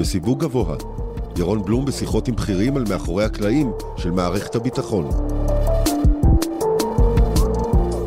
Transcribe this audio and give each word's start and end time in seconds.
בסיווג 0.00 0.40
גבוה. 0.40 0.76
ירון 1.38 1.64
בלום 1.64 1.84
בשיחות 1.84 2.28
עם 2.28 2.36
בכירים 2.36 2.76
על 2.76 2.84
מאחורי 2.88 3.24
הקלעים 3.24 3.72
של 3.96 4.10
מערכת 4.10 4.54
הביטחון. 4.54 5.10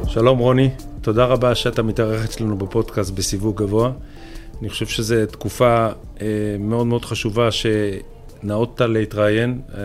שלום 0.08 0.40
רוני, 0.40 0.70
תודה 1.02 1.26
רבה 1.26 1.56
שאתה 1.56 1.84
מתארח 1.84 2.26
אצלנו 2.26 2.58
בפודקאסט 2.58 3.12
בסיווג 3.12 3.62
גבוה. 3.62 3.92
אני 4.62 4.70
חושב 4.70 4.86
שזו 4.86 5.16
תקופה 5.32 5.88
אה, 6.22 6.28
מאוד 6.60 6.88
מאוד 6.88 7.06
חשובה 7.06 7.50
שנאותת 7.52 8.82
להתראיין 8.82 9.62
אה, 9.74 9.80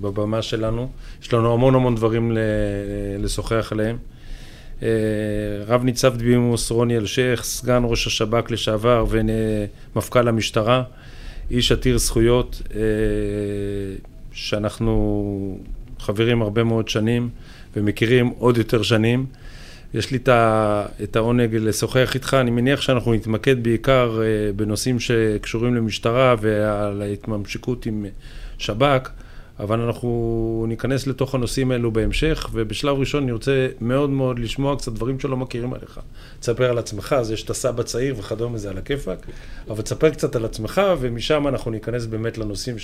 בבמה 0.00 0.42
שלנו. 0.42 0.88
יש 1.22 1.32
לנו 1.32 1.52
המון 1.52 1.74
המון 1.74 1.94
דברים 1.94 2.32
ל- 2.32 2.38
לשוחח 3.18 3.68
עליהם. 3.72 3.96
אה, 4.82 4.88
רב 5.66 5.84
ניצב 5.84 6.16
דבימוס 6.16 6.70
רוני 6.70 6.96
אלשיך, 6.96 7.44
סגן 7.44 7.82
ראש 7.84 8.06
השב"כ 8.06 8.50
לשעבר 8.50 9.04
ומפכ"ל 9.08 10.28
המשטרה, 10.28 10.82
איש 11.50 11.72
עתיר 11.72 11.98
זכויות, 11.98 12.62
אה, 12.74 12.80
שאנחנו 14.32 15.58
חברים 15.98 16.42
הרבה 16.42 16.64
מאוד 16.64 16.88
שנים 16.88 17.28
ומכירים 17.76 18.26
עוד 18.26 18.58
יותר 18.58 18.82
שנים. 18.82 19.26
יש 19.94 20.10
לי 20.10 20.18
את 21.02 21.16
העונג 21.16 21.54
לשוחח 21.54 22.14
איתך, 22.14 22.36
אני 22.40 22.50
מניח 22.50 22.80
שאנחנו 22.80 23.14
נתמקד 23.14 23.62
בעיקר 23.62 24.20
אה, 24.22 24.52
בנושאים 24.52 25.00
שקשורים 25.00 25.74
למשטרה 25.74 26.34
ועל 26.40 27.02
ההתממשקות 27.02 27.86
עם 27.86 28.06
שב"כ, 28.58 29.10
אבל 29.60 29.80
אנחנו 29.80 30.64
ניכנס 30.68 31.06
לתוך 31.06 31.34
הנושאים 31.34 31.70
האלו 31.70 31.92
בהמשך, 31.92 32.48
ובשלב 32.52 32.98
ראשון 32.98 33.22
אני 33.22 33.32
רוצה 33.32 33.68
מאוד 33.80 34.10
מאוד 34.10 34.38
לשמוע 34.38 34.76
קצת 34.76 34.92
דברים 34.92 35.20
שלא 35.20 35.36
מכירים 35.36 35.74
עליך. 35.74 36.00
תספר 36.40 36.70
על 36.70 36.78
עצמך, 36.78 37.12
אז 37.18 37.30
יש 37.30 37.42
את 37.42 37.50
הסבא 37.50 37.82
צעיר 37.82 38.14
וכדומה, 38.18 38.58
זה 38.58 38.70
על 38.70 38.78
הכיפאק, 38.78 39.26
אבל 39.70 39.82
תספר 39.82 40.10
קצת 40.10 40.36
על 40.36 40.44
עצמך, 40.44 40.80
ומשם 41.00 41.48
אנחנו 41.48 41.70
ניכנס 41.70 42.06
באמת 42.06 42.38
לנושאים 42.38 42.76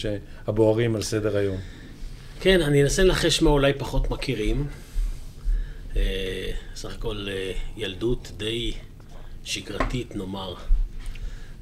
הבוערים 0.46 0.96
על 0.96 1.02
סדר 1.02 1.36
היום. 1.36 1.56
כן, 2.40 2.60
אני 2.60 2.82
אנסה 2.82 3.04
לנחש 3.04 3.42
מה 3.42 3.50
אולי 3.50 3.72
פחות 3.78 4.10
מכירים. 4.10 4.66
אה, 5.96 6.50
סך 6.74 6.94
הכל 6.94 7.26
אה, 7.30 7.52
ילדות 7.76 8.30
די 8.36 8.72
שגרתית, 9.44 10.16
נאמר, 10.16 10.54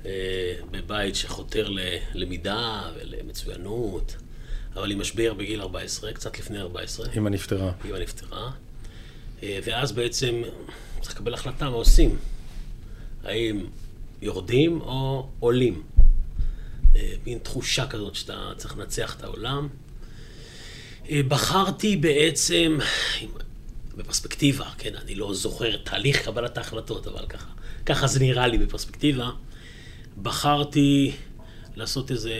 אה, 0.06 0.54
בבית 0.70 1.14
שחותר 1.14 1.68
ללמידה 2.14 2.82
ולמצוינות, 2.96 4.16
אבל 4.74 4.90
עם 4.90 5.00
משבר 5.00 5.34
בגיל 5.34 5.60
14, 5.60 6.12
קצת 6.12 6.38
לפני 6.38 6.60
14. 6.60 7.06
אמא 7.16 7.28
נפטרה. 7.28 7.72
אמא 7.88 7.98
נפטרה. 7.98 8.50
ואז 9.42 9.92
בעצם 9.92 10.42
צריך 11.00 11.14
לקבל 11.14 11.34
החלטה 11.34 11.70
מה 11.70 11.76
עושים. 11.76 12.16
האם 13.24 13.66
יורדים 14.22 14.80
או 14.80 15.28
עולים. 15.40 15.82
מין 17.26 17.38
תחושה 17.38 17.86
כזאת 17.86 18.14
שאתה 18.14 18.52
צריך 18.56 18.78
לנצח 18.78 19.16
את 19.16 19.24
העולם. 19.24 19.68
בחרתי 21.12 21.96
בעצם, 21.96 22.78
בפרספקטיבה, 23.96 24.70
כן, 24.78 24.94
אני 24.96 25.14
לא 25.14 25.34
זוכר 25.34 25.76
תהליך 25.76 26.24
קבלת 26.24 26.58
ההחלטות, 26.58 27.06
אבל 27.06 27.26
ככה, 27.26 27.50
ככה 27.86 28.06
זה 28.06 28.20
נראה 28.20 28.46
לי 28.46 28.58
בפרספקטיבה. 28.58 29.30
בחרתי 30.22 31.12
לעשות 31.76 32.10
איזה 32.10 32.34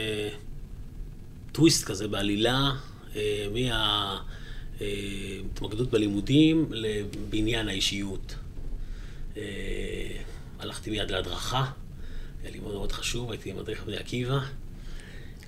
טוויסט 1.53 1.85
כזה 1.85 2.09
בעלילה, 2.09 2.71
אה, 3.17 3.47
מההתמקדות 4.81 5.87
אה, 5.87 5.93
בלימודים 5.93 6.67
לבניין 6.71 7.69
האישיות. 7.69 8.35
אה, 9.37 9.43
הלכתי 10.59 10.91
מיד 10.91 11.11
להדרכה, 11.11 11.65
היה 12.43 12.53
לי 12.53 12.59
מאוד 12.59 12.75
מאוד 12.75 12.93
חשוב, 12.93 13.31
הייתי 13.31 13.53
מדריך 13.53 13.85
בני 13.85 13.97
עקיבא. 13.97 14.39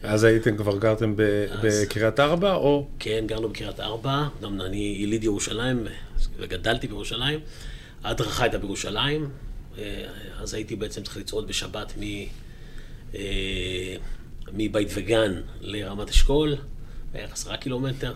אז 0.03 0.25
הייתם 0.25 0.56
כבר 0.56 0.78
גרתם 0.78 1.14
בקריית 1.62 2.20
ארבע, 2.20 2.55
או? 2.55 2.89
כן, 2.98 3.25
גרנו 3.27 3.48
בקריית 3.48 3.81
ארבע. 3.81 4.28
גם 4.43 4.60
אני 4.60 4.97
יליד 4.98 5.25
ירושלים 5.25 5.87
וגדלתי 6.38 6.87
בירושלים. 6.87 7.41
ההדרכה 8.04 8.43
הייתה 8.43 8.59
בירושלים. 8.59 9.31
אז 10.41 10.54
הייתי 10.54 10.77
בעצם 10.77 11.03
צריך 11.03 11.16
לצעוד 11.16 11.48
בשבת 11.48 11.93
מ... 11.98 12.03
אה, 14.48 14.53
מבית 14.53 14.88
וגן 14.94 15.32
לרמת 15.60 16.08
אשכול, 16.08 16.56
בערך 17.12 17.32
עשרה 17.32 17.56
קילומטר, 17.56 18.14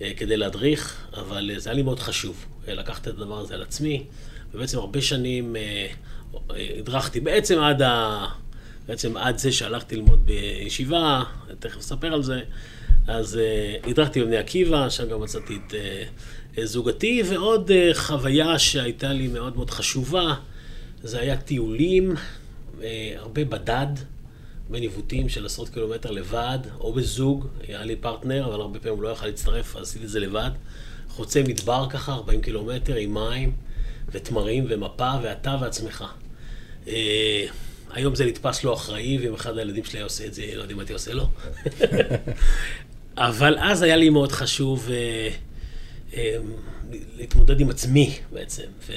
אה, 0.00 0.12
כדי 0.16 0.36
להדריך, 0.36 1.06
אבל 1.14 1.50
זה 1.56 1.70
היה 1.70 1.76
לי 1.76 1.82
מאוד 1.82 2.00
חשוב 2.00 2.46
לקחת 2.68 3.02
את 3.02 3.06
הדבר 3.06 3.38
הזה 3.38 3.54
על 3.54 3.62
עצמי, 3.62 4.04
ובעצם 4.54 4.78
הרבה 4.78 5.00
שנים 5.00 5.56
הדרכתי, 6.50 7.20
בעצם 7.20 7.58
עד 7.58 7.82
ה... 7.82 8.26
בעצם 8.88 9.16
עד 9.16 9.38
זה 9.38 9.52
שהלכתי 9.52 9.96
ללמוד 9.96 10.26
בישיבה, 10.26 11.22
תכף 11.58 11.78
אספר 11.78 12.14
על 12.14 12.22
זה, 12.22 12.40
אז 13.06 13.40
הדרכתי 13.84 14.20
בבני 14.20 14.36
עקיבא, 14.36 14.88
שם 14.88 15.08
גם 15.08 15.20
מצאתי 15.20 15.58
את 15.68 15.74
זוגתי, 16.62 17.22
ועוד 17.28 17.70
חוויה 17.94 18.58
שהייתה 18.58 19.12
לי 19.12 19.28
מאוד 19.28 19.56
מאוד 19.56 19.70
חשובה, 19.70 20.34
זה 21.02 21.20
היה 21.20 21.36
טיולים, 21.36 22.14
הרבה 23.16 23.44
בדד, 23.44 23.86
בניווטים 24.70 25.28
של 25.28 25.46
עשרות 25.46 25.68
קילומטר 25.68 26.10
לבד, 26.10 26.58
או 26.80 26.92
בזוג, 26.92 27.46
היה 27.68 27.84
לי 27.84 27.96
פרטנר, 27.96 28.46
אבל 28.46 28.60
הרבה 28.60 28.78
פעמים 28.78 28.94
הוא 28.94 29.02
לא 29.02 29.08
יכל 29.08 29.26
להצטרף, 29.26 29.76
אז 29.76 29.82
עשיתי 29.82 30.04
את 30.04 30.10
זה 30.10 30.20
לבד. 30.20 30.50
חוצה 31.08 31.42
מדבר 31.42 31.86
ככה, 31.90 32.12
40 32.12 32.40
קילומטר, 32.40 32.94
עם 32.94 33.14
מים, 33.14 33.52
ותמרים, 34.12 34.66
ומפה, 34.68 35.10
ואתה 35.22 35.56
ועצמך. 35.60 36.04
Uh, 36.84 36.88
היום 37.90 38.14
זה 38.14 38.26
נתפס 38.26 38.64
לא 38.64 38.74
אחראי, 38.74 39.18
ואם 39.22 39.34
אחד 39.34 39.58
הילדים 39.58 39.84
שלי 39.84 39.98
היה 39.98 40.04
עושה 40.04 40.26
את 40.26 40.34
זה, 40.34 40.46
לא 40.54 40.60
יודעים 40.60 40.76
מה 40.76 40.82
הייתי 40.82 40.92
עושה 40.92 41.12
לו. 41.14 41.26
אבל 43.16 43.58
אז 43.58 43.82
היה 43.82 43.96
לי 43.96 44.10
מאוד 44.10 44.32
חשוב 44.32 44.88
אה, 44.90 45.28
אה, 46.14 46.36
להתמודד 47.16 47.60
עם 47.60 47.70
עצמי 47.70 48.18
בעצם, 48.32 48.66
ו- 48.86 48.92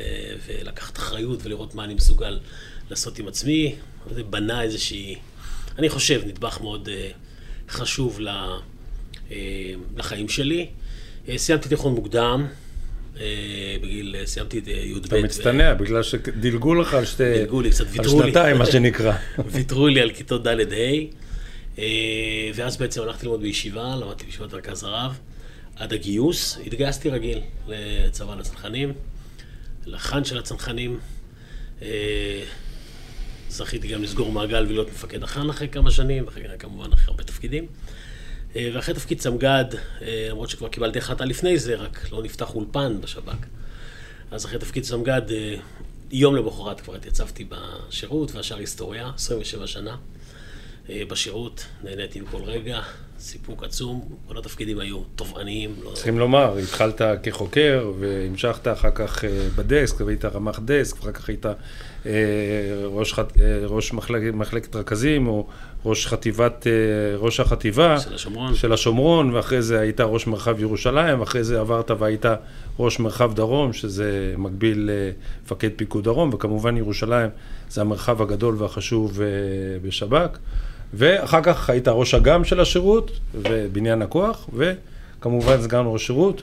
ולקחת 0.48 0.98
אחריות 0.98 1.40
ולראות 1.44 1.76
מה 1.76 1.84
אני 1.84 1.94
מסוגל 1.94 2.40
לעשות 2.90 3.20
עם 3.20 3.28
עצמי. 3.28 3.76
זה 4.16 4.24
בנה 4.24 4.64
איזושהי, 4.64 5.16
אני 5.78 5.90
חושב, 5.90 6.22
נדבך 6.26 6.62
מאוד 6.62 6.90
אה, 6.90 7.10
חשוב 7.70 8.20
לחיים 9.98 10.30
שלי. 10.30 10.68
סיימתי 11.38 11.70
תיכון 11.70 11.94
מוקדם, 11.96 12.48
אה, 13.20 13.78
בגיל, 13.82 14.16
אה, 14.20 14.26
סיימתי 14.26 14.60
את 14.60 14.68
אה, 14.68 14.74
י"ב. 14.74 15.06
אתה 15.06 15.22
מצטנע, 15.22 15.74
בגלל 15.74 16.04
שדילגו 16.04 16.76
לך 16.76 16.94
על 16.94 17.06
שתי... 17.06 17.34
דילגו 17.34 17.62
לי, 17.62 17.70
קצת 17.70 17.86
ויתרו 17.90 18.20
לי. 18.20 18.26
על 18.26 18.34
שנתיים, 18.34 18.58
מה 18.58 18.66
שנקרא. 18.66 19.14
ויתרו 19.52 19.88
לי 19.88 20.02
על 20.02 20.12
כיתות 20.12 20.48
ד'-ה', 20.48 21.82
ואז 22.56 22.78
בעצם 22.78 23.02
הלכתי 23.02 23.26
ללמוד 23.26 23.42
בישיבה, 23.42 23.96
למדתי 24.02 24.26
בישיבת 24.26 24.54
מרכז 24.54 24.84
הרב, 24.84 25.20
עד 25.76 25.94
הגיוס. 25.94 26.58
התגייסתי 26.66 27.10
רגיל 27.10 27.40
לצבא 27.68 28.36
לצנחנים, 28.36 28.94
לחה"ן 29.86 30.24
של 30.24 30.38
הצנחנים. 30.38 31.00
זכיתי 33.54 33.88
גם 33.88 34.04
לסגור 34.04 34.32
מעגל 34.32 34.64
ולהיות 34.64 34.88
מפקד 34.88 35.24
החה"ן 35.24 35.50
אחרי 35.50 35.68
כמה 35.68 35.92
שנים, 35.92 36.26
ואחרי 36.26 36.44
כמובן 36.60 36.94
אחרי 36.94 37.06
הרבה 37.08 37.24
תפקידים. 37.24 37.68
אה, 38.56 38.70
ואחרי 38.74 38.96
תפקיד 38.96 39.22
סמג"ד, 39.22 39.66
אה, 40.02 40.28
למרות 40.30 40.50
שכבר 40.50 40.68
קיבלתי 40.68 41.00
החלטה 41.00 41.26
לפני 41.26 41.58
זה, 41.58 41.76
רק 41.76 42.12
לא 42.12 42.24
נפתח 42.24 42.56
אולפן 42.56 43.02
בשב"כ. 43.02 43.46
אז 44.32 44.46
אחרי 44.46 44.60
תפקיד 44.60 44.84
סמג"ד, 44.84 45.32
אה, 45.32 45.56
יום 46.12 46.36
למחרת 46.36 46.82
כבר 46.82 46.96
התייצבתי 46.96 47.46
בשירות, 47.50 48.36
והשאר 48.36 48.58
היסטוריה, 48.58 49.12
27 49.16 49.68
שנה 49.68 49.96
בשירות, 50.90 51.66
נהניתי 51.84 52.20
עם 52.20 52.26
כל 52.26 52.42
רגע, 52.44 52.82
סיפוק 53.20 53.64
עצום, 53.64 54.10
כל 54.28 54.38
התפקידים 54.38 54.80
היו 54.80 55.00
תובעניים. 55.16 55.76
לא... 55.84 55.92
צריכים 55.94 56.20
לומר, 56.20 56.58
התחלת 56.58 57.02
כחוקר 57.24 57.92
והמשכת 58.00 58.68
אחר 58.68 58.92
כך 58.92 59.24
בדסק, 59.56 60.02
והיית 60.02 60.26
רמ"ח 60.26 60.60
דסק, 60.66 60.96
ואחר 60.96 61.12
כך 61.12 61.30
היית 61.30 61.46
ראש, 62.86 63.16
ראש 63.68 63.94
מחלק, 63.94 64.34
מחלקת 64.34 64.76
רכזים, 64.76 65.28
או 65.28 65.48
ראש 65.86 66.08
חטיבת, 66.08 66.68
אה, 66.68 67.18
ראש 67.18 67.40
החטיבה 67.40 68.00
של 68.00 68.14
השומרון. 68.14 68.56
של 68.56 68.74
השומרון, 68.74 69.32
ואחרי 69.34 69.62
זה 69.62 69.80
היית 69.80 70.02
ראש 70.02 70.28
מרחב 70.28 70.60
ירושלים, 70.60 71.20
ואחרי 71.20 71.44
זה 71.44 71.60
עברת 71.60 71.92
והיית 71.92 72.26
ראש 72.80 73.00
מרחב 73.00 73.34
דרום, 73.34 73.74
שזה 73.74 74.34
מקביל 74.38 74.90
למפקד 74.90 75.70
פיקוד 75.76 76.04
דרום, 76.04 76.30
וכמובן 76.34 76.78
ירושלים 76.78 77.30
זה 77.70 77.82
המרחב 77.82 78.22
הגדול 78.22 78.56
והחשוב 78.58 79.22
אה, 79.22 79.28
בשב"כ. 79.82 80.38
ואחר 80.94 81.42
כך 81.44 81.70
היית 81.70 81.88
ראש 81.88 82.14
אג"ם 82.14 82.44
של 82.44 82.60
השירות, 82.60 83.12
ובניין 83.34 84.02
הכוח, 84.02 84.50
וכמובן 84.54 85.62
סגן 85.62 85.84
ראש 85.86 86.08
שירות. 86.08 86.42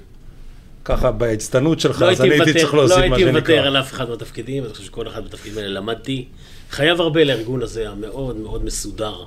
ככה 0.85 1.11
בהצטנות 1.11 1.81
שלך, 1.81 2.03
לא 2.03 2.11
אז 2.11 2.21
אני 2.21 2.31
הייתי 2.31 2.53
צריך 2.61 2.75
להוסיף 2.75 2.99
לא 2.99 3.09
מה 3.09 3.17
שנקרא. 3.19 3.19
לא 3.19 3.35
הייתי 3.35 3.38
מוותר 3.38 3.67
על 3.67 3.77
אף 3.77 3.93
אחד 3.93 4.09
מהתפקידים, 4.09 4.65
אני 4.65 4.73
חושב 4.73 4.85
שכל 4.85 5.09
אחד 5.09 5.23
מהתפקידים 5.23 5.59
האלה 5.59 5.69
למדתי. 5.69 6.27
חייב 6.71 7.00
הרבה 7.00 7.25
לארגון 7.25 7.62
הזה, 7.62 7.88
המאוד 7.88 8.37
מאוד 8.37 8.65
מסודר, 8.65 9.25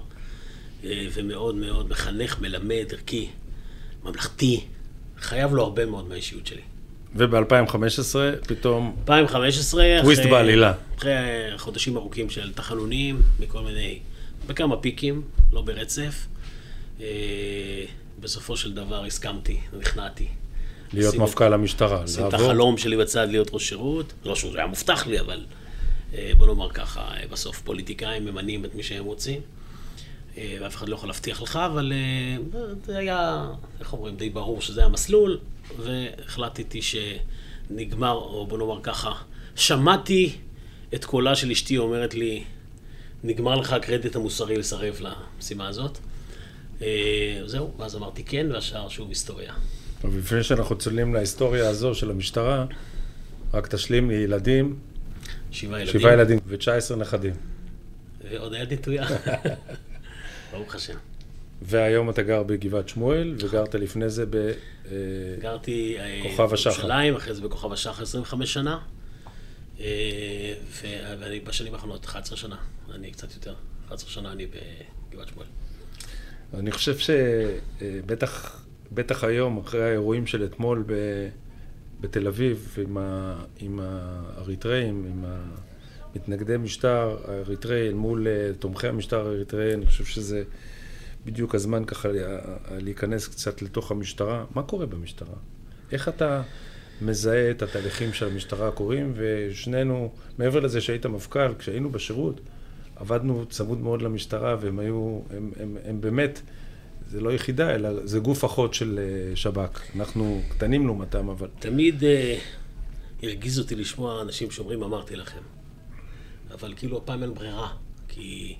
אה, 0.84 1.08
ומאוד 1.14 1.56
מאוד 1.56 1.90
מחנך, 1.90 2.42
מלמד, 2.42 2.86
ערכי, 2.92 3.30
ממלכתי. 4.04 4.64
חייב 5.20 5.54
לו 5.54 5.64
הרבה 5.64 5.86
מאוד 5.86 6.08
מהאישיות 6.10 6.48
שלי. 6.48 6.62
וב-2015 7.16 8.16
פתאום... 8.48 8.96
2015, 9.00 9.84
טוויסט 10.02 10.24
בעלילה. 10.26 10.74
אחרי 10.98 11.14
חודשים 11.58 11.98
ארוכים 11.98 12.30
של 12.30 12.54
תחנונים 12.54 13.22
מכל 13.40 13.62
מיני 13.62 14.00
בכמה 14.48 14.78
פיקים, 14.78 15.22
לא 15.52 15.62
ברצף. 15.62 16.26
אה, 17.02 17.06
בסופו 18.20 18.58
של 18.58 18.74
דבר 18.74 19.06
הסכמתי, 19.06 19.60
נכנעתי. 19.80 20.28
להיות 20.94 21.16
מפכ"ל 21.16 21.54
המשטרה, 21.54 22.08
שים 22.08 22.28
את. 22.28 22.34
החלום 22.34 22.78
שלי 22.78 22.98
בצד 22.98 23.28
להיות 23.30 23.50
ראש 23.54 23.70
שירות. 23.70 24.14
לא 24.26 24.36
שהוא 24.36 24.56
היה 24.56 24.68
מובטח 24.68 25.08
לי, 25.08 25.20
אבל 25.20 25.46
אה, 26.14 26.32
בוא 26.38 26.48
נאמר 26.48 26.70
ככה, 26.70 27.02
אה, 27.02 27.28
בסוף 27.30 27.62
פוליטיקאים 27.62 28.26
ממנים 28.26 28.66
את 28.66 28.76
מי 28.76 28.84
שהם 28.84 29.06
רוצים. 29.06 29.42
אה, 30.38 30.58
ואף 30.62 30.76
אחד 30.76 30.90
לא 30.90 30.96
יכול 30.96 31.10
להבטיח 31.10 31.42
לך, 31.42 31.56
אבל 31.56 31.94
זה 32.86 32.98
היה, 32.98 33.48
איך 33.80 33.94
אומרים, 33.94 34.16
די 34.16 34.30
ברור 34.30 34.62
שזה 34.62 34.86
המסלול, 34.86 35.40
והחלטתי 35.80 36.80
שנגמר, 36.82 38.14
או 38.14 38.48
בוא 38.48 38.58
נאמר 38.58 38.80
ככה, 38.84 39.12
שמעתי 39.56 40.36
את 40.94 41.06
קולה 41.06 41.36
של 41.36 41.52
אשתי 41.52 41.78
אומרת 41.78 42.14
לי, 42.14 42.44
נגמר 43.24 43.56
לך 43.56 43.74
הקרדיט 43.74 44.16
המוסרי 44.16 44.58
לסרב 44.58 45.00
למשימה 45.02 45.68
הזאת. 45.68 45.98
זהו, 47.46 47.72
ואז 47.78 47.96
אמרתי 47.96 48.24
כן, 48.24 48.48
והשאר 48.52 48.90
שוב 48.90 49.10
היסטוריה. 49.10 49.54
אבל 50.04 50.18
לפני 50.18 50.44
שאנחנו 50.44 50.78
צוללים 50.78 51.14
להיסטוריה 51.14 51.70
הזו 51.70 51.96
של 51.96 52.12
המשטרה, 52.12 52.66
רק 53.54 53.68
תשלים 53.68 54.10
לי 54.10 54.16
ילדים, 54.16 54.80
שבעה 55.52 55.82
ילדים. 55.82 56.00
שבעה 56.02 56.14
ילדים 56.14 56.40
ו-19 56.48 56.96
נכדים. 56.96 57.34
ועוד 58.32 58.54
היד 58.54 58.74
נטויה. 58.74 59.08
ברוך 60.52 60.76
השם. 60.76 60.98
והיום 61.62 62.10
אתה 62.10 62.22
גר 62.22 62.44
בגבעת 62.44 62.90
שמואל, 62.90 63.36
וגרת 63.40 63.76
לפני 63.76 64.10
זה 64.10 64.26
ב... 64.26 64.36
אה, 64.36 64.52
גרתי 65.40 65.96
אה, 66.00 66.22
השחר. 66.26 66.46
בירושלים, 66.48 67.16
אחרי 67.16 67.34
זה 67.34 67.42
בכוכב 67.42 67.72
השחר 67.72 68.04
25 68.04 68.54
שנה. 68.54 68.80
אה, 69.80 70.54
ואני 71.20 71.40
בשנים 71.40 71.74
האחרונות 71.74 72.06
11 72.06 72.38
שנה, 72.38 72.56
אני 72.96 73.12
קצת 73.12 73.34
יותר, 73.34 73.54
11 73.88 74.10
שנה 74.10 74.32
אני 74.32 74.46
בגבעת 74.46 75.28
שמואל. 75.28 75.48
אני 76.54 76.72
חושב 76.72 76.98
שבטח 76.98 78.63
בטח 78.94 79.24
היום, 79.24 79.58
אחרי 79.58 79.84
האירועים 79.84 80.28
של 80.28 80.46
אתמול 80.46 80.84
ב, 80.88 80.94
בתל 82.02 82.28
אביב, 82.28 82.76
עם, 82.78 82.98
ה, 82.98 83.36
עם 83.60 83.80
האריתראים, 83.84 85.06
עם 85.10 85.26
המתנגדי 86.16 86.58
משטר 86.58 87.18
האריתראי 87.28 87.88
אל 87.88 87.94
מול 87.94 88.28
אה, 88.28 88.52
תומכי 88.60 88.88
המשטר 88.88 89.28
האריתראי, 89.28 89.74
אני 89.74 89.86
חושב 89.86 90.06
שזה 90.06 90.44
בדיוק 91.26 91.56
הזמן 91.56 91.86
ככה 91.86 92.08
לה- 92.08 92.40
להיכנס 92.72 93.28
קצת 93.28 93.62
לתוך 93.62 93.92
המשטרה. 93.92 94.46
מה 94.56 94.64
קורה 94.64 94.86
במשטרה? 94.86 95.36
איך 95.92 96.10
אתה 96.10 96.42
מזהה 97.02 97.52
את 97.52 97.62
התהליכים 97.62 98.14
של 98.14 98.28
המשטרה 98.28 98.68
הקורים? 98.68 99.14
ושנינו, 99.16 100.12
מעבר 100.38 100.60
לזה 100.60 100.82
שהיית 100.82 101.06
מפכ"ל, 101.06 101.54
כשהיינו 101.60 101.90
בשירות, 101.90 102.42
עבדנו 102.96 103.46
צמוד 103.46 103.80
מאוד 103.82 104.02
למשטרה, 104.02 104.56
והם 104.62 104.80
היו, 104.80 105.20
הם, 105.38 105.52
הם, 105.60 105.78
הם 105.86 106.02
באמת, 106.02 106.42
זה 107.14 107.22
לא 107.22 107.34
יחידה, 107.34 107.76
אלא 107.76 107.90
זה 108.08 108.20
גוף 108.20 108.46
אחות 108.46 108.74
של 108.74 109.00
אה, 109.00 109.36
שב"כ. 109.36 109.82
אנחנו 109.96 110.42
קטנים 110.50 110.86
לעומתם, 110.86 111.30
אבל... 111.30 111.48
תמיד 111.60 112.04
אה, 112.04 112.40
הרגיז 113.24 113.60
אותי 113.60 113.76
לשמוע 113.76 114.22
אנשים 114.22 114.52
שאומרים, 114.52 114.84
אמרתי 114.84 115.16
לכם. 115.16 115.42
אבל 116.52 116.74
כאילו 116.78 116.98
הפעם 116.98 117.24
אין 117.24 117.34
ברירה, 117.34 117.74
כי 118.08 118.56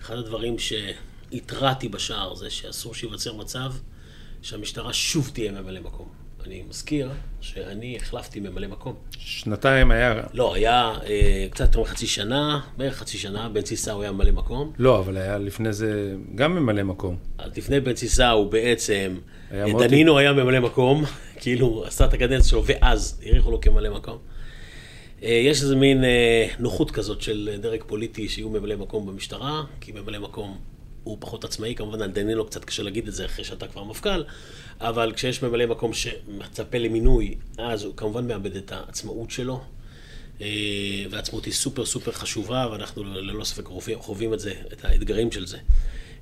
אחד 0.00 0.16
הדברים 0.16 0.56
שהתרעתי 0.58 1.88
בשער 1.88 2.34
זה 2.34 2.50
שאסור 2.50 2.94
שייווצר 2.94 3.32
מצב 3.32 3.72
שהמשטרה 4.42 4.92
שוב 4.92 5.30
תהיה 5.34 5.52
ממלא 5.52 5.80
מקום. 5.80 6.19
אני 6.46 6.62
מזכיר 6.68 7.10
שאני 7.40 7.96
החלפתי 7.96 8.40
ממלא 8.40 8.66
מקום. 8.66 8.94
שנתיים 9.18 9.90
היה... 9.90 10.22
לא, 10.32 10.54
היה 10.54 10.92
אה, 11.06 11.46
קצת 11.50 11.64
יותר 11.64 11.80
מחצי 11.80 12.06
שנה, 12.06 12.60
בערך 12.76 12.96
חצי 12.96 13.18
שנה, 13.18 13.48
בן 13.48 13.60
הוא 13.92 14.02
היה 14.02 14.12
ממלא 14.12 14.30
מקום. 14.30 14.72
לא, 14.78 14.98
אבל 14.98 15.16
היה 15.16 15.38
לפני 15.38 15.72
זה 15.72 16.14
גם 16.34 16.56
ממלא 16.56 16.82
מקום. 16.82 17.16
אז 17.38 17.56
לפני 17.56 17.80
בן 17.80 17.92
הוא 18.32 18.52
בעצם, 18.52 19.18
היה 19.50 19.66
אה. 19.66 19.72
דנינו 19.78 20.18
היה 20.18 20.32
ממלא 20.32 20.60
מקום, 20.60 21.04
כאילו 21.40 21.84
עשה 21.86 22.04
את 22.04 22.12
הקדנציה 22.12 22.50
שלו, 22.50 22.64
ואז 22.66 23.20
האריכו 23.26 23.50
לו 23.50 23.60
כממלא 23.60 23.90
מקום. 23.94 24.18
אה, 25.22 25.28
יש 25.28 25.62
איזה 25.62 25.76
מין 25.76 26.04
אה, 26.04 26.48
נוחות 26.58 26.90
כזאת 26.90 27.22
של 27.22 27.56
דרג 27.60 27.82
פוליטי 27.86 28.28
שיהיו 28.28 28.48
ממלא 28.48 28.76
מקום 28.76 29.06
במשטרה, 29.06 29.62
כי 29.80 29.92
ממלא 29.92 30.18
מקום 30.18 30.58
הוא 31.04 31.16
פחות 31.20 31.44
עצמאי, 31.44 31.74
כמובן 31.74 32.02
על 32.02 32.10
דנינו 32.10 32.46
קצת 32.46 32.64
קשה 32.64 32.82
להגיד 32.82 33.08
את 33.08 33.14
זה 33.14 33.24
אחרי 33.24 33.44
שאתה 33.44 33.66
כבר 33.66 33.84
מפכ"ל, 33.84 34.24
אבל 34.80 35.12
כשיש 35.12 35.42
ממלא 35.42 35.66
מקום 35.66 35.92
שמצפה 35.92 36.78
למינוי, 36.78 37.34
אז 37.58 37.84
הוא 37.84 37.96
כמובן 37.96 38.28
מאבד 38.28 38.56
את 38.56 38.72
העצמאות 38.72 39.30
שלו. 39.30 39.60
אה, 40.40 40.46
והעצמאות 41.10 41.44
היא 41.44 41.54
סופר 41.54 41.86
סופר 41.86 42.12
חשובה, 42.12 42.66
ואנחנו 42.72 43.04
ללא 43.04 43.44
ספק 43.44 43.68
חווים 43.96 44.34
את 44.34 44.40
זה, 44.40 44.52
את 44.72 44.84
האתגרים 44.84 45.32
של 45.32 45.46
זה. 45.46 45.58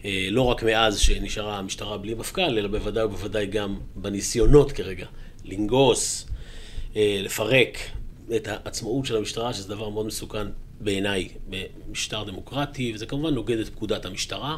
אה, 0.05 0.29
לא 0.31 0.43
רק 0.43 0.63
מאז 0.63 0.99
שנשארה 0.99 1.59
המשטרה 1.59 1.99
בלי 1.99 2.15
מפכ"ל, 2.15 2.59
אלא 2.59 2.69
בוודאי 2.69 3.05
ובוודאי 3.05 3.47
גם 3.47 3.79
בניסיונות 3.97 4.73
כרגע 4.73 5.07
לנגוס, 5.45 6.27
אה, 6.97 7.21
לפרק 7.23 7.79
את 8.37 8.49
העצמאות 8.49 9.07
של 9.07 9.17
המשטרה, 9.17 9.55
שזה 9.55 9.69
דבר 9.69 9.89
מאוד 9.89 10.07
מסוכן 10.07 10.47
בעיניי 10.81 11.29
במשטר 11.49 12.25
דמוקרטי, 12.25 12.93
וזה 12.95 13.07
כמובן 13.07 13.35
נוגד 13.35 13.59
את 13.59 13.69
פקודת 13.69 14.05
המשטרה, 14.05 14.57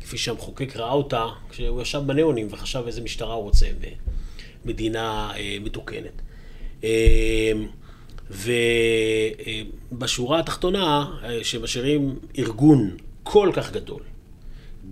כפי 0.00 0.18
שהמחוקק 0.18 0.76
ראה 0.76 0.92
אותה 0.92 1.26
כשהוא 1.50 1.82
ישב 1.82 2.02
בניאונים 2.06 2.46
וחשב 2.50 2.82
איזה 2.86 3.00
משטרה 3.00 3.34
הוא 3.34 3.42
רוצה 3.42 3.66
במדינה 4.64 5.30
אה, 5.36 5.56
מתוקנת. 5.60 6.22
אה, 6.84 7.52
ובשורה 9.90 10.38
התחתונה, 10.38 11.18
אה, 11.24 11.44
שמשאירים 11.44 12.18
ארגון 12.38 12.96
כל 13.22 13.50
כך 13.54 13.72
גדול, 13.72 14.02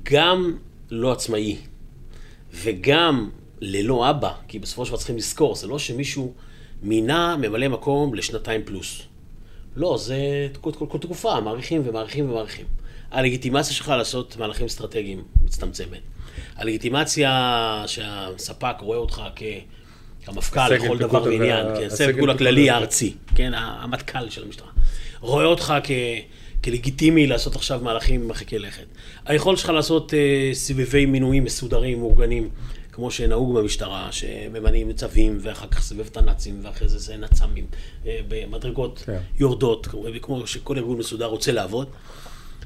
גם 0.03 0.57
לא 0.91 1.13
עצמאי, 1.13 1.57
וגם 2.53 3.31
ללא 3.61 4.11
אבא, 4.11 4.33
כי 4.49 4.59
בסופו 4.59 4.85
של 4.85 4.91
דבר 4.91 4.99
צריכים 4.99 5.17
לזכור, 5.17 5.55
זה 5.55 5.67
לא 5.67 5.79
שמישהו 5.79 6.35
מינה 6.83 7.37
ממלא 7.37 7.69
מקום 7.69 8.15
לשנתיים 8.15 8.65
פלוס. 8.65 9.03
לא, 9.77 9.97
זה 9.99 10.49
כל, 10.61 10.73
כל, 10.73 10.87
כל 10.89 10.99
תקופה, 10.99 11.41
מעריכים 11.41 11.83
ומעריכים 11.85 12.31
ומעריכים. 12.31 12.67
הלגיטימציה 13.11 13.75
שלך 13.75 13.89
לעשות 13.89 14.37
מהלכים 14.37 14.67
אסטרטגיים 14.67 15.25
מצטמצמת. 15.45 16.01
הלגיטימציה 16.57 17.85
שהספק 17.87 18.75
רואה 18.81 18.99
אותך 18.99 19.23
כ... 19.37 19.43
כמפכ"ל 20.25 20.61
הסגל 20.61 20.85
לכל 20.85 20.99
דבר 20.99 21.23
ועניין, 21.23 21.67
כן, 21.77 21.87
הסגל 21.87 22.13
פיקוד 22.13 22.29
הכללי 22.29 22.71
הארצי, 22.71 23.15
כן, 23.35 23.53
המטכ"ל 23.55 24.31
של 24.31 24.43
המשטרה. 24.43 24.69
רואה 25.21 25.45
אותך 25.45 25.75
כ... 25.85 25.91
כלגיטימי 26.65 27.27
לעשות 27.27 27.57
עכשיו 27.57 27.81
מהלכים 27.83 28.29
מרחיקי 28.29 28.59
לכת. 28.59 28.85
היכולת 29.27 29.59
שלך 29.59 29.69
לעשות 29.71 30.15
אה, 30.15 30.51
סבבי 30.53 31.07
מינויים 31.07 31.45
מסודרים, 31.45 31.99
מאורגנים, 31.99 32.49
כמו 32.97 33.11
שנהוג 33.11 33.59
במשטרה, 33.59 34.13
שממנים 34.13 34.93
צווים, 34.93 35.39
ואחר 35.43 35.67
כך 35.67 35.83
סבב 35.83 36.07
את 36.07 36.17
הנאצים, 36.17 36.61
ואחרי 36.63 36.89
זה 36.89 36.99
זה 36.99 37.17
נצ"מים, 37.17 37.67
אה, 38.07 38.21
במדרגות 38.29 39.03
כן. 39.07 39.19
יורדות, 39.39 39.89
כמו 40.23 40.47
שכל 40.47 40.79
ארגון 40.79 40.99
מסודר 40.99 41.27
רוצה 41.27 41.53
לעבוד. 41.53 41.89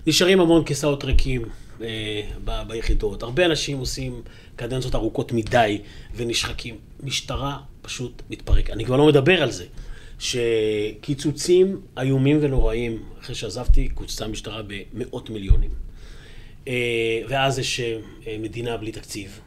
נשארים 0.07 0.41
המון 0.41 0.65
כיסאות 0.65 1.05
ריקים 1.05 1.43
אה, 1.83 2.23
ב- 2.45 2.63
ביחידות. 2.69 3.23
הרבה 3.23 3.47
אנשים 3.47 3.79
עושים 3.79 4.23
קדנציות 4.57 4.95
ארוכות 4.95 5.33
מדי 5.33 5.79
ונשחקים. 6.15 6.77
משטרה 7.03 7.59
פשוט 7.83 8.23
מתפרק. 8.31 8.71
אני 8.71 8.85
כבר 8.85 8.97
לא 8.97 9.07
מדבר 9.07 9.43
על 9.43 9.51
זה, 9.51 9.65
שקיצוצים 10.19 11.81
איומים 11.99 12.39
ונוראים, 12.41 13.03
אחרי 13.21 13.35
שעזבתי, 13.35 13.89
קוצצה 13.89 14.25
המשטרה 14.25 14.63
במאות 14.67 15.31
מיליונים. 15.31 15.71
אה, 16.69 17.23
ואז 17.29 17.59
יש 17.59 17.81
אה, 17.81 17.97
מדינה 18.39 18.77
בלי 18.77 18.93
תקציב. 18.93 19.41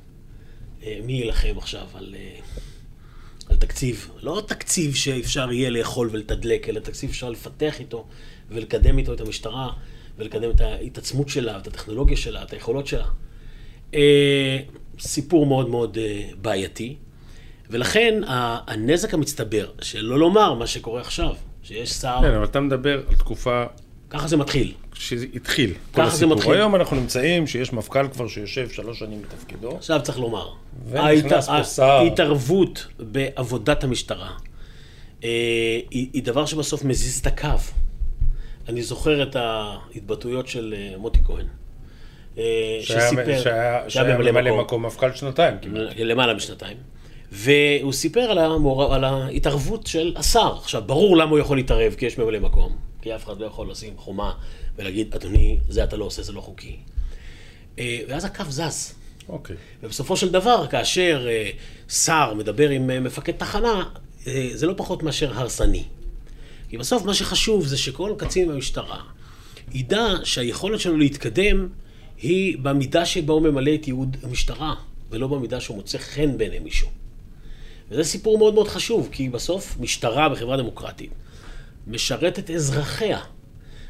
אה, 0.85 0.99
מי 1.03 1.13
יילחם 1.13 1.57
עכשיו 1.57 1.87
על, 1.93 2.15
אה, 2.17 2.39
על 3.49 3.55
תקציב? 3.55 4.09
לא 4.21 4.43
תקציב 4.47 4.95
שאפשר 4.95 5.51
יהיה 5.51 5.69
לאכול 5.69 6.09
ולתדלק, 6.11 6.69
אלא 6.69 6.79
תקציב 6.79 7.09
שאפשר 7.09 7.29
לפתח 7.29 7.79
איתו 7.79 8.05
ולקדם 8.49 8.97
איתו 8.97 9.13
את 9.13 9.21
המשטרה 9.21 9.71
ולקדם 10.17 10.49
את 10.49 10.61
ההתעצמות 10.61 11.29
שלה, 11.29 11.57
את 11.57 11.67
הטכנולוגיה 11.67 12.17
שלה, 12.17 12.43
את 12.43 12.53
היכולות 12.53 12.87
שלה. 12.87 13.05
אה, 13.93 14.59
סיפור 14.99 15.45
מאוד 15.45 15.69
מאוד 15.69 15.97
בעייתי, 16.41 16.95
ולכן 17.69 18.21
הנזק 18.67 19.13
המצטבר, 19.13 19.71
שלא 19.81 20.19
לומר 20.19 20.53
מה 20.53 20.67
שקורה 20.67 21.01
עכשיו, 21.01 21.35
שיש 21.63 21.89
שר, 21.89 22.17
כן, 22.21 22.33
אבל 22.33 22.43
אתה 22.43 22.59
מדבר 22.59 23.03
על 23.07 23.15
תקופה 23.15 23.65
ככה 24.09 24.27
זה 24.27 24.37
מתחיל. 24.37 24.73
שהתחיל. 24.93 25.73
כל 25.91 26.01
ככה 26.05 26.15
זה. 26.15 26.25
מתחיל. 26.25 26.51
היום 26.53 26.75
אנחנו 26.75 26.95
נמצאים 26.95 27.47
שיש 27.47 27.73
מפכ"ל 27.73 28.07
כבר 28.07 28.27
שיושב 28.27 28.69
שלוש 28.69 28.99
שנים 28.99 29.21
בתפקידו. 29.21 29.75
עכשיו 29.75 29.99
צריך 30.03 30.19
לומר, 30.19 30.47
ונכנס 30.89 31.47
פה 31.47 31.53
ההת- 31.53 31.65
שר. 31.65 31.83
ההתערבות 31.83 32.87
בעבודת 32.99 33.83
המשטרה 33.83 34.29
אה, 35.23 35.29
היא, 35.91 36.07
היא 36.13 36.23
דבר 36.23 36.45
שבסוף 36.45 36.83
מזיז 36.83 37.19
את 37.19 37.27
הקו. 37.27 37.47
אני 38.69 38.83
זוכר 38.83 39.23
את 39.23 39.35
ההתבטאויות 39.35 40.47
של 40.47 40.75
אה, 40.77 40.97
מוטי 40.97 41.19
כהן, 41.25 41.45
אה, 42.37 42.43
שהיה- 42.81 43.83
שהיה- 43.89 44.17
ממלא 44.17 44.57
מקום 44.57 44.85
מפכ"ל 44.85 45.11
שנתיים 45.15 45.55
כמעט. 45.61 45.95
למעלה 45.97 46.33
משנתיים. 46.33 46.77
והוא 47.31 47.93
סיפר 47.93 48.19
על, 48.21 48.37
המעור... 48.37 48.95
על 48.95 49.03
ההתערבות 49.03 49.87
של 49.87 50.13
השר. 50.15 50.53
עכשיו, 50.57 50.81
ברור 50.85 51.17
למה 51.17 51.31
הוא 51.31 51.39
יכול 51.39 51.57
להתערב, 51.57 51.93
כי 51.97 52.05
יש 52.05 52.17
ממלא 52.17 52.39
מקום. 52.39 52.75
כי 53.03 53.15
אף 53.15 53.25
אחד 53.25 53.39
לא 53.39 53.45
יכול 53.45 53.71
לשים 53.71 53.97
חומה 53.97 54.33
ולהגיד, 54.75 55.15
אדוני, 55.15 55.57
זה 55.69 55.83
אתה 55.83 55.97
לא 55.97 56.05
עושה, 56.05 56.23
זה 56.23 56.31
לא 56.31 56.41
חוקי. 56.41 56.75
אה, 57.79 57.99
ואז 58.07 58.25
הקו 58.25 58.43
זז. 58.49 58.93
אוקיי. 59.29 59.55
ובסופו 59.83 60.17
של 60.17 60.31
דבר, 60.31 60.67
כאשר 60.67 61.27
אה, 61.29 61.49
שר 61.89 62.33
מדבר 62.33 62.69
עם 62.69 62.89
אה, 62.89 62.99
מפקד 62.99 63.31
תחנה, 63.31 63.83
זה 64.53 64.65
לא 64.65 64.73
פחות 64.77 65.03
מאשר 65.03 65.39
הרסני. 65.39 65.83
כי 66.69 66.77
בסוף 66.77 67.05
מה 67.05 67.13
שחשוב 67.13 67.65
זה 67.65 67.77
שכל 67.77 68.13
קצין 68.17 68.49
במשטרה 68.49 69.01
ידע 69.71 70.07
שהיכולת 70.23 70.79
שלו 70.79 70.97
להתקדם 70.97 71.67
היא 72.21 72.57
במידה 72.57 73.05
שבה 73.05 73.33
הוא 73.33 73.41
ממלא 73.41 73.71
את 73.75 73.87
ייעוד 73.87 74.17
המשטרה, 74.23 74.75
ולא 75.09 75.27
במידה 75.27 75.59
שהוא 75.59 75.77
מוצא 75.77 75.97
חן 75.97 76.37
בעיני 76.37 76.59
מישהו. 76.59 76.89
וזה 77.89 78.03
סיפור 78.03 78.37
מאוד 78.37 78.53
מאוד 78.53 78.67
חשוב, 78.67 79.09
כי 79.11 79.29
בסוף 79.29 79.77
משטרה 79.79 80.29
בחברה 80.29 80.57
דמוקרטית 80.57 81.11
משרתת 81.87 82.39
את 82.39 82.49
אזרחיה, 82.49 83.19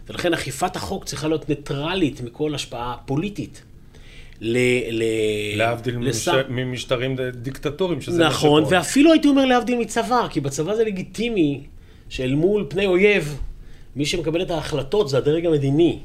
ולכן 0.07 0.33
אכיפת 0.33 0.75
החוק 0.75 1.05
צריכה 1.05 1.27
להיות 1.27 1.49
ניטרלית 1.49 2.21
מכל 2.21 2.55
השפעה 2.55 2.95
פוליטית. 3.05 3.63
ל... 4.41 4.57
ל... 4.91 5.03
להבדיל 5.57 5.97
ממשטר- 5.97 6.45
ממשטרים 6.49 7.15
דיקטטוריים, 7.31 8.01
שזה 8.01 8.23
מה 8.23 8.29
נכון. 8.29 8.63
ואפילו 8.69 9.11
הייתי 9.11 9.27
אומר 9.27 9.45
להבדיל 9.45 9.79
מצבא, 9.79 10.27
כי 10.29 10.41
בצבא 10.41 10.75
זה 10.75 10.83
לגיטימי 10.83 11.61
שאל 12.09 12.35
מול 12.35 12.65
פני 12.69 12.85
אויב, 12.85 13.39
מי 13.95 14.05
שמקבל 14.05 14.41
את 14.41 14.51
ההחלטות 14.51 15.09
זה 15.09 15.17
הדרג 15.17 15.45
המדיני. 15.45 15.99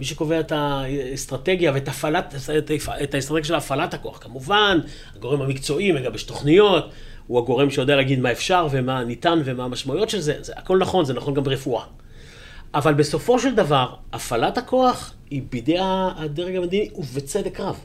מי 0.00 0.06
שקובע 0.06 0.40
את 0.40 0.52
האסטרטגיה 0.52 1.72
ואת 1.74 1.88
הפעלת, 1.88 2.34
את 3.02 3.14
האסטרטגיה 3.14 3.44
של 3.44 3.54
הפעלת 3.54 3.94
הכוח. 3.94 4.18
כמובן, 4.18 4.78
הגורם 5.16 5.42
המקצועי 5.42 5.92
מגבש 5.92 6.22
תוכניות, 6.22 6.90
הוא 7.30 7.38
הגורם 7.38 7.70
שיודע 7.70 7.96
להגיד 7.96 8.20
מה 8.20 8.32
אפשר 8.32 8.66
ומה 8.70 9.04
ניתן 9.04 9.42
ומה 9.44 9.64
המשמעויות 9.64 10.10
של 10.10 10.20
זה, 10.20 10.34
זה 10.40 10.52
הכל 10.56 10.78
נכון, 10.78 11.04
זה 11.04 11.14
נכון 11.14 11.34
גם 11.34 11.44
ברפואה. 11.44 11.84
אבל 12.74 12.94
בסופו 12.94 13.38
של 13.38 13.54
דבר, 13.54 13.94
הפעלת 14.12 14.58
הכוח 14.58 15.12
היא 15.30 15.42
בידי 15.50 15.76
הדרג 16.16 16.56
המדיני, 16.56 16.90
ובצדק 16.96 17.60
רב. 17.60 17.78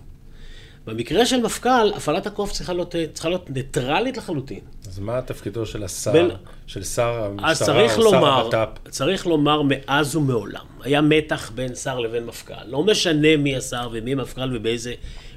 במקרה 0.87 1.25
של 1.25 1.41
מפכ"ל, 1.41 1.93
הפעלת 1.95 2.27
הכוח 2.27 2.51
צריכה 2.51 2.73
להיות, 2.73 2.95
צריכה 3.13 3.29
להיות 3.29 3.49
ניטרלית 3.49 4.17
לחלוטין. 4.17 4.59
אז 4.87 4.99
מה 4.99 5.21
תפקידו 5.21 5.65
של 5.65 5.83
השר, 5.83 6.11
בין- 6.11 6.31
של 6.67 6.83
שר 6.83 7.23
המשטרה 7.23 7.83
או 7.83 7.89
שר 8.11 8.25
הבט"פ? 8.27 8.89
צריך 8.89 9.27
לומר 9.27 9.61
מאז 9.61 10.15
ומעולם, 10.15 10.65
היה 10.81 11.01
מתח 11.01 11.51
בין 11.55 11.75
שר 11.75 11.99
לבין 11.99 12.25
מפכ"ל. 12.25 12.53
לא 12.67 12.83
משנה 12.83 13.37
מי 13.37 13.55
השר 13.55 13.89
ומי 13.91 14.11
המפכ"ל 14.13 14.55
ובאיזה 14.57 14.93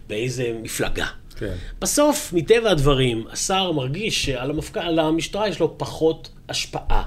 באיזה 0.08 0.52
מפלגה. 0.62 1.06
כן. 1.38 1.54
בסוף, 1.80 2.32
מטבע 2.32 2.70
הדברים, 2.70 3.24
השר 3.30 3.72
מרגיש 3.72 4.24
שעל 4.24 4.50
המפכ"ל, 4.50 4.80
על 4.80 4.98
המשטרה 4.98 5.48
יש 5.48 5.60
לו 5.60 5.78
פחות 5.78 6.28
השפעה. 6.48 7.02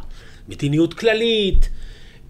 מדיניות 0.50 0.94
כללית, 0.94 1.70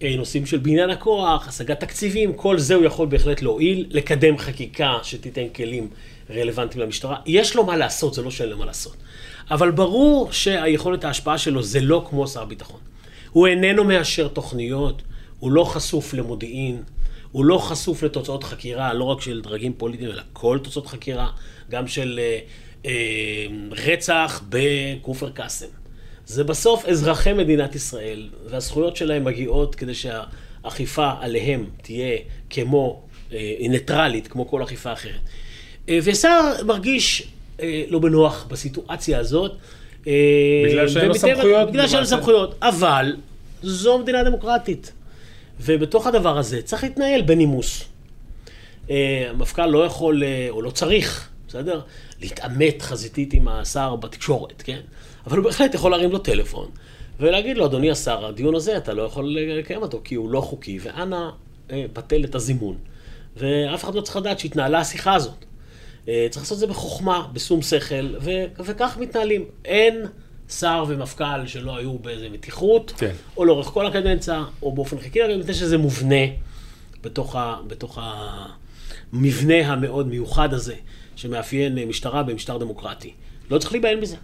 אה, 0.02 0.16
נושאים 0.16 0.46
של 0.46 0.58
בניין 0.58 0.90
הכוח, 0.90 1.48
השגת 1.48 1.80
תקציבים, 1.80 2.32
כל 2.32 2.58
זה 2.58 2.74
הוא 2.74 2.84
יכול 2.84 3.06
בהחלט 3.06 3.42
להועיל, 3.42 3.86
לקדם 3.90 4.38
חקיקה 4.38 4.98
שתיתן 5.02 5.48
כלים 5.54 5.88
רלוונטיים 6.30 6.82
למשטרה. 6.82 7.16
יש 7.26 7.56
לו 7.56 7.64
מה 7.64 7.76
לעשות, 7.76 8.14
זה 8.14 8.22
לא 8.22 8.30
שאין 8.30 8.48
לו 8.48 8.58
מה 8.58 8.64
לעשות. 8.64 8.96
אבל 9.50 9.70
ברור 9.70 10.32
שהיכולת 10.32 11.04
ההשפעה 11.04 11.38
שלו 11.38 11.62
זה 11.62 11.80
לא 11.80 12.06
כמו 12.10 12.28
שר 12.28 12.42
הביטחון. 12.42 12.80
הוא 13.30 13.46
איננו 13.46 13.84
מאשר 13.84 14.28
תוכניות, 14.28 15.02
הוא 15.38 15.52
לא 15.52 15.64
חשוף 15.64 16.14
למודיעין, 16.14 16.82
הוא 17.32 17.44
לא 17.44 17.58
חשוף 17.58 18.02
לתוצאות 18.02 18.44
חקירה, 18.44 18.94
לא 18.94 19.04
רק 19.04 19.20
של 19.20 19.40
דרגים 19.40 19.72
פוליטיים, 19.72 20.10
אלא 20.10 20.22
כל 20.32 20.58
תוצאות 20.62 20.86
חקירה, 20.86 21.28
גם 21.72 21.88
של 21.88 22.20
אה, 22.22 22.38
אה, 22.86 23.46
רצח 23.70 24.42
בכופר 24.48 25.30
קאסם. 25.30 25.66
זה 26.26 26.44
בסוף 26.44 26.86
אזרחי 26.86 27.32
מדינת 27.32 27.74
ישראל, 27.74 28.28
והזכויות 28.50 28.96
שלהם 28.96 29.24
מגיעות 29.24 29.74
כדי 29.74 29.92
שהאכיפה 29.94 31.10
עליהם 31.20 31.66
תהיה 31.82 32.18
כמו, 32.50 33.02
אה, 33.32 33.54
ניטרלית, 33.60 34.28
כמו 34.28 34.48
כל 34.48 34.62
אכיפה 34.62 34.92
אחרת. 34.92 35.20
אה, 35.88 35.98
ושר 36.02 36.52
מרגיש 36.66 37.28
אה, 37.60 37.84
לא 37.88 37.98
בנוח 37.98 38.46
בסיטואציה 38.50 39.18
הזאת. 39.18 39.52
אה, 40.06 40.12
בגלל 40.66 40.88
שאין 40.88 41.08
לו 41.08 41.14
סמכויות, 41.14 41.68
בגלל 41.68 41.88
שאין 41.88 42.00
לו. 42.00 42.06
סמכויות, 42.06 42.54
אבל 42.62 43.16
זו 43.62 43.98
מדינה 43.98 44.24
דמוקרטית. 44.24 44.92
ובתוך 45.60 46.06
הדבר 46.06 46.38
הזה 46.38 46.62
צריך 46.62 46.82
להתנהל 46.82 47.22
בנימוס. 47.22 47.84
אה, 48.90 49.26
המפכ"ל 49.30 49.66
לא 49.66 49.84
יכול, 49.84 50.22
אה, 50.24 50.46
או 50.50 50.62
לא 50.62 50.70
צריך, 50.70 51.28
בסדר? 51.52 51.80
להתעמת 52.20 52.82
חזיתית 52.82 53.32
עם 53.32 53.48
השר 53.48 53.96
בתקשורת, 53.96 54.62
כן? 54.62 54.80
אבל 55.26 55.38
הוא 55.38 55.44
בהחלט 55.44 55.74
יכול 55.74 55.90
להרים 55.90 56.10
לו 56.10 56.18
טלפון 56.18 56.70
ולהגיד 57.20 57.56
לו, 57.56 57.66
אדוני 57.66 57.90
השר, 57.90 58.26
הדיון 58.26 58.54
הזה 58.54 58.76
אתה 58.76 58.94
לא 58.94 59.02
יכול 59.02 59.36
לקיים 59.38 59.82
אותו 59.82 60.00
כי 60.04 60.14
הוא 60.14 60.30
לא 60.30 60.40
חוקי, 60.40 60.78
ואנא 60.82 61.30
אה, 61.70 61.84
בטל 61.92 62.24
את 62.24 62.34
הזימון. 62.34 62.76
ואף 63.36 63.84
אחד 63.84 63.94
לא 63.94 64.00
צריך 64.00 64.16
לדעת 64.16 64.38
שהתנהלה 64.38 64.78
השיחה 64.78 65.14
הזאת. 65.14 65.44
אה, 66.08 66.26
צריך 66.30 66.42
לעשות 66.42 66.56
את 66.56 66.60
זה 66.60 66.66
בחוכמה, 66.66 67.28
בשום 67.32 67.62
שכל, 67.62 68.14
ו- 68.20 68.44
וכך 68.64 68.96
מתנהלים. 69.00 69.44
אין 69.64 70.06
שר 70.48 70.84
ומפכ"ל 70.88 71.46
שלא 71.46 71.76
היו 71.76 71.98
באיזה 71.98 72.28
מתיחות, 72.28 72.92
כן. 72.96 73.12
או 73.36 73.44
לאורך 73.44 73.66
כל 73.66 73.86
הקדנציה, 73.86 74.44
או 74.62 74.72
באופן 74.72 74.98
חלקי, 74.98 75.20
מפני 75.38 75.54
שזה 75.54 75.78
מובנה 75.78 76.26
בתוך, 77.02 77.36
ה, 77.36 77.56
בתוך 77.66 77.98
המבנה 79.12 79.72
המאוד 79.72 80.06
מיוחד 80.06 80.54
הזה, 80.54 80.74
שמאפיין 81.22 81.78
אה, 81.78 81.86
משטרה 81.86 82.22
במשטר 82.22 82.58
דמוקרטי. 82.58 83.12
לא 83.50 83.58
צריך 83.58 83.72
להיבהל 83.72 84.00
מזה. 84.00 84.16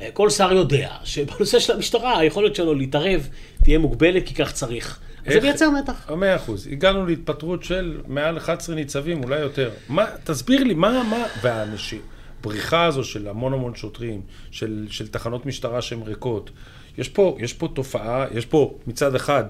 אה, 0.00 0.08
כל 0.12 0.30
שר 0.30 0.52
יודע 0.52 0.90
שבנושא 1.04 1.58
של 1.58 1.72
המשטרה, 1.72 2.18
היכולת 2.18 2.54
שלו 2.56 2.74
להתערב 2.74 3.28
תהיה 3.64 3.78
מוגבלת 3.78 4.26
כי 4.26 4.34
כך 4.34 4.52
צריך. 4.52 4.98
זה 5.26 5.32
איך- 5.32 5.44
מייצר 5.44 5.70
מתח. 5.70 6.10
מאה 6.10 6.36
אחוז. 6.36 6.66
הגענו 6.66 7.06
להתפטרות 7.06 7.64
של 7.64 8.00
מעל 8.06 8.36
11 8.38 8.74
ניצבים, 8.76 9.24
אולי 9.24 9.40
יותר. 9.40 9.70
מה, 9.88 10.04
תסביר 10.24 10.64
לי, 10.64 10.74
מה, 10.74 11.02
מה, 11.10 11.24
והבריחה 11.42 12.84
הזו 12.84 13.04
של 13.04 13.28
המון 13.28 13.52
המון 13.52 13.74
שוטרים, 13.74 14.20
של, 14.50 14.86
של 14.90 15.08
תחנות 15.08 15.46
משטרה 15.46 15.82
שהן 15.82 16.02
ריקות, 16.02 16.50
יש 16.98 17.08
פה, 17.08 17.36
יש 17.40 17.52
פה 17.52 17.68
תופעה, 17.74 18.26
יש 18.34 18.46
פה 18.46 18.78
מצד 18.86 19.14
אחד 19.14 19.44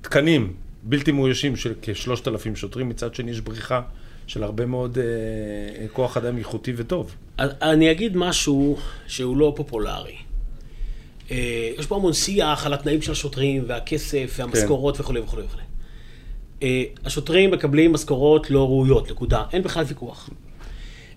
תקנים 0.00 0.52
בלתי 0.82 1.12
מאוישים 1.12 1.56
של 1.56 1.72
כשלושת 1.82 2.28
אלפים 2.28 2.56
שוטרים, 2.56 2.88
מצד 2.88 3.14
שני 3.14 3.30
יש 3.30 3.40
בריחה 3.40 3.80
של 4.26 4.42
הרבה 4.42 4.66
מאוד 4.66 4.98
אה, 4.98 5.88
כוח 5.88 6.16
אדם 6.16 6.38
איכותי 6.38 6.72
וטוב. 6.76 7.14
אני 7.38 7.90
אגיד 7.90 8.16
משהו 8.16 8.76
שהוא 9.06 9.36
לא 9.36 9.52
פופולרי. 9.56 10.16
אה, 11.30 11.70
יש 11.78 11.86
פה 11.86 11.96
המון 11.96 12.12
שיח 12.12 12.66
על 12.66 12.74
התנאים 12.74 13.02
של 13.02 13.12
השוטרים, 13.12 13.64
והכסף, 13.66 14.34
והמשכורות 14.38 15.00
וכולי 15.00 15.20
וכולי 15.20 15.42
וכולי. 15.42 15.62
אה, 16.62 16.84
השוטרים 17.04 17.50
מקבלים 17.50 17.92
משכורות 17.92 18.50
לא 18.50 18.66
ראויות, 18.66 19.10
נקודה. 19.10 19.42
אין 19.52 19.62
בכלל 19.62 19.84
ויכוח. 19.84 20.30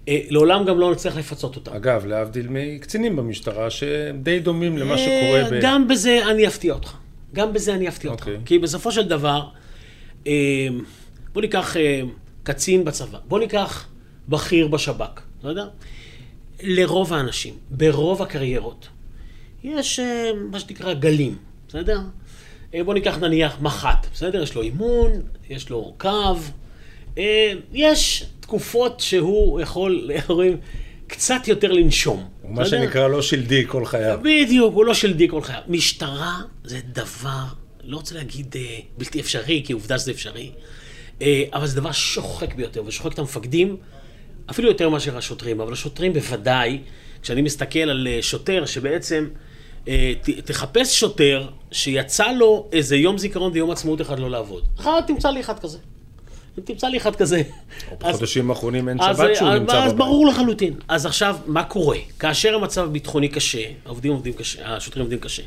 אה, 0.08 0.20
לעולם 0.30 0.66
גם 0.66 0.80
לא 0.80 0.92
נצטרך 0.92 1.18
לפצות 1.18 1.56
אותם. 1.56 1.74
אגב, 1.74 2.06
להבדיל 2.06 2.48
מקצינים 2.50 3.16
במשטרה, 3.16 3.70
שהם 3.70 4.22
די 4.22 4.40
דומים 4.40 4.78
למה 4.78 4.92
אה, 4.92 4.98
שקורה 4.98 5.44
ב... 5.52 5.62
גם 5.62 5.88
בזה 5.88 6.20
אני 6.32 6.48
אפתיע 6.48 6.74
אותך. 6.74 6.94
גם 7.34 7.54
בזה 7.54 7.76
אני 7.76 7.88
אפתיע 7.88 8.12
אותך. 8.12 8.28
אוקיי. 8.28 8.40
כי 8.46 8.60
בסופו 8.60 8.92
של 8.92 9.08
דבר, 9.08 9.48
אה, 10.28 10.68
בוא 11.34 11.42
ניקח 11.42 11.78
אה, 11.78 12.02
קצין 12.48 12.86
בצבא, 12.86 13.18
בוא 13.28 13.40
ניקח 13.40 13.88
בכיר 14.30 14.68
בשב"כ, 14.68 15.22
לא 15.44 15.50
יודע? 15.50 15.66
לרוב 16.64 17.14
האנשים, 17.14 17.54
ברוב 17.70 18.22
הקריירות, 18.22 18.88
יש 19.64 20.00
אה, 20.00 20.32
מה 20.52 20.60
שנקרא 20.60 20.94
גלים, 20.94 21.38
בסדר? 21.68 22.00
אה, 22.74 22.84
בוא 22.84 22.94
ניקח 22.94 23.18
נניח 23.18 23.58
מח"ט, 23.62 24.08
בסדר? 24.14 24.44
יש 24.44 24.56
לו 24.56 24.62
אימון, 24.62 25.12
יש 25.50 25.70
לו 25.70 25.94
קו, 25.98 26.36
אה, 27.18 27.54
יש 27.74 28.26
תקופות 28.40 29.00
שהוא 29.00 29.62
יכול, 29.62 30.10
איך 30.14 30.30
אומרים, 30.30 30.58
קצת 31.08 31.48
יותר 31.48 31.72
לנשום. 31.72 32.30
מה 32.44 32.64
בסדר? 32.64 32.82
שנקרא 32.82 33.08
לא 33.08 33.22
שלדי 33.22 33.64
כל 33.68 33.86
חייו. 33.86 34.20
בדיוק, 34.24 34.74
הוא 34.74 34.86
לא 34.86 34.94
של 34.94 35.14
די 35.14 35.28
כל 35.30 35.42
חייו. 35.42 35.62
משטרה 35.68 36.38
זה 36.64 36.80
דבר, 36.94 37.44
לא 37.84 37.98
רוצה 37.98 38.16
להגיד 38.16 38.56
בלתי 38.98 39.20
אפשרי, 39.20 39.64
כי 39.66 39.74
עובדה 39.74 40.00
שזה 40.00 40.12
אפשרי, 40.12 40.52
אבל 41.54 41.68
זה 41.68 41.76
דבר 41.82 41.92
שוחק 41.92 42.56
ביותר, 42.56 42.84
ושוחק 42.86 43.14
את 43.14 43.20
המפקדים, 43.20 43.78
אפילו 44.50 44.68
יותר 44.70 44.90
מאשר 44.90 45.18
השוטרים, 45.18 45.62
אבל 45.62 45.74
השוטרים 45.74 46.14
בוודאי, 46.14 46.80
כשאני 47.22 47.42
מסתכל 47.42 47.80
על 47.80 48.08
אה, 48.12 48.18
שוטר 48.22 48.66
שבעצם, 48.66 49.28
אה, 49.88 50.14
תחפש 50.46 51.00
שוטר 51.00 51.48
שיצא 51.72 52.32
לו 52.32 52.68
איזה 52.72 52.96
יום 52.96 53.18
זיכרון 53.18 53.52
ויום 53.54 53.72
עצמאות 53.72 54.02
אחד 54.02 54.20
לא 54.20 54.30
לעבוד. 54.30 54.64
אחד 54.80 55.02
תמצא 55.08 55.30
לי 55.30 55.40
אחד 55.40 55.60
כזה. 55.60 55.78
אם 56.60 56.64
תמצא 56.64 56.88
לי 56.88 56.98
אחד 56.98 57.16
כזה. 57.16 57.42
אז- 58.02 58.16
בחודשים 58.16 58.50
האחרונים 58.50 58.90
אין 58.90 59.02
אז, 59.02 59.18
שבת 59.18 59.36
שהוא 59.36 59.50
אז, 59.50 59.60
נמצא 59.62 59.84
אז 59.84 59.94
בבית. 59.94 59.98
ברור 59.98 60.28
לחלוטין. 60.28 60.74
אז 60.88 61.06
עכשיו, 61.06 61.38
מה 61.46 61.64
קורה? 61.64 61.98
כאשר 62.20 62.56
המצב 62.56 62.84
הביטחוני 62.84 63.28
קשה, 63.28 63.64
העובדים 63.86 64.12
עובדים 64.12 64.34
קשה, 64.34 64.76
השוטרים 64.76 65.02
עובדים 65.04 65.20
קשה. 65.20 65.44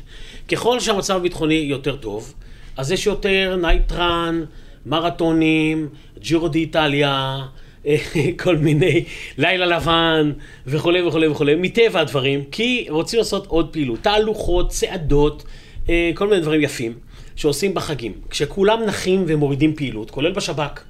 ככל 0.47 0.79
שהמצב 0.79 1.15
הביטחוני 1.15 1.53
יותר 1.53 1.95
טוב, 1.95 2.33
אז 2.77 2.91
יש 2.91 3.05
יותר 3.05 3.57
night 3.61 4.07
run, 4.07 4.43
מרתונים, 4.85 5.89
ג'ירו 6.19 6.47
די 6.47 6.59
איטליה, 6.59 7.41
אה, 7.85 7.97
כל 8.43 8.57
מיני 8.57 9.03
לילה 9.37 9.65
לבן 9.65 10.31
וכולי 10.67 11.01
וכולי 11.01 11.27
וכולי, 11.27 11.55
מטבע 11.55 11.99
הדברים, 11.99 12.43
כי 12.51 12.85
רוצים 12.89 13.19
לעשות 13.19 13.47
עוד 13.47 13.73
פעילות, 13.73 13.99
תהלוכות, 13.99 14.69
צעדות, 14.69 15.43
אה, 15.89 16.11
כל 16.15 16.27
מיני 16.27 16.41
דברים 16.41 16.61
יפים, 16.61 16.93
שעושים 17.35 17.73
בחגים. 17.73 18.13
כשכולם 18.29 18.83
נחים 18.83 19.23
ומורידים 19.27 19.75
פעילות, 19.75 20.11
כולל 20.11 20.31
בשב"כ, 20.31 20.83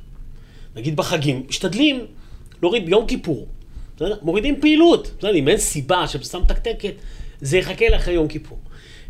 נגיד 0.76 0.96
בחגים, 0.96 1.44
משתדלים 1.50 2.06
להוריד 2.62 2.86
ביום 2.86 3.08
כיפור. 3.08 3.48
מורידים 4.22 4.62
פעילות. 4.62 5.24
אם 5.36 5.48
אין 5.48 5.58
סיבה 5.58 6.08
שסתם 6.08 6.42
מתקתקת, 6.42 6.94
זה 7.42 7.58
יחכה 7.58 7.86
לאחרי 7.90 8.14
יום 8.14 8.28
כיפור. 8.28 8.58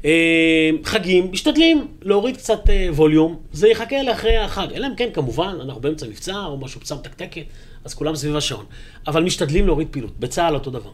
אה, 0.06 0.70
חגים, 0.84 1.32
משתדלים 1.32 1.88
להוריד 2.02 2.38
קצת 2.38 2.70
אה, 2.70 2.88
ווליום, 2.92 3.40
זה 3.54 3.68
יחכה 3.68 4.04
לאחרי 4.04 4.38
החג. 4.38 4.68
אלא 4.76 4.88
אם 4.88 4.96
כן, 4.96 5.10
כמובן, 5.14 5.58
אנחנו 5.62 5.82
באמצע 5.82 6.08
מבצע 6.08 6.46
או 6.46 6.58
משהו 6.58 6.82
פצע 6.82 6.96
מתקתקת, 6.96 7.42
אז 7.86 7.94
כולם 7.94 8.16
סביב 8.16 8.36
השעון. 8.36 8.66
אבל 9.08 9.24
משתדלים 9.24 9.66
להוריד 9.66 9.88
פעילות, 9.92 10.20
בצה"ל 10.20 10.54
אותו 10.54 10.72
דבר. 10.72 10.92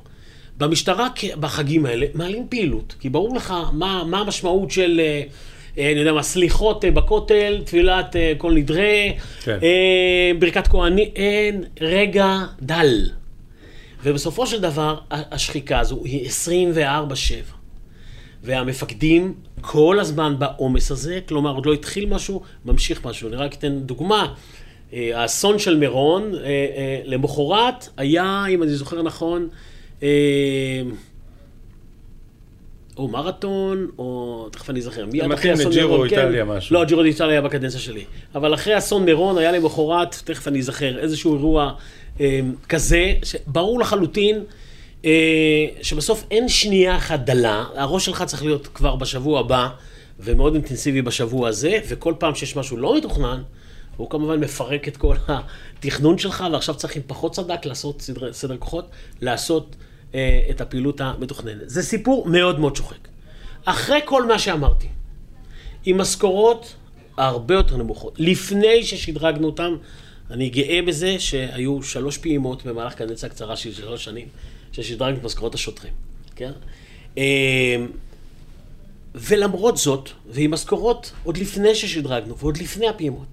במשטרה, 0.58 1.08
בחגים 1.40 1.86
האלה, 1.86 2.06
מעלים 2.14 2.48
פעילות, 2.50 2.96
כי 3.00 3.10
ברור 3.10 3.36
לך 3.36 3.54
מה, 3.74 4.04
מה 4.04 4.20
המשמעות 4.20 4.72
של... 4.72 5.02
אה, 5.04 5.24
אני 5.92 6.00
יודע 6.00 6.14
מה, 6.14 6.24
סליחות 6.24 6.86
בכותל, 6.86 7.62
תפילת 7.66 8.16
כל 8.38 8.54
נדרי, 8.54 9.14
כן. 9.44 9.60
ברכת 10.40 10.68
כהנים, 10.68 11.10
אין 11.16 11.64
רגע 11.82 12.38
דל. 12.62 13.10
ובסופו 14.04 14.48
של 14.48 14.62
דבר, 14.62 14.98
השחיקה 15.12 15.80
הזו 15.80 16.02
היא 16.06 16.30
24-7. 17.50 17.57
והמפקדים 18.44 19.34
כל 19.62 20.00
הזמן 20.00 20.36
בעומס 20.40 20.92
הזה, 20.92 21.20
כלומר 21.28 21.56
עוד 21.56 21.66
לא 21.66 21.74
התחיל 21.74 22.06
משהו, 22.06 22.42
ממשיך 22.66 23.06
משהו. 23.06 23.28
אני 23.28 23.36
רק 23.36 23.54
אתן 23.54 23.80
דוגמה, 23.80 24.34
אה, 24.94 25.22
האסון 25.22 25.60
של 25.60 25.78
מירון, 25.78 26.36
אה, 26.36 26.40
אה, 26.40 27.02
למחרת 27.06 27.88
היה, 27.98 28.46
אם 28.50 28.64
אני 28.64 28.72
זוכר 28.72 29.02
נכון, 29.02 29.48
או 32.98 33.08
מרתון, 33.08 33.88
או 33.98 34.48
תכף 34.52 34.70
אני 34.70 34.80
אזכר, 34.80 35.06
מיד 35.06 35.32
אחרי 35.32 35.54
אסון 35.54 35.74
מירון, 35.76 36.10
כן, 36.10 36.20
איטליה 36.20 36.46
משהו. 36.46 36.76
לא, 36.76 36.86
ג'ירו 36.86 37.04
איטליה 37.04 37.32
היה 37.32 37.42
בקדנציה 37.42 37.80
שלי. 37.80 38.04
אבל 38.36 38.54
אחרי 38.54 38.78
אסון 38.78 39.06
מירון 39.06 39.38
היה 39.38 39.52
למחרת, 39.52 40.16
תכף 40.26 40.48
אני 40.48 40.60
אזכר, 40.60 41.00
איזשהו 41.00 41.36
אירוע 41.36 41.74
כזה, 42.70 43.14
שברור 43.24 43.80
לחלוטין 43.80 44.44
שבסוף 45.82 46.26
אין 46.32 46.50
שנייה 46.50 46.98
אחת 46.98 47.20
דלה, 47.20 47.66
הראש 47.76 48.06
שלך 48.06 48.24
צריך 48.24 48.44
להיות 48.44 48.68
כבר 48.68 48.96
בשבוע 48.96 49.40
הבא, 49.40 49.70
ומאוד 50.20 50.54
אינטנסיבי 50.54 51.02
בשבוע 51.02 51.50
הזה, 51.50 51.80
וכל 51.88 52.14
פעם 52.20 52.36
שיש 52.36 52.56
משהו 52.56 52.78
לא 52.78 52.98
מתוכנן, 52.98 53.42
הוא 53.98 54.10
כמובן 54.10 54.40
מפרק 54.40 54.88
את 54.88 54.98
כל 54.98 55.16
התכנון 55.28 56.18
שלך, 56.18 56.46
ועכשיו 56.52 56.76
צריך 56.76 56.96
עם 56.96 57.02
פחות 57.08 57.36
סדק 57.36 57.66
לעשות 57.66 58.02
סדר, 58.02 58.34
סדר 58.34 58.58
כוחות, 58.58 58.90
לעשות 59.22 59.76
אה, 60.16 60.48
את 60.50 60.62
הפעילות 60.62 61.02
המתוכננת. 61.02 61.70
זה 61.70 61.84
סיפור 61.84 62.28
מאוד 62.28 62.60
מאוד 62.60 62.76
שוחק. 62.76 63.08
אחרי 63.66 64.00
כל 64.06 64.28
מה 64.28 64.40
שאמרתי, 64.40 64.88
עם 65.86 65.98
משכורות 65.98 66.76
הרבה 67.18 67.56
יותר 67.56 67.78
נמוכות, 67.78 68.14
לפני 68.18 68.84
ששדרגנו 68.84 69.46
אותם, 69.46 69.76
אני 70.32 70.50
גאה 70.50 70.80
בזה 70.82 71.20
שהיו 71.20 71.84
שלוש 71.84 72.18
פעימות 72.18 72.66
במהלך 72.66 72.94
קדנציה 72.94 73.30
קצרה 73.30 73.56
של 73.56 73.74
שלוש 73.74 74.04
שנים. 74.04 74.28
ששדרגנו 74.84 75.18
את 75.18 75.24
משכורות 75.24 75.56
השוטרים, 75.56 75.94
כן? 76.36 76.52
אמ, 77.18 77.24
ולמרות 79.16 79.78
זאת, 79.78 80.10
ועם 80.30 80.52
משכורות 80.52 81.12
עוד 81.24 81.38
לפני 81.38 81.76
ששדרגנו, 81.76 82.38
ועוד 82.38 82.58
לפני 82.58 82.88
הפעימות, 82.88 83.26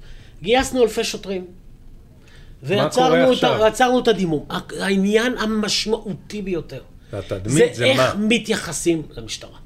גייסנו 0.42 0.82
אלפי 0.82 1.04
שוטרים. 1.04 1.46
ועצרנו 2.62 3.32
את, 3.98 4.02
את 4.02 4.08
הדימום. 4.08 4.46
העניין 4.80 5.38
המשמעותי 5.38 6.42
ביותר, 6.42 6.82
זה, 7.44 7.68
זה 7.72 7.84
איך 7.84 8.00
מה? 8.00 8.14
מתייחסים 8.18 9.02
למשטרה. 9.16 9.58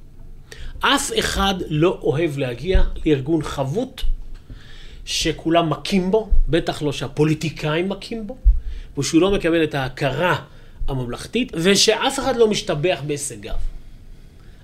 אף 0.80 1.10
אחד 1.18 1.54
לא 1.68 1.98
אוהב 2.02 2.38
להגיע 2.38 2.84
לארגון 3.06 3.42
חבוט 3.42 4.02
שכולם 5.04 5.70
מכים 5.70 6.10
בו, 6.10 6.30
בטח 6.48 6.82
לא 6.82 6.92
שהפוליטיקאים 6.92 7.88
מכים 7.88 8.26
בו, 8.26 8.36
ושהוא 8.98 9.20
לא 9.20 9.30
מקבל 9.30 9.64
את 9.64 9.74
ההכרה 9.74 10.44
הממלכתית, 10.88 11.52
ושאף 11.54 12.18
אחד 12.18 12.36
לא 12.36 12.48
משתבח 12.48 13.00
בהישגיו. 13.06 13.54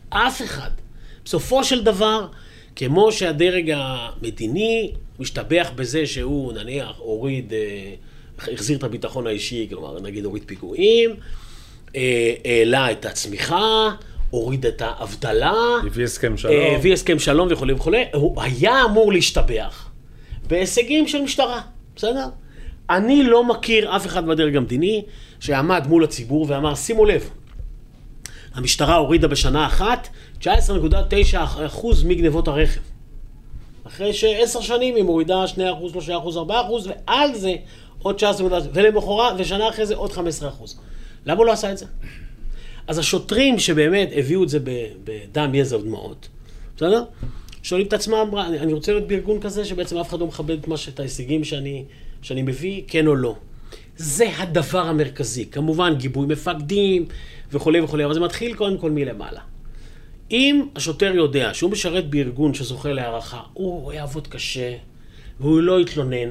אף 0.09 0.43
אחד. 0.43 0.71
בסופו 1.25 1.65
של 1.65 1.85
דבר, 1.85 2.27
כמו 2.77 3.13
שהדרג 3.13 3.73
המדיני 3.77 4.93
משתבח 5.19 5.71
בזה 5.77 6.07
שהוא 6.07 6.53
נניח 6.53 6.93
הוריד, 6.99 7.53
אה, 7.53 7.95
החזיר 8.53 8.79
את 8.79 8.83
הביטחון 8.83 9.27
האישי, 9.27 9.67
כלומר 9.71 10.01
נגיד 10.01 10.25
הוריד 10.25 10.43
פיגועים, 10.47 11.11
אה, 11.97 12.35
העלה 12.45 12.93
את 12.93 13.07
הצמיחה, 13.07 13.91
הוריד 14.31 14.67
את 14.67 14.83
האבטלה, 14.85 15.55
הביא 15.87 16.05
הסכם 16.05 16.37
שלום, 16.37 16.55
הביא 16.77 16.93
הסכם 16.93 17.19
שלום 17.19 17.49
וכולי 17.51 17.73
וכולי, 17.73 18.05
הוא 18.15 18.43
היה 18.43 18.85
אמור 18.85 19.13
להשתבח 19.13 19.89
בהישגים 20.49 21.09
של 21.09 21.23
משטרה, 21.23 21.61
בסדר? 21.97 22.27
אני 22.91 23.23
לא 23.23 23.45
מכיר 23.45 23.97
אף 23.97 24.07
אחד 24.07 24.27
בדרג 24.27 24.57
המדיני 24.57 25.03
שעמד 25.45 25.87
מול 25.87 26.05
הציבור 26.05 26.47
ואמר, 26.49 26.75
שימו 26.75 27.05
לב, 27.05 27.31
המשטרה 28.55 28.97
הורידה 28.97 29.29
בשנה 29.29 29.67
אחת 29.67 30.09
19.9% 30.41 30.47
מגנבות 32.05 32.49
הרכב. 32.49 32.81
אחרי 33.87 34.13
שעשר 34.13 34.61
שנים 34.61 34.95
היא 34.97 35.05
מורידה 35.05 35.45
2%, 35.45 35.57
3%, 35.57 35.57
4%, 36.35 36.51
ועל 36.87 37.35
זה 37.35 37.55
עוד 38.03 38.17
19 38.17 38.47
ולמחרת, 38.73 39.35
ושנה 39.39 39.69
אחרי 39.69 39.87
זה 39.87 39.95
עוד 39.95 40.11
15%. 40.11 40.17
למה 41.27 41.39
הוא 41.39 41.47
לא 41.47 41.53
עשה 41.53 41.73
את 41.73 41.79
זה? 41.79 41.87
אז 42.87 42.99
השוטרים 42.99 43.59
שבאמת 43.59 44.09
הביאו 44.17 44.43
את 44.43 44.49
זה 44.49 44.59
בדם, 45.05 45.55
יזע 45.55 45.77
ודמעות, 45.77 46.29
בסדר? 46.77 47.05
שואלים 47.63 47.87
את 47.87 47.93
עצמם, 47.93 48.31
אני 48.37 48.73
רוצה 48.73 48.93
להיות 48.93 49.09
בארגון 49.09 49.41
כזה 49.41 49.65
שבעצם 49.65 49.99
אף 49.99 50.09
אחד 50.09 50.21
לא 50.21 50.27
מכבד 50.27 50.57
את 50.89 51.01
ההישגים 51.01 51.45
שאני, 51.45 51.85
שאני 52.23 52.43
מביא, 52.43 52.83
כן 52.87 53.07
או 53.07 53.15
לא. 53.15 53.37
זה 53.97 54.27
הדבר 54.39 54.87
המרכזי. 54.87 55.47
כמובן, 55.47 55.95
גיבוי 55.99 56.27
מפקדים 56.27 57.07
וכולי 57.53 57.81
וכולי, 57.81 58.05
אבל 58.05 58.15
זה 58.15 58.21
מתחיל 58.21 58.55
קודם 58.55 58.79
כל 58.79 58.91
מלמעלה. 58.91 59.41
אם 60.31 60.67
השוטר 60.77 61.13
יודע 61.15 61.55
שהוא 61.55 61.71
משרת 61.71 62.11
בארגון 62.11 62.55
שזוכה 62.55 62.93
להערכה, 62.93 63.41
הוא 63.53 63.93
יעבוד 63.93 64.27
קשה 64.27 64.75
והוא 65.41 65.61
לא 65.61 65.81
יתלונן. 65.81 66.29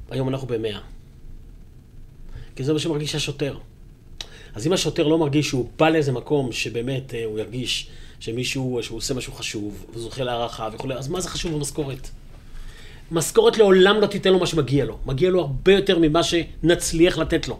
היום 0.09 0.29
אנחנו 0.29 0.47
במאה. 0.47 0.79
כי 2.55 2.63
זה 2.63 2.73
מה 2.73 2.79
שמרגיש 2.79 3.15
השוטר. 3.15 3.57
אז 4.55 4.67
אם 4.67 4.73
השוטר 4.73 5.07
לא 5.07 5.17
מרגיש 5.17 5.47
שהוא 5.47 5.69
בא 5.77 5.89
לאיזה 5.89 6.11
מקום 6.11 6.51
שבאמת 6.51 7.13
הוא 7.25 7.39
ירגיש 7.39 7.87
שמישהו, 8.19 8.79
שהוא 8.81 8.97
עושה 8.97 9.13
משהו 9.13 9.33
חשוב, 9.33 9.85
וזוכה 9.93 10.23
להערכה 10.23 10.69
וכולי, 10.73 10.95
אז 10.95 11.07
מה 11.07 11.21
זה 11.21 11.29
חשוב 11.29 11.53
במשכורת? 11.53 12.09
משכורת 13.11 13.57
לעולם 13.57 14.01
לא 14.01 14.07
תיתן 14.07 14.33
לו 14.33 14.39
מה 14.39 14.47
שמגיע 14.47 14.85
לו. 14.85 14.97
מגיע 15.05 15.29
לו 15.29 15.41
הרבה 15.41 15.73
יותר 15.73 15.99
ממה 15.99 16.21
שנצליח 16.23 17.17
לתת 17.17 17.47
לו. 17.47 17.59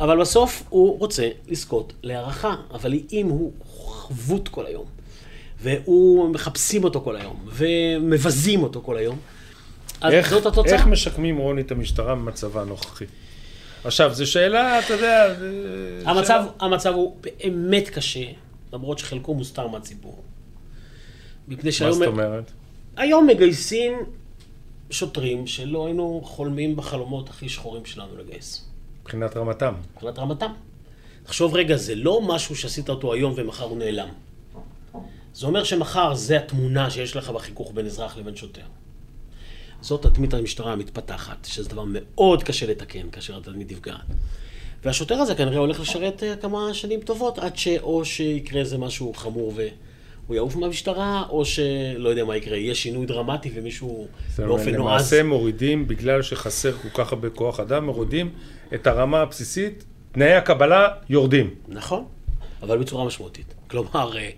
אבל 0.00 0.20
בסוף 0.20 0.62
הוא 0.68 0.98
רוצה 0.98 1.28
לזכות 1.48 1.92
להערכה. 2.02 2.54
אבל 2.70 2.92
אם 3.12 3.26
הוא 3.26 3.52
חבוט 3.66 4.48
כל 4.48 4.66
היום, 4.66 4.86
והוא 5.62 6.28
מחפשים 6.28 6.84
אותו 6.84 7.00
כל 7.00 7.16
היום, 7.16 7.46
ומבזים 7.48 8.62
אותו 8.62 8.80
כל 8.84 8.96
היום, 8.96 9.18
אז 10.00 10.12
איך, 10.12 10.30
זאת 10.30 10.46
התוצאה. 10.46 10.74
איך 10.74 10.86
משקמים, 10.86 11.36
רוני, 11.36 11.60
את 11.60 11.70
המשטרה 11.70 12.14
במצבה 12.14 12.60
הנוכחי? 12.62 13.04
עכשיו, 13.84 14.14
זו 14.14 14.26
שאלה, 14.26 14.78
אתה 14.78 14.94
יודע... 14.94 15.34
המצב, 16.04 16.26
שאלה... 16.26 16.46
המצב 16.60 16.94
הוא 16.94 17.16
באמת 17.22 17.88
קשה. 17.88 18.24
למרות 18.74 18.98
שחלקו 18.98 19.34
מוסתר 19.34 19.66
מהציבור. 19.66 20.22
מפני 21.48 21.72
שהיום... 21.72 21.98
מה 21.98 22.04
זאת 22.04 22.12
אומרת? 22.12 22.52
היום 22.96 23.26
מגייסים 23.26 23.92
שוטרים 24.90 25.46
שלא 25.46 25.86
היינו 25.86 26.20
חולמים 26.24 26.76
בחלומות 26.76 27.30
הכי 27.30 27.48
שחורים 27.48 27.84
שלנו 27.84 28.16
לגייס. 28.16 28.68
מבחינת 29.02 29.36
רמתם. 29.36 29.74
מבחינת 29.94 30.18
רמתם. 30.18 30.52
תחשוב 31.22 31.54
רגע, 31.54 31.76
זה 31.76 31.94
לא 31.94 32.20
משהו 32.22 32.56
שעשית 32.56 32.88
אותו 32.88 33.12
היום 33.12 33.32
ומחר 33.36 33.64
הוא 33.64 33.78
נעלם. 33.78 34.08
זה 35.34 35.46
אומר 35.46 35.64
שמחר 35.64 36.14
זה 36.14 36.36
התמונה 36.36 36.90
שיש 36.90 37.16
לך 37.16 37.30
בחיכוך 37.30 37.72
בין 37.74 37.86
אזרח 37.86 38.16
לבין 38.16 38.36
שוטר. 38.36 38.66
זאת 39.80 40.02
תדמית 40.02 40.34
המשטרה 40.34 40.72
המתפתחת, 40.72 41.44
שזה 41.44 41.68
דבר 41.68 41.84
מאוד 41.86 42.42
קשה 42.42 42.66
לתקן 42.66 43.10
כאשר 43.10 43.36
התדמית 43.36 43.72
נפגעת. 43.72 44.00
והשוטר 44.84 45.14
הזה 45.14 45.34
כנראה 45.34 45.58
הולך 45.58 45.80
לשרת 45.80 46.22
אה, 46.22 46.36
כמה 46.36 46.74
שנים 46.74 47.00
טובות, 47.00 47.38
עד 47.38 47.56
שאו 47.56 48.04
שיקרה 48.04 48.60
איזה 48.60 48.78
משהו 48.78 49.14
חמור 49.14 49.52
והוא 49.56 50.36
יעוף 50.36 50.56
מהמשטרה, 50.56 51.22
או 51.28 51.44
שלא 51.44 52.08
יודע 52.08 52.24
מה 52.24 52.36
יקרה, 52.36 52.56
יהיה 52.56 52.74
שינוי 52.74 53.06
דרמטי 53.06 53.50
ומישהו 53.54 54.06
באופן 54.38 54.70
נועז. 54.70 54.76
למעשה 54.76 55.22
מורידים, 55.22 55.88
בגלל 55.88 56.22
שחסר 56.22 56.72
כל 56.72 56.88
כך 56.94 57.12
הרבה 57.12 57.30
כוח 57.30 57.60
אדם, 57.60 57.86
מורידים 57.86 58.30
את 58.74 58.86
הרמה 58.86 59.20
הבסיסית, 59.20 59.84
תנאי 60.12 60.32
הקבלה 60.32 60.88
יורדים. 61.08 61.54
נכון, 61.68 62.04
אבל 62.62 62.78
בצורה 62.78 63.04
משמעותית. 63.04 63.54
כלומר, 63.70 64.16
אה, 64.16 64.30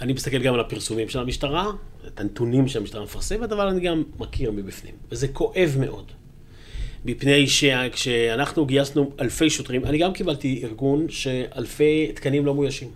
אני 0.00 0.12
מסתכל 0.12 0.38
גם 0.38 0.54
על 0.54 0.60
הפרסומים 0.60 1.08
של 1.08 1.18
המשטרה, 1.18 1.70
את 2.06 2.20
הנתונים 2.20 2.68
שהמשטרה 2.68 3.02
מפרסמת, 3.02 3.52
אבל 3.52 3.66
אני 3.66 3.80
גם 3.80 4.02
מכיר 4.18 4.50
מבפנים. 4.50 4.94
וזה 5.10 5.28
כואב 5.28 5.76
מאוד. 5.80 6.12
מפני 7.04 7.46
שכשאנחנו 7.46 8.66
גייסנו 8.66 9.10
אלפי 9.20 9.50
שוטרים, 9.50 9.84
אני 9.84 9.98
גם 9.98 10.12
קיבלתי 10.12 10.60
ארגון 10.64 11.06
שאלפי 11.08 12.12
תקנים 12.14 12.46
לא 12.46 12.54
מאוישים. 12.54 12.88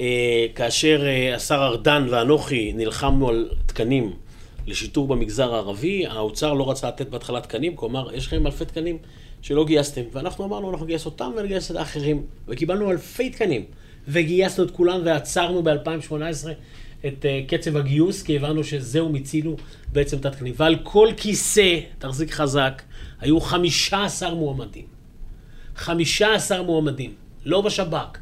אה, 0.00 0.46
כאשר 0.54 1.06
אה, 1.06 1.34
השר 1.34 1.54
ארדן 1.54 2.06
ואנוכי 2.10 2.72
נלחמנו 2.72 3.28
על 3.28 3.48
תקנים 3.66 4.12
לשיטור 4.66 5.06
במגזר 5.06 5.54
הערבי, 5.54 6.06
האוצר 6.06 6.52
לא 6.52 6.70
רצה 6.70 6.88
לתת 6.88 7.08
בהתחלה 7.08 7.40
תקנים, 7.40 7.76
כלומר, 7.76 8.14
יש 8.14 8.26
לכם 8.26 8.46
אלפי 8.46 8.64
תקנים 8.64 8.98
שלא 9.42 9.64
גייסתם. 9.64 10.02
ואנחנו 10.12 10.44
אמרנו, 10.44 10.70
אנחנו 10.70 10.86
נגייס 10.86 11.06
אותם 11.06 11.32
ונגייס 11.36 11.70
את 11.70 11.76
האחרים. 11.76 12.22
וקיבלנו 12.48 12.90
אלפי 12.90 13.30
תקנים. 13.30 13.64
וגייסנו 14.08 14.64
את 14.64 14.70
כולם 14.70 15.00
ועצרנו 15.04 15.62
ב-2018 15.62 16.14
את 17.06 17.24
uh, 17.24 17.50
קצב 17.50 17.76
הגיוס, 17.76 18.22
כי 18.22 18.36
הבנו 18.36 18.64
שזהו, 18.64 19.08
מיצינו 19.08 19.56
בעצם 19.92 20.16
את 20.16 20.26
התקנים. 20.26 20.54
ועל 20.56 20.76
כל 20.82 21.08
כיסא, 21.16 21.78
תחזיק 21.98 22.30
חזק, 22.30 22.82
היו 23.20 23.40
15 23.40 24.34
מועמדים. 24.34 24.84
15 25.76 26.62
מועמדים, 26.62 27.14
לא 27.44 27.60
בשב"כ, 27.60 28.18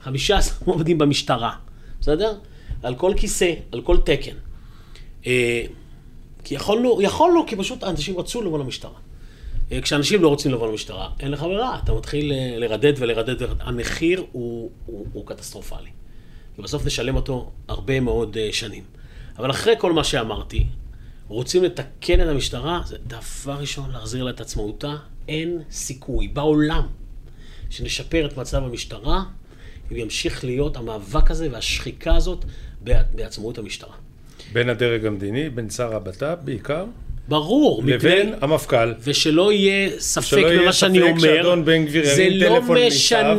15 0.00 0.58
מועמדים 0.66 0.98
במשטרה, 0.98 1.56
בסדר? 2.00 2.38
על 2.82 2.94
כל 2.94 3.12
כיסא, 3.16 3.52
על 3.72 3.80
כל 3.80 3.96
תקן. 3.96 4.34
Uh, 5.22 5.26
כי 6.44 6.54
יכולנו, 6.54 7.02
יכולנו, 7.02 7.46
כי 7.46 7.56
פשוט 7.56 7.82
האנשים 7.82 8.18
רצו 8.18 8.42
לבוא 8.42 8.58
למשטרה. 8.58 8.98
Uh, 9.70 9.74
כשאנשים 9.82 10.22
לא 10.22 10.28
רוצים 10.28 10.52
לבוא 10.52 10.68
למשטרה, 10.68 11.10
אין 11.20 11.30
לך 11.30 11.42
ברירה, 11.42 11.78
אתה 11.84 11.92
מתחיל 11.92 12.32
לרדד 12.56 12.92
ולרדד, 12.96 13.46
המחיר 13.60 14.24
הוא, 14.32 14.70
הוא, 14.86 15.06
הוא 15.12 15.26
קטסטרופלי. 15.26 15.90
ובסוף 16.58 16.86
נשלם 16.86 17.16
אותו 17.16 17.50
הרבה 17.68 18.00
מאוד 18.00 18.36
uh, 18.36 18.54
שנים. 18.54 18.84
אבל 19.38 19.50
אחרי 19.50 19.74
כל 19.78 19.92
מה 19.92 20.04
שאמרתי, 20.04 20.66
רוצים 21.28 21.64
לתקן 21.64 22.20
את 22.20 22.28
המשטרה, 22.28 22.80
זה 22.86 22.96
דבר 23.06 23.52
ראשון, 23.52 23.90
להחזיר 23.90 24.24
לה 24.24 24.30
את 24.30 24.40
עצמאותה. 24.40 24.96
אין 25.28 25.62
סיכוי 25.70 26.28
בעולם 26.28 26.86
שנשפר 27.70 28.26
את 28.26 28.36
מצב 28.36 28.64
המשטרה, 28.64 29.22
אם 29.92 29.96
ימשיך 29.96 30.44
להיות 30.44 30.76
המאבק 30.76 31.30
הזה 31.30 31.48
והשחיקה 31.52 32.16
הזאת 32.16 32.44
בעצמאות 33.14 33.58
המשטרה. 33.58 33.94
בין 34.52 34.68
הדרג 34.68 35.06
המדיני, 35.06 35.50
בין 35.50 35.70
שר 35.70 35.96
הבט"פ 35.96 36.38
בעיקר? 36.44 36.84
ברור. 37.28 37.82
לבין 37.86 38.28
מפני, 38.28 38.38
המפכ"ל. 38.40 38.92
ושלא 39.00 39.52
יהיה 39.52 39.90
ספק 40.00 40.42
במה 40.58 40.72
שאני 40.72 41.00
אומר. 41.02 41.20
שלא 41.20 41.28
יהיה 41.28 41.36
ספק 41.36 41.42
שאדון 41.42 41.64
בן 41.64 41.84
גביר 41.84 42.04
ירים 42.04 42.40
טלפון 42.40 42.76
זה 42.76 42.82
לא 42.82 42.88
משנה 42.88 43.34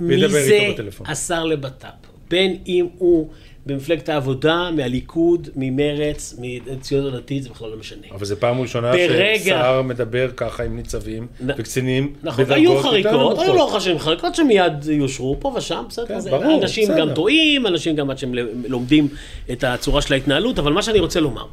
מי 0.00 0.28
זה 0.28 0.74
השר 1.04 1.44
לבט"פ. 1.44 2.13
בין 2.34 2.56
אם 2.66 2.86
הוא 2.98 3.28
במפלגת 3.66 4.08
העבודה, 4.08 4.70
מהליכוד, 4.76 5.48
ממרץ, 5.56 6.36
מציונות 6.38 7.14
הדתית, 7.14 7.42
זה 7.42 7.48
בכלל 7.48 7.70
לא 7.70 7.76
משנה. 7.76 8.06
אבל 8.10 8.24
זו 8.24 8.36
פעם 8.36 8.60
ראשונה 8.60 8.92
ברגע... 8.92 9.38
ששר 9.38 9.82
מדבר 9.82 10.30
ככה 10.36 10.62
עם 10.62 10.76
ניצבים 10.76 11.26
נ... 11.40 11.50
וקצינים 11.58 12.12
נכון, 12.22 12.44
היו 12.52 12.82
חריקות, 12.82 13.38
היו 13.38 13.54
לא 13.54 13.70
חשבים 13.74 13.98
חריקות 13.98 14.34
שמיד 14.34 14.72
יושרו 14.84 15.36
פה 15.40 15.52
ושם, 15.56 15.84
בסדר. 15.88 16.06
כן, 16.06 16.30
ברור, 16.30 16.62
אנשים 16.62 16.88
בסדר. 16.88 17.00
גם 17.00 17.14
טועים, 17.14 17.66
אנשים 17.66 17.96
גם 17.96 18.10
עד 18.10 18.18
שהם 18.18 18.34
לומדים 18.68 19.08
את 19.52 19.64
הצורה 19.64 20.02
של 20.02 20.14
ההתנהלות, 20.14 20.58
אבל 20.58 20.72
מה 20.72 20.82
שאני 20.82 20.98
רוצה 21.00 21.20
לומר, 21.20 21.46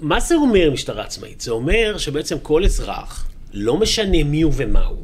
מה 0.00 0.20
זה 0.20 0.34
אומר 0.34 0.70
משטרה 0.70 1.04
עצמאית? 1.04 1.40
זה 1.40 1.50
אומר 1.50 1.98
שבעצם 1.98 2.36
כל 2.42 2.64
אזרח, 2.64 3.28
לא 3.54 3.76
משנה 3.76 4.24
מי 4.24 4.42
הוא 4.42 4.52
ומה 4.56 4.84
הוא, 4.84 5.02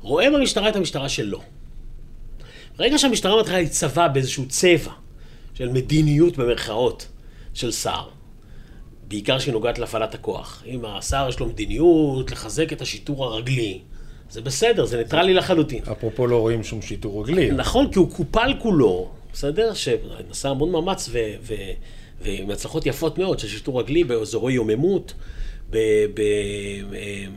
רואה 0.00 0.30
במשטרה 0.30 0.68
את 0.68 0.76
המשטרה 0.76 1.08
שלו. 1.08 1.40
ברגע 2.76 2.98
שהמשטרה 2.98 3.40
מתחילה 3.40 3.60
להצבע 3.60 4.08
באיזשהו 4.08 4.48
צבע 4.48 4.92
של 5.54 5.68
מדיניות 5.68 6.36
במרכאות 6.36 7.08
של 7.54 7.72
שר, 7.72 8.08
בעיקר 9.08 9.38
שהיא 9.38 9.52
נוגעת 9.52 9.78
להפעלת 9.78 10.14
הכוח. 10.14 10.62
אם 10.66 10.84
השר 10.84 11.26
יש 11.28 11.40
לו 11.40 11.46
מדיניות 11.46 12.30
לחזק 12.30 12.72
את 12.72 12.80
השיטור 12.80 13.24
הרגלי, 13.24 13.80
זה 14.30 14.40
בסדר, 14.40 14.84
זה 14.84 14.98
ניטרלי 14.98 15.34
לחלוטין. 15.34 15.82
אפרופו 15.92 16.26
לא 16.26 16.40
רואים 16.40 16.64
שום 16.64 16.82
שיטור 16.82 17.24
רגלי. 17.24 17.50
נכון, 17.50 17.92
כי 17.92 17.98
הוא 17.98 18.10
קופל 18.10 18.54
כולו, 18.58 19.10
בסדר? 19.32 19.74
שנעשה 19.74 20.48
המון 20.48 20.70
מאמץ 20.70 21.08
ו... 21.12 21.18
ו... 21.42 21.54
ועם 22.22 22.50
הצלחות 22.50 22.86
יפות 22.86 23.18
מאוד 23.18 23.38
של 23.38 23.48
שיטור 23.48 23.80
רגלי 23.80 24.04
באזורי 24.04 24.52
יוממות, 24.52 25.14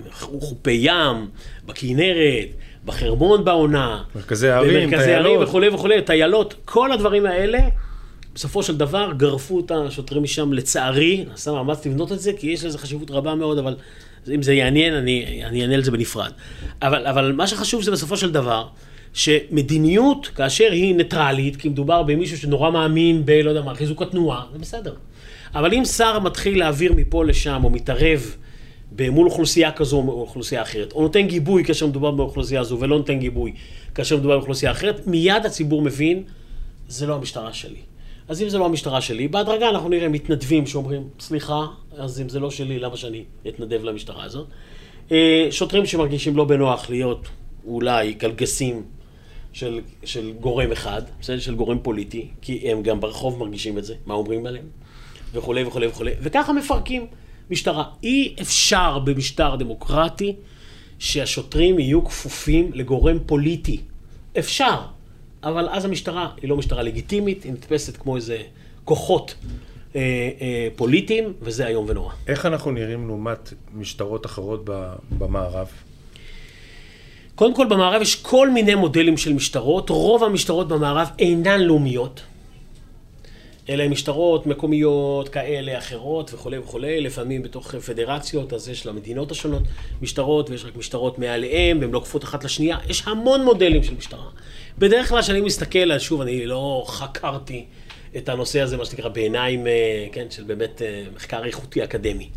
בחופי 0.08 0.71
ים, 0.71 1.30
בכנרת, 1.65 2.47
בחרמון 2.89 3.45
בעונה, 3.45 4.04
מרכזי 4.15 4.49
ערים, 4.49 4.89
במרכזי 4.89 5.13
ערים 5.13 5.43
וכולי 5.43 5.69
וכולי, 5.69 6.02
טיילות, 6.02 6.54
כל 6.65 6.91
הדברים 6.91 7.25
האלה, 7.25 7.60
בסופו 8.36 8.63
של 8.63 8.78
דבר 8.78 9.12
גרפו 9.17 9.60
את 9.60 9.71
השוטרים 9.71 10.23
משם, 10.23 10.54
לצערי, 10.54 11.25
נעשה 11.30 11.52
מאמץ 11.52 11.86
לבנות 11.86 12.12
את 12.12 12.19
זה, 12.19 12.32
כי 12.34 12.47
יש 12.47 12.63
לזה 12.65 12.78
חשיבות 12.78 13.12
רבה 13.12 13.36
מאוד, 13.36 13.58
אבל 13.58 13.75
אם 14.36 14.41
זה 14.41 14.54
יעניין, 14.54 14.93
אני, 14.93 15.41
אני 15.45 15.62
אענה 15.62 15.75
על 15.75 15.84
זה 15.84 15.91
בנפרד. 15.91 16.32
אבל, 16.82 17.08
אבל 17.08 17.32
מה 17.32 17.47
שחשוב 17.47 17.82
זה 17.82 17.91
בסופו 17.91 18.17
של 18.17 18.32
דבר, 18.32 18.67
שמדיניות, 19.13 20.28
כאשר 20.28 20.71
היא 20.71 20.95
ניטרלית, 20.95 21.56
כי 21.56 21.69
מדובר 21.69 22.04
במישהו 22.04 22.38
שנורא 22.38 22.71
מאמין 22.71 23.25
ב, 23.25 23.32
לא 23.32 23.49
יודע 23.49 23.62
מה, 23.62 23.75
חיזוק 23.75 24.02
התנועה, 24.02 24.41
זה 24.54 24.60
בסדר. 24.60 24.93
אבל 25.56 25.73
אם 25.73 25.86
שר 25.86 26.19
מתחיל 26.19 26.60
להעביר 26.60 26.93
מפה 26.93 27.25
לשם, 27.25 27.62
או 27.63 27.69
מתערב 27.69 28.36
מול 29.12 29.28
אוכלוסייה 29.28 29.71
כזו 29.71 29.97
או 29.97 30.21
אוכלוסייה 30.21 30.62
אחרת, 30.62 30.91
או 30.91 31.02
נותן 31.02 31.28
גיבוי 31.28 31.63
כאשר 31.63 31.88
מדובר 31.88 32.12
באוכלוסייה 32.12 32.62
הזו 32.62 32.78
ולא 32.80 32.97
נותן 32.97 33.19
גיבוי 33.19 33.54
כאשר 33.95 34.17
מדובר 34.17 34.38
באוכלוסייה 34.38 34.71
אחרת, 34.71 35.08
מיד 35.08 35.45
הציבור 35.45 35.82
מבין, 35.82 36.23
זה 36.88 37.08
לא 37.08 37.15
המשטרה 37.15 37.54
שלי. 37.54 37.80
אז 38.28 38.41
אם 38.41 38.49
זה 38.49 38.58
לא 38.58 38.65
המשטרה 38.65 39.02
שלי, 39.02 39.28
בהדרגה 39.28 39.69
אנחנו 39.69 39.89
נראה 39.89 40.10
מתנדבים 40.10 40.67
שאומרים, 40.67 41.10
סליחה, 41.19 41.65
אז 41.97 42.21
אם 42.21 42.30
זה 42.30 42.39
לא 42.39 42.52
שלי, 42.52 42.80
למה 42.80 42.97
שאני 42.97 43.23
אתנדב 43.47 43.84
למשטרה 43.84 44.23
הזאת? 44.23 44.47
אה, 45.12 45.47
שוטרים 45.52 45.86
שמרגישים 45.86 46.38
לא 46.38 46.45
בנוח 46.45 46.89
להיות 46.89 47.28
אולי 47.65 48.13
קלגסים 48.13 48.84
של, 49.54 49.80
של 50.04 50.34
גורם 50.39 50.71
אחד, 50.71 51.02
בסדר? 51.21 51.39
של 51.39 51.56
גורם 51.56 51.80
פוליטי, 51.80 52.28
כי 52.41 52.71
הם 52.71 52.84
גם 52.84 52.99
ברחוב 52.99 53.39
מרגישים 53.39 53.78
את 53.78 53.86
זה, 53.86 53.95
מה 54.06 54.13
אומרים 54.13 54.45
עליהם, 54.45 54.65
וכולי 55.34 55.63
וכולי 55.63 55.88
וכולי, 55.88 56.12
וככה 56.21 56.54
מפרקים. 56.54 57.08
משטרה. 57.49 57.83
אי 58.03 58.35
אפשר 58.41 58.99
במשטר 58.99 59.55
דמוקרטי 59.55 60.35
שהשוטרים 60.99 61.79
יהיו 61.79 62.05
כפופים 62.05 62.71
לגורם 62.73 63.17
פוליטי. 63.25 63.81
אפשר, 64.39 64.75
אבל 65.43 65.69
אז 65.69 65.85
המשטרה 65.85 66.29
היא 66.41 66.49
לא 66.49 66.57
משטרה 66.57 66.83
לגיטימית, 66.83 67.43
היא 67.43 67.53
נתפסת 67.53 67.97
כמו 67.97 68.15
איזה 68.15 68.38
כוחות 68.85 69.35
אה, 69.95 70.01
אה, 70.41 70.67
פוליטיים, 70.75 71.33
וזה 71.41 71.67
איום 71.67 71.85
ונורא. 71.89 72.13
איך 72.27 72.45
אנחנו 72.45 72.71
נראים 72.71 73.07
לעומת 73.07 73.53
משטרות 73.73 74.25
אחרות 74.25 74.69
במערב? 75.17 75.67
קודם 77.35 77.55
כל, 77.55 77.65
במערב 77.69 78.01
יש 78.01 78.15
כל 78.15 78.49
מיני 78.49 78.75
מודלים 78.75 79.17
של 79.17 79.33
משטרות. 79.33 79.89
רוב 79.89 80.23
המשטרות 80.23 80.67
במערב 80.67 81.09
אינן 81.19 81.62
לאומיות. 81.62 82.21
עם 83.69 83.91
משטרות 83.91 84.45
מקומיות 84.45 85.29
כאלה, 85.29 85.77
אחרות 85.77 86.34
וכולי 86.34 86.58
וכולי, 86.58 87.01
לפעמים 87.01 87.43
בתוך 87.43 87.75
פדרציות, 87.75 88.53
אז 88.53 88.69
יש 88.69 88.86
למדינות 88.86 89.32
השונות 89.32 89.63
משטרות, 90.01 90.49
ויש 90.49 90.65
רק 90.65 90.75
משטרות 90.75 91.19
מעליהם, 91.19 91.79
והן 91.82 91.91
לא 91.91 91.99
כפות 91.99 92.23
אחת 92.23 92.43
לשנייה, 92.43 92.77
יש 92.89 93.03
המון 93.05 93.43
מודלים 93.43 93.84
של 93.84 93.93
משטרה. 93.97 94.29
בדרך 94.77 95.10
כלל 95.10 95.21
כשאני 95.21 95.41
מסתכל, 95.41 95.99
שוב, 95.99 96.21
אני 96.21 96.45
לא 96.45 96.84
חקרתי 96.88 97.65
את 98.17 98.29
הנושא 98.29 98.62
הזה, 98.62 98.77
מה 98.77 98.86
שנקרא, 98.86 99.10
בעיניים, 99.10 99.67
אה, 99.67 100.08
כן, 100.12 100.25
של 100.29 100.43
באמת 100.43 100.82
אה, 100.82 101.03
מחקר 101.15 101.45
איכותי 101.45 101.84
אקדמי. 101.84 102.29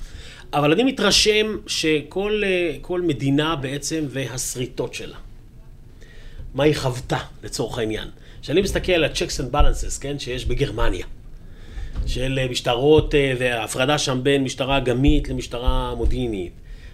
אבל 0.53 0.73
אני 0.73 0.85
מתרשם 0.85 1.57
שכל 1.67 2.43
אה, 2.45 2.97
מדינה 2.99 3.57
בעצם 3.57 4.05
והשריטות 4.09 4.95
שלה, 4.95 5.17
מה 6.55 6.65
היא 6.65 6.75
חוותה 6.75 7.19
לצורך 7.45 7.79
העניין. 7.79 8.09
כשאני 8.43 8.61
מסתכל 8.61 8.93
על 8.93 9.05
ה-checks 9.05 9.41
and 9.41 9.55
balances, 9.55 10.01
כן, 10.01 10.19
שיש 10.19 10.45
בגרמניה, 10.45 11.07
של 12.07 12.39
אה, 12.43 12.49
משטרות, 12.51 13.15
אה, 13.15 13.35
והפרדה 13.39 13.99
שם 13.99 14.21
בין 14.23 14.45
משטרה 14.45 14.77
אגמית 14.79 15.29
למשטרה 15.29 15.95
מודיעינית. 15.95 16.53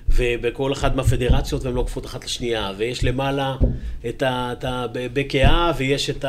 ובכל 0.09 0.73
אחת 0.73 0.95
מהפדרציות 0.95 1.65
והן 1.65 1.75
לא 1.75 1.83
כפות 1.87 2.07
אחת 2.07 2.25
לשנייה, 2.25 2.73
ויש 2.77 3.05
למעלה 3.05 3.57
את 4.09 4.23
ה-BKA 4.23 5.53
ויש 5.77 6.11
את 6.11 6.25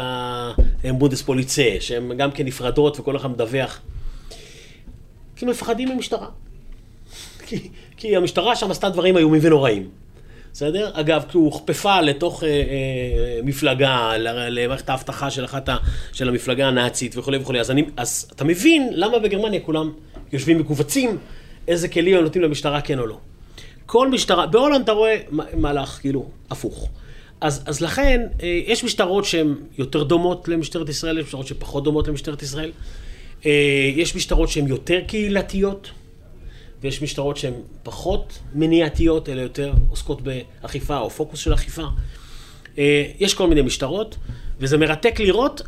הבונדס 0.84 1.22
פוליצה, 1.22 1.76
שהן 1.80 2.18
גם 2.18 2.32
כן 2.32 2.46
נפרדות 2.46 3.00
וכל 3.00 3.16
אחד 3.16 3.32
מדווח. 3.32 3.82
כי 5.36 5.46
מפחדים 5.46 5.90
ממשטרה. 5.96 6.28
כי, 7.48 7.70
כי 7.98 8.16
המשטרה 8.16 8.56
שם 8.56 8.72
עשתה 8.72 8.90
דברים 8.90 9.18
איומים 9.18 9.42
ונוראים. 9.44 9.90
בסדר? 10.54 10.90
אגב, 10.94 11.24
כי 11.30 11.38
הוא 11.38 11.46
הוכפפה 11.46 12.02
לתוך 12.02 12.44
אה, 12.44 12.50
אה, 12.50 13.40
מפלגה, 13.44 14.18
למערכת 14.50 14.90
האבטחה 14.90 15.30
של 15.32 15.46
אחת 15.46 15.70
ה... 15.70 15.78
של 16.14 16.30
המפלגה 16.30 16.68
הנאצית 16.68 17.18
וכולי 17.18 17.38
וכולי. 17.38 17.60
אז, 17.60 17.72
אני, 17.72 17.86
אז 17.98 18.30
אתה 18.36 18.44
מבין 18.44 18.90
למה 18.92 19.20
בגרמניה 19.20 19.60
כולם 19.60 19.92
יושבים 20.34 20.60
מכווצים, 20.60 21.18
איזה 21.68 21.88
כלים 21.88 22.18
הם 22.18 22.24
נותנים 22.24 22.44
למשטרה, 22.44 22.82
כן 22.82 23.00
או 23.00 23.06
לא. 23.06 23.18
כל 23.86 24.10
משטרה, 24.10 24.48
בהולנד 24.48 24.82
אתה 24.82 24.92
רואה 24.92 25.18
מהלך 25.54 25.90
כאילו 26.02 26.30
הפוך. 26.52 26.90
אז, 27.42 27.64
אז 27.66 27.82
לכן, 27.82 28.28
אה, 28.44 28.62
יש 28.66 28.84
משטרות 28.84 29.26
שהן 29.26 29.56
יותר 29.78 30.04
דומות 30.04 30.48
למשטרת 30.48 30.90
ישראל, 30.90 31.18
יש 31.18 31.26
משטרות 31.26 31.48
שפחות 31.48 31.84
דומות 31.84 32.08
למשטרת 32.08 32.42
ישראל. 32.42 32.72
אה, 33.46 33.92
יש 33.96 34.16
משטרות 34.16 34.50
שהן 34.50 34.68
יותר 34.68 35.00
קהילתיות, 35.08 35.90
ויש 36.82 37.02
משטרות 37.02 37.38
שהן 37.38 37.54
פחות 37.84 38.40
מניעתיות, 38.56 39.30
אלא 39.30 39.42
יותר 39.42 39.74
עוסקות 39.90 40.22
באכיפה 40.22 40.98
או 40.98 41.10
פוקוס 41.10 41.40
של 41.40 41.54
אכיפה. 41.54 41.84
אה, 42.78 43.06
יש 43.20 43.34
כל 43.34 43.48
מיני 43.48 43.62
משטרות, 43.62 44.18
וזה 44.60 44.78
מרתק 44.78 45.20
לראות, 45.20 45.62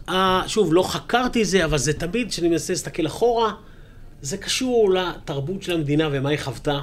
שוב, 0.48 0.74
לא 0.74 0.84
חקרתי 0.84 1.46
זה, 1.46 1.66
אבל 1.66 1.78
זה 1.78 1.94
תמיד, 1.94 2.30
כשאני 2.30 2.50
מנסה 2.50 2.74
להסתכל 2.74 3.06
אחורה, 3.06 3.54
זה 4.22 4.38
קשור 4.38 4.94
לתרבות 4.94 5.64
של 5.64 5.74
המדינה 5.74 6.10
ומה 6.12 6.30
היא 6.30 6.40
חוותה 6.40 6.80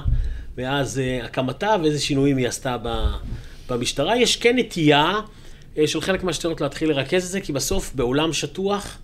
מאז 0.57 1.01
הקמתה 1.23 1.75
ואיזה 1.83 1.99
שינויים 1.99 2.37
היא 2.37 2.47
עשתה 2.47 2.77
במשטרה. 3.69 4.17
יש 4.17 4.35
כן 4.35 4.57
נטייה 4.57 5.13
של 5.85 6.01
חלק 6.01 6.23
מהשטרות 6.23 6.61
להתחיל 6.61 6.89
לרכז 6.89 7.25
את 7.25 7.31
זה, 7.31 7.41
כי 7.41 7.53
בסוף 7.53 7.91
בעולם 7.95 8.33
שטוח, 8.33 8.97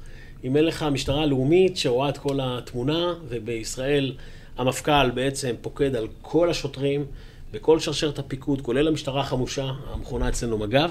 אם 0.44 0.58
אין 0.58 0.66
לך 0.66 0.86
משטרה 0.92 1.26
לאומית 1.26 1.78
שרואה 1.78 2.10
את 2.10 2.18
כל 2.18 2.40
התמונה, 2.42 3.14
ובישראל 3.30 4.14
המפכ"ל 4.58 5.12
בעצם 5.12 5.56
פוקד 5.62 5.96
על 5.96 6.08
כל 6.22 6.50
השוטרים 6.50 7.06
בכל 7.52 7.80
שרשרת 7.80 8.20
הפיקוד, 8.20 8.62
כולל 8.62 8.88
המשטרה 8.88 9.22
החמושה, 9.22 9.72
המכונה 9.94 10.30
אצלנו 10.30 10.58
מג"ב, 10.58 10.90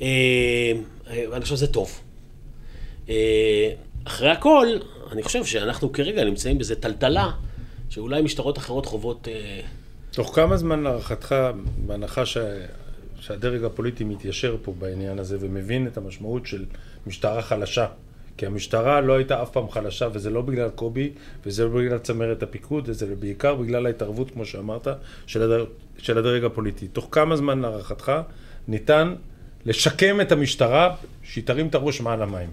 אה, 0.00 0.72
ואני 1.30 1.42
חושב 1.42 1.56
שזה 1.56 1.66
טוב. 1.66 2.00
אה, 3.08 3.70
אחרי 4.04 4.30
הכל, 4.30 4.66
אני 5.12 5.22
חושב 5.22 5.44
שאנחנו 5.44 5.92
כרגע 5.92 6.24
נמצאים 6.24 6.58
באיזה 6.58 6.74
טלטלה, 6.74 7.30
שאולי 7.90 8.22
משטרות 8.22 8.58
אחרות 8.58 8.86
חוות... 8.86 9.28
אה, 9.28 9.60
תוך 10.10 10.34
כמה 10.34 10.56
זמן 10.56 10.82
להערכתך, 10.82 11.34
בהנחה 11.86 12.26
ש... 12.26 12.36
שהדרג 13.20 13.64
הפוליטי 13.64 14.04
מתיישר 14.04 14.56
פה 14.62 14.74
בעניין 14.78 15.18
הזה 15.18 15.36
ומבין 15.40 15.86
את 15.86 15.96
המשמעות 15.96 16.46
של 16.46 16.64
משטרה 17.06 17.42
חלשה, 17.42 17.86
כי 18.36 18.46
המשטרה 18.46 19.00
לא 19.00 19.12
הייתה 19.16 19.42
אף 19.42 19.50
פעם 19.50 19.70
חלשה, 19.70 20.08
וזה 20.12 20.30
לא 20.30 20.42
בגלל 20.42 20.68
קובי, 20.68 21.10
וזה 21.46 21.64
לא 21.64 21.70
בגלל 21.70 21.98
צמרת 21.98 22.42
הפיקוד, 22.42 22.84
וזה 22.88 23.14
בעיקר 23.18 23.54
בגלל 23.54 23.86
ההתערבות, 23.86 24.30
כמו 24.30 24.46
שאמרת, 24.46 24.88
של, 25.26 25.42
הדר... 25.42 25.64
של 25.98 26.18
הדרג 26.18 26.44
הפוליטי. 26.44 26.88
תוך 26.88 27.08
כמה 27.10 27.36
זמן 27.36 27.58
להערכתך 27.58 28.12
ניתן 28.68 29.14
לשקם 29.66 30.20
את 30.20 30.32
המשטרה, 30.32 30.94
שהיא 31.22 31.44
תרים 31.44 31.66
את 31.66 31.74
הראש 31.74 32.00
מעל 32.00 32.22
המים? 32.22 32.50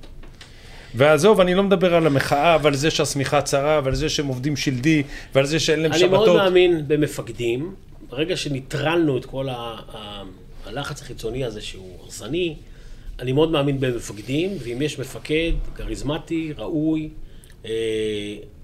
ועזוב, 0.95 1.39
אני 1.39 1.55
לא 1.55 1.63
מדבר 1.63 1.95
על 1.95 2.07
המחאה, 2.07 2.57
ועל 2.61 2.75
זה 2.75 2.91
שהשמיכה 2.91 3.41
צרה, 3.41 3.81
ועל 3.83 3.95
זה 3.95 4.09
שהם 4.09 4.27
עובדים 4.27 4.55
שלדי, 4.55 5.03
ועל 5.35 5.45
זה 5.45 5.59
שאין 5.59 5.79
להם 5.79 5.93
שבתות. 5.93 6.03
אני 6.03 6.17
מאוד 6.17 6.35
מאמין 6.35 6.83
במפקדים. 6.87 7.75
ברגע 8.09 8.37
שניטרלנו 8.37 9.17
את 9.17 9.25
כל 9.25 9.49
ה... 9.49 9.75
הלחץ 10.65 11.01
החיצוני 11.01 11.45
הזה 11.45 11.61
שהוא 11.61 11.97
הרסני, 12.03 12.55
אני 13.23 13.31
מאוד 13.31 13.51
מאמין 13.51 13.79
במפקדים, 13.79 14.57
ואם 14.59 14.81
יש 14.81 14.99
מפקד 14.99 15.51
כריזמטי, 15.75 16.53
ראוי, 16.57 17.09
אה, 17.65 17.71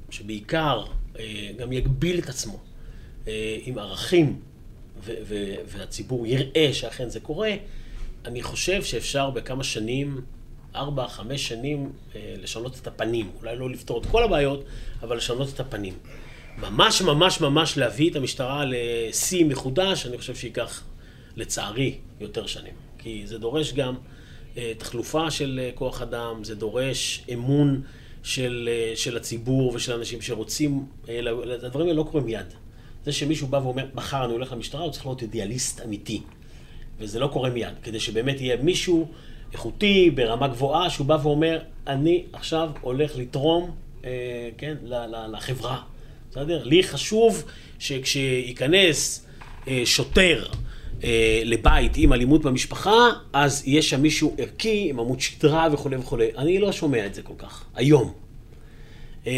שבעיקר 0.10 0.84
אה, 1.19 1.52
גם 1.58 1.72
יגביל 1.72 2.19
את 2.19 2.30
עצמו 2.30 2.60
אה, 3.28 3.58
עם 3.65 3.78
ערכים, 3.78 4.39
והציבור 5.67 6.28
יראה 6.28 6.69
שאכן 6.74 7.10
זה 7.10 7.19
קורה, 7.19 7.52
אני 8.26 8.41
חושב 8.41 8.84
שאפשר 8.84 9.30
בכמה 9.30 9.63
שנים, 9.63 10.22
ארבע, 10.76 11.08
חמש 11.08 11.48
שנים, 11.48 11.91
לשנות 12.15 12.80
את 12.82 12.88
הפנים. 12.88 13.32
אולי 13.41 13.56
לא 13.58 13.69
לפתור 13.69 14.02
את 14.02 14.06
כל 14.06 14.24
הבעיות, 14.24 14.63
אבל 15.02 15.17
לשנות 15.17 15.50
את 15.54 15.60
הפנים. 15.60 15.93
ממש 16.58 17.02
ממש 17.02 17.41
ממש 17.41 17.78
להביא 17.78 18.12
את 18.12 18.15
המשטרה 18.15 18.63
לשיא 18.67 19.45
מחודש, 19.45 20.06
אני 20.06 20.17
חושב 20.17 20.36
שייקח, 20.36 20.84
לצערי, 21.36 21.98
יותר 22.19 22.48
שנים. 22.48 22.74
כי 22.98 23.22
זה 23.26 23.38
דורש 23.38 23.74
גם... 23.74 23.95
אה, 24.58 24.72
תחלופה 24.78 25.32
של 25.32 25.60
אה, 25.64 25.70
כוח 25.76 26.02
אדם, 26.02 26.44
זה 26.44 26.56
דורש 26.56 27.24
אמון 27.34 27.82
של, 28.24 28.70
אה, 28.72 28.96
של 28.96 29.18
הציבור 29.18 29.72
ושל 29.76 29.94
אנשים 29.94 30.22
שרוצים, 30.22 30.86
הדברים 31.64 31.88
האלה 31.88 31.98
לא 31.98 32.04
קורים 32.04 32.26
מיד. 32.26 32.54
זה 33.06 33.12
שמישהו 33.12 33.48
בא 33.48 33.58
ואומר, 33.58 33.86
מחר 33.94 34.26
אני 34.26 34.34
הולך 34.34 34.52
למשטרה, 34.52 34.82
הוא 34.82 34.92
צריך 34.92 35.06
להיות 35.06 35.22
אידיאליסט 35.22 35.82
אמיתי. 35.86 36.22
וזה 37.00 37.20
לא 37.20 37.28
קורה 37.28 37.50
מיד. 37.50 37.74
כדי 37.84 38.00
שבאמת 38.00 38.42
יהיה 38.42 38.58
מישהו 38.58 39.08
איכותי, 39.54 40.12
ברמה 40.16 40.48
גבוהה, 40.48 40.90
שהוא 40.90 41.08
בא 41.08 41.18
ואומר, 41.24 41.60
אני 41.88 42.24
עכשיו 42.34 42.70
הולך 42.82 43.18
לתרום, 43.18 43.72
אה, 44.06 44.50
כן, 44.58 44.76
לחברה. 45.32 45.82
בסדר? 46.32 46.64
לי 46.64 46.84
חשוב 46.84 47.44
שכשייכנס 47.80 49.26
אה, 49.68 49.82
שוטר, 49.86 50.46
אה, 51.04 51.42
לבית 51.46 51.92
עם 51.96 52.14
אלימות 52.14 52.42
במשפחה, 52.42 53.10
אז 53.34 53.64
יש 53.66 53.90
שם 53.90 54.02
מישהו 54.02 54.36
ערכי, 54.38 54.88
עם 54.90 55.00
עמוד 55.00 55.20
שדרה 55.20 55.68
וכולי 55.72 55.98
וכולי. 55.98 56.28
אני 56.38 56.60
לא 56.60 56.72
שומע 56.72 57.06
את 57.06 57.14
זה 57.14 57.22
כל 57.22 57.34
כך, 57.38 57.66
היום. 57.76 58.14
אה, 59.28 59.34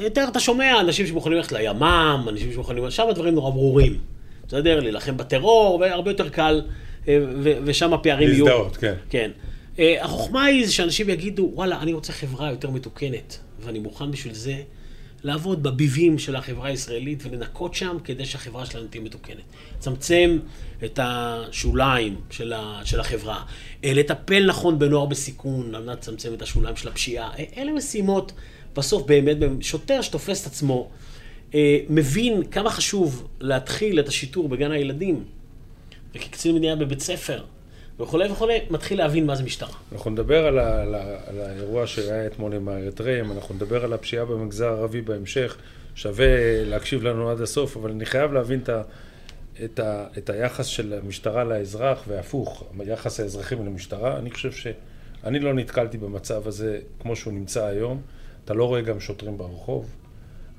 יותר 0.00 0.24
אתה 0.28 0.40
שומע 0.40 0.80
אנשים 0.80 1.06
שמוכנים 1.06 1.36
ללכת 1.36 1.52
לימ"מ, 1.52 2.26
אנשים 2.28 2.52
שמוכנים... 2.52 2.90
שם 2.90 3.08
הדברים 3.08 3.34
נורא 3.34 3.50
ברורים. 3.50 3.98
בסדר? 4.46 4.80
להילחם 4.80 5.16
בטרור, 5.16 5.78
והרבה 5.80 6.10
יותר 6.10 6.28
קל, 6.28 6.62
אה, 7.08 7.18
ושם 7.64 7.94
הפערים 7.94 8.28
יהיו... 8.28 8.46
להזדהות, 8.46 8.76
כן. 8.76 8.94
כן. 9.10 9.30
אה, 9.78 10.04
החוכמה 10.04 10.44
היא 10.44 10.66
שאנשים 10.66 11.10
יגידו, 11.10 11.50
וואלה, 11.54 11.82
אני 11.82 11.92
רוצה 11.92 12.12
חברה 12.12 12.50
יותר 12.50 12.70
מתוקנת, 12.70 13.38
ואני 13.60 13.78
מוכן 13.78 14.10
בשביל 14.10 14.34
זה 14.34 14.54
לעבוד 15.26 15.62
בביבים 15.62 16.18
של 16.18 16.36
החברה 16.36 16.68
הישראלית 16.68 17.22
ולנקות 17.26 17.74
שם 17.74 17.96
כדי 18.04 18.24
שהחברה 18.24 18.66
שלנו 18.66 18.86
תהיה 18.86 19.02
מתוקנת. 19.02 19.42
לצמצם 19.78 20.38
את 20.84 20.98
השוליים 21.02 22.16
של, 22.30 22.52
ה, 22.52 22.80
של 22.84 23.00
החברה, 23.00 23.42
אה, 23.84 23.92
לטפל 23.94 24.46
נכון 24.46 24.78
בנוער 24.78 25.06
בסיכון, 25.06 25.74
על 25.74 25.82
מנת 25.84 25.98
לצמצם 25.98 26.34
את 26.34 26.42
השוליים 26.42 26.76
של 26.76 26.88
הפשיעה. 26.88 27.30
אה, 27.38 27.44
אלה 27.56 27.72
משימות, 27.72 28.32
בסוף 28.76 29.06
באמת, 29.06 29.36
שוטר 29.60 30.02
שתופס 30.02 30.42
את 30.42 30.46
עצמו, 30.46 30.90
אה, 31.54 31.78
מבין 31.88 32.42
כמה 32.50 32.70
חשוב 32.70 33.28
להתחיל 33.40 34.00
את 34.00 34.08
השיטור 34.08 34.48
בגן 34.48 34.70
הילדים, 34.70 35.24
וכקצין 36.14 36.54
מדינה 36.54 36.76
בבית 36.76 37.00
ספר, 37.00 37.44
וכולי 38.00 38.30
וכולי, 38.30 38.58
מתחיל 38.70 38.98
להבין 38.98 39.26
מה 39.26 39.34
זה 39.34 39.42
משטרה. 39.42 39.74
אנחנו 39.92 40.10
נדבר 40.10 40.46
על, 40.46 40.58
ה, 40.58 40.82
על, 40.82 40.94
ה, 40.94 41.16
על 41.26 41.40
האירוע 41.40 41.86
שהיה 41.86 42.26
אתמול 42.26 42.54
עם 42.54 42.68
האריתריאים, 42.68 43.32
אנחנו 43.32 43.54
נדבר 43.54 43.84
על 43.84 43.92
הפשיעה 43.92 44.24
במגזר 44.24 44.68
הערבי 44.68 45.00
בהמשך, 45.00 45.56
שווה 45.94 46.26
להקשיב 46.64 47.02
לנו 47.02 47.30
עד 47.30 47.40
הסוף, 47.40 47.76
אבל 47.76 47.90
אני 47.90 48.06
חייב 48.06 48.32
להבין 48.32 48.60
את, 48.60 48.68
ה, 48.68 48.82
את, 49.64 49.80
ה, 49.80 50.06
את 50.18 50.30
היחס 50.30 50.66
של 50.66 51.00
המשטרה 51.04 51.44
לאזרח, 51.44 52.04
והפוך, 52.08 52.64
יחס 52.84 53.20
האזרחים 53.20 53.66
למשטרה. 53.66 54.18
אני 54.18 54.30
חושב 54.30 54.52
שאני 54.52 55.38
לא 55.38 55.54
נתקלתי 55.54 55.98
במצב 55.98 56.48
הזה 56.48 56.78
כמו 57.00 57.16
שהוא 57.16 57.32
נמצא 57.32 57.64
היום. 57.64 58.02
אתה 58.44 58.54
לא 58.54 58.64
רואה 58.64 58.80
גם 58.80 59.00
שוטרים 59.00 59.38
ברחוב. 59.38 59.86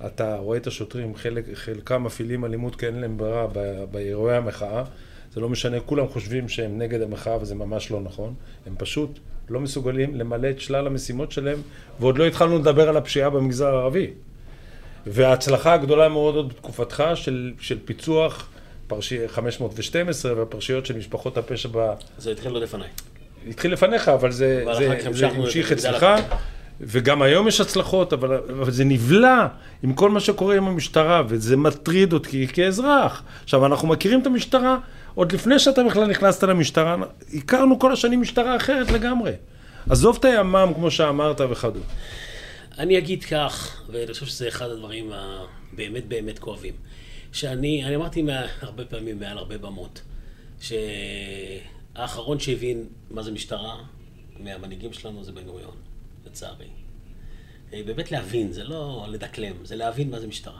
אתה 0.05 0.35
רואה 0.35 0.57
את 0.57 0.67
השוטרים, 0.67 1.15
חלק, 1.15 1.45
חלקם 1.53 2.03
מפעילים 2.03 2.45
אלימות 2.45 2.75
כי 2.75 2.85
אין 2.85 2.99
להם 2.99 3.17
ברירה 3.17 3.47
באירועי 3.91 4.35
המחאה. 4.35 4.83
זה 5.33 5.41
לא 5.41 5.49
משנה, 5.49 5.79
כולם 5.79 6.07
חושבים 6.07 6.49
שהם 6.49 6.77
נגד 6.77 7.01
המחאה 7.01 7.37
וזה 7.41 7.55
ממש 7.55 7.91
לא 7.91 8.01
נכון. 8.01 8.33
הם 8.65 8.75
פשוט 8.77 9.19
לא 9.49 9.59
מסוגלים 9.59 10.15
למלא 10.15 10.49
את 10.49 10.59
שלל 10.59 10.87
המשימות 10.87 11.31
שלהם, 11.31 11.61
ועוד 11.99 12.17
לא 12.17 12.25
התחלנו 12.27 12.59
לדבר 12.59 12.89
על 12.89 12.97
הפשיעה 12.97 13.29
במגזר 13.29 13.75
הערבי. 13.75 14.07
וההצלחה 15.07 15.73
הגדולה 15.73 16.09
מאוד 16.09 16.35
עוד 16.35 16.49
בתקופתך 16.49 17.03
של, 17.15 17.51
של 17.59 17.77
פיצוח 17.85 18.49
פרשי 18.87 19.27
512 19.27 20.33
והפרשיות 20.37 20.85
של 20.85 20.97
משפחות 20.97 21.37
הפשע 21.37 21.69
ב... 21.71 21.93
זה 22.17 22.31
התחיל 22.31 22.51
לא 22.51 22.59
לפניי. 22.59 22.87
התחיל 23.49 23.73
לפניך, 23.73 24.09
אבל 24.09 24.31
זה, 24.31 24.65
זה, 24.77 24.97
זה 25.11 25.27
המשיך 25.27 25.71
אצלך. 25.71 26.05
וגם 26.81 27.21
היום 27.21 27.47
יש 27.47 27.61
הצלחות, 27.61 28.13
אבל, 28.13 28.33
אבל 28.33 28.71
זה 28.71 28.83
נבלע 28.83 29.47
עם 29.83 29.93
כל 29.93 30.09
מה 30.09 30.19
שקורה 30.19 30.55
עם 30.55 30.67
המשטרה, 30.67 31.23
וזה 31.27 31.57
מטריד 31.57 32.13
אותי 32.13 32.47
כאזרח. 32.47 33.23
עכשיו, 33.43 33.65
אנחנו 33.65 33.87
מכירים 33.87 34.21
את 34.21 34.27
המשטרה, 34.27 34.77
עוד 35.17 35.31
לפני 35.31 35.59
שאתה 35.59 35.83
בכלל 35.83 36.07
נכנסת 36.07 36.43
למשטרה, 36.43 36.95
הכרנו 37.33 37.79
כל 37.79 37.93
השנים 37.93 38.21
משטרה 38.21 38.55
אחרת 38.55 38.91
לגמרי. 38.91 39.31
עזוב 39.89 40.17
את 40.19 40.25
הימ"מ, 40.25 40.71
כמו 40.75 40.91
שאמרת, 40.91 41.41
וכדומה. 41.41 41.85
אני 42.77 42.97
אגיד 42.97 43.23
כך, 43.23 43.81
ואני 43.89 44.13
חושב 44.13 44.25
שזה 44.25 44.47
אחד 44.47 44.69
הדברים 44.69 45.11
הבאמת 45.13 46.07
באמת 46.07 46.39
כואבים. 46.39 46.73
שאני, 47.31 47.85
אני 47.85 47.95
אמרתי 47.95 48.21
מה, 48.21 48.45
הרבה 48.61 48.85
פעמים 48.85 49.19
מעל 49.19 49.37
הרבה 49.37 49.57
במות, 49.57 50.01
שהאחרון 51.95 52.39
שהבין 52.39 52.85
מה 53.11 53.23
זה 53.23 53.31
משטרה 53.31 53.77
מהמנהיגים 54.39 54.93
שלנו 54.93 55.23
זה 55.23 55.31
בן 55.31 55.43
גוריון, 55.43 55.75
לצערי. 56.25 56.67
אה, 57.73 57.81
באמת 57.85 58.11
להבין, 58.11 58.51
זה 58.51 58.63
לא 58.63 59.05
לדקלם, 59.09 59.55
זה 59.63 59.75
להבין 59.75 60.11
מה 60.11 60.19
זה 60.19 60.27
משטרה. 60.27 60.59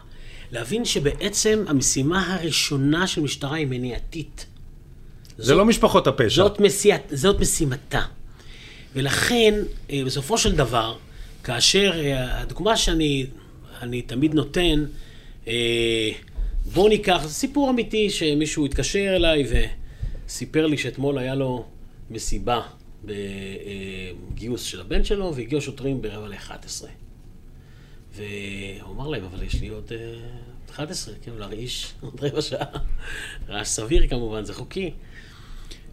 להבין 0.51 0.85
שבעצם 0.85 1.63
המשימה 1.67 2.33
הראשונה 2.35 3.07
של 3.07 3.21
משטרה 3.21 3.55
היא 3.55 3.67
מניעתית. 3.67 4.45
זה 5.37 5.55
לא 5.55 5.65
משפחות 5.65 6.07
הפשע. 6.07 6.43
זאת, 6.43 6.59
משיאת, 6.59 7.01
זאת 7.11 7.39
משימתה. 7.39 8.01
ולכן, 8.95 9.53
אה, 9.89 10.01
בסופו 10.05 10.37
של 10.37 10.55
דבר, 10.55 10.97
כאשר, 11.43 11.91
אה, 11.95 12.41
הדוגמה 12.41 12.77
שאני 12.77 13.25
אני 13.81 14.01
תמיד 14.01 14.33
נותן, 14.33 14.85
אה, 15.47 16.09
בואו 16.73 16.89
ניקח, 16.89 17.21
זה 17.23 17.33
סיפור 17.33 17.69
אמיתי 17.69 18.09
שמישהו 18.09 18.65
התקשר 18.65 19.15
אליי 19.15 19.45
וסיפר 20.27 20.67
לי 20.67 20.77
שאתמול 20.77 21.17
היה 21.17 21.35
לו 21.35 21.65
מסיבה 22.09 22.61
בגיוס 23.05 24.63
של 24.63 24.81
הבן 24.81 25.03
שלו, 25.03 25.35
והגיעו 25.35 25.61
שוטרים 25.61 26.01
ברבע 26.01 26.27
ל-11. 26.27 26.85
והוא 28.17 28.93
אמר 28.95 29.07
להם, 29.07 29.23
אבל 29.23 29.43
יש 29.43 29.61
לי 29.61 29.67
עוד 29.67 29.91
11, 30.71 31.13
כאילו 31.21 31.39
להרעיש 31.39 31.93
עוד 32.01 32.23
רבע 32.23 32.41
שעה. 32.41 32.65
רעש 33.49 33.67
סביר 33.67 34.07
כמובן, 34.07 34.45
זה 34.45 34.53
חוקי. 34.53 34.93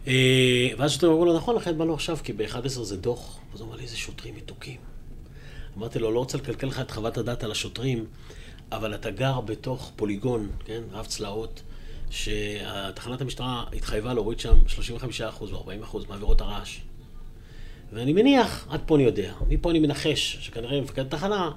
אה, 0.07 0.69
ואז 0.77 0.91
שוטרים 0.91 1.11
אמרו 1.11 1.25
לו, 1.25 1.37
נכון, 1.37 1.55
לכן 1.55 1.77
באנו 1.77 1.93
עכשיו, 1.93 2.17
כי 2.23 2.33
ב-11 2.33 2.67
זה 2.67 2.97
דוח. 2.97 3.39
אז 3.53 3.61
הוא 3.61 3.67
אמר 3.67 3.75
לי, 3.75 3.83
איזה 3.83 3.97
שוטרים 3.97 4.35
מתוקים. 4.35 4.77
אמרתי 5.77 5.99
לו, 5.99 6.11
לא 6.11 6.19
רוצה 6.19 6.37
לקלקל 6.37 6.67
לך 6.67 6.79
את 6.79 6.91
חוות 6.91 7.17
הדעת 7.17 7.43
על 7.43 7.51
השוטרים, 7.51 8.05
אבל 8.71 8.95
אתה 8.95 9.11
גר 9.11 9.41
בתוך 9.41 9.91
פוליגון, 9.95 10.49
כן, 10.65 10.81
רב 10.91 11.05
צלעות, 11.05 11.61
שתחנת 12.11 13.21
המשטרה 13.21 13.65
התחייבה 13.73 14.13
להוריד 14.13 14.39
שם 14.39 14.57
35% 14.67 15.21
או 15.41 15.71
40% 15.93 15.97
מעבירות 16.09 16.41
הרעש. 16.41 16.79
ואני 17.93 18.13
מניח, 18.13 18.67
עד 18.69 18.81
פה 18.85 18.95
אני 18.95 19.03
יודע, 19.03 19.33
מפה 19.47 19.71
אני 19.71 19.79
מנחש, 19.79 20.37
שכנראה 20.41 20.81
מפקד 20.81 21.05
התחנה 21.05 21.35
אה, 21.35 21.51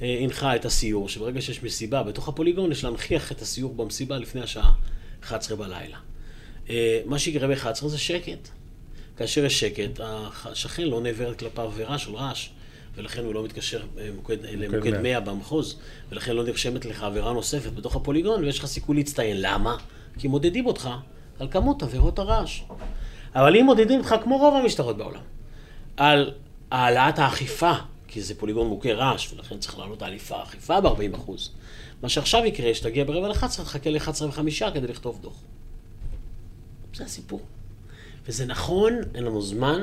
הנחה 0.00 0.56
את 0.56 0.64
הסיור, 0.64 1.08
שברגע 1.08 1.40
שיש 1.40 1.62
מסיבה 1.62 2.02
בתוך 2.02 2.28
הפוליגון, 2.28 2.72
יש 2.72 2.84
להנכיח 2.84 3.32
את 3.32 3.42
הסיור 3.42 3.74
במסיבה 3.74 4.18
לפני 4.18 4.40
השעה 4.40 4.72
11 5.24 5.56
בלילה. 5.56 5.96
אה, 6.70 7.00
מה 7.06 7.18
שיקרה 7.18 7.48
ב-11 7.48 7.88
זה 7.88 7.98
שקט. 7.98 8.48
כאשר 9.16 9.44
יש 9.44 9.60
שקט, 9.60 10.00
השכן 10.44 10.82
לא 10.82 11.00
נעברת 11.00 11.38
כלפיו 11.38 11.64
עבירה 11.64 11.98
של 11.98 12.14
רעש, 12.14 12.48
ולכן 12.94 13.24
הוא 13.24 13.34
לא 13.34 13.44
מתקשר 13.44 13.82
אה, 13.98 14.08
למוקד, 14.08 14.36
למוקד 14.44 15.00
100 15.00 15.20
במחוז, 15.20 15.78
ולכן 16.10 16.36
לא 16.36 16.44
נרשמת 16.44 16.84
לך 16.84 17.02
עבירה 17.02 17.32
נוספת 17.32 17.72
בתוך 17.72 17.96
הפוליגון, 17.96 18.44
ויש 18.44 18.58
לך 18.58 18.66
סיכוי 18.66 18.96
להצטיין. 18.96 19.36
למה? 19.40 19.76
כי 20.18 20.28
מודדים 20.28 20.66
אותך 20.66 20.90
על 21.38 21.48
כמות 21.50 21.82
עבירות 21.82 22.18
הרעש. 22.18 22.62
אבל 23.34 23.56
אם 23.56 23.64
מודדים 23.64 23.98
אותך, 23.98 24.14
כמו 24.22 24.38
רוב 24.38 24.54
המשטרות 24.54 24.96
בעולם, 24.96 25.22
על 25.96 26.32
העלאת 26.70 27.18
האכיפה, 27.18 27.72
כי 28.12 28.22
זה 28.22 28.34
פוליגון 28.34 28.66
מוכה 28.66 28.92
רעש, 28.92 29.32
ולכן 29.32 29.58
צריך 29.58 29.78
לעלות 29.78 30.02
האכיפה 30.30 30.80
ב-40%, 30.80 31.30
מה 32.02 32.08
שעכשיו 32.08 32.44
יקרה, 32.44 32.74
שתגיע 32.74 33.04
ברבע 33.04 33.28
ל-11, 33.28 33.48
תחכה 33.48 33.90
ל-11 33.90 34.24
ו-5 34.24 34.70
כדי 34.74 34.86
לכתוב 34.86 35.18
דוח. 35.22 35.36
זה 36.94 37.04
הסיפור. 37.04 37.40
וזה 38.26 38.46
נכון, 38.46 38.92
אין 39.14 39.24
לנו 39.24 39.42
זמן, 39.42 39.82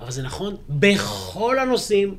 אבל 0.00 0.10
זה 0.10 0.22
נכון 0.22 0.56
בכל 0.68 1.58
הנושאים, 1.58 2.18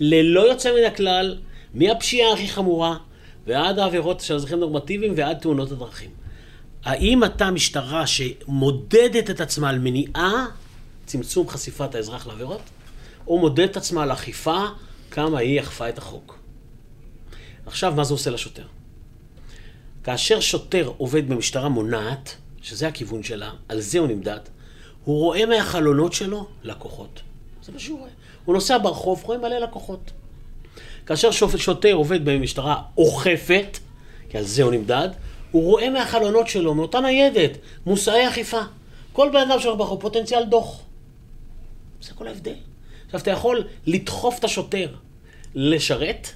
ללא 0.00 0.40
יוצא 0.40 0.72
מן 0.72 0.84
הכלל, 0.86 1.38
מהפשיעה 1.74 2.32
הכי 2.32 2.48
חמורה 2.48 2.96
ועד 3.46 3.78
העבירות 3.78 4.20
של 4.20 4.34
אזרחים 4.34 4.60
נורמטיביים 4.60 5.12
ועד 5.16 5.38
תאונות 5.38 5.72
הדרכים. 5.72 6.10
האם 6.84 7.24
אתה 7.24 7.50
משטרה 7.50 8.06
שמודדת 8.06 9.30
את 9.30 9.40
עצמה 9.40 9.68
על 9.68 9.78
מניעה, 9.78 10.46
צמצום 11.06 11.48
חשיפת 11.48 11.94
האזרח 11.94 12.26
לעבירות, 12.26 12.62
או 13.26 13.38
מודדת 13.38 13.70
את 13.70 13.76
עצמה 13.76 14.02
על 14.02 14.12
אכיפה, 14.12 14.64
כמה 15.10 15.38
היא 15.38 15.60
אכפה 15.60 15.88
את 15.88 15.98
החוק? 15.98 16.38
עכשיו, 17.66 17.94
מה 17.96 18.04
זה 18.04 18.14
עושה 18.14 18.30
לשוטר? 18.30 18.66
כאשר 20.04 20.40
שוטר 20.40 20.92
עובד 20.96 21.28
במשטרה 21.28 21.68
מונעת, 21.68 22.36
שזה 22.62 22.88
הכיוון 22.88 23.22
שלה, 23.22 23.50
על 23.68 23.80
זה 23.80 23.98
הוא 23.98 24.08
נמדד, 24.08 24.40
הוא 25.04 25.18
רואה 25.18 25.46
מהחלונות 25.46 26.12
שלו 26.12 26.46
לקוחות. 26.62 27.20
זה 27.62 27.72
מה 27.72 27.78
שהוא 27.78 27.98
רואה. 27.98 28.10
הוא 28.44 28.54
נוסע 28.54 28.78
ברחוב, 28.78 29.22
רואה 29.24 29.38
מלא 29.38 29.58
לקוחות. 29.58 30.10
כאשר 31.06 31.30
שוטר 31.30 31.92
עובד 31.92 32.24
במשטרה 32.24 32.82
אוכפת, 32.98 33.78
כי 34.28 34.38
על 34.38 34.44
זה 34.44 34.62
הוא 34.62 34.72
נמדד, 34.72 35.08
הוא 35.50 35.62
רואה 35.62 35.90
מהחלונות 35.90 36.48
שלו, 36.48 36.74
מאותה 36.74 37.00
ניידת, 37.00 37.50
מושאי 37.86 38.28
אכיפה. 38.28 38.60
כל 39.12 39.28
בן 39.32 39.50
אדם 39.50 39.60
שלו 39.60 39.76
ברחוב 39.76 40.00
פוטנציאל 40.00 40.44
דוח. 40.44 40.82
זה 42.02 42.14
כל 42.14 42.28
ההבדל. 42.28 42.54
עכשיו, 43.06 43.20
אתה 43.20 43.30
יכול 43.30 43.64
לדחוף 43.86 44.38
את 44.38 44.44
השוטר 44.44 44.88
לשרת, 45.54 46.28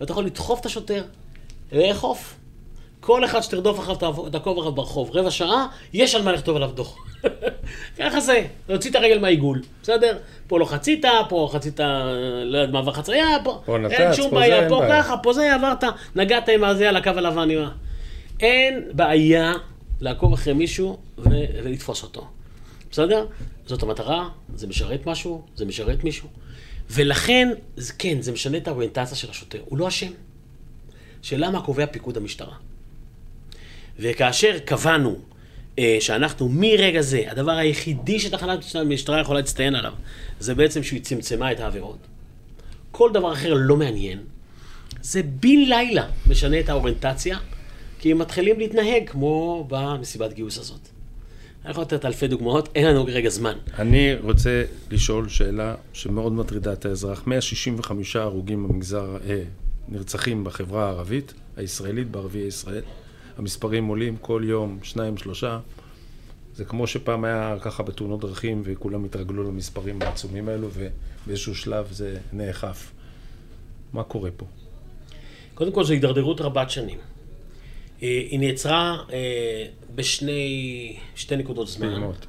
ואתה 0.00 0.12
יכול 0.12 0.24
לדחוף 0.24 0.60
את 0.60 0.66
השוטר 0.66 1.04
לאכוף. 1.72 2.34
כל 3.00 3.24
אחד 3.24 3.40
שתרדוף 3.40 3.78
אחריו, 3.78 4.30
תעקוב 4.30 4.58
אחריו 4.58 4.72
ברחוב 4.72 5.10
רבע 5.12 5.30
שעה, 5.30 5.66
יש 5.92 6.14
על 6.14 6.22
מה 6.22 6.32
לכתוב 6.32 6.56
עליו 6.56 6.70
דוח. 6.74 6.96
ככה 7.98 8.20
זה, 8.20 8.44
להוציא 8.68 8.90
את 8.90 8.96
הרגל 8.96 9.18
מהעיגול, 9.18 9.62
בסדר? 9.82 10.18
פה 10.46 10.58
לא 10.58 10.64
חצית, 10.64 11.04
פה 11.28 11.48
חצית, 11.52 11.80
לא 12.44 12.58
יודע, 12.58 12.72
מעבר 12.72 12.92
חצייה, 12.92 13.26
פה, 13.44 13.62
פה 13.66 13.78
נתץ, 13.78 13.92
אין 13.92 14.14
שום 14.14 14.34
בעיה, 14.34 14.68
פה 14.68 14.82
ככה, 14.88 15.16
פה 15.16 15.32
זה, 15.32 15.54
עברת, 15.54 15.84
נגעת 16.14 16.48
עם 16.48 16.64
הזה 16.64 16.88
על 16.88 16.96
הקו 16.96 17.10
הלבן, 17.10 17.50
עם 17.50 17.58
ה... 17.58 17.70
אין 18.40 18.82
בעיה 18.92 19.52
לעקוב 20.00 20.32
אחרי 20.32 20.52
מישהו 20.52 20.98
ולתפוס 21.18 22.02
אותו, 22.02 22.26
בסדר? 22.90 23.26
זאת 23.68 23.82
המטרה, 23.82 24.28
זה 24.54 24.66
משרת 24.66 25.06
משהו, 25.06 25.42
זה 25.56 25.64
משרת 25.64 26.04
מישהו. 26.04 26.28
ולכן, 26.90 27.48
כן, 27.98 28.22
זה 28.22 28.32
משנה 28.32 28.56
את 28.56 28.68
האוריינטציה 28.68 29.16
של 29.16 29.30
השוטר, 29.30 29.60
הוא 29.64 29.78
לא 29.78 29.88
אשם. 29.88 30.10
שאלה 31.22 31.50
מה 31.50 31.62
קובע 31.62 31.86
פיקוד 31.86 32.16
המשטרה. 32.16 32.54
וכאשר 33.98 34.58
קבענו 34.58 35.16
אה, 35.78 35.96
שאנחנו 36.00 36.48
מרגע 36.48 37.00
זה, 37.00 37.22
הדבר 37.30 37.52
היחידי 37.52 38.20
שתחנת 38.20 38.64
המשטרה 38.74 39.20
יכולה 39.20 39.40
להצטיין 39.40 39.74
עליו, 39.74 39.92
זה 40.40 40.54
בעצם 40.54 40.82
שהיא 40.82 41.02
צמצמה 41.02 41.52
את 41.52 41.60
העבירות. 41.60 41.98
כל 42.90 43.10
דבר 43.12 43.32
אחר 43.32 43.54
לא 43.54 43.76
מעניין. 43.76 44.18
זה 45.02 45.22
בן 45.22 45.58
לילה 45.68 46.08
משנה 46.26 46.60
את 46.60 46.68
האוריינטציה, 46.68 47.38
כי 47.98 48.12
הם 48.12 48.18
מתחילים 48.18 48.58
להתנהג 48.58 49.08
כמו 49.10 49.66
במסיבת 49.68 50.32
גיוס 50.32 50.58
הזאת. 50.58 50.97
אני 51.68 51.72
יכול 51.72 51.82
לתת 51.82 52.04
אלפי 52.04 52.28
דוגמאות, 52.28 52.68
אין 52.74 52.86
לנו 52.86 53.06
כרגע 53.06 53.28
זמן. 53.28 53.58
אני 53.78 54.14
רוצה 54.14 54.64
לשאול 54.90 55.28
שאלה 55.28 55.74
שמאוד 55.92 56.32
מטרידה 56.32 56.72
את 56.72 56.84
האזרח. 56.84 57.26
165 57.26 58.16
הרוגים 58.16 58.68
במגזר, 58.68 59.16
אה, 59.26 59.42
נרצחים 59.88 60.44
בחברה 60.44 60.86
הערבית, 60.86 61.34
הישראלית, 61.56 62.10
בערביי 62.10 62.42
ישראל. 62.42 62.82
המספרים 63.38 63.86
עולים 63.86 64.16
כל 64.16 64.42
יום, 64.44 64.78
שניים, 64.82 65.16
שלושה. 65.16 65.58
זה 66.54 66.64
כמו 66.64 66.86
שפעם 66.86 67.24
היה 67.24 67.56
ככה 67.60 67.82
בתאונות 67.82 68.20
דרכים 68.20 68.62
וכולם 68.64 69.04
התרגלו 69.04 69.44
למספרים 69.44 70.02
העצומים 70.02 70.48
האלו 70.48 70.68
ובאיזשהו 70.72 71.54
שלב 71.54 71.88
זה 71.92 72.18
נאכף. 72.32 72.92
מה 73.92 74.02
קורה 74.02 74.30
פה? 74.36 74.46
קודם 75.54 75.72
כל 75.72 75.84
זו 75.84 75.92
הידרדרות 75.92 76.40
רבת 76.40 76.70
שנים. 76.70 76.98
אה, 78.02 78.08
היא 78.30 78.40
נעצרה 78.40 78.96
אה, 79.12 79.64
בשני 79.94 80.96
שתי 81.14 81.36
נקודות 81.36 81.68
זמן. 81.68 81.88
פעימות. 81.88 82.26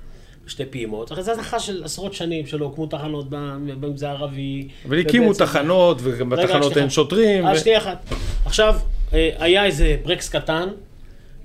שתי 0.48 0.66
פעימות. 0.66 1.12
אחרי 1.12 1.24
זה 1.24 1.32
הזנחה 1.32 1.60
של 1.60 1.84
עשרות 1.84 2.14
שנים 2.14 2.48
שלא 2.48 2.66
הוקמו 2.66 2.86
תחנות 2.88 3.26
במגזר 3.30 4.08
הערבי. 4.08 4.68
אבל 4.88 5.00
הקימו 5.00 5.34
תחנות, 5.34 5.98
וגם 6.02 6.30
בתחנות. 6.30 6.78
אין 6.78 6.90
שוטרים. 6.90 7.48
אה, 7.48 7.54
ו- 7.54 7.60
שנייה 7.60 7.78
אחת. 7.78 8.06
עכשיו, 8.46 8.76
אה, 9.14 9.30
היה 9.40 9.66
איזה 9.66 9.98
ברקס 10.04 10.30
קטן, 10.30 10.70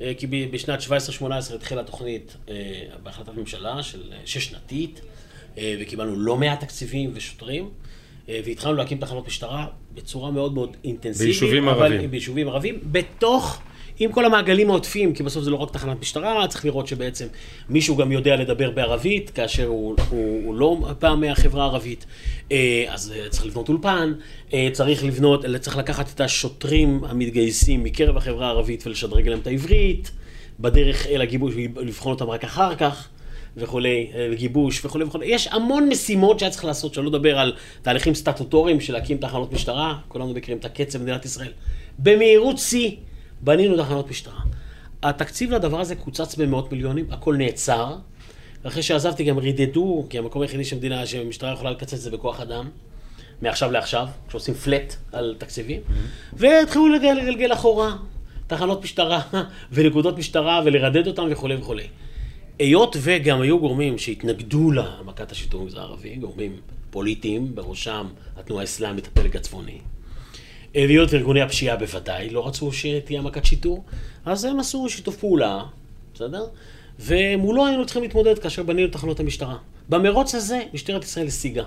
אה, 0.00 0.12
כי 0.18 0.26
בשנת 0.26 0.80
17-18 0.80 1.54
התחילה 1.54 1.82
תוכנית 1.84 2.36
אה, 2.48 2.54
בהחלטת 3.02 3.34
ממשלה 3.36 3.82
של 3.82 4.02
אה, 4.12 4.18
שש-שנתית, 4.24 5.00
אה, 5.58 5.76
וקיבלנו 5.80 6.16
לא 6.16 6.36
מעט 6.36 6.60
תקציבים 6.60 7.10
ושוטרים, 7.14 7.70
והתחלנו 8.28 8.74
להקים 8.74 8.98
תחנות 8.98 9.26
משטרה 9.26 9.66
בצורה 9.94 10.30
מאוד 10.30 10.54
מאוד 10.54 10.76
אינטנסיבית. 10.84 11.26
ביישובים 11.26 11.68
ערביים. 11.68 12.10
ביישובים 12.10 12.48
ערבים, 12.48 12.78
בתוך... 12.92 13.62
עם 13.98 14.12
כל 14.12 14.24
המעגלים 14.24 14.70
העוטפים, 14.70 15.14
כי 15.14 15.22
בסוף 15.22 15.44
זה 15.44 15.50
לא 15.50 15.56
רק 15.56 15.70
תחנת 15.70 16.00
משטרה, 16.00 16.48
צריך 16.48 16.64
לראות 16.64 16.86
שבעצם 16.86 17.26
מישהו 17.68 17.96
גם 17.96 18.12
יודע 18.12 18.36
לדבר 18.36 18.70
בערבית, 18.70 19.30
כאשר 19.30 19.66
הוא, 19.66 19.96
הוא, 20.10 20.42
הוא 20.44 20.54
לא 20.54 20.88
פעם 20.98 21.20
מהחברה 21.20 21.64
הערבית. 21.64 22.06
אה, 22.52 22.84
אז 22.88 23.12
אה, 23.16 23.28
צריך 23.28 23.46
לבנות 23.46 23.68
אולפן, 23.68 24.12
אה, 24.54 24.68
צריך 24.72 25.04
לבנות, 25.04 25.44
צריך 25.60 25.76
לקחת 25.76 26.10
את 26.14 26.20
השוטרים 26.20 27.04
המתגייסים 27.04 27.84
מקרב 27.84 28.16
החברה 28.16 28.46
הערבית 28.46 28.86
ולשדרג 28.86 29.28
להם 29.28 29.38
את 29.38 29.46
העברית, 29.46 30.10
בדרך 30.60 31.06
אל 31.06 31.22
הגיבוש, 31.22 31.54
לבחון 31.76 32.12
אותם 32.12 32.24
רק 32.30 32.44
אחר 32.44 32.74
כך. 32.74 33.08
וכולי, 33.56 34.10
גיבוש 34.34 34.84
וכולי 34.84 35.04
וכולי. 35.04 35.26
יש 35.26 35.48
המון 35.50 35.88
משימות 35.88 36.38
שהיה 36.38 36.50
צריך 36.50 36.64
לעשות, 36.64 36.94
שלא 36.94 37.06
לדבר 37.06 37.38
על 37.38 37.52
תהליכים 37.82 38.14
סטטוטוריים 38.14 38.80
של 38.80 38.92
להקים 38.92 39.16
תחנות 39.16 39.52
משטרה, 39.52 39.98
כולנו 40.08 40.34
מכירים 40.34 40.58
את 40.58 40.64
הקצב 40.64 40.98
במדינת 40.98 41.24
ישראל. 41.24 41.52
במהירות 41.98 42.58
שיא 42.58 42.90
בנינו 43.44 43.76
תחנות 43.76 44.10
משטרה. 44.10 44.40
התקציב 45.02 45.52
לדבר 45.52 45.80
הזה 45.80 45.94
קוצץ 45.94 46.36
במאות 46.36 46.72
מיליונים, 46.72 47.06
הכל 47.10 47.36
נעצר. 47.36 47.96
אחרי 48.62 48.82
שעזבתי 48.82 49.24
גם 49.24 49.38
רידדו, 49.38 50.06
כי 50.10 50.18
המקום 50.18 50.42
היחידי 50.42 50.64
שמדינה, 50.64 51.06
שהמשטרה 51.06 51.52
יכולה 51.52 51.70
לקצץ 51.70 51.94
זה 51.94 52.10
בכוח 52.10 52.40
אדם, 52.40 52.68
מעכשיו 53.42 53.70
לעכשיו, 53.70 54.08
כשעושים 54.28 54.54
פלט 54.54 54.96
על 55.12 55.34
תקציבים, 55.38 55.80
והתחילו 56.32 56.88
לגל- 56.88 57.14
לגלגל 57.22 57.52
אחורה, 57.52 57.96
תחנות 58.46 58.82
משטרה 58.82 59.20
ונקודות 59.72 60.18
משטרה 60.18 60.60
ולרדד 60.64 61.06
אותם 61.06 61.26
וכולי 61.30 61.56
וכולי. 61.56 61.86
היות 62.58 62.96
וגם 63.00 63.40
היו 63.40 63.58
גורמים 63.58 63.98
שהתנגדו 63.98 64.70
להעמקת 64.70 65.32
השיטור 65.32 65.60
במגזר 65.60 65.80
הערבי, 65.80 66.16
גורמים 66.16 66.56
פוליטיים, 66.90 67.54
בראשם 67.54 68.06
התנועה 68.36 68.60
האסלאמית, 68.60 69.06
הפלג 69.06 69.36
הצפוני, 69.36 69.78
והיות 70.74 71.12
וארגוני 71.12 71.42
הפשיעה 71.42 71.76
בוודאי 71.76 72.30
לא 72.30 72.46
רצו 72.46 72.72
שתהיה 72.72 73.18
העמקת 73.20 73.44
שיטור, 73.44 73.84
אז 74.24 74.44
הם 74.44 74.60
עשו 74.60 74.88
שיתוף 74.88 75.16
פעולה, 75.16 75.62
בסדר? 76.14 76.46
ומולו 77.00 77.66
היינו 77.66 77.84
צריכים 77.84 78.02
להתמודד 78.02 78.38
כאשר 78.38 78.62
בנינו 78.62 78.88
תחנות 78.88 79.20
המשטרה. 79.20 79.56
במרוץ 79.88 80.34
הזה 80.34 80.60
משטרת 80.74 81.04
ישראל 81.04 81.26
השיגה. 81.26 81.64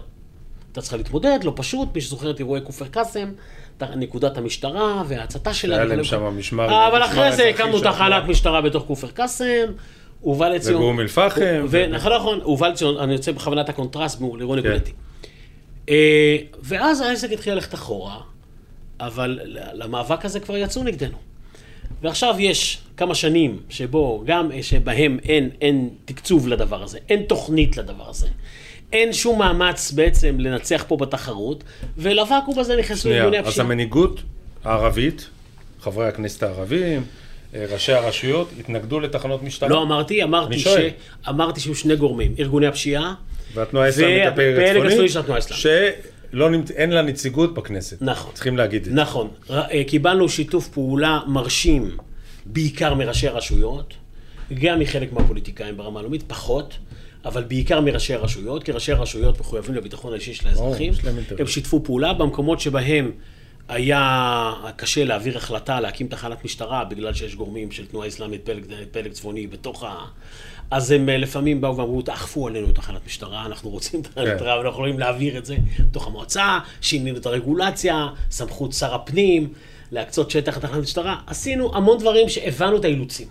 הייתה 0.68 0.82
צריכה 0.82 0.97
להתמודד, 0.97 1.39
לא 1.43 1.53
פשוט, 1.55 1.89
מי 1.95 2.01
שזוכר 2.01 2.32
את 2.32 2.39
אירועי 2.39 2.62
כופר 2.64 2.88
קאסם, 2.88 3.32
נקודת 3.95 4.38
המשטרה 4.38 5.03
וההצתה 5.08 5.53
שלה. 5.53 5.76
היה 5.76 5.86
להם 5.86 6.03
שם 6.03 6.24
משמר... 6.24 6.88
אבל 6.88 7.03
אחרי 7.03 7.32
זה 7.32 7.47
הקמנו. 7.47 7.80
תחנת 7.82 8.24
משטרה 8.28 8.62
בתוך 8.62 8.84
כופר 8.88 9.08
קאסם, 9.08 9.66
הובא 10.22 10.49
לציון... 10.49 10.76
ובאום 10.76 10.99
אל-פחם. 10.99 11.66
נכון, 11.89 12.14
נכון, 12.14 12.39
הובא 12.43 12.68
לציון, 12.68 12.97
אני 12.97 13.14
יוצא 13.14 13.32
בכוונת 13.32 13.70
הקונטרסט 13.70 14.20
מול 14.20 14.39
אירוע 14.39 14.62
כן. 14.62 14.68
נקודתי. 14.70 14.91
אה, 15.89 16.38
ואז 16.64 17.01
העסק 17.01 17.32
התחיל 17.32 17.53
ללכת 17.53 17.74
אחורה, 17.74 18.18
אבל 18.99 19.39
למאבק 19.73 20.25
הזה 20.25 20.39
כבר 20.39 20.57
יצאו 20.57 20.83
נגדנו. 20.83 21.17
ועכשיו 22.01 22.35
יש 22.39 22.77
כמה 22.97 23.15
שנים 23.15 23.59
שבו 23.69 24.23
גם 24.25 24.49
שבהם 24.61 25.19
אין, 25.23 25.49
אין 25.61 25.89
תקצוב 26.05 26.47
לדבר 26.47 26.83
הזה, 26.83 26.99
אין 27.09 27.23
תוכנית 27.23 27.77
לדבר 27.77 28.09
הזה. 28.09 28.27
אין 28.93 29.13
שום 29.13 29.39
מאמץ 29.39 29.91
בעצם 29.91 30.39
לנצח 30.39 30.85
פה 30.87 30.97
בתחרות, 30.97 31.63
ולוואקום 31.97 32.59
הזה 32.59 32.75
נכנסו 32.75 33.09
ארגוני 33.09 33.39
אז 33.39 33.47
הפשיעה. 33.47 33.65
המנהיגות 33.65 34.21
הערבית, 34.63 35.29
חברי 35.81 36.07
הכנסת 36.07 36.43
הערבים, 36.43 37.03
אה, 37.55 37.65
ראשי 37.71 37.93
הרשויות, 37.93 38.49
התנגדו 38.59 38.99
לתחנות 38.99 39.43
משטרה. 39.43 39.69
לא 39.69 39.81
אמרתי, 39.81 40.23
אמרתי, 40.23 40.59
ש... 40.59 40.67
אמרתי 41.29 41.59
שיהיו 41.59 41.75
שני 41.75 41.95
גורמים, 41.95 42.35
ארגוני 42.39 42.67
הפשיעה, 42.67 43.13
והתנועה 43.53 43.85
האסלאמית 43.85 44.25
הפלג 44.25 44.57
והפלג 44.57 44.85
הצפוני 44.85 45.09
שלא 46.32 46.49
נמצ... 46.49 46.71
אין 46.71 46.89
לה 46.89 47.01
נציגות 47.01 47.53
בכנסת. 47.53 48.01
נכון. 48.01 48.32
צריכים 48.34 48.57
להגיד 48.57 48.82
את 48.82 48.86
זה. 48.86 49.01
נכון. 49.01 49.28
אה, 49.49 49.84
קיבלנו 49.88 50.30
שיתוף 50.30 50.67
פעולה 50.67 51.19
מרשים, 51.28 51.97
בעיקר 52.45 52.93
מראשי 52.93 53.28
הרשויות, 53.28 53.93
גם 54.53 54.80
מחלק 54.80 55.13
מהפוליטיקאים 55.13 55.78
ברמה 55.78 55.99
הלאומית, 55.99 56.23
פחות, 56.28 56.78
אבל 57.25 57.43
בעיקר 57.43 57.82
מראשי 57.82 58.13
הרשויות, 58.13 58.63
כי 58.63 58.71
ראשי 58.71 58.91
הרשויות 58.91 59.39
מחויבים 59.39 59.75
לביטחון 59.75 60.13
האישי 60.13 60.34
של 60.34 60.47
האזרחים. 60.47 60.93
הם 61.39 61.47
שיתפו 61.47 61.84
פעולה 61.84 62.13
במקומות 62.13 62.59
שבהם 62.59 63.11
היה 63.70 64.53
קשה 64.76 65.03
להעביר 65.03 65.38
החלטה 65.38 65.80
להקים 65.80 66.07
תחנת 66.07 66.45
משטרה, 66.45 66.84
בגלל 66.84 67.13
שיש 67.13 67.36
גורמים 67.36 67.72
של 67.72 67.86
תנועה 67.88 68.07
אסלאמית, 68.07 68.45
פלג, 68.45 68.65
פלג 68.91 69.11
צפוני 69.11 69.47
בתוך 69.47 69.84
ה... 69.84 70.05
אז 70.72 70.91
הם 70.91 71.09
אה, 71.09 71.18
לפעמים 71.18 71.61
באו 71.61 71.78
ואמרו, 71.78 72.01
תאכפו 72.01 72.47
עלינו 72.47 72.72
תחנת 72.72 73.05
משטרה, 73.05 73.45
אנחנו 73.45 73.70
רוצים 73.70 74.01
תחנת 74.01 74.28
כן. 74.28 74.34
משטרה, 74.34 74.57
ואנחנו 74.57 74.70
יכולים 74.70 74.99
להעביר 74.99 75.38
את 75.38 75.45
זה 75.45 75.55
בתוך 75.80 76.07
המועצה, 76.07 76.59
שינינו 76.82 77.18
את 77.18 77.26
הרגולציה, 77.26 78.07
סמכות 78.32 78.74
שר 78.74 78.95
הפנים, 78.95 79.53
להקצות 79.91 80.32
שטח 80.32 80.57
לתחנת 80.57 80.84
משטרה. 80.84 81.15
עשינו 81.28 81.76
המון 81.76 81.97
דברים 81.97 82.30
שהבנו 82.30 82.78
את 82.78 82.86
האילוצים. 82.86 83.28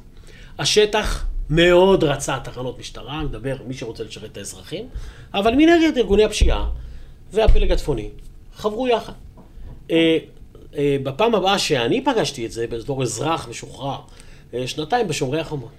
השטח 0.59 1.27
מאוד 1.51 2.05
רצה 2.05 2.39
תחנות 2.45 2.79
משטרה, 2.79 3.23
מדבר 3.23 3.57
מי 3.67 3.75
שרוצה 3.75 4.05
לשרת 4.05 4.33
את 4.33 4.37
האזרחים, 4.37 4.89
אבל 5.35 5.55
מנגד 5.55 5.93
ארגוני 5.97 6.25
הפשיעה 6.25 6.71
והפלג 7.33 7.73
הצפוני 7.73 8.09
חברו 8.57 8.89
יחד. 8.89 9.13
אה, 9.91 10.19
אה, 10.77 10.97
בפעם 11.03 11.35
הבאה 11.35 11.59
שאני 11.59 12.05
פגשתי 12.05 12.47
את 12.47 12.53
זה, 12.53 12.67
בתור 12.67 13.03
אזרח 13.03 13.49
משוחרר, 13.49 13.99
אה, 14.55 14.67
שנתיים 14.67 15.09
בשומרי 15.09 15.41
החומות. 15.41 15.71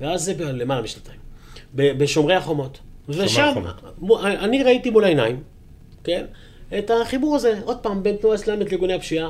ואז 0.00 0.24
זה 0.24 0.34
למעלה 0.38 0.82
משנתיים. 0.82 1.18
בשומרי 1.74 2.34
החומות. 2.34 2.78
ושם, 3.08 3.52
אני 4.20 4.62
ראיתי 4.62 4.90
מול 4.90 5.04
העיניים, 5.04 5.42
כן, 6.04 6.24
את 6.78 6.90
החיבור 6.90 7.36
הזה, 7.36 7.60
עוד 7.64 7.78
פעם, 7.78 8.02
בין 8.02 8.16
תנועה 8.16 8.36
אסלאמית 8.36 8.72
לארגוני 8.72 8.94
הפשיעה, 8.94 9.28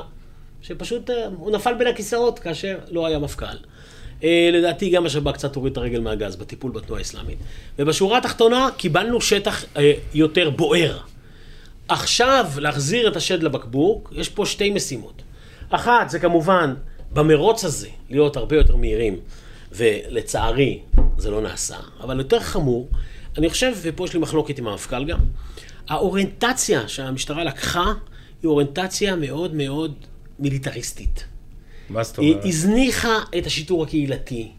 שפשוט 0.61 1.09
הוא 1.37 1.51
נפל 1.51 1.73
בין 1.73 1.87
הכיסאות 1.87 2.39
כאשר 2.39 2.77
לא 2.89 3.05
היה 3.05 3.19
מפכ"ל. 3.19 3.57
לדעתי 4.53 4.89
גם 4.89 5.05
השב"כ 5.05 5.33
קצת 5.33 5.55
הוריד 5.55 5.71
את 5.71 5.77
הרגל 5.77 5.99
מהגז 5.99 6.35
בטיפול 6.35 6.71
בתנועה 6.71 6.99
האסלאמית. 6.99 7.37
ובשורה 7.79 8.17
התחתונה 8.17 8.69
קיבלנו 8.77 9.21
שטח 9.21 9.65
יותר 10.13 10.49
בוער. 10.49 10.97
עכשיו, 11.87 12.45
להחזיר 12.57 13.07
את 13.07 13.15
השד 13.15 13.43
לבקבוק, 13.43 14.13
יש 14.15 14.29
פה 14.29 14.45
שתי 14.45 14.69
משימות. 14.69 15.21
אחת, 15.69 16.09
זה 16.09 16.19
כמובן, 16.19 16.73
במרוץ 17.13 17.65
הזה, 17.65 17.87
להיות 18.09 18.37
הרבה 18.37 18.55
יותר 18.55 18.75
מהירים, 18.75 19.19
ולצערי, 19.71 20.79
זה 21.17 21.31
לא 21.31 21.41
נעשה. 21.41 21.77
אבל 22.01 22.17
יותר 22.17 22.39
חמור, 22.39 22.89
אני 23.37 23.49
חושב, 23.49 23.73
ופה 23.81 24.05
יש 24.05 24.13
לי 24.13 24.19
מחלוקת 24.19 24.59
עם 24.59 24.67
המפכ"ל 24.67 25.05
גם, 25.05 25.19
האוריינטציה 25.87 26.87
שהמשטרה 26.87 27.43
לקחה, 27.43 27.93
היא 28.41 28.49
אוריינטציה 28.49 29.15
מאוד 29.15 29.53
מאוד 29.53 29.93
מיליטריסטית. 30.39 31.25
מה 31.89 32.03
זאת 32.03 32.19
היא 32.19 32.31
אומרת? 32.31 32.45
הזניחה 32.45 33.19
את 33.37 33.45
השיטור 33.45 33.83
הקהילתי, 33.83 34.51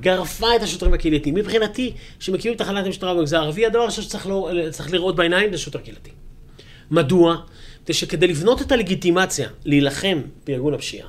גרפה 0.00 0.56
את 0.56 0.62
השוטרים 0.62 0.94
הקהילתיים. 0.94 1.34
מבחינתי, 1.34 1.92
כשמקימים 2.18 2.58
תחנת 2.58 2.86
משטרה 2.86 3.14
במגזר 3.14 3.36
הערבי, 3.40 3.66
הדבר 3.66 3.82
הראשון 3.82 4.04
שצריך 4.04 4.26
לא, 4.26 4.50
לראות 4.92 5.16
בעיניים 5.16 5.52
זה 5.52 5.58
שוטר 5.58 5.78
קהילתי. 5.78 6.10
מדוע? 6.90 7.36
זה 7.86 7.92
שכדי 7.92 8.26
לבנות 8.26 8.62
את 8.62 8.72
הלגיטימציה 8.72 9.48
להילחם 9.64 10.20
בארגון 10.46 10.74
הפשיעה, 10.74 11.08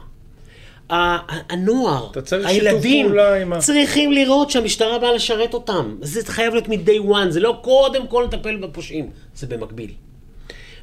הנוער, 0.89 2.09
הילדים, 2.31 3.13
צריכים 3.59 4.11
לראות 4.11 4.51
שהמשטרה 4.51 4.99
באה 4.99 5.13
לשרת 5.13 5.53
אותם. 5.53 5.95
זה 6.01 6.25
חייב 6.25 6.53
להיות 6.53 6.67
מ-day 6.67 7.09
one, 7.09 7.29
זה 7.29 7.39
לא 7.39 7.59
קודם 7.63 8.07
כל 8.07 8.27
לטפל 8.27 8.57
בפושעים, 8.57 9.09
זה 9.35 9.47
במקביל. 9.47 9.91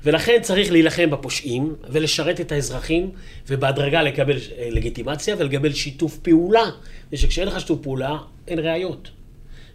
ולכן 0.05 0.38
צריך 0.42 0.72
להילחם 0.72 1.11
בפושעים 1.11 1.74
ולשרת 1.88 2.40
את 2.40 2.53
האזרחים 2.53 3.11
ובהדרגה 3.49 4.03
לקבל 4.03 4.36
אה, 4.36 4.68
לגיטימציה 4.70 5.36
ולקבל 5.38 5.72
שיתוף 5.72 6.18
פעולה. 6.18 6.64
ושכשאין 7.12 7.49
לך 7.49 7.61
שיתוף 7.61 7.80
פעולה, 7.82 8.16
אין 8.49 8.59
ראיות. 8.59 9.09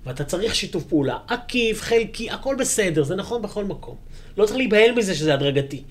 ואתה 0.06 0.24
צריך 0.24 0.56
שיתוף 0.56 0.84
פעולה 0.84 1.18
עקיף, 1.28 1.82
חלקי, 1.82 2.30
הכל 2.30 2.56
בסדר, 2.60 3.04
זה 3.04 3.16
נכון 3.16 3.42
בכל 3.42 3.66
מקום. 3.66 3.96
לא 4.40 4.46
צריך 4.46 4.58
להיבהל 4.58 4.92
מזה 4.92 5.16
שזה 5.16 5.34
הדרגתי. 5.34 5.82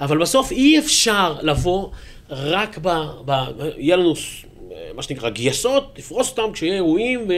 אבל 0.00 0.18
בסוף 0.18 0.50
אי 0.50 0.78
אפשר 0.78 1.38
לבוא 1.42 1.88
רק 2.30 2.78
ב... 2.82 2.88
ב 3.24 3.32
יהיה 3.76 3.96
לנו, 3.96 4.14
מה 4.94 5.02
שנקרא, 5.02 5.30
גייסות, 5.30 5.94
לפרוס 5.98 6.30
אותם 6.30 6.52
כשיהיה 6.52 6.74
אירועים, 6.74 7.28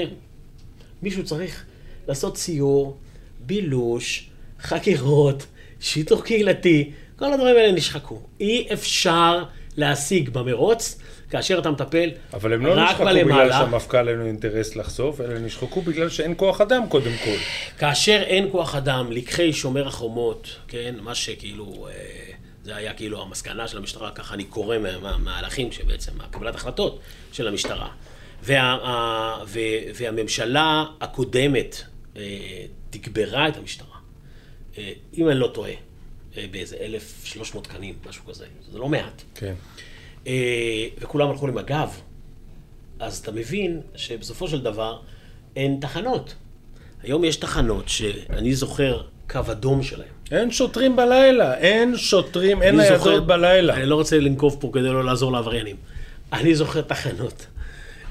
ומישהו 1.02 1.24
צריך 1.24 1.64
לעשות 2.08 2.36
סיור, 2.36 2.96
בילוש, 3.40 4.28
חקירות, 4.60 5.46
שיתוך 5.80 6.22
קהילתי, 6.24 6.90
כל 7.16 7.32
הדברים 7.32 7.56
האלה 7.56 7.72
נשחקו. 7.72 8.20
אי 8.40 8.66
אפשר 8.72 9.44
להשיג 9.76 10.30
במרוץ 10.30 10.98
כאשר 11.34 11.58
אתה 11.58 11.70
מטפל 11.70 12.10
אבל 12.34 12.52
הם 12.52 12.66
לא 12.66 12.72
רק 12.72 12.78
נשחקו 12.88 13.04
בגלל 13.04 13.24
בלמעלה. 13.24 13.52
שהמפכ"ל 13.52 14.08
אין 14.08 14.16
לו 14.18 14.26
אינטרס 14.26 14.76
לחשוף, 14.76 15.20
אלא 15.20 15.38
נשחקו 15.38 15.82
בגלל 15.82 16.08
שאין 16.08 16.34
כוח 16.36 16.60
אדם 16.60 16.82
קודם 16.88 17.12
כל. 17.24 17.36
כאשר 17.78 18.22
אין 18.26 18.48
כוח 18.52 18.74
אדם, 18.74 19.12
לקחי 19.12 19.52
שומר 19.52 19.86
החומות, 19.88 20.56
כן, 20.68 20.94
מה 21.00 21.14
שכאילו, 21.14 21.88
אה, 21.90 21.92
זה 22.64 22.76
היה 22.76 22.92
כאילו 22.94 23.22
המסקנה 23.22 23.68
של 23.68 23.76
המשטרה, 23.78 24.10
ככה 24.10 24.34
אני 24.34 24.44
קורא 24.44 24.78
מה- 24.78 24.98
מה- 24.98 25.16
מהמהלכים 25.18 25.72
שבעצם, 25.72 26.12
קבלת 26.30 26.54
החלטות 26.54 26.98
של 27.32 27.48
המשטרה. 27.48 27.88
וה, 28.42 28.60
ה- 28.62 29.44
ו, 29.46 29.58
והממשלה 29.94 30.84
הקודמת 31.00 31.82
אה, 32.16 32.22
תגברה 32.90 33.48
את 33.48 33.56
המשטרה, 33.56 33.96
אה, 34.78 34.92
אם 35.18 35.28
אני 35.28 35.38
לא 35.38 35.50
טועה, 35.54 35.72
באיזה 36.50 36.76
1,300 36.80 37.64
תקנים, 37.64 37.94
משהו 38.08 38.24
כזה, 38.26 38.44
זה 38.72 38.78
לא 38.78 38.88
מעט. 38.88 39.22
כן. 39.34 39.54
אה, 40.26 40.86
וכולם 41.00 41.30
הלכו 41.30 41.46
למג"ב, 41.46 41.88
אז 43.00 43.18
אתה 43.18 43.32
מבין 43.32 43.80
שבסופו 43.94 44.48
של 44.48 44.60
דבר 44.60 44.98
אין 45.56 45.78
תחנות. 45.80 46.34
היום 47.02 47.24
יש 47.24 47.36
תחנות 47.36 47.88
שאני 47.88 48.54
זוכר 48.54 49.02
קו 49.30 49.40
אדום 49.50 49.82
שלהם. 49.82 50.08
אין 50.30 50.50
שוטרים 50.50 50.96
בלילה, 50.96 51.54
אין 51.54 51.96
שוטרים, 51.96 52.62
אין 52.62 52.76
ניידות 52.76 53.26
בלילה. 53.26 53.74
אני 53.74 53.86
לא 53.86 53.94
רוצה 53.94 54.18
לנקוב 54.18 54.56
פה 54.60 54.70
כדי 54.72 54.88
לא 54.88 55.04
לעזור 55.04 55.32
לעבריינים. 55.32 55.76
אני 56.32 56.54
זוכר 56.54 56.80
תחנות 56.80 57.46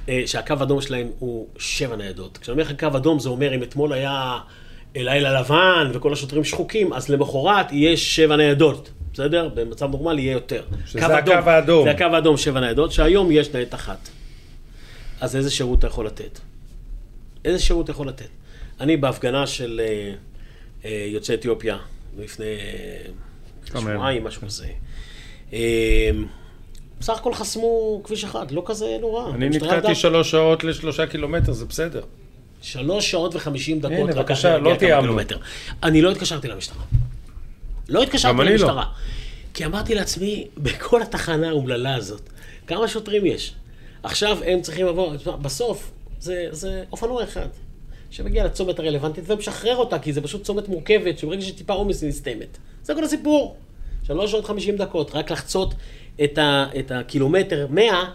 אה, 0.10 0.24
שהקו 0.26 0.54
האדום 0.60 0.82
שלהם 0.82 1.08
הוא 1.20 1.48
שבע 1.58 1.96
ניידות. 1.96 2.38
כשאני 2.38 2.54
אומר 2.54 2.64
לך 2.64 2.80
קו 2.80 2.98
אדום 2.98 3.20
זה 3.20 3.30
אומר 3.30 3.56
אם 3.56 3.64
אתמול 3.64 3.94
היה 3.94 4.40
לילה 4.96 5.40
לבן 5.40 5.92
וכל 5.94 6.14
השוטרים 6.14 6.44
שחוקים, 6.44 6.94
אז 6.94 7.10
למחרת 7.10 7.72
יהיה 7.72 7.98
שבע 7.98 8.36
ניידות. 8.36 8.90
בסדר? 9.14 9.50
במצב 9.54 9.92
נורמלי 9.92 10.22
יהיה 10.22 10.34
יותר. 10.34 10.64
שזה 10.86 11.00
קו 11.00 11.06
הקו 11.06 11.32
אדום. 11.32 11.48
האדום. 11.48 11.84
זה 11.84 11.92
הקו 11.92 12.16
האדום, 12.16 12.38
שבע 12.38 12.60
ניידות, 12.60 12.92
שהיום 12.92 13.32
יש 13.32 13.54
ניידת 13.54 13.74
אחת. 13.74 14.10
אז 15.22 15.36
איזה 15.36 15.52
שירות 15.52 15.80
אתה 15.80 15.88
יכול 15.88 16.06
לתת? 16.06 16.40
איזה 17.46 17.60
שירות 17.60 17.84
אתה 17.84 17.92
יכול 17.92 18.08
לתת? 18.08 18.28
אני 18.80 18.98
בהפגנה 18.98 19.48
של 19.48 19.82
אה, 19.84 20.14
אה, 20.86 21.06
יוצאי 21.10 21.36
אתיופיה, 21.36 21.78
לפני 22.20 22.46
אה, 22.46 23.82
שבועיים, 23.82 24.24
משהו 24.24 24.42
כזה. 24.42 24.68
אה, 25.54 26.10
בסך 27.00 27.18
הכל 27.18 27.34
חסמו 27.34 28.02
כביש 28.04 28.24
אחד, 28.24 28.52
לא 28.52 28.64
כזה 28.66 28.98
נורא. 29.02 29.30
אני 29.34 29.50
נתקעתי 29.50 29.96
שלוש 29.96 30.32
שעות 30.32 30.64
לשלושה 30.64 31.08
קילומטר, 31.08 31.52
זה 31.52 31.66
בסדר. 31.66 32.02
שלוש 32.62 33.12
שעות 33.12 33.36
וחמישים 33.36 33.80
דקות. 33.80 33.98
הנה, 33.98 34.14
בבקשה, 34.14 34.58
לא 34.58 34.76
תיאמנו. 34.76 35.18
אני 35.84 36.02
לא 36.02 36.12
התקשרתי 36.12 36.48
למשטרה. 36.48 36.84
לא 37.90 38.04
התקשרתי 38.04 38.38
לא. 38.38 38.44
למשטרה. 38.44 38.86
כי 39.54 39.66
אמרתי 39.66 39.96
לעצמי, 39.96 40.48
בכל 40.58 41.02
התחנה 41.02 41.50
האומללה 41.50 41.96
הזאת, 41.96 42.30
כמה 42.68 42.88
שוטרים 42.88 43.26
יש? 43.26 43.54
עכשיו 44.04 44.38
הם 44.46 44.62
צריכים 44.62 44.86
לבוא, 44.86 45.16
בסוף 45.42 45.92
זה, 46.20 46.48
זה 46.52 46.84
אופנוע 46.92 47.24
אחד, 47.24 47.48
שמגיע 48.10 48.46
לצומת 48.46 48.80
הרלוונטית 48.80 49.24
ומשחרר 49.28 49.76
אותה, 49.76 50.00
כי 50.00 50.14
זה 50.14 50.22
פשוט 50.22 50.44
צומת 50.44 50.68
מורכבת, 50.68 51.20
שברגע 51.20 51.42
שיש 51.42 51.52
טיפה 51.52 51.74
עומס 51.74 52.02
היא 52.02 52.10
נסתמת. 52.10 52.58
זה 52.84 52.96
כל 52.96 53.04
הסיפור. 53.04 53.58
שלוש 54.04 54.32
שעות 54.32 54.46
חמישים 54.46 54.78
דקות, 54.78 55.12
רק 55.16 55.32
לחצות 55.32 55.74
את, 56.24 56.38
ה, 56.38 56.66
את 56.80 56.92
הקילומטר 56.92 57.68
מאה, 57.70 58.06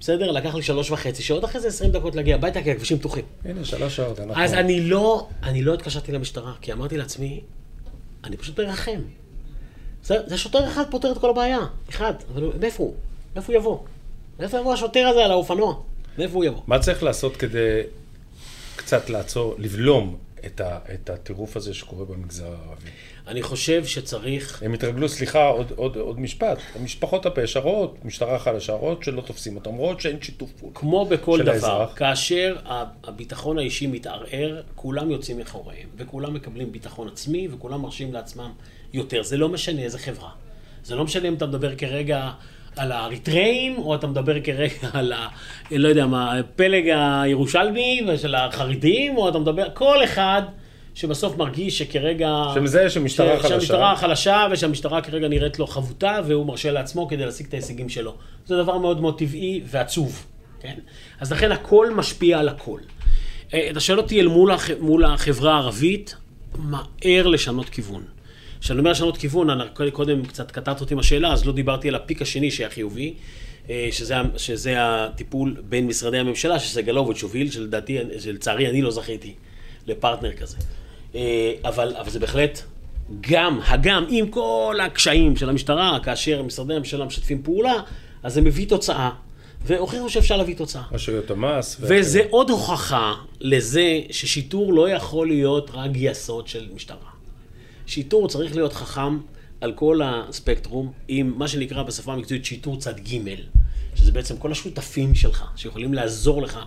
בסדר? 0.00 0.30
לקח 0.30 0.54
לי 0.54 0.62
שלוש 0.62 0.90
וחצי 0.90 1.22
שעות, 1.22 1.44
אחרי 1.44 1.60
זה 1.60 1.68
עשרים 1.68 1.90
דקות 1.90 2.14
להגיע 2.14 2.34
הביתה, 2.34 2.62
כי 2.62 2.70
הכבישים 2.70 2.98
פתוחים. 2.98 3.24
הנה, 3.44 3.64
שלוש 3.64 3.96
שעות, 3.96 4.20
אנחנו... 4.20 4.42
אז 4.42 4.54
אני 4.54 4.80
לא, 4.80 5.28
אני 5.42 5.62
לא 5.62 5.74
התקשרתי 5.74 6.12
למשטרה, 6.12 6.52
כי 6.60 6.72
אמרתי 6.72 6.96
לעצמי, 6.96 7.40
אני 8.26 8.36
פשוט 8.36 8.60
מרחם. 8.60 9.00
זה, 10.02 10.16
זה 10.26 10.38
שוטר 10.38 10.68
אחד 10.68 10.84
פותר 10.90 11.12
את 11.12 11.18
כל 11.18 11.30
הבעיה, 11.30 11.58
אחד, 11.90 12.14
אבל 12.32 12.50
מאיפה 12.60 12.82
הוא? 12.82 12.94
מאיפה 13.34 13.52
הוא 13.52 13.60
יבוא? 13.60 13.78
מאיפה 14.40 14.58
יבוא 14.58 14.72
השוטר 14.74 15.06
הזה 15.06 15.24
על 15.24 15.30
האופנוע? 15.30 15.74
מאיפה 16.18 16.34
הוא 16.34 16.44
יבוא? 16.44 16.60
מה 16.66 16.78
צריך 16.78 17.02
לעשות 17.02 17.36
כדי 17.36 17.80
קצת 18.76 19.10
לעצור, 19.10 19.54
לבלום 19.58 20.16
את, 20.46 20.60
ה, 20.60 20.78
את 20.94 21.10
הטירוף 21.10 21.56
הזה 21.56 21.74
שקורה 21.74 22.04
במגזר 22.04 22.46
הערבי? 22.46 22.90
אני 23.26 23.42
חושב 23.42 23.84
שצריך, 23.84 24.62
הם 24.62 24.74
התרגלו, 24.74 25.08
סליחה, 25.08 25.46
עוד, 25.46 25.72
עוד, 25.76 25.96
עוד 25.96 26.20
משפט. 26.20 26.58
משפחות 26.82 27.26
הפשע 27.26 27.60
רואות, 27.60 28.04
משטרה 28.04 28.38
חלשה 28.38 28.72
רואות 28.72 29.04
שלא 29.04 29.20
תופסים 29.20 29.56
אותם, 29.56 29.74
רואות 29.74 30.00
שאין 30.00 30.22
שיתוף 30.22 30.52
פעולה. 30.52 30.74
כמו 30.74 31.04
בכל 31.04 31.42
דבר, 31.42 31.50
האזרח. 31.52 31.92
כאשר 31.96 32.56
הביטחון 33.04 33.58
האישי 33.58 33.86
מתערער, 33.86 34.62
כולם 34.74 35.10
יוצאים 35.10 35.38
מאחוריהם, 35.38 35.88
וכולם 35.96 36.34
מקבלים 36.34 36.72
ביטחון 36.72 37.08
עצמי, 37.08 37.48
וכולם 37.50 37.82
מרשים 37.82 38.12
לעצמם 38.12 38.50
יותר. 38.92 39.22
זה 39.22 39.36
לא 39.36 39.48
משנה 39.48 39.82
איזה 39.82 39.98
חברה. 39.98 40.30
זה 40.84 40.94
לא 40.94 41.04
משנה 41.04 41.28
אם 41.28 41.34
אתה 41.34 41.46
מדבר 41.46 41.74
כרגע 41.74 42.30
על 42.76 42.92
האריתראים, 42.92 43.78
או 43.78 43.94
אתה 43.94 44.06
מדבר 44.06 44.40
כרגע 44.40 44.88
על 44.92 45.12
ה... 45.12 45.28
לא 45.70 45.88
יודע 45.88 46.06
מה, 46.06 46.38
הפלג 46.38 46.88
הירושלמי 47.22 48.06
ושל 48.08 48.34
החרדים, 48.34 49.16
או 49.16 49.28
אתה 49.28 49.38
מדבר... 49.38 49.66
כל 49.74 50.04
אחד 50.04 50.42
שבסוף 50.96 51.36
מרגיש 51.36 51.78
שכרגע... 51.78 52.42
שמזהה 52.54 52.90
שמשטרה 52.90 53.36
ש- 53.36 53.40
חלשה. 53.40 53.48
שהמשטרה 53.48 53.96
חלשה, 53.96 54.46
ושהמשטרה 54.52 55.00
כרגע 55.00 55.28
נראית 55.28 55.58
לו 55.58 55.66
חבוטה, 55.66 56.20
והוא 56.26 56.46
מרשה 56.46 56.72
לעצמו 56.72 57.08
כדי 57.08 57.24
להשיג 57.24 57.46
את 57.46 57.54
ההישגים 57.54 57.88
שלו. 57.88 58.14
זה 58.46 58.56
דבר 58.56 58.78
מאוד 58.78 59.00
מאוד 59.00 59.18
טבעי 59.18 59.60
ועצוב, 59.64 60.26
כן? 60.60 60.74
אז 61.20 61.32
לכן 61.32 61.52
הכל 61.52 61.94
משפיע 61.94 62.38
על 62.38 62.48
הכל. 62.48 62.80
אה, 63.54 63.70
אתה 63.70 63.80
שואל 63.80 63.98
אותי 63.98 64.20
אל 64.20 64.26
מול, 64.26 64.50
הח... 64.50 64.70
מול 64.80 65.04
החברה 65.04 65.54
הערבית, 65.54 66.16
מהר 66.54 67.26
לשנות 67.26 67.68
כיוון. 67.68 68.02
כשאני 68.60 68.78
אומר 68.78 68.90
לשנות 68.90 69.16
כיוון, 69.16 69.50
אני 69.50 69.90
קודם 69.92 70.24
קצת 70.24 70.50
קטעת 70.50 70.80
אותי 70.80 70.94
עם 70.94 71.00
השאלה, 71.00 71.32
אז 71.32 71.46
לא 71.46 71.52
דיברתי 71.52 71.88
על 71.88 71.94
הפיק 71.94 72.22
השני 72.22 72.50
שהיה 72.50 72.70
חיובי, 72.70 73.14
אה, 73.70 73.88
שזה, 73.90 74.14
שזה 74.36 74.74
הטיפול 74.78 75.56
בין 75.68 75.86
משרדי 75.86 76.18
הממשלה, 76.18 76.58
שסגלוביץ' 76.58 77.22
הוביל, 77.22 77.50
שלדעתי, 77.50 77.98
שלצערי 78.18 78.70
אני 78.70 78.82
לא 78.82 78.90
זכיתי 78.90 79.34
לפרטנר 79.86 80.32
כזה. 80.32 80.56
אה, 81.16 81.52
אבל, 81.64 81.96
אבל 81.96 82.10
זה 82.10 82.18
בהחלט 82.18 82.62
גם, 83.20 83.60
הגם, 83.66 84.04
עם 84.08 84.28
כל 84.28 84.78
הקשיים 84.82 85.36
של 85.36 85.48
המשטרה, 85.48 85.98
כאשר 86.02 86.42
משרדי 86.42 86.74
הממשלה 86.74 87.04
משתפים 87.04 87.42
פעולה, 87.42 87.74
אז 88.22 88.34
זה 88.34 88.40
מביא 88.40 88.68
תוצאה, 88.68 89.10
והוכיחו 89.64 90.10
שאפשר 90.10 90.36
להביא 90.36 90.56
תוצאה. 90.56 90.82
רשויות 90.92 91.30
המס. 91.30 91.76
וזה 91.80 92.20
עוד 92.30 92.50
הוכחה 92.50 93.14
לזה 93.40 94.00
ששיטור 94.10 94.72
לא 94.72 94.90
יכול 94.90 95.26
להיות 95.28 95.70
רק 95.74 95.90
גייסות 95.90 96.48
של 96.48 96.68
משטרה. 96.74 97.10
שיטור 97.86 98.28
צריך 98.28 98.56
להיות 98.56 98.72
חכם 98.72 99.18
על 99.60 99.72
כל 99.72 100.00
הספקטרום, 100.04 100.92
עם 101.08 101.32
מה 101.36 101.48
שנקרא 101.48 101.82
בשפה 101.82 102.12
המקצועית 102.12 102.44
שיטור 102.44 102.78
צד 102.78 103.00
ג', 103.00 103.34
שזה 103.94 104.12
בעצם 104.12 104.36
כל 104.36 104.52
השותפים 104.52 105.14
שלך, 105.14 105.44
שיכולים 105.56 105.94
לעזור 105.94 106.42
לך 106.42 106.58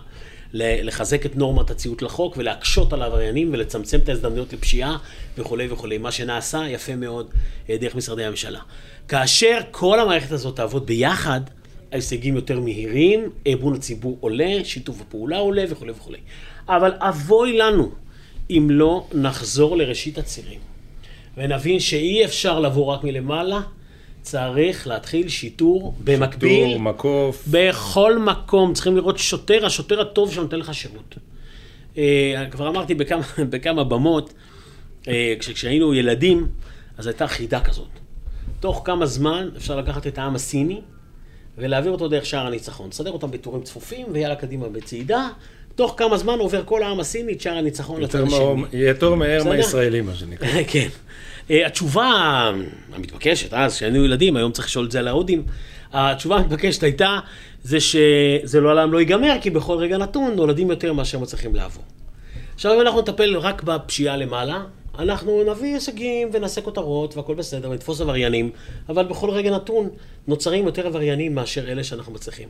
לחזק 0.52 1.26
את 1.26 1.36
נורמת 1.36 1.70
הציות 1.70 2.02
לחוק 2.02 2.36
ולהקשות 2.36 2.92
על 2.92 3.02
העבריינים 3.02 3.48
ולצמצם 3.52 3.98
את 3.98 4.08
ההזדמנויות 4.08 4.52
לפשיעה 4.52 4.96
וכולי 5.38 5.68
וכולי. 5.70 5.98
מה 5.98 6.12
שנעשה 6.12 6.68
יפה 6.68 6.96
מאוד 6.96 7.30
אה, 7.70 7.76
דרך 7.76 7.94
משרדי 7.94 8.24
הממשלה. 8.24 8.60
כאשר 9.08 9.60
כל 9.70 10.00
המערכת 10.00 10.32
הזאת 10.32 10.56
תעבוד 10.56 10.86
ביחד, 10.86 11.40
ההישגים 11.92 12.36
יותר 12.36 12.60
מהירים, 12.60 13.30
אמון 13.52 13.74
הציבור 13.74 14.16
עולה, 14.20 14.64
שיתוף 14.64 15.00
הפעולה 15.00 15.38
עולה 15.38 15.64
וכולי 15.68 15.92
וכולי. 15.92 16.18
אבל 16.68 16.92
אבוי 16.98 17.58
לנו 17.58 17.92
אם 18.50 18.66
לא 18.70 19.06
נחזור 19.14 19.76
לראשית 19.76 20.18
הצירים 20.18 20.60
ונבין 21.36 21.80
שאי 21.80 22.24
אפשר 22.24 22.60
לבוא 22.60 22.86
רק 22.86 23.04
מלמעלה, 23.04 23.60
צריך 24.22 24.86
להתחיל 24.86 25.28
שיטור 25.28 25.94
במקביל. 26.04 26.70
טור, 26.72 26.80
מקוף. 26.80 27.44
בכל 27.50 28.18
מקום 28.18 28.72
צריכים 28.74 28.96
לראות 28.96 29.18
שוטר, 29.18 29.66
השוטר 29.66 30.00
הטוב 30.00 30.32
שנותן 30.32 30.58
לך 30.58 30.74
שירות. 30.74 31.14
אה, 31.98 32.44
כבר 32.50 32.68
אמרתי 32.68 32.94
בכמה, 32.94 33.22
בכמה 33.50 33.84
במות, 33.84 34.32
אה, 35.08 35.34
כש- 35.38 35.50
כשהיינו 35.50 35.94
ילדים, 35.94 36.48
אז 36.98 37.06
הייתה 37.06 37.26
חידה 37.26 37.60
כזאת. 37.60 37.88
תוך 38.60 38.82
כמה 38.84 39.06
זמן 39.06 39.48
אפשר 39.56 39.76
לקחת 39.76 40.06
את 40.06 40.18
העם 40.18 40.34
הסיני 40.34 40.80
ולהעביר 41.58 41.92
אותו 41.92 42.08
דרך 42.08 42.26
שער 42.26 42.46
הניצחון. 42.46 42.88
לסדר 42.88 43.10
אותם 43.10 43.30
בטורים 43.30 43.62
צפופים 43.62 44.06
ויאללה 44.12 44.36
קדימה 44.36 44.68
בצעידה. 44.68 45.28
תוך 45.74 45.94
כמה 45.96 46.18
זמן 46.18 46.38
עובר 46.38 46.62
כל 46.64 46.82
העם 46.82 47.00
הסיני 47.00 47.32
את 47.32 47.40
שער 47.40 47.56
הניצחון 47.56 48.00
לצד 48.00 48.20
השני. 48.20 48.36
יותר 48.72 49.14
מהר? 49.14 49.44
מהישראלים, 49.44 50.06
מה 50.06 50.14
שנקרא. 50.14 50.48
כן. 50.72 50.88
אה, 51.50 51.66
התשובה 51.66 52.50
המתבקשת, 52.92 53.54
אז 53.54 53.76
כשהיינו 53.76 54.04
ילדים, 54.04 54.36
היום 54.36 54.52
צריך 54.52 54.66
לשאול 54.66 54.86
את 54.86 54.90
זה 54.90 54.98
על 54.98 55.08
ההודים, 55.08 55.42
התשובה 55.92 56.36
המתבקשת 56.36 56.82
הייתה, 56.82 57.18
זה 57.62 57.80
שזה 57.80 58.60
לעולם 58.60 58.92
לא 58.92 58.98
ייגמר, 58.98 59.36
כי 59.40 59.50
בכל 59.50 59.76
רגע 59.76 59.98
נתון 59.98 60.34
נולדים 60.34 60.70
יותר 60.70 60.92
מאשר 60.92 61.18
מצליחים 61.18 61.54
לעבור. 61.54 61.84
עכשיו, 62.54 62.74
אם 62.74 62.80
אנחנו 62.80 63.00
נטפל 63.00 63.36
רק 63.36 63.62
בפשיעה 63.62 64.16
למעלה, 64.16 64.62
אנחנו 64.98 65.42
נביא 65.52 65.74
הישגים 65.74 66.28
ונעשה 66.32 66.60
כותרות 66.60 67.16
והכל 67.16 67.34
בסדר, 67.34 67.70
ונתפוס 67.70 68.00
עבריינים, 68.00 68.50
אבל 68.88 69.04
בכל 69.04 69.30
רגע 69.30 69.50
נתון 69.50 69.88
נוצרים 70.26 70.66
יותר 70.66 70.86
עבריינים 70.86 71.34
מאשר 71.34 71.72
אלה 71.72 71.84
שאנחנו 71.84 72.12
מצליחים 72.12 72.48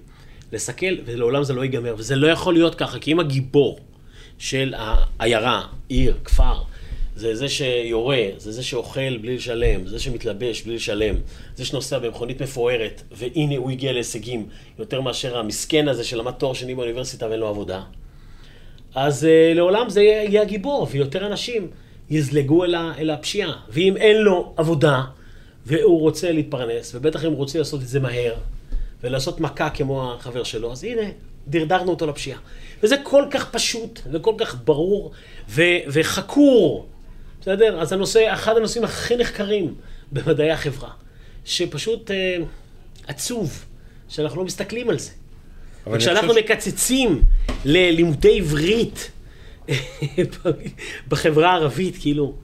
לסכל, 0.52 0.94
ולעולם 1.04 1.44
זה 1.44 1.52
לא 1.52 1.62
ייגמר. 1.62 1.94
וזה 1.98 2.16
לא 2.16 2.26
יכול 2.26 2.54
להיות 2.54 2.74
ככה, 2.74 2.98
כי 2.98 3.12
אם 3.12 3.20
הגיבור 3.20 3.78
של 4.38 4.74
העיירה, 4.76 5.62
עיר, 5.88 6.16
כפר, 6.24 6.54
זה 7.20 7.34
זה 7.34 7.48
שיורה, 7.48 8.22
זה 8.36 8.52
זה 8.52 8.62
שאוכל 8.62 9.16
בלי 9.16 9.36
לשלם, 9.36 9.86
זה 9.86 9.98
שמתלבש 9.98 10.62
בלי 10.62 10.74
לשלם, 10.74 11.14
זה 11.54 11.64
שנוסע 11.64 11.98
במכונית 11.98 12.42
מפוארת, 12.42 13.02
והנה 13.12 13.56
הוא 13.56 13.70
הגיע 13.70 13.92
להישגים 13.92 14.48
יותר 14.78 15.00
מאשר 15.00 15.38
המסכן 15.38 15.88
הזה 15.88 16.04
שלמד 16.04 16.32
תואר 16.32 16.52
שני 16.52 16.74
באוניברסיטה 16.74 17.26
ואין 17.28 17.40
לו 17.40 17.48
עבודה. 17.48 17.82
אז 18.94 19.24
uh, 19.24 19.56
לעולם 19.56 19.90
זה 19.90 20.02
יהיה, 20.02 20.42
הגיבור, 20.42 20.88
ויותר 20.90 21.26
אנשים 21.26 21.68
יזלגו 22.10 22.64
אל, 22.64 22.74
ה, 22.74 22.92
אל 22.98 23.10
הפשיעה. 23.10 23.52
ואם 23.68 23.96
אין 23.96 24.16
לו 24.16 24.54
עבודה, 24.56 25.02
והוא 25.66 26.00
רוצה 26.00 26.32
להתפרנס, 26.32 26.94
ובטח 26.94 27.24
אם 27.24 27.30
הוא 27.30 27.38
רוצה 27.38 27.58
לעשות 27.58 27.80
את 27.80 27.88
זה 27.88 28.00
מהר, 28.00 28.34
ולעשות 29.02 29.40
מכה 29.40 29.70
כמו 29.70 30.12
החבר 30.12 30.42
שלו, 30.42 30.72
אז 30.72 30.84
הנה, 30.84 31.02
דרדרנו 31.48 31.90
אותו 31.90 32.06
לפשיעה. 32.06 32.38
וזה 32.82 32.96
כל 33.02 33.24
כך 33.30 33.50
פשוט, 33.50 34.00
וכל 34.12 34.34
כך 34.38 34.56
ברור, 34.64 35.10
ו, 35.48 35.62
וחקור, 35.88 36.86
בסדר? 37.40 37.80
אז 37.80 37.92
הנושא, 37.92 38.32
אחד 38.32 38.56
הנושאים 38.56 38.84
הכי 38.84 39.16
נחקרים 39.16 39.74
במדעי 40.12 40.50
החברה, 40.50 40.90
שפשוט 41.44 42.10
אה, 42.10 42.36
עצוב, 43.06 43.64
שאנחנו 44.08 44.38
לא 44.38 44.44
מסתכלים 44.44 44.90
על 44.90 44.98
זה. 44.98 45.10
וכשאנחנו 45.92 46.28
חושב 46.28 46.40
מקצצים 46.40 47.22
ללימודי 47.64 48.38
עברית 48.38 49.10
בחברה 51.08 51.50
הערבית, 51.50 51.96
כאילו, 52.00 52.34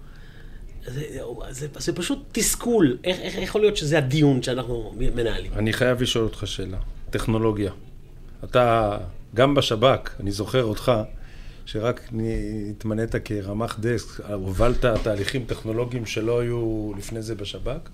זה, 0.86 1.02
זה, 1.50 1.66
זה 1.78 1.92
פשוט 1.92 2.18
תסכול. 2.32 2.98
איך, 3.04 3.18
איך 3.20 3.34
יכול 3.38 3.60
להיות 3.60 3.76
שזה 3.76 3.98
הדיון 3.98 4.42
שאנחנו 4.42 4.94
מנהלים? 4.96 5.52
אני 5.52 5.72
חייב 5.72 6.02
לשאול 6.02 6.24
אותך 6.24 6.42
שאלה. 6.46 6.78
טכנולוגיה. 7.10 7.72
אתה, 8.44 8.96
גם 9.34 9.54
בשב"כ, 9.54 10.10
אני 10.20 10.30
זוכר 10.30 10.64
אותך, 10.64 10.92
שרק 11.66 12.00
התמנית 12.70 13.10
כרמ"ח 13.24 13.78
דסק, 13.80 14.20
הובלת 14.20 14.84
תהליכים 15.02 15.44
טכנולוגיים 15.44 16.06
שלא 16.06 16.40
היו 16.40 16.92
לפני 16.98 17.22
זה 17.22 17.34
בשב"כ, 17.34 17.88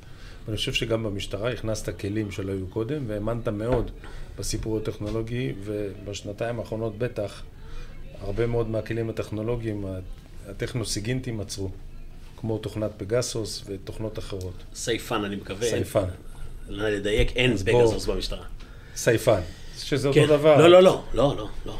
ואני 0.46 0.56
חושב 0.56 0.72
שגם 0.72 1.02
במשטרה 1.02 1.50
הכנסת 1.50 2.00
כלים 2.00 2.30
שלא 2.30 2.52
היו 2.52 2.66
קודם, 2.66 3.04
והאמנת 3.06 3.48
מאוד 3.48 3.90
בסיפור 4.38 4.78
הטכנולוגי, 4.78 5.52
ובשנתיים 5.64 6.58
האחרונות 6.58 6.98
בטח, 6.98 7.42
הרבה 8.20 8.46
מאוד 8.46 8.68
מהכלים 8.70 9.10
הטכנולוגיים, 9.10 9.84
הטכנוסיגינטים 10.48 11.40
עצרו, 11.40 11.70
כמו 12.36 12.58
תוכנת 12.58 12.90
פגסוס 12.96 13.64
ותוכנות 13.66 14.18
אחרות. 14.18 14.54
סייפן, 14.74 15.24
אני 15.24 15.36
מקווה. 15.36 15.68
סייפן. 15.68 16.04
לדייק, 16.68 17.36
אין 17.36 17.56
פגסוס 17.56 18.06
במשטרה. 18.06 18.44
סייפן, 18.96 19.40
שזה 19.78 20.10
כן. 20.14 20.20
אותו 20.20 20.36
דבר. 20.36 20.58
לא, 20.58 20.68
לא, 20.68 20.82
לא, 20.82 21.02
לא, 21.14 21.34
לא, 21.36 21.48
לא. 21.66 21.78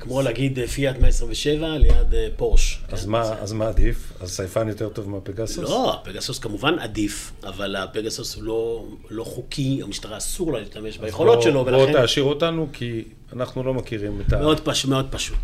כמו 0.00 0.22
להגיד 0.22 0.58
אה, 0.58 0.66
פיאט 0.66 0.98
127 0.98 1.78
ליד 1.78 2.14
אה, 2.14 2.28
פורש. 2.36 2.80
אז 2.88 3.04
כן, 3.04 3.10
מה, 3.10 3.24
זה- 3.24 3.34
אז 3.34 3.52
מה 3.52 3.68
עדיף? 3.68 4.12
אז 4.20 4.30
סייפן 4.30 4.68
יותר 4.68 4.88
טוב 4.88 5.08
מהפגסוס? 5.10 5.58
לא, 5.70 5.94
הפגסוס 5.94 6.38
כמובן 6.38 6.78
עדיף, 6.78 7.32
אבל 7.44 7.76
הפגסוס 7.76 8.34
הוא 8.34 8.42
לא, 8.44 8.84
לא 9.10 9.24
חוקי, 9.24 9.80
המשטרה 9.82 10.16
אסור 10.16 10.52
לה 10.52 10.60
להשתמש 10.60 10.98
ביכולות 10.98 11.34
בוא- 11.34 11.44
שלו, 11.44 11.64
בוא 11.64 11.72
ולכן 11.72 11.92
תעשיר 11.92 12.22
אותנו, 12.24 12.68
כי 12.72 13.04
אנחנו 13.32 13.62
לא 13.62 13.74
מכירים 13.74 14.20
את 14.26 14.32
ה... 14.32 14.36
מאוד, 14.40 14.60
פש, 14.60 14.84
מאוד 14.86 15.06
פשוט. 15.10 15.38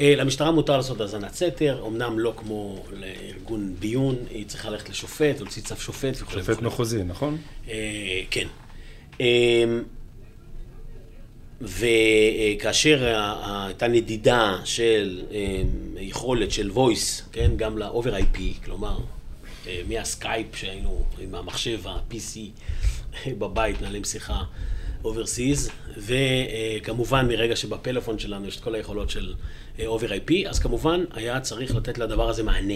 אה, 0.00 0.14
למשטרה 0.16 0.50
מותר 0.50 0.76
לעשות 0.76 1.00
האזנת 1.00 1.34
סתר, 1.34 1.84
אמנם 1.86 2.18
לא 2.18 2.32
כמו 2.36 2.84
לארגון 2.92 3.74
ביון, 3.78 4.16
היא 4.30 4.46
צריכה 4.46 4.70
ללכת 4.70 4.90
לשופט, 4.90 5.38
להוציא 5.40 5.62
צו 5.62 5.76
שופט 5.76 6.14
וכו'. 6.22 6.32
שופט. 6.32 6.62
מחוזי, 6.62 7.04
נכון? 7.04 7.38
אה, 7.68 7.74
כן. 8.30 8.46
וכאשר 11.62 13.18
הייתה 13.44 13.88
נדידה 13.88 14.58
של 14.64 15.22
אה, 15.32 15.62
יכולת 15.96 16.52
של 16.52 16.70
voice, 16.74 17.22
כן, 17.32 17.50
גם 17.56 17.78
ל-over 17.78 18.36
IP, 18.36 18.64
כלומר, 18.64 18.98
אה, 19.66 19.80
מהסקייפ 19.88 20.56
שהיינו 20.56 21.04
עם 21.18 21.34
המחשב 21.34 21.86
ה-PC 21.86 22.38
בבית, 23.40 23.82
נעלים 23.82 24.04
שיחה 24.04 24.42
overseas, 25.04 25.70
וכמובן 25.96 27.28
מרגע 27.28 27.56
שבפלאפון 27.56 28.18
שלנו 28.18 28.48
יש 28.48 28.56
את 28.56 28.62
כל 28.62 28.74
היכולות 28.74 29.10
של 29.10 29.34
אה, 29.78 29.86
over 29.86 30.08
IP, 30.08 30.48
אז 30.48 30.58
כמובן 30.58 31.04
היה 31.14 31.40
צריך 31.40 31.74
לתת 31.74 31.98
לדבר 31.98 32.28
הזה 32.28 32.42
מענה. 32.42 32.74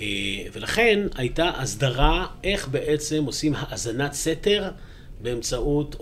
אה, 0.00 0.06
ולכן 0.52 1.00
הייתה 1.14 1.50
הסדרה 1.56 2.26
איך 2.44 2.68
בעצם 2.68 3.24
עושים 3.24 3.52
האזנת 3.56 4.12
סתר 4.12 4.70
באמצעות 5.24 5.94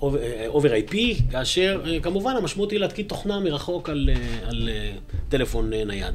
over 0.53 0.91
IP, 0.91 0.97
כאשר 1.31 1.81
אה, 1.87 2.01
כמובן 2.01 2.37
המשמעות 2.37 2.71
היא 2.71 2.79
להתקין 2.81 3.07
תוכנה 3.07 3.41
מרחוק 3.41 3.89
על, 3.89 4.11
אה, 4.15 4.49
על 4.49 4.69
אה, 4.73 4.93
טלפון 5.29 5.73
אה, 5.73 5.85
נייד. 5.85 6.15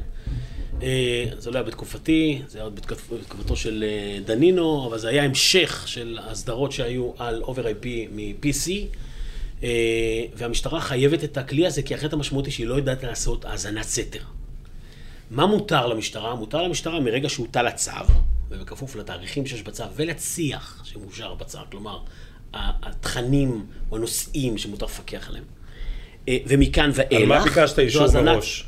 אה, 0.82 1.24
זה 1.38 1.50
לא 1.50 1.56
היה 1.56 1.62
בתקופתי, 1.62 2.42
זה 2.48 2.58
היה 2.58 2.64
עוד 2.64 2.80
בתקופ- 2.80 3.14
בתקופתו 3.20 3.56
של 3.56 3.84
אה, 3.88 4.20
דנינו, 4.24 4.86
אבל 4.88 4.98
זה 4.98 5.08
היה 5.08 5.22
המשך 5.24 5.82
של 5.86 6.18
הסדרות 6.22 6.72
שהיו 6.72 7.12
על 7.18 7.42
over 7.42 7.58
IP 7.82 7.86
מ-PC. 8.10 8.70
אה, 9.62 9.68
והמשטרה 10.34 10.80
חייבת 10.80 11.24
את 11.24 11.36
הכלי 11.36 11.66
הזה, 11.66 11.82
כי 11.82 11.94
אחרת 11.94 12.12
המשמעות 12.12 12.44
היא 12.46 12.52
שהיא 12.52 12.66
לא 12.66 12.74
יודעת 12.74 13.04
לעשות 13.04 13.44
האזנת 13.44 13.82
סתר. 13.84 14.22
מה 15.30 15.46
מותר 15.46 15.86
למשטרה? 15.86 16.34
מותר 16.34 16.62
למשטרה 16.62 17.00
מרגע 17.00 17.28
שהוטל 17.28 17.66
הצו, 17.66 17.90
ובכפוף 18.50 18.96
לתאריכים 18.96 19.46
שיש 19.46 19.62
בצו, 19.62 19.84
ולצי"ח 19.96 20.82
שמאושר 20.84 21.34
בצו, 21.34 21.58
כלומר, 21.70 21.98
התכנים 22.54 23.66
או 23.90 23.96
הנושאים 23.96 24.58
שמותר 24.58 24.86
לפקח 24.86 25.28
עליהם. 25.28 25.44
אה, 26.28 26.36
ומכאן 26.46 26.90
ואילך... 26.94 27.22
על 27.22 27.26
מה 27.26 27.44
ביקשת 27.44 27.78
אישור 27.78 28.02
האזנת- 28.02 28.24
מראש? 28.24 28.64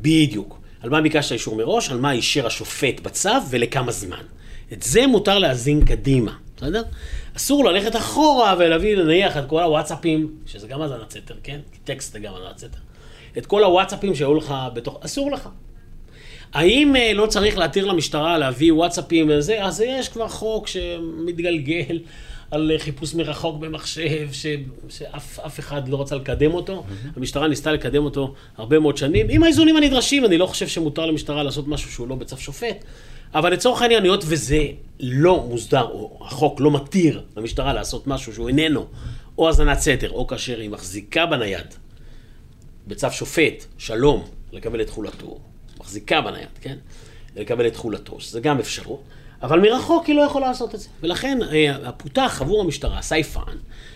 בדיוק. 0.00 0.58
על 0.80 0.90
מה 0.90 1.00
ביקשת 1.00 1.32
אישור 1.32 1.56
מראש, 1.56 1.90
על 1.90 2.00
מה 2.00 2.12
אישר 2.12 2.46
השופט 2.46 3.00
בצו 3.00 3.30
ולכמה 3.50 3.92
זמן. 3.92 4.22
את 4.72 4.82
זה 4.82 5.06
מותר 5.06 5.38
להאזין 5.38 5.84
קדימה, 5.84 6.32
בסדר? 6.56 6.82
אסור 7.36 7.64
ללכת 7.64 7.96
אחורה 7.96 8.54
ולהביא 8.58 8.96
נניח 8.96 9.36
את 9.36 9.42
כל 9.46 9.62
הוואטסאפים, 9.62 10.34
שזה 10.46 10.68
גם 10.68 10.82
האזנת 10.82 11.10
סתר, 11.10 11.34
כן? 11.42 11.60
כי 11.72 11.78
טקסט 11.84 12.12
זה 12.12 12.18
גם 12.18 12.32
האזנת 12.34 12.58
סתר. 12.58 12.78
את 13.38 13.46
כל 13.46 13.64
הוואטסאפים 13.64 14.14
שהיו 14.14 14.34
לך 14.34 14.54
בתוך... 14.74 14.98
אסור 15.04 15.32
לך. 15.32 15.48
האם 16.52 16.96
אה, 16.96 17.12
לא 17.12 17.26
צריך 17.26 17.58
להתיר 17.58 17.84
למשטרה 17.84 18.38
להביא 18.38 18.72
וואטסאפים 18.72 19.30
וזה? 19.30 19.64
אז 19.64 19.80
יש 19.80 20.08
כבר 20.08 20.28
חוק 20.28 20.68
שמתגלגל 20.68 21.98
על 22.52 22.70
אה, 22.70 22.78
חיפוש 22.78 23.14
מרחוק 23.14 23.58
במחשב, 23.58 24.28
ש, 24.32 24.46
שאף 24.88 25.38
אף 25.40 25.58
אחד 25.58 25.88
לא 25.88 26.00
רצה 26.00 26.16
לקדם 26.16 26.54
אותו. 26.54 26.84
המשטרה 27.16 27.48
ניסתה 27.48 27.72
לקדם 27.72 28.04
אותו 28.04 28.34
הרבה 28.56 28.78
מאוד 28.78 28.96
שנים, 28.96 29.26
עם 29.30 29.42
האיזונים 29.42 29.76
הנדרשים, 29.76 30.24
אני 30.24 30.38
לא 30.38 30.46
חושב 30.46 30.68
שמותר 30.68 31.06
למשטרה 31.06 31.42
לעשות 31.42 31.68
משהו 31.68 31.90
שהוא 31.92 32.08
לא 32.08 32.16
בצו 32.16 32.36
שופט. 32.36 32.84
אבל 33.34 33.52
לצורך 33.52 33.82
העניין, 33.82 34.02
היות 34.02 34.24
וזה 34.26 34.66
לא 35.00 35.46
מוסדר, 35.48 35.82
או 35.82 36.18
החוק 36.26 36.60
לא 36.60 36.70
מתיר 36.70 37.22
למשטרה 37.36 37.72
לעשות 37.72 38.06
משהו 38.06 38.34
שהוא 38.34 38.48
איננו, 38.48 38.86
או 39.38 39.46
האזנת 39.46 39.78
סתר, 39.78 40.10
או 40.10 40.26
כאשר 40.26 40.58
היא 40.58 40.70
מחזיקה 40.70 41.26
בנייד 41.26 41.74
בצו 42.86 43.10
שופט, 43.10 43.64
שלום, 43.78 44.24
לקבל 44.52 44.80
את 44.80 44.86
תכולתו, 44.86 45.38
מחזיקה 45.80 46.20
בנייד, 46.20 46.48
כן? 46.60 46.76
לקבל 47.36 47.66
את 47.66 47.72
תכולתו, 47.72 48.20
שזה 48.20 48.40
גם 48.40 48.58
אפשרות, 48.58 49.02
אבל 49.42 49.60
מרחוק 49.60 50.06
היא 50.06 50.14
לא 50.16 50.22
יכולה 50.22 50.48
לעשות 50.48 50.74
את 50.74 50.80
זה. 50.80 50.88
ולכן 51.02 51.38
אה, 51.52 51.92
פותח 51.92 52.38
עבור 52.40 52.60
המשטרה 52.60 53.02
סייפן, 53.02 53.40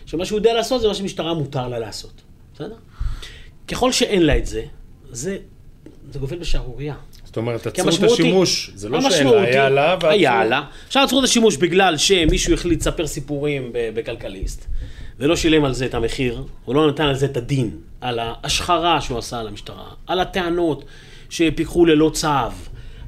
שמה 0.07 0.25
שהוא 0.25 0.39
יודע 0.39 0.55
לעשות 0.55 0.81
זה 0.81 0.89
מה 0.89 0.95
שמשטרה 0.95 1.35
מותר 1.35 1.69
לה 1.69 1.79
לעשות, 1.79 2.23
בסדר? 2.55 2.75
ככל 3.69 3.93
שאין 3.93 4.23
לה 4.23 4.39
את 4.39 4.47
זה, 4.47 4.63
זה, 5.11 5.37
זה 6.13 6.19
גובל 6.19 6.37
בשערורייה. 6.39 6.95
זאת 7.25 7.37
אומרת, 7.37 7.67
עצרו 7.67 7.71
את 7.83 7.87
המשמעות 7.87 8.19
היא- 8.19 8.27
השימוש, 8.27 8.71
זה 8.75 8.89
לא 8.89 9.11
שאין 9.11 9.27
לה, 9.27 9.43
היה 9.43 9.69
לה, 9.71 9.93
ועצרו. 9.95 10.09
היה 10.11 10.45
לה. 10.45 10.63
אפשר 10.89 11.01
לעצור 11.01 11.19
את 11.19 11.25
השימוש 11.25 11.57
בגלל 11.57 11.97
שמישהו 11.97 12.55
החליט 12.55 12.81
לספר 12.81 13.07
סיפורים 13.07 13.71
בכלכליסט, 13.73 14.67
ולא 15.19 15.37
שילם 15.37 15.65
על 15.65 15.73
זה 15.73 15.87
את 15.87 15.95
המחיר, 15.95 16.45
הוא 16.65 16.75
לא 16.75 16.89
נתן 16.89 17.05
על 17.07 17.15
זה 17.15 17.27
את 17.27 17.37
הדין, 17.37 17.71
על 18.01 18.19
ההשחרה 18.19 19.01
שהוא 19.01 19.19
עשה 19.19 19.41
על 19.41 19.49
המשטרה, 19.49 19.89
על 20.07 20.21
הטענות 20.21 20.85
שפיקחו 21.31 21.85
ללא 21.85 22.11
צו, 22.15 22.29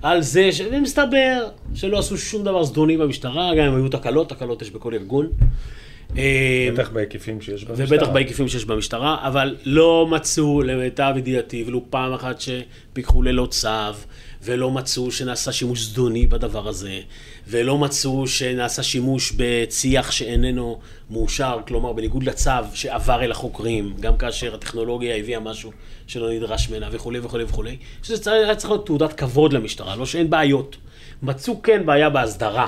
על 0.03 0.23
זה 0.23 0.53
ש... 0.53 0.61
ומסתבר 0.73 1.49
שלא 1.75 1.99
עשו 1.99 2.19
שום 2.19 2.45
דבר 2.45 2.65
זדוני 2.65 2.97
במשטרה, 2.97 3.55
גם 3.55 3.67
אם 3.67 3.75
היו 3.75 3.89
תקלות, 3.89 4.29
תקלות 4.29 4.63
יש 4.63 4.71
בכל 4.71 4.95
ארגון. 4.95 5.27
אה, 6.17 6.69
בטח 6.75 6.91
בהיקפים 6.91 7.41
שיש 7.41 7.65
במשטרה. 7.65 7.87
ובטח 7.89 8.09
בהיקפים 8.09 8.49
שיש 8.49 8.65
במשטרה, 8.65 9.27
אבל 9.29 9.57
לא 9.65 10.07
מצאו, 10.11 10.63
למיטב 10.63 11.15
ידיעתי, 11.17 11.65
ולו 11.67 11.85
פעם 11.91 12.13
אחת 12.13 12.41
שפיקחו 12.41 13.23
ללא 13.23 13.47
צו, 13.51 13.69
ולא 14.43 14.71
מצאו 14.71 15.11
שנעשה 15.11 15.53
שימוש 15.53 15.83
זדוני 15.83 16.27
בדבר 16.27 16.69
הזה, 16.69 17.01
ולא 17.51 17.79
מצאו 17.79 18.27
שנעשה 18.27 18.83
שימוש 18.83 19.33
בצי"ח 19.37 20.11
שאיננו 20.11 20.79
מאושר, 21.11 21.59
כלומר 21.67 21.93
בניגוד 21.93 22.23
לצו 22.23 22.51
שעבר 22.75 23.23
אל 23.25 23.31
החוקרים, 23.31 23.95
גם 24.01 24.17
כאשר 24.17 24.55
הטכנולוגיה 24.55 25.17
הביאה 25.17 25.41
משהו 25.41 25.73
שלא 26.07 26.33
נדרש 26.33 26.71
ממנה 26.71 26.89
וכולי 26.93 27.19
וכולי 27.19 27.45
וכולי, 27.45 27.77
שזה 28.03 28.33
היה 28.33 28.57
צריך 28.57 28.71
להיות 28.71 28.87
תעודת 28.87 29.13
כבוד 29.13 29.53
למשטרה, 29.53 29.97
לא 29.97 30.07
שאין 30.07 30.31
בעיות. 30.31 30.77
מצאו 31.23 31.63
כן 31.63 31.87
בעיה 31.87 32.11
בהסדרה 32.11 32.67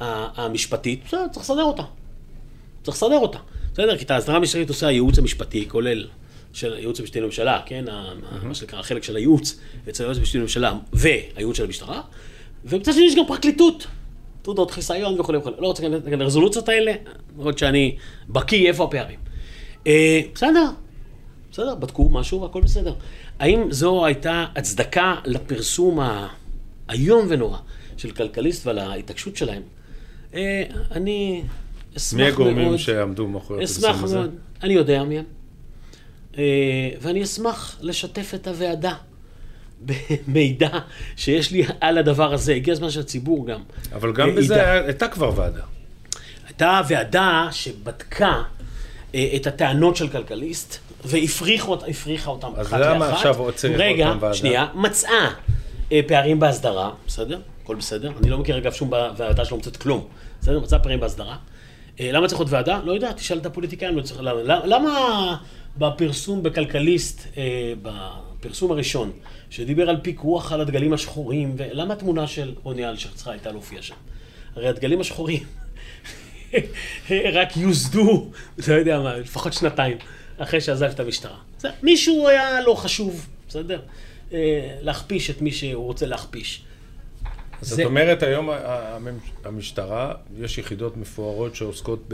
המשפטית, 0.00 1.00
בסדר, 1.06 1.28
צריך 1.32 1.44
לסדר 1.44 1.62
אותה. 1.62 1.82
צריך 2.82 2.96
לסדר 2.96 3.18
אותה. 3.18 3.38
בסדר? 3.72 3.96
כי 3.96 4.04
את 4.04 4.10
ההסדרה 4.10 4.36
המשפטית 4.36 4.68
עושה 4.68 4.86
הייעוץ 4.86 5.18
המשפטי, 5.18 5.68
כולל 5.68 6.06
של 6.52 6.72
הייעוץ 6.72 7.00
המשפטי 7.00 7.20
לממשלה, 7.20 7.60
כן? 7.66 7.84
ה- 7.90 8.12
מה 8.42 8.54
שנקרא, 8.54 8.78
החלק 8.78 9.02
של 9.02 9.16
הייעוץ 9.16 9.60
אצל 9.88 10.04
הייעוץ 10.04 10.18
המשפטי 10.18 10.38
לממשלה 10.38 10.72
והייעוץ 10.92 11.56
של 11.56 11.64
המשטרה, 11.64 12.00
ומצד 12.64 12.92
שני 12.92 13.04
יש 13.06 13.14
גם 13.16 13.24
פרקליטות. 13.26 13.86
תעודות 14.42 14.70
חיסיון 14.70 15.20
וכולי 15.20 15.38
וכולי. 15.38 15.56
לא 15.58 15.66
רוצה 15.66 15.88
להיכנס 15.88 16.20
לרזולוציות 16.20 16.68
האלה, 16.68 16.92
למרות 17.36 17.58
שאני 17.58 17.96
בקיא 18.28 18.68
איפה 18.68 18.84
הפערים. 18.84 19.18
אה, 19.86 20.20
בסדר, 20.34 20.64
בסדר, 21.52 21.74
בדקו 21.74 22.08
משהו 22.08 22.42
והכל 22.42 22.60
בסדר. 22.60 22.94
האם 23.38 23.72
זו 23.72 24.06
הייתה 24.06 24.46
הצדקה 24.56 25.14
לפרסום 25.24 25.98
האיום 26.88 27.26
ונורא 27.28 27.58
של 27.96 28.10
כלכליסט 28.10 28.66
ועל 28.66 28.78
ההתעקשות 28.78 29.36
שלהם? 29.36 29.62
אה, 30.34 30.62
אני 30.90 31.42
אשמח 31.96 32.20
מי 32.20 32.22
מאוד... 32.22 32.32
הגורמים 32.32 32.78
שעמדו 32.78 33.26
מאחורי 33.26 33.64
הפרסום 33.64 34.04
הזה? 34.04 34.20
אני 34.62 34.74
יודע 34.74 35.04
מי 35.04 35.18
הם. 35.18 35.24
אה, 36.38 36.90
ואני 37.00 37.22
אשמח 37.22 37.78
לשתף 37.80 38.34
את 38.34 38.46
הוועדה 38.46 38.94
במידע 39.80 40.68
שיש 41.16 41.50
לי 41.50 41.64
על 41.80 41.98
הדבר 41.98 42.32
הזה. 42.34 42.54
הגיע 42.54 42.72
הזמן 42.72 42.90
שהציבור 42.90 43.46
גם 43.46 43.60
אבל 43.92 44.12
גם 44.12 44.28
אה, 44.28 44.34
בזה 44.34 44.72
הייתה 44.84 45.08
כבר 45.08 45.32
ועדה. 45.36 45.62
הייתה 46.46 46.80
ועדה 46.88 47.48
שבדקה 47.52 48.42
אה, 49.14 49.28
את 49.36 49.46
הטענות 49.46 49.96
של 49.96 50.08
כלכליסט, 50.08 50.76
והפריחה 51.04 51.68
אות- 51.68 51.84
הפריחה 51.88 52.30
אותם 52.30 52.48
אז 52.56 52.66
אחת 52.66 52.80
למה 52.80 53.06
לאחת. 53.06 53.16
עכשיו 53.16 53.52
צריך 53.54 53.74
רגע, 53.80 54.06
פעם 54.08 54.18
ועדה? 54.20 54.34
שנייה, 54.34 54.66
מצאה 54.74 55.30
אה, 55.92 56.00
פערים 56.08 56.40
בהסדרה, 56.40 56.90
בסדר? 57.06 57.40
הכל 57.62 57.74
בסדר. 57.76 58.12
אני 58.20 58.30
לא 58.30 58.38
מכיר 58.38 58.58
אגב 58.58 58.72
שום 58.72 58.92
ועדה 59.16 59.44
שלא 59.44 59.56
מוצאת 59.56 59.76
כלום. 59.76 60.06
בסדר? 60.40 60.60
מצאה 60.60 60.78
פערים 60.78 61.00
בהסדרה. 61.00 61.36
למה 62.00 62.28
צריך 62.28 62.38
עוד 62.38 62.48
ועדה? 62.50 62.80
לא 62.84 62.92
יודע, 62.92 63.12
תשאל 63.12 63.38
את 63.38 63.46
הפוליטיקאים, 63.46 63.96
לא 63.96 64.02
צריך... 64.02 64.20
למה, 64.20 64.42
למה- 64.42 64.66
למה 64.66 65.36
בפרסום 65.78 66.42
בכלכליסט, 66.42 67.26
בפרסום 68.40 68.72
הראשון, 68.72 69.12
שדיבר 69.50 69.90
על 69.90 69.96
פיקוח 70.02 70.52
על 70.52 70.60
הדגלים 70.60 70.92
השחורים, 70.92 71.54
ולמה 71.58 71.94
התמונה 71.94 72.26
של 72.26 72.54
רוני 72.62 72.88
אלשיך 72.88 73.14
צריכה 73.14 73.30
הייתה 73.30 73.50
להופיע 73.52 73.82
שם? 73.82 73.94
הרי 74.56 74.68
הדגלים 74.68 75.00
השחורים 75.00 75.42
רק 77.32 77.56
יוסדו, 77.56 78.30
לא 78.68 78.74
יודע 78.74 79.00
מה, 79.00 79.16
לפחות 79.16 79.52
שנתיים 79.52 79.96
אחרי 80.38 80.60
שעזב 80.60 80.86
את 80.86 81.00
המשטרה. 81.00 81.36
זה, 81.58 81.68
מישהו 81.82 82.28
היה 82.28 82.60
לא 82.60 82.74
חשוב, 82.74 83.26
בסדר? 83.48 83.80
אה, 84.32 84.38
להכפיש 84.80 85.30
את 85.30 85.42
מי 85.42 85.52
שהוא 85.52 85.84
רוצה 85.84 86.06
להכפיש. 86.06 86.62
אז 87.62 87.68
זה- 87.68 87.76
זאת 87.76 87.84
אומרת, 87.84 88.22
היום 88.22 88.48
המשטרה, 89.44 90.14
יש 90.38 90.58
יחידות 90.58 90.96
מפוארות 90.96 91.54
שעוסקות 91.54 92.04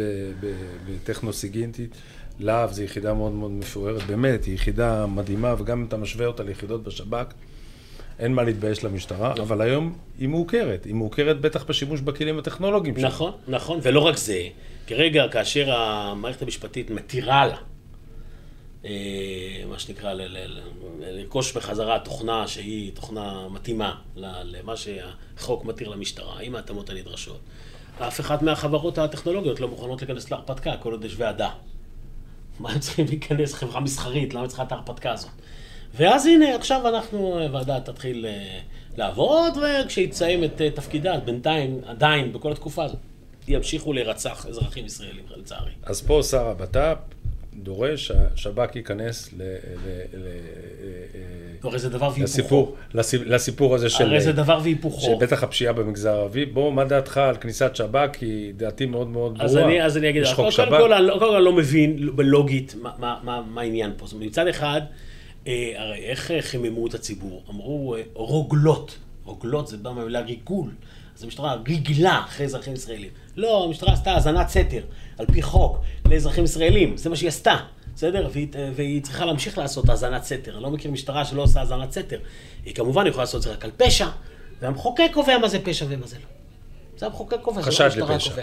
בטכנו-סיגינטית, 0.89 1.91
להב 2.39 2.73
זו 2.73 2.83
יחידה 2.83 3.15
מאוד 3.15 3.33
מאוד 3.33 3.51
מפוארת, 3.51 4.03
באמת, 4.03 4.45
היא 4.45 4.55
יחידה 4.55 5.07
מדהימה, 5.07 5.55
וגם 5.59 5.81
אם 5.81 5.87
אתה 5.87 5.97
משווה 5.97 6.27
אותה 6.27 6.43
ליחידות 6.43 6.83
בשב"כ, 6.83 7.35
אין 8.19 8.35
מה 8.35 8.43
להתבייש 8.43 8.85
למשטרה, 8.85 9.33
אבל 9.33 9.61
היום 9.61 9.99
היא 10.19 10.29
מעוקרת. 10.29 10.85
היא 10.85 10.95
מעוקרת 10.95 11.41
בטח 11.41 11.65
בשימוש 11.65 12.01
בכלים 12.01 12.39
הטכנולוגיים 12.39 12.97
שלה. 12.99 13.09
נכון, 13.09 13.33
נכון, 13.49 13.79
ולא 13.83 14.01
רק 14.01 14.17
זה, 14.17 14.49
כרגע 14.87 15.29
כאשר 15.29 15.73
המערכת 15.73 16.43
המשפטית 16.43 16.91
מתירה 16.91 17.47
לה, 17.47 17.57
אה, 18.85 18.91
מה 19.71 19.79
שנקרא, 19.79 20.15
לרכוש 21.01 21.53
בחזרה 21.53 21.99
תוכנה 21.99 22.49
שהיא 22.49 22.93
תוכנה 22.95 23.49
מתאימה 23.49 23.95
למה 24.17 24.77
שהחוק 24.77 25.65
מתיר 25.65 25.89
למשטרה, 25.89 26.41
עם 26.41 26.57
ההתאמות 26.57 26.91
הנדרשות. 26.91 27.41
אף 27.99 28.21
אחת 28.21 28.43
מהחברות 28.43 28.99
הטכנולוגיות 28.99 29.61
לא 29.61 29.69
מוכנות 29.69 30.03
להיכנס 30.03 30.31
להרפתקה 30.31 30.77
כל 30.77 30.93
עוד 30.93 31.05
יש 31.05 31.15
ועדה. 31.17 31.51
מה 32.61 32.73
הם 32.73 32.79
צריכים 32.79 33.07
להיכנס? 33.07 33.55
חברה 33.55 33.81
מסחרית, 33.81 34.35
למה 34.35 34.49
צריכה 34.49 34.63
את 34.63 34.73
ההרפתקה 34.73 35.13
הזאת? 35.13 35.31
ואז 35.95 36.27
הנה, 36.27 36.55
עכשיו 36.55 36.89
אנחנו, 36.89 37.43
הוועדה 37.43 37.81
תתחיל 37.81 38.27
אה, 38.27 38.59
לעבוד, 38.97 39.53
וכשהיא 39.57 40.11
תסיים 40.11 40.45
את 40.45 40.61
אה, 40.61 40.71
תפקידה, 40.71 41.19
בינתיים, 41.19 41.81
עדיין, 41.87 42.33
בכל 42.33 42.53
התקופה 42.53 42.85
הזאת, 42.85 42.99
ימשיכו 43.49 43.93
להירצח 43.93 44.47
אזרחים 44.47 44.87
ישראלים, 44.87 45.25
לצערי. 45.37 45.73
אז 45.83 46.03
פה 46.03 46.21
שר 46.23 46.49
הבט"פ 46.49 47.14
דורש 47.63 48.07
שהשב"כ 48.07 48.77
ייכנס 48.77 49.31
ל- 49.33 49.43
ל- 49.43 49.47
ל- 50.19 50.27
אה, 51.15 51.69
הרי 51.69 51.79
זה 51.79 51.89
דבר 51.89 52.05
והיפוכו. 52.07 52.23
לסיפור, 52.25 52.77
לסיפ- 52.95 53.25
לסיפור 53.27 53.75
הזה 53.75 53.89
של... 53.91 54.05
הרי 54.05 54.21
זה 54.21 54.33
דבר 54.33 54.59
והיפוכו. 54.63 55.01
שבטח 55.01 55.43
הפשיעה 55.43 55.73
במגזר 55.73 56.11
הערבי. 56.11 56.45
בוא, 56.47 56.73
מה 56.73 56.85
דעתך 56.85 57.17
על 57.19 57.37
כניסת 57.37 57.77
שב"כ? 57.77 58.17
כי 58.17 58.53
דעתי 58.57 58.87
מאוד 58.87 59.09
מאוד 59.09 59.33
ברורה. 59.39 59.45
אז 59.45 59.57
אני, 59.57 59.83
אז 59.83 59.97
אני 59.97 60.11
אגיד, 60.11 60.23
לך, 60.23 60.29
חוק 60.29 60.37
קודם 60.39 60.51
שב"כ. 60.53 60.69
כל, 60.69 60.93
אני 60.93 61.07
לא- 61.07 61.13
קודם 61.19 61.31
כל 61.31 61.37
אני 61.37 61.45
לא 61.45 61.53
מבין 61.53 62.17
בלוגית 62.17 62.75
מה, 62.83 62.91
מה, 62.99 63.17
מה, 63.23 63.43
מה 63.51 63.61
העניין 63.61 63.93
פה. 63.97 64.07
זאת 64.07 64.13
אומרת, 64.15 64.29
מצד 64.29 64.47
אחד, 64.47 64.81
אה, 65.47 65.73
הרי 65.77 65.99
איך 65.99 66.31
אה, 66.31 66.43
חיממו 66.43 66.87
את 66.87 66.95
הציבור? 66.95 67.43
אמרו 67.51 67.95
אה, 67.97 68.03
רוגלות. 68.15 68.99
רוגלות 69.25 69.69
זה 69.69 69.77
בא 69.77 69.93
מהמילה 69.93 70.21
ריגול. 70.21 70.71
אז 71.17 71.25
המשטרה 71.25 71.57
ריגלה 71.69 72.23
אחרי 72.29 72.47
אזרחים 72.47 72.73
ישראלים. 72.75 73.11
לא, 73.37 73.65
המשטרה 73.65 73.93
עשתה 73.93 74.13
האזנת 74.13 74.49
סתר, 74.49 74.83
על 75.19 75.27
פי 75.27 75.43
חוק, 75.43 75.79
לאזרחים 76.11 76.45
ישראלים. 76.45 76.97
זה 76.97 77.11
מה 77.11 77.17
שהיא 77.17 77.29
עשתה. 77.29 77.57
בסדר? 77.97 78.29
והיא, 78.33 78.49
אה, 78.55 78.71
והיא 78.75 79.03
צריכה 79.03 79.25
להמשיך 79.25 79.59
לעשות 79.59 79.89
האזנת 79.89 80.25
סתר. 80.25 80.55
אני 80.55 80.63
לא 80.63 80.71
מכיר 80.71 80.91
משטרה 80.91 81.25
שלא 81.25 81.43
עושה 81.43 81.61
האזנת 81.61 81.93
סתר. 81.93 82.19
היא 82.65 82.75
כמובן 82.75 83.07
יכולה 83.07 83.23
לעשות 83.23 83.39
את 83.39 83.43
זה 83.43 83.53
רק 83.53 83.65
על 83.65 83.71
פשע, 83.77 84.09
והמחוקק 84.61 85.11
קובע 85.13 85.39
מה 85.39 85.49
זה 85.49 85.59
פשע 85.65 85.87
ומה 85.89 86.07
זה 86.07 86.17
לא. 86.17 86.27
זה 86.99 87.07
המחוקק 87.07 87.41
קובע, 87.43 87.63
זה 87.63 87.71
לא 87.71 87.85
המשטרה 87.85 88.15
לפשע. 88.15 88.31
קובע. 88.31 88.43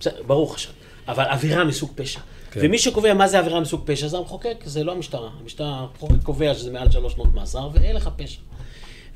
בסדר, 0.00 0.22
ברור 0.26 0.54
חשד. 0.54 0.70
אבל 1.08 1.24
עבירה 1.24 1.64
מסוג 1.64 1.90
פשע. 1.94 2.20
כן. 2.50 2.60
ומי 2.62 2.78
שקובע 2.78 3.14
מה 3.14 3.28
זה 3.28 3.38
עבירה 3.38 3.60
מסוג 3.60 3.82
פשע 3.84 4.08
זה 4.08 4.18
המחוקק, 4.18 4.56
זה 4.64 4.84
לא 4.84 4.92
המשטרה. 4.92 5.30
המשטרה, 5.40 5.78
המחוקק 5.78 6.22
קובע 6.22 6.54
שזה 6.54 6.72
מעל 6.72 6.90
שלוש 6.90 7.12
שנות 7.12 7.34
מאסר 7.34 7.68
ואין 7.72 7.96
לך 7.96 8.10
פשע. 8.16 8.40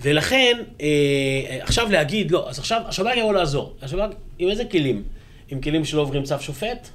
ולכן, 0.00 0.62
אה, 0.80 1.58
עכשיו 1.60 1.90
להגיד, 1.90 2.30
לא, 2.30 2.48
אז 2.48 2.58
עכשיו 2.58 2.82
השב"כ 2.86 3.16
יבוא 3.16 3.32
לעזור. 3.32 3.76
השב"כ, 3.82 4.14
עם 4.38 4.48
איזה 4.48 4.64
כלים? 4.64 5.02
עם 5.48 5.60
כלים 5.60 5.84
שלא 5.84 6.00
עוברים 6.00 6.22
צו 6.22 6.34
שופט? 6.40 6.88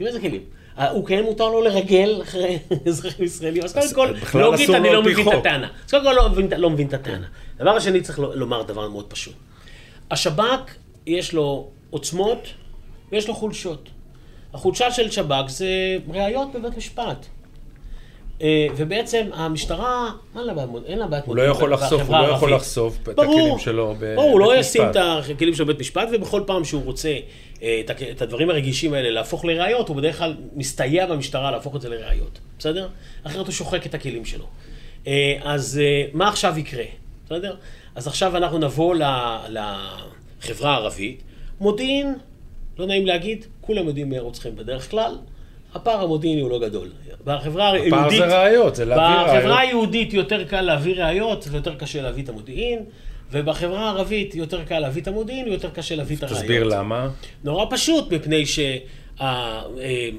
עם 0.00 0.06
איזה 0.06 0.20
כלים? 0.20 0.42
אה, 0.78 0.90
הוא 0.90 1.06
כן 1.06 1.22
מותר 1.22 1.48
לו 1.48 1.62
לרגל 1.62 2.22
אחרי 2.22 2.58
אזרחים 2.88 3.24
ישראלים, 3.24 3.62
אז 3.62 3.92
קודם 3.94 4.14
כל, 4.32 4.38
לוגית 4.40 4.70
אני 4.70 4.92
לא 4.92 5.02
מבין 5.02 5.28
את. 5.28 5.34
הטענה. 5.34 5.68
אז 5.84 5.90
קודם 5.90 6.04
כל 6.04 6.12
לא 6.12 6.28
מבין, 6.28 6.48
לא 6.56 6.70
את 6.88 6.94
הטענה. 6.94 7.26
דבר 7.58 7.76
השני, 7.76 8.00
צריך 8.00 8.18
לומר 8.18 8.62
דבר 8.62 8.88
מאוד 8.88 9.06
פשוט. 9.08 9.34
השב"כ, 10.10 10.70
יש 11.06 11.32
לו 11.32 11.68
עוצמות 11.90 12.48
ויש 13.12 13.28
לו 13.28 13.34
חולשות. 13.34 13.88
החולשה 14.54 14.90
של 14.90 15.10
שב"כ 15.10 15.48
זה 15.48 15.66
ראיות 16.08 16.52
בבית 16.52 16.76
משפט. 16.76 17.26
אה, 18.42 18.66
ובעצם 18.76 19.26
המשטרה, 19.32 20.10
אין 20.36 20.44
לה 20.44 20.54
בעיה, 20.54 20.68
אין 20.86 20.98
לה 20.98 21.06
הוא 21.26 21.36
לא 21.36 21.42
יכול 21.42 21.72
לחשוף, 21.72 22.02
הוא 22.02 22.16
לא 22.18 22.26
יכול 22.26 22.54
לחשוף 22.54 22.98
את 23.02 23.18
הכלים 23.18 23.58
שלו 23.58 23.94
בבית 23.94 24.16
ברור, 24.16 24.30
הוא 24.30 24.40
לא 24.40 24.56
ישים 24.56 24.82
משפט. 24.82 24.96
את 24.96 25.30
הכלים 25.30 25.54
של 25.54 25.64
בית 25.64 25.80
משפט, 25.80 26.08
ובכל 26.12 26.42
פעם 26.46 26.64
שהוא 26.64 26.84
רוצה 26.84 27.16
אה, 27.62 27.82
את 28.10 28.22
הדברים 28.22 28.50
הרגישים 28.50 28.94
האלה 28.94 29.10
להפוך 29.10 29.44
לראיות, 29.44 29.88
הוא 29.88 29.96
בדרך 29.96 30.18
כלל 30.18 30.36
מסתייע 30.54 31.06
במשטרה 31.06 31.50
להפוך 31.50 31.76
את 31.76 31.80
זה 31.80 31.88
לראיות, 31.88 32.38
בסדר? 32.58 32.88
אחרת 33.24 33.46
הוא 33.46 33.52
שוחק 33.52 33.86
את 33.86 33.94
הכלים 33.94 34.24
שלו. 34.24 34.44
אה, 35.06 35.38
אז 35.42 35.80
מה 36.12 36.28
עכשיו 36.28 36.58
יקרה, 36.58 36.84
בסדר? 37.26 37.56
אז 37.94 38.06
עכשיו 38.06 38.36
אנחנו 38.36 38.58
נבוא 38.58 38.94
לחברה 39.48 40.70
הערבית. 40.70 41.22
מודיעין, 41.60 42.14
לא 42.78 42.86
נעים 42.86 43.06
להגיד, 43.06 43.44
כולם 43.60 43.86
יודעים 43.86 44.10
מי 44.10 44.18
הרוצחים 44.18 44.56
בדרך 44.56 44.90
כלל. 44.90 45.16
הפער 45.74 46.02
המודיעיני 46.02 46.40
הוא 46.40 46.50
לא 46.50 46.58
גדול. 46.58 46.88
בחברה 47.24 47.72
היהודית... 47.72 47.92
הפער 47.92 48.10
זה 48.10 48.42
ראיות, 48.42 48.76
זה 48.76 48.84
להביא 48.84 49.04
ראיות. 49.04 49.36
בחברה 49.36 49.60
היהודית 49.60 50.14
יותר 50.14 50.44
קל 50.44 50.60
להביא 50.60 51.04
ראיות 51.04 51.48
ויותר 51.50 51.74
קשה 51.74 52.02
להביא 52.02 52.22
את 52.22 52.28
המודיעין, 52.28 52.78
ובחברה 53.32 53.80
הערבית 53.80 54.34
יותר 54.34 54.64
קל 54.64 54.78
להביא 54.78 55.02
את 55.02 55.08
המודיעין 55.08 55.48
ויותר 55.48 55.70
קשה 55.70 55.94
להביא 55.94 56.16
את 56.16 56.22
הראיות. 56.22 56.40
תסביר 56.40 56.64
למה. 56.64 57.08
נורא 57.44 57.66
פשוט, 57.70 58.12
מפני 58.12 58.46
ש... 58.46 58.58
אה, 59.20 59.62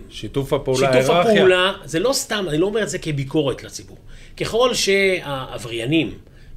שיתוף 0.10 0.54
הפעולה, 0.54 0.93
שיתוף. 0.93 1.16
הפעולה, 1.16 1.74
זה 1.84 1.99
לא 1.99 2.14
סתם, 2.14 2.45
אני 2.49 2.58
לא 2.58 2.66
אומר 2.66 2.84
את 2.84 2.89
זה 2.89 2.97
כביקורת 2.99 3.64
לציבור. 3.64 3.97
ככל 4.38 4.74
שהעבריינים 4.74 6.12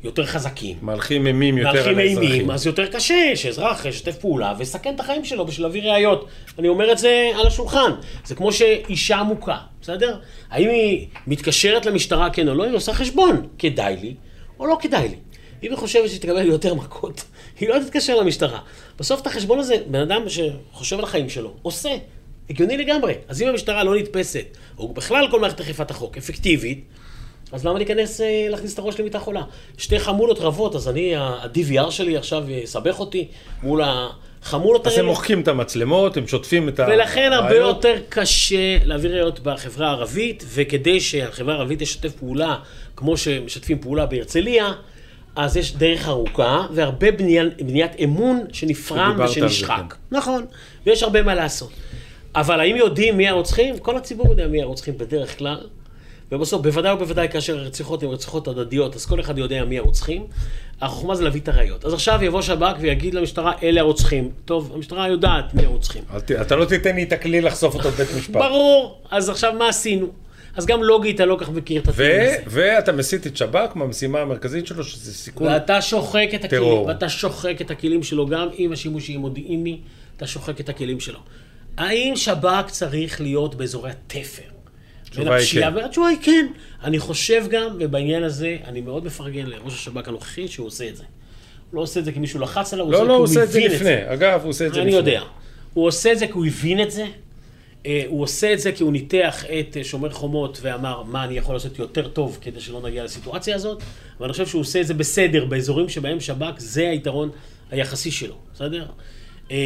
יותר 0.07 0.27
חזקים, 0.27 0.77
מהלכים 0.83 1.27
אימים 1.27 1.59
יותר 1.59 1.73
מהלכים 1.73 1.95
על 1.95 1.99
האזרחים. 1.99 2.33
אימים, 2.33 2.51
אז 2.51 2.67
יותר 2.67 2.87
קשה 2.87 3.33
שאזרח 3.35 3.85
ישתף 3.85 4.17
פעולה 4.17 4.55
ויסכן 4.59 4.95
את 4.95 5.01
החיים 5.01 5.25
שלו 5.25 5.47
בשביל 5.47 5.67
להביא 5.67 5.83
ראיות. 5.83 6.29
אני 6.59 6.69
אומר 6.69 6.93
את 6.93 6.99
זה 6.99 7.31
על 7.41 7.47
השולחן. 7.47 7.91
זה 8.25 8.35
כמו 8.35 8.53
שאישה 8.53 9.23
מוכה, 9.23 9.59
בסדר? 9.83 10.19
האם 10.51 10.69
היא 10.69 11.07
מתקשרת 11.27 11.87
למשטרה 11.87 12.31
כן 12.31 12.49
או 12.49 12.55
לא? 12.55 12.65
היא 12.65 12.75
עושה 12.75 12.95
חשבון, 12.95 13.47
כדאי 13.59 13.97
לי 13.97 14.15
או 14.59 14.67
לא 14.67 14.79
כדאי 14.81 15.09
לי. 15.09 15.17
אם 15.63 15.71
היא 15.71 15.79
חושבת 15.79 16.09
שהיא 16.09 16.21
תקבל 16.21 16.47
יותר 16.47 16.75
מכות, 16.75 17.25
היא 17.61 17.69
לא 17.69 17.79
תתקשר 17.79 18.17
למשטרה. 18.17 18.59
בסוף 18.99 19.21
את 19.21 19.27
החשבון 19.27 19.59
הזה, 19.59 19.75
בן 19.87 20.01
אדם 20.01 20.23
שחושב 20.29 20.99
על 20.99 21.05
החיים 21.05 21.29
שלו, 21.29 21.55
עושה. 21.63 21.97
הגיוני 22.51 22.77
לגמרי. 22.77 23.15
אז 23.29 23.43
אם 23.43 23.49
המשטרה 23.49 23.85
לא 23.85 23.97
נתפסת, 23.97 24.57
או 24.79 24.89
בכלל 24.89 25.29
כל 25.31 25.41
מערכת 25.41 25.61
אכיפת 25.61 25.91
החוק, 25.91 26.17
אפקטיבית, 26.17 26.85
אז 27.53 27.67
למה 27.67 27.79
להיכנס, 27.79 28.21
אה, 28.21 28.47
להכניס 28.51 28.75
את 28.75 28.79
הראש 28.79 29.01
למיטה 29.01 29.19
חולה? 29.19 29.43
שתי 29.79 29.99
חמולות 29.99 30.39
רבות, 30.39 30.75
אז 30.75 30.89
אני, 30.89 31.17
ה-DVR 31.17 31.91
שלי 31.91 32.17
עכשיו 32.17 32.51
יסבך 32.51 33.01
אותי 33.01 33.29
מול 33.63 33.83
החמולות 33.85 34.87
אז 34.87 34.93
האלה. 34.93 35.03
הם 35.03 35.09
מוחקים 35.09 35.41
את 35.41 35.49
המצלמות, 35.49 36.17
הם 36.17 36.27
שוטפים 36.27 36.69
את 36.69 36.81
הראיות. 36.81 37.01
ולכן 37.01 37.33
הרבה 37.33 37.57
יותר 37.57 37.95
קשה 38.09 38.79
להביא 38.85 39.11
ראיות 39.11 39.41
בחברה 39.41 39.89
הערבית, 39.89 40.45
וכדי 40.49 41.01
שהחברה 41.01 41.55
הערבית 41.55 41.83
תשתף 41.83 42.13
פעולה, 42.13 42.57
כמו 42.97 43.17
שמשתפים 43.17 43.79
פעולה 43.79 44.07
בהרצליה, 44.07 44.73
אז 45.37 45.57
יש 45.57 45.77
דרך 45.77 46.09
ארוכה, 46.09 46.67
והרבה 46.75 47.11
בניין, 47.11 47.51
בניית 47.59 47.93
אמון 48.05 48.45
שנפרם 48.53 49.17
ושנשחק. 49.25 49.95
נכון, 50.11 50.47
ויש 50.87 51.03
הרבה 51.03 51.23
מה 51.23 51.35
לעשות. 51.35 51.71
אבל 52.35 52.61
האם 52.61 52.77
יודעים 52.77 53.17
מי 53.17 53.29
הרוצחים? 53.29 53.79
כל 53.79 53.97
הציבור 53.97 54.29
יודע 54.29 54.47
מי 54.47 54.63
הרוצחים 54.63 54.99
בדרך 54.99 55.39
כלל. 55.39 55.67
ובסוף, 56.33 56.63
בוודאי 56.63 56.93
ובוודאי 56.93 57.29
כאשר 57.29 57.59
הרציחות 57.59 58.03
הן 58.03 58.09
רציחות 58.09 58.49
הדדיות, 58.49 58.97
אז 58.97 59.07
כל 59.07 59.21
אחד 59.21 59.39
יודע 59.39 59.65
מי 59.65 59.79
הרוצחים. 59.79 60.27
החוכמה 60.81 61.15
זה 61.15 61.25
להביא 61.25 61.41
את 61.41 61.49
הראיות. 61.49 61.85
אז 61.85 61.93
עכשיו 61.95 62.25
יבוא 62.25 62.43
שב"כ 62.43 62.77
ויגיד 62.81 63.15
למשטרה, 63.15 63.53
אלה 63.63 63.81
הרוצחים. 63.81 64.31
טוב, 64.45 64.73
המשטרה 64.75 65.09
יודעת 65.09 65.55
מי 65.55 65.65
הרוצחים. 65.65 66.05
אתה 66.41 66.57
לא 66.57 66.65
תיתן 66.65 66.97
לי 66.97 67.03
את 67.03 67.13
הכלי 67.13 67.41
לחשוף 67.41 67.75
אותו 67.75 67.91
בבית 67.91 68.09
משפט. 68.19 68.37
ברור, 68.37 69.03
אז 69.11 69.29
עכשיו 69.29 69.53
מה 69.59 69.69
עשינו? 69.69 70.07
אז 70.57 70.67
גם 70.67 70.83
לוגית 70.83 71.21
אני 71.21 71.29
לא 71.29 71.37
כך 71.41 71.49
מכיר 71.49 71.83
את 71.83 71.89
הטיעון 71.89 72.21
הזה. 72.21 72.37
ואתה 72.47 72.93
מסיט 72.93 73.27
את 73.27 73.37
שב"כ 73.37 73.77
מהמשימה 73.77 74.21
המרכזית 74.21 74.67
שלו, 74.67 74.85
שזה 74.85 75.15
סיכון. 75.15 75.47
ואתה 75.47 75.83
שוחק 75.83 76.29
את 76.35 76.45
הכלים, 76.45 76.63
טרור. 76.63 76.87
ואתה 76.87 77.09
שוחק 77.09 77.61
את 77.61 77.71
הכלים 77.71 78.03
שלו, 78.03 78.27
גם 78.27 78.49
עם 78.57 78.73
השימוש 78.73 79.09
יהיה 79.09 79.19
מודיעיני, 79.19 79.79
אתה 80.17 80.27
שוחק 80.27 80.61
את 80.61 80.69
הכלים 80.69 81.01
שלו. 81.01 81.19
האם 81.77 82.13
שב"כ 82.17 82.71
צריך 82.71 83.21
להיות 83.21 83.55
באזורי 83.55 83.91
התפר? 83.91 84.56
התשובה 85.19 85.31
בין 85.31 85.41
הפשיעה? 85.41 85.71
כן. 85.71 85.77
והתשובה 85.77 86.09
היא 86.09 86.19
כן. 86.23 86.47
אני 86.85 86.99
חושב 86.99 87.45
גם, 87.51 87.77
ובעניין 87.81 88.23
הזה, 88.23 88.57
אני 88.65 88.81
מאוד 88.81 89.05
מפרגן 89.05 89.47
לראש 89.47 89.75
השב"כ 89.75 90.09
הנוכחי 90.09 90.49
שהוא 90.49 90.67
עושה 90.67 90.89
את 90.89 90.97
זה. 90.97 91.05
הוא 91.71 91.77
לא 91.77 91.81
עושה 91.81 92.01
את 92.01 92.05
זה 92.05 92.13
כי 92.13 92.19
מישהו 92.19 92.41
לחץ 92.41 92.73
עליו, 92.73 92.91
לא, 92.91 93.07
לא, 93.07 93.15
הוא 93.15 93.25
עושה 93.25 93.43
את 93.43 93.51
זה 93.51 93.61
לפני. 93.61 94.13
אגב, 94.13 94.41
הוא 94.43 94.51
עושה 94.51 94.67
את 94.67 94.75
זה 94.75 94.83
אני 94.83 94.87
לפני. 94.91 94.99
יודע. 94.99 95.23
הוא 95.75 95.87
עושה 95.87 96.13
את 96.13 96.19
זה 96.19 96.27
כי 96.27 96.33
הוא 96.33 96.47
הבין 96.47 96.83
את 96.83 96.91
זה. 96.91 97.07
אה, 97.87 98.03
הוא 98.07 98.23
עושה 98.23 98.53
את 98.53 98.61
זה 98.61 98.73
כי 98.73 98.83
הוא 98.83 98.93
ניתח 98.93 99.45
את 99.45 99.77
אה, 99.77 99.85
שומר 99.85 100.11
חומות 100.11 100.59
ואמר 100.63 101.03
מה 101.03 101.25
אני 101.25 101.37
יכול 101.39 101.55
לעשות 101.55 101.79
יותר 101.79 102.09
טוב 102.09 102.39
כדי 102.41 102.61
שלא 102.61 102.83
נגיע 102.83 103.05
לסיטואציה 103.05 103.55
הזאת. 103.57 103.83
ואני 104.21 104.33
חושב 104.33 104.47
שהוא 104.47 104.61
עושה 104.61 104.81
את 104.81 104.87
זה 104.87 104.95
בסדר 104.95 105.45
באזורים 105.45 105.89
שבהם 105.89 106.21
שב"כ 106.21 106.59
זה 106.59 106.89
היתרון 106.89 107.31
היחסי 107.71 108.11
שלו, 108.11 108.35
בסדר? 108.55 108.87
אה, 109.51 109.57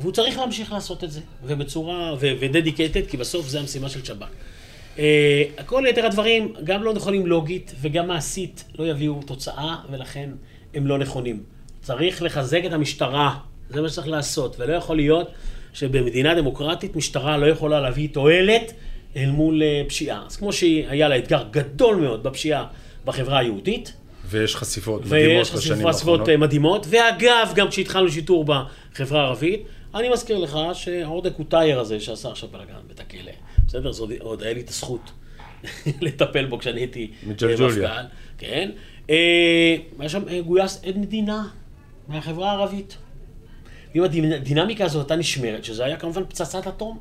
והוא 0.00 0.12
צריך 0.12 0.38
להמשיך 0.38 0.72
לעשות 0.72 1.04
את 1.04 1.10
זה, 1.10 1.20
ובצורה, 1.44 2.14
ודדיקטד, 2.20 3.06
כי 3.06 3.16
בסוף 3.16 3.48
זה 3.48 3.60
המשימה 3.60 3.88
של 3.88 4.04
שב"כ. 4.04 4.26
אה, 4.98 5.42
כל 5.66 5.84
יתר 5.88 6.06
הדברים 6.06 6.52
גם 6.64 6.82
לא 6.82 6.94
נכונים 6.94 7.26
לוגית 7.26 7.74
וגם 7.80 8.08
מעשית 8.08 8.64
לא 8.78 8.84
יביאו 8.84 9.22
תוצאה, 9.26 9.76
ולכן 9.90 10.30
הם 10.74 10.86
לא 10.86 10.98
נכונים. 10.98 11.42
צריך 11.82 12.22
לחזק 12.22 12.62
את 12.66 12.72
המשטרה, 12.72 13.34
זה 13.70 13.82
מה 13.82 13.88
שצריך 13.88 14.08
לעשות, 14.08 14.56
ולא 14.58 14.72
יכול 14.72 14.96
להיות 14.96 15.28
שבמדינה 15.72 16.34
דמוקרטית 16.34 16.96
משטרה 16.96 17.36
לא 17.36 17.46
יכולה 17.46 17.80
להביא 17.80 18.08
תועלת 18.12 18.72
אל 19.16 19.30
מול 19.30 19.62
אה, 19.62 19.82
פשיעה. 19.88 20.22
אז 20.26 20.36
כמו 20.36 20.52
שהיה 20.52 21.08
לה 21.08 21.18
אתגר 21.18 21.44
גדול 21.50 21.96
מאוד 21.96 22.22
בפשיעה 22.22 22.66
בחברה 23.04 23.38
היהודית, 23.38 23.92
ויש 24.28 24.56
חשיפות 24.56 25.06
מדהימות 25.06 25.36
ויש 25.36 25.52
בשנים 25.52 25.88
חשיפות 25.88 25.94
האחרונות. 25.94 26.28
אה, 26.28 26.36
מדהימות, 26.36 26.86
ואגב, 26.90 27.52
גם 27.54 27.68
כשהתחלנו 27.68 28.10
שיטור 28.10 28.44
בחברה 28.44 29.20
הערבית, 29.20 29.62
אני 29.94 30.08
מזכיר 30.08 30.38
לך 30.38 30.58
שעורדה 30.72 31.30
קוטייר 31.30 31.80
הזה, 31.80 32.00
שעשה 32.00 32.30
עכשיו 32.30 32.48
בלאגן 32.48 32.74
בית 32.88 33.00
הכלא, 33.00 33.32
בסדר? 33.66 33.92
זה 33.92 34.02
עוד, 34.02 34.12
עוד 34.20 34.42
היה 34.42 34.54
לי 34.54 34.60
את 34.60 34.68
הזכות 34.68 35.12
לטפל 36.00 36.46
בו 36.46 36.58
כשאני 36.58 36.80
הייתי 36.80 37.10
אה. 37.22 37.28
מפכ"ל, 37.28 37.86
כן? 38.38 38.70
אה, 39.10 39.76
היה 39.98 40.08
שם 40.08 40.28
אה, 40.28 40.40
גויס 40.40 40.84
עד 40.84 40.98
מדינה 40.98 41.48
מהחברה 42.08 42.50
הערבית. 42.50 42.96
ואם 43.94 44.04
הדינמיקה 44.04 44.84
הזאת 44.84 45.04
הייתה 45.04 45.16
נשמרת, 45.16 45.64
שזה 45.64 45.84
היה 45.84 45.96
כמובן 45.96 46.24
פצצת 46.24 46.66
אטום, 46.66 46.98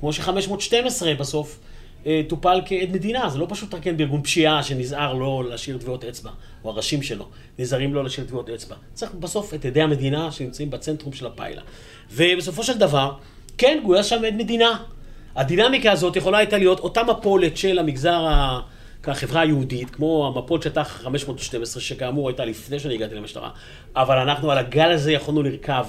כמו 0.00 0.12
ש-512 0.12 1.06
בסוף 1.18 1.60
טופל 2.28 2.60
כעד 2.66 2.90
מדינה, 2.92 3.28
זה 3.28 3.38
לא 3.38 3.46
פשוט 3.50 3.74
רק 3.74 3.82
כן 3.82 3.96
בארגון 3.96 4.22
פשיעה 4.22 4.62
שנזהר 4.62 5.14
לא 5.14 5.44
להשאיר 5.48 5.78
טביעות 5.78 6.04
אצבע, 6.04 6.30
או 6.64 6.70
הראשים 6.70 7.02
שלו, 7.02 7.28
נזהרים 7.58 7.94
לא 7.94 8.02
להשאיר 8.02 8.26
טביעות 8.26 8.50
אצבע. 8.50 8.76
צריך 8.94 9.14
בסוף 9.14 9.54
את 9.54 9.64
עדי 9.64 9.82
המדינה 9.82 10.32
שנמצאים 10.32 10.70
בצנטרום 10.70 11.12
של 11.12 11.26
הפיילה. 11.26 11.62
ובסופו 12.10 12.64
של 12.64 12.78
דבר, 12.78 13.14
כן, 13.58 13.80
גויס 13.84 14.06
שם 14.06 14.24
עד 14.24 14.34
מדינה. 14.34 14.82
הדינמיקה 15.36 15.92
הזאת 15.92 16.16
יכולה 16.16 16.38
הייתה 16.38 16.58
להיות 16.58 16.80
אותה 16.80 17.02
מפולת 17.02 17.56
של 17.56 17.78
המגזר, 17.78 18.26
החברה 19.04 19.40
היהודית, 19.40 19.90
כמו 19.90 20.32
המפולת 20.36 20.62
שהייתה 20.62 20.84
512, 20.84 21.82
שכאמור 21.82 22.28
הייתה 22.28 22.44
לפני 22.44 22.78
שאני 22.78 22.94
הגעתי 22.94 23.14
למשטרה, 23.14 23.50
אבל 23.96 24.18
אנחנו 24.18 24.50
על 24.50 24.58
הגל 24.58 24.90
הזה 24.90 25.12
יכולנו 25.12 25.42
לרכב 25.42 25.86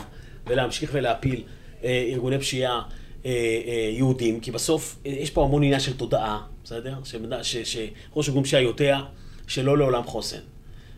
ולהמשיך 0.47 0.89
ולהפיל 0.93 1.43
אה, 1.83 2.09
ארגוני 2.11 2.39
פשיעה 2.39 2.81
אה, 3.25 3.31
אה, 3.31 3.89
יהודים, 3.91 4.39
כי 4.39 4.51
בסוף 4.51 4.95
אה, 5.05 5.11
יש 5.11 5.29
פה 5.29 5.43
המון 5.43 5.63
עניין 5.63 5.79
של 5.79 5.97
תודעה, 5.97 6.41
בסדר? 6.63 6.95
שראש 7.03 8.29
ארגון 8.29 8.43
פשיעה 8.43 8.61
יודע 8.61 8.99
שלא 9.47 9.77
לעולם 9.77 10.03
חוסן. 10.03 10.37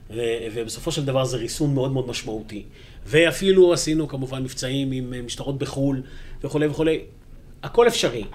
ו- 0.09 0.47
ובסופו 0.53 0.91
של 0.91 1.05
דבר 1.05 1.25
זה 1.25 1.37
ריסון 1.37 1.73
מאוד 1.73 1.91
מאוד 1.91 2.07
משמעותי. 2.07 2.63
ואפילו 3.05 3.73
עשינו 3.73 4.07
כמובן 4.07 4.43
מבצעים 4.43 4.91
עם 4.91 5.13
אה, 5.13 5.21
משטרות 5.21 5.57
בחו"ל 5.57 6.01
וכולי 6.43 6.67
וכולי. 6.67 6.99
הכל 7.65 7.87
אפשרי. 7.87 8.25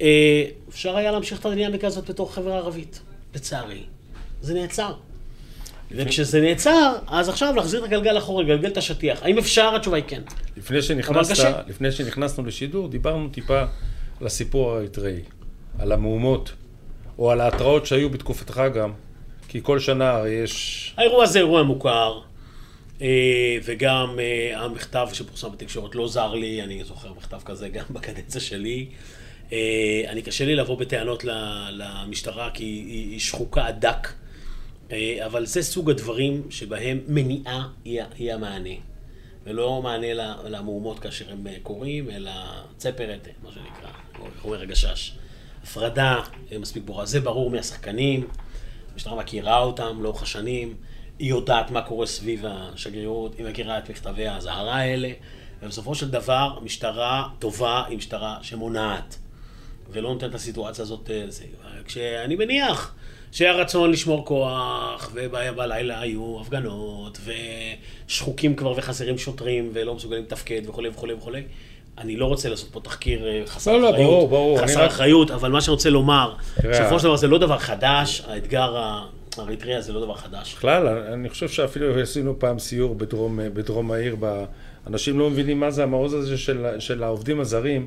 אה, 0.00 0.44
אפשר 0.68 0.96
היה 0.96 1.12
להמשיך 1.12 1.40
את 1.40 1.46
הדינמיקה 1.46 1.86
הזאת 1.86 2.10
בתור 2.10 2.34
חברה 2.34 2.56
ערבית, 2.56 3.00
לצערי. 3.34 3.82
זה 4.40 4.54
נעצר. 4.54 4.94
וכשזה 5.90 6.40
נעצר, 6.40 6.92
אז 7.06 7.28
עכשיו 7.28 7.54
להחזיר 7.56 7.80
את 7.80 7.84
הגלגל 7.84 8.18
אחורה, 8.18 8.42
לגלגל 8.42 8.68
את 8.68 8.76
השטיח. 8.76 9.22
האם 9.22 9.38
אפשר? 9.38 9.74
התשובה 9.76 9.96
היא 9.96 10.04
כן. 10.08 10.22
לפני 10.56 10.82
שנכנסת. 10.82 11.54
לפני 11.68 11.92
שנכנסנו 11.92 12.44
לשידור, 12.44 12.88
דיברנו 12.88 13.28
טיפה 13.28 13.60
על 14.20 14.26
הסיפור 14.26 14.72
האריתראי, 14.72 15.20
על 15.78 15.92
המהומות, 15.92 16.52
או 17.18 17.30
על 17.30 17.40
ההתראות 17.40 17.86
שהיו 17.86 18.10
בתקופתך 18.10 18.62
גם, 18.74 18.92
כי 19.48 19.60
כל 19.62 19.78
שנה 19.78 20.10
הרי 20.10 20.30
יש... 20.30 20.94
האירוע 20.96 21.24
הזה 21.24 21.38
אירוע 21.38 21.62
מוכר, 21.62 22.20
וגם 23.64 24.18
אה, 24.20 24.64
המכתב 24.64 25.08
שפורסם 25.12 25.52
בתקשורת 25.52 25.94
לא 25.94 26.08
זר 26.08 26.34
לי, 26.34 26.62
אני 26.62 26.84
זוכר 26.84 27.12
מכתב 27.12 27.40
כזה 27.44 27.68
גם 27.68 27.84
בקדנציה 27.94 28.40
שלי. 28.40 28.86
אה, 29.52 30.02
אני 30.08 30.22
קשה 30.22 30.44
לי 30.44 30.54
לבוא 30.54 30.78
בטענות 30.78 31.24
למשטרה 31.70 32.50
כי 32.54 32.64
היא 32.64 33.20
שחוקה 33.20 33.66
עד 33.66 33.80
דק, 33.80 34.08
אה, 34.92 35.26
אבל 35.26 35.46
זה 35.46 35.62
סוג 35.62 35.90
הדברים 35.90 36.42
שבהם 36.50 37.00
מניעה 37.08 37.68
היא 37.84 38.32
המענה. 38.32 38.74
ולא 39.46 39.82
מענה 39.82 40.06
למהומות 40.44 40.98
כאשר 40.98 41.32
הם 41.32 41.46
אה, 41.46 41.56
קורים, 41.62 42.10
אלא 42.10 42.30
צפרת, 42.76 43.28
מה 43.42 43.50
שנקרא, 43.50 43.90
איך 44.34 44.44
אומר 44.44 44.62
הגשש. 44.62 45.12
הפרדה 45.62 46.20
אה, 46.52 46.58
מספיק 46.58 46.82
ברורה. 46.82 47.06
זה 47.06 47.20
ברור 47.20 47.50
מהשחקנים, 47.50 48.28
המשטרה 48.92 49.16
מכירה 49.16 49.58
אותם 49.58 50.02
לאורך 50.02 50.22
השנים, 50.22 50.74
היא 51.18 51.30
יודעת 51.30 51.70
מה 51.70 51.82
קורה 51.82 52.06
סביב 52.06 52.44
השגרירות, 52.48 53.34
היא 53.38 53.46
מכירה 53.46 53.78
את 53.78 53.90
מכתבי 53.90 54.26
האזהרה 54.26 54.74
האלה, 54.76 55.10
ובסופו 55.62 55.94
של 55.94 56.10
דבר, 56.10 56.58
משטרה 56.62 57.28
טובה 57.38 57.84
היא 57.88 57.98
משטרה 57.98 58.38
שמונעת, 58.42 59.18
ולא 59.90 60.08
נותנת 60.08 60.34
לסיטואציה 60.34 60.82
הזאת... 60.82 61.10
אה, 61.10 61.24
זה. 61.28 61.44
כשאני 61.84 62.36
מניח 62.36 62.94
שהיה 63.32 63.52
רצון 63.52 63.90
לשמור 63.90 64.24
כוח, 64.26 65.10
ובלילה 65.14 66.00
היו 66.00 66.38
הפגנות, 66.40 67.18
ושחוקים 68.08 68.56
כבר 68.56 68.74
וחסרים 68.76 69.18
שוטרים, 69.18 69.70
ולא 69.74 69.94
מסוגלים 69.94 70.22
לתפקד 70.22 70.62
וכולי 70.68 70.88
וכולי 70.88 71.14
וכולי. 71.14 71.42
אני 71.98 72.16
לא 72.16 72.26
רוצה 72.26 72.48
לעשות 72.48 72.68
פה 72.72 72.80
תחקיר 72.80 73.26
אה, 73.26 73.42
חסר 73.46 73.72
לא, 73.72 73.80
לא, 73.80 73.90
אחריות, 73.90 74.10
ברור, 74.10 74.28
ברור, 74.28 74.58
אני 74.58 74.68
חסר 74.68 74.84
רק- 74.84 74.90
אחריות, 74.90 75.30
אבל 75.30 75.50
מה 75.50 75.60
שאני 75.60 75.72
רוצה 75.72 75.90
לומר, 75.90 76.34
בסופו 76.70 76.98
של 76.98 77.04
דבר 77.04 77.16
זה 77.16 77.26
לא 77.26 77.38
דבר 77.38 77.58
חדש, 77.58 78.22
האתגר 78.28 78.76
האריתריאי 79.38 79.82
זה 79.82 79.92
לא 79.92 80.00
דבר 80.00 80.14
חדש. 80.14 80.54
בכלל, 80.54 80.88
אני 80.88 81.28
חושב 81.28 81.48
שאפילו 81.48 82.00
עשינו 82.00 82.38
פעם 82.38 82.58
סיור 82.58 82.94
בדרום, 82.94 83.38
בדרום 83.54 83.92
העיר, 83.92 84.16
אנשים 84.86 85.18
לא 85.18 85.30
מבינים 85.30 85.60
מה 85.60 85.70
זה 85.70 85.82
המעוז 85.82 86.14
הזה 86.14 86.38
של, 86.38 86.66
של 86.78 87.02
העובדים 87.02 87.40
הזרים 87.40 87.86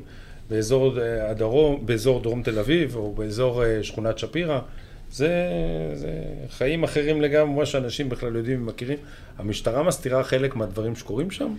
באזור 0.50 1.00
אה, 1.02 1.30
הדרום, 1.30 1.86
באזור 1.86 2.22
דרום 2.22 2.43
תל 2.43 2.60
אביב, 2.60 2.95
או 2.95 3.14
באזור 3.14 3.64
אה, 3.66 3.84
שכונת 3.84 4.18
שפירא. 4.20 4.60
זה, 5.12 5.30
זה 5.93 6.12
חיים 6.50 6.84
אחרים 6.84 7.22
לגמרי, 7.22 7.56
מה 7.56 7.66
שאנשים 7.66 8.10
בכלל 8.10 8.36
יודעים 8.36 8.62
ומכירים. 8.62 8.97
המשטרה 9.38 9.84
מסתירה 9.84 10.24
חלק 10.24 10.56
מהדברים 10.56 10.95
שקורים 10.95 11.32
שם? 11.32 11.54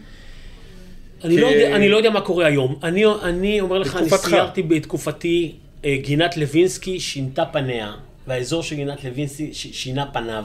אני, 1.25 1.35
כי- 1.35 1.41
לא 1.41 1.47
יודע, 1.47 1.77
אני 1.77 1.89
לא 1.89 1.97
יודע 1.97 2.11
מה 2.11 2.21
קורה 2.21 2.47
היום. 2.47 2.79
אני, 2.83 3.05
אני 3.23 3.61
אומר 3.61 3.79
לך, 3.79 3.97
אני. 3.97 4.09
סיירתי 4.11 4.63
בתקופתי, 4.63 5.55
אה, 5.85 5.97
גינת 6.03 6.37
לוינסקי 6.37 7.01
שינתה 7.01 7.45
פניה, 7.45 7.93
והאזור 8.27 8.63
של 8.63 8.77
גינת 8.77 9.05
לוינסקי 9.05 9.55
שינה 9.55 10.07
פניו. 10.13 10.45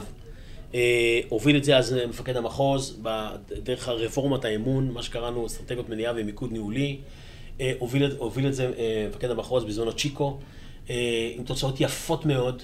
אה, 0.74 1.20
הוביל 1.28 1.56
את 1.56 1.64
זה 1.64 1.76
אז 1.76 1.96
מפקד 2.08 2.36
המחוז, 2.36 3.02
דרך 3.62 3.88
הרפורמת 3.88 4.44
האמון, 4.44 4.90
מה 4.90 5.02
שקראנו 5.02 5.46
אסטרטגיות 5.46 5.88
מניעה 5.88 6.12
ומיקוד 6.16 6.52
ניהולי. 6.52 6.96
אה, 7.60 7.72
הוביל, 7.78 8.12
הוביל 8.18 8.46
את 8.46 8.54
זה 8.54 8.70
אה, 8.78 9.06
מפקד 9.10 9.30
המחוז 9.30 9.64
בזמנו 9.64 9.92
צ'יקו, 9.92 10.38
אה, 10.90 11.32
עם 11.36 11.44
תוצאות 11.44 11.80
יפות 11.80 12.26
מאוד. 12.26 12.62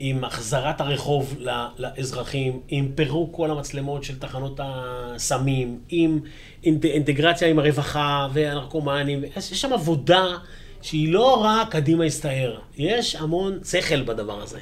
עם 0.00 0.24
החזרת 0.24 0.80
הרחוב 0.80 1.36
לאזרחים, 1.78 2.60
עם 2.68 2.92
פירוק 2.94 3.36
כל 3.36 3.50
המצלמות 3.50 4.04
של 4.04 4.18
תחנות 4.18 4.60
הסמים, 4.62 5.78
עם 5.88 6.20
אינט- 6.64 6.84
אינטגרציה 6.84 7.48
עם 7.48 7.58
הרווחה 7.58 8.28
והנרקומנים. 8.32 9.24
יש 9.36 9.60
שם 9.60 9.72
עבודה 9.72 10.26
שהיא 10.82 11.12
לא 11.12 11.42
רק 11.44 11.72
קדימה 11.72 12.04
הסתער, 12.04 12.58
יש 12.76 13.16
המון 13.16 13.58
שכל 13.64 14.02
בדבר 14.02 14.42
הזה. 14.42 14.58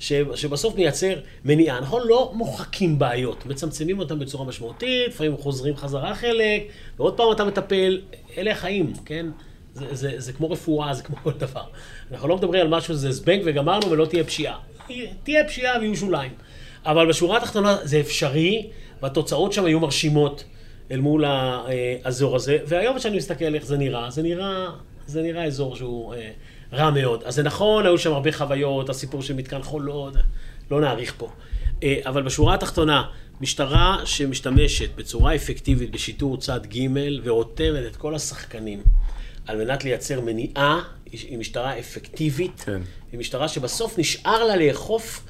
ש, 0.00 0.12
שבסוף 0.34 0.74
מייצר 0.76 1.14
מניעה. 1.44 1.80
נכון, 1.80 2.02
לא 2.08 2.32
מוחקים 2.34 2.98
בעיות, 2.98 3.46
מצמצמים 3.46 3.98
אותן 3.98 4.18
בצורה 4.18 4.44
משמעותית, 4.44 5.08
לפעמים 5.08 5.36
חוזרים 5.36 5.76
חזרה 5.76 6.14
חלק, 6.14 6.62
ועוד 6.96 7.16
פעם 7.16 7.32
אתה 7.32 7.44
מטפל, 7.44 8.00
אלה 8.38 8.52
החיים, 8.52 8.92
כן? 9.04 9.26
זה, 9.74 9.86
זה, 9.92 10.12
זה 10.16 10.32
כמו 10.32 10.50
רפואה, 10.50 10.94
זה 10.94 11.02
כמו 11.02 11.16
כל 11.22 11.32
דבר. 11.32 11.64
אנחנו 12.12 12.28
לא 12.28 12.36
מדברים 12.36 12.60
על 12.60 12.68
משהו, 12.68 12.94
זה 12.94 13.12
זבנג 13.12 13.42
וגמרנו 13.44 13.90
ולא 13.90 14.04
תהיה 14.06 14.24
פשיעה. 14.24 14.58
תהיה 15.22 15.44
פשיעה 15.48 15.78
ויהיו 15.80 15.96
שוליים. 15.96 16.32
אבל 16.86 17.08
בשורה 17.08 17.36
התחתונה 17.36 17.76
זה 17.82 18.00
אפשרי, 18.00 18.66
והתוצאות 19.02 19.52
שם 19.52 19.64
היו 19.64 19.80
מרשימות 19.80 20.44
אל 20.90 21.00
מול 21.00 21.24
ה- 21.24 21.64
אה, 21.68 21.96
האזור 22.04 22.36
הזה. 22.36 22.58
והיום 22.66 22.98
כשאני 22.98 23.16
מסתכל 23.16 23.54
איך 23.54 23.64
זה 23.66 23.76
נראה, 23.76 24.10
זה 24.10 24.22
נראה, 24.22 24.66
זה 25.12 25.22
נראה 25.22 25.44
אזור 25.44 25.76
שהוא 25.76 26.14
אה, 26.14 26.30
רע 26.72 26.90
מאוד. 26.90 27.22
אז 27.24 27.34
זה 27.34 27.42
נכון, 27.42 27.86
היו 27.86 27.98
שם 27.98 28.12
הרבה 28.12 28.32
חוויות, 28.32 28.88
הסיפור 28.88 29.22
של 29.22 29.34
מתקן 29.34 29.62
חולות, 29.62 30.14
לא 30.70 30.80
נאריך 30.80 31.14
פה. 31.18 31.30
אה, 31.82 32.00
אבל 32.06 32.22
בשורה 32.22 32.54
התחתונה, 32.54 33.04
משטרה 33.40 33.98
שמשתמשת 34.04 34.94
בצורה 34.94 35.34
אפקטיבית 35.34 35.90
בשיטור 35.90 36.36
צד 36.36 36.60
ג' 36.66 36.88
ורותמת 37.24 37.86
את 37.86 37.96
כל 37.96 38.14
השחקנים 38.14 38.82
על 39.46 39.64
מנת 39.64 39.84
לייצר 39.84 40.20
מניעה, 40.20 40.82
היא 41.12 41.38
משטרה 41.38 41.78
אפקטיבית. 41.78 42.60
כן. 42.60 42.80
היא 43.12 43.20
משטרה 43.20 43.48
שבסוף 43.48 43.98
נשאר 43.98 44.44
לה 44.44 44.56
לאכוף 44.56 45.24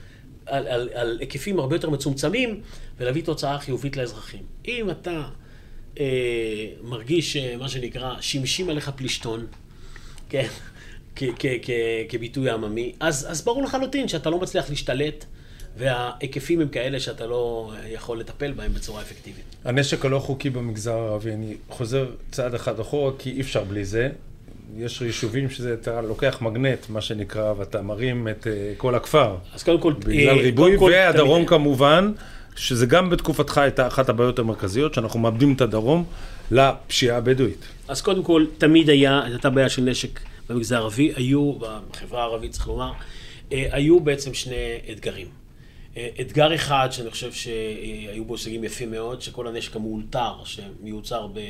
על, 0.47 0.67
על, 0.67 0.89
על 0.95 1.19
היקפים 1.21 1.59
הרבה 1.59 1.77
יותר 1.77 1.91
מצומצמים 1.91 2.61
ולהביא 2.99 3.25
תוצאה 3.25 3.59
חיובית 3.59 3.97
לאזרחים. 3.97 4.43
אם 4.69 4.91
אתה 4.91 5.23
אה, 6.01 6.67
מרגיש, 6.83 7.37
אה, 7.37 7.57
מה 7.57 7.69
שנקרא, 7.69 8.15
שמשים 8.21 8.71
עליך 8.71 8.91
פלישתון, 8.97 9.47
כן, 10.33 10.47
כביטוי 12.09 12.51
עממי, 12.51 12.93
אז, 13.01 13.27
אז 13.31 13.43
ברור 13.45 13.63
לחלוטין 13.63 14.09
שאתה 14.09 14.31
לא 14.31 14.41
מצליח 14.41 14.71
להשתלט 14.71 15.25
וההיקפים 15.79 16.61
הם 16.61 16.69
כאלה 16.69 17.01
שאתה 17.01 17.27
לא 17.27 17.73
יכול 17.91 18.21
לטפל 18.21 18.53
בהם 18.53 18.75
בצורה 18.75 19.03
אפקטיבית. 19.03 19.45
הנשק 19.65 20.05
הלא 20.05 20.19
חוקי 20.19 20.51
במגזר 20.51 20.93
הערבי, 20.99 21.33
אני 21.33 21.55
חוזר 21.69 22.07
צעד 22.31 22.55
אחד 22.55 22.81
אחורה, 22.81 23.13
כי 23.19 23.31
אי 23.31 23.41
אפשר 23.41 23.65
בלי 23.65 23.85
זה. 23.85 24.09
יש 24.79 25.01
יישובים 25.01 25.51
שזה, 25.51 25.75
אתה 25.75 26.01
לוקח 26.01 26.39
מגנט, 26.41 26.79
מה 26.89 27.01
שנקרא, 27.01 27.53
ואתה 27.59 27.83
מרים 27.83 28.29
את 28.29 28.47
אה, 28.47 28.73
כל 28.77 28.95
הכפר. 28.95 29.37
אז 29.55 29.63
קודם 29.63 29.81
כל, 29.81 29.93
בגלל 29.93 30.37
אה, 30.39 30.43
ריבוי, 30.43 30.79
כל, 30.79 30.91
והדרום 30.95 31.37
תמיד- 31.39 31.49
כמובן, 31.49 32.13
שזה 32.57 32.87
גם 32.87 33.11
בתקופתך 33.11 33.59
הייתה 33.59 33.87
אחת 33.87 34.09
הבעיות 34.09 34.39
המרכזיות, 34.39 34.95
שאנחנו 34.95 35.21
מאבדים 35.21 35.53
את 35.53 35.61
הדרום 35.61 36.05
לפשיעה 36.53 37.17
הבדואית. 37.17 37.67
אז 37.89 38.03
קודם 38.03 38.23
כל, 38.23 38.47
תמיד 38.59 38.91
היה, 38.91 39.23
הייתה 39.25 39.51
בעיה 39.51 39.69
של 39.69 39.83
נשק 39.83 40.21
במגזר 40.49 40.77
הערבי, 40.77 41.13
היו, 41.17 41.53
בחברה 41.91 42.21
הערבית 42.23 42.53
צריך 42.53 42.69
לומר, 42.69 42.93
אה, 43.53 43.69
היו 43.71 44.01
בעצם 44.01 44.35
שני 44.35 44.55
אתגרים. 44.93 45.27
אה, 45.97 46.09
אתגר 46.21 46.55
אחד, 46.55 46.89
שאני 46.91 47.11
חושב 47.11 47.33
שהיו 47.33 48.25
בו 48.25 48.35
הישגים 48.35 48.65
יפים 48.65 48.91
מאוד, 48.91 49.23
שכל 49.23 49.47
הנשק 49.47 49.77
המאולתר, 49.77 50.33
שמיוצר 50.45 51.27
ב, 51.27 51.41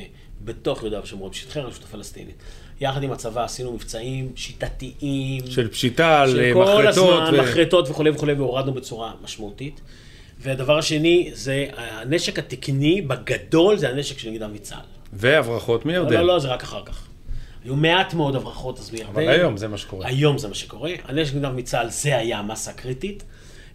בתוך 0.45 0.83
יהודה 0.83 1.01
ושומרון, 1.03 1.31
בשטחי 1.31 1.61
הרשות 1.61 1.85
הפלסטינית. 1.85 2.37
יחד 2.81 3.03
עם 3.03 3.13
הצבא 3.13 3.45
עשינו 3.45 3.73
מבצעים 3.73 4.33
שיטתיים. 4.37 5.47
של 5.51 5.69
פשיטה 5.69 6.21
על 6.21 6.31
מחרטות. 6.31 6.67
של 6.67 6.75
כל 6.75 6.87
הזמן, 6.87 7.35
ו... 7.35 7.43
מחרטות 7.43 7.91
וכולי 7.91 8.11
וכולי, 8.11 8.33
והורדנו 8.33 8.75
בצורה 8.75 9.13
משמעותית. 9.25 9.81
והדבר 10.43 10.79
השני, 10.79 11.31
זה 11.33 11.67
הנשק 11.77 12.39
התקני, 12.39 13.03
בגדול, 13.03 13.79
זה 13.79 13.89
הנשק 13.89 14.19
של 14.19 14.31
נגדם 14.31 14.53
מצה"ל. 14.53 14.85
והברחות 15.13 15.87
מירדן. 15.87 16.13
לא, 16.13 16.21
לא, 16.21 16.27
לא, 16.27 16.39
זה 16.39 16.49
רק 16.49 16.63
אחר 16.63 16.83
כך. 16.85 17.09
היו 17.65 17.77
מעט 17.77 18.15
מאוד 18.15 18.37
הברחות 18.37 18.79
אז 18.79 18.93
מירדן. 18.93 19.11
אבל 19.11 19.29
היום 19.29 19.57
זה 19.57 19.69
מה 19.69 19.79
שקורה. 19.79 20.07
היום 20.07 20.39
זה 20.39 20.49
מה 20.49 20.55
שקורה. 20.55 20.93
הנשק 21.05 21.35
נגדם 21.35 21.57
מצה"ל 21.57 21.91
זה 21.91 22.17
היה 22.17 22.39
המסה 22.39 22.71
הקריטית. 22.71 23.25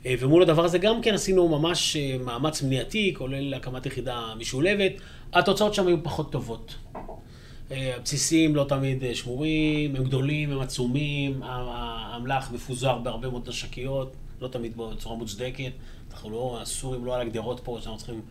אה, 0.05 0.15
ומול 0.19 0.41
הדבר 0.41 0.65
הזה 0.65 0.77
גם 0.77 1.01
כן 1.01 1.13
עשינו 1.13 1.47
ממש 1.47 1.95
אה, 1.95 2.17
מאמץ 2.17 2.61
מניעתי, 2.61 3.13
כולל 3.17 3.53
הקמת 3.53 3.85
יחידה 3.85 4.33
משולבת. 4.37 4.91
התוצאות 5.33 5.73
שם 5.73 5.87
היו 5.87 6.03
פחות 6.03 6.31
טובות. 6.31 6.75
אה, 7.71 7.95
הבסיסים 7.95 8.55
לא 8.55 8.65
תמיד 8.69 9.03
שמורים, 9.13 9.95
הם 9.95 10.03
גדולים, 10.03 10.51
הם 10.51 10.59
עצומים, 10.59 11.43
האמל"ח 11.43 12.51
מפוזר 12.51 12.97
בהרבה 12.97 13.29
מאוד 13.29 13.49
נשקיות, 13.49 14.15
לא 14.41 14.47
תמיד 14.47 14.77
בצורה 14.77 15.15
מוצדקת. 15.15 15.71
אנחנו 16.17 16.29
לא, 16.31 16.59
הסורים 16.61 17.05
לא 17.05 17.15
על 17.15 17.21
הגדרות 17.21 17.61
פה, 17.63 17.77
שאנחנו 17.81 17.97
צריכים 17.97 18.21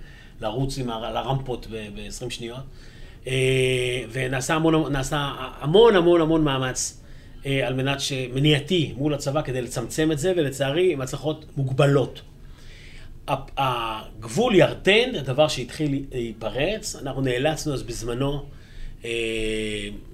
לרוץ 0.40 0.78
עם 0.78 0.90
הרמפות 0.90 1.66
ב-20 1.70 2.30
שניות. 2.30 2.64
ונעשה 4.12 4.54
המון, 4.54 4.74
המון 5.60 5.96
המון 5.96 6.20
המון 6.20 6.44
מאמץ 6.44 7.00
אה, 7.46 7.66
על 7.66 7.74
מנת 7.74 8.00
שמניעתי 8.00 8.94
מול 8.96 9.14
הצבא 9.14 9.42
כדי 9.42 9.62
לצמצם 9.62 10.12
את 10.12 10.18
זה, 10.18 10.32
ולצערי 10.36 10.92
עם 10.92 11.00
הצלחות 11.00 11.44
מוגבלות. 11.56 12.20
הגבול 13.56 14.54
ירדן, 14.54 15.14
הדבר 15.14 15.48
שהתחיל 15.48 16.04
להיפרץ, 16.12 16.96
אנחנו 16.96 17.20
נאלצנו 17.20 17.74
אז 17.74 17.82
בזמנו 17.82 18.44
אה, 19.04 19.10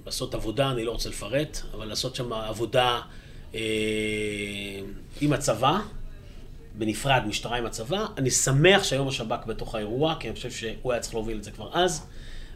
לעשות 0.05 0.35
עבודה, 0.35 0.71
אני 0.71 0.83
לא 0.83 0.91
רוצה 0.91 1.09
לפרט, 1.09 1.61
אבל 1.73 1.85
לעשות 1.85 2.15
שם 2.15 2.33
עבודה 2.33 2.99
אה, 3.55 3.59
עם 5.21 5.33
הצבא, 5.33 5.79
בנפרד, 6.75 7.21
משטרה 7.27 7.57
עם 7.57 7.65
הצבא. 7.65 8.05
אני 8.17 8.31
שמח 8.31 8.83
שהיום 8.83 9.07
השב"כ 9.07 9.45
בתוך 9.45 9.75
האירוע, 9.75 10.15
כי 10.19 10.27
אני 10.27 10.35
חושב 10.35 10.51
שהוא 10.51 10.91
היה 10.91 11.01
צריך 11.01 11.13
להוביל 11.13 11.37
את 11.37 11.43
זה 11.43 11.51
כבר 11.51 11.69
אז. 11.73 12.05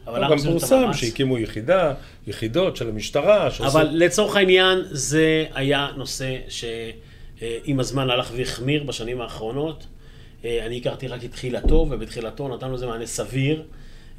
אבל 0.06 0.30
גם 0.30 0.38
פורסם 0.38 0.92
שהקימו 0.92 1.38
יחידה, 1.38 1.94
יחידות 2.26 2.76
של 2.76 2.88
המשטרה. 2.88 3.50
שעושה... 3.50 3.72
אבל 3.72 3.88
לצורך 3.92 4.36
העניין 4.36 4.78
זה 4.90 5.46
היה 5.54 5.88
נושא 5.96 6.36
שעם 6.48 7.80
הזמן 7.80 8.10
הלך 8.10 8.30
והחמיר 8.36 8.82
בשנים 8.82 9.20
האחרונות. 9.20 9.86
אה, 10.44 10.66
אני 10.66 10.78
הכרתי 10.78 11.08
רק 11.08 11.24
את 11.24 11.32
תחילתו, 11.32 11.86
ובתחילתו 11.90 12.48
נתנו 12.48 12.74
לזה 12.74 12.86
מענה 12.86 13.06
סביר. 13.06 13.62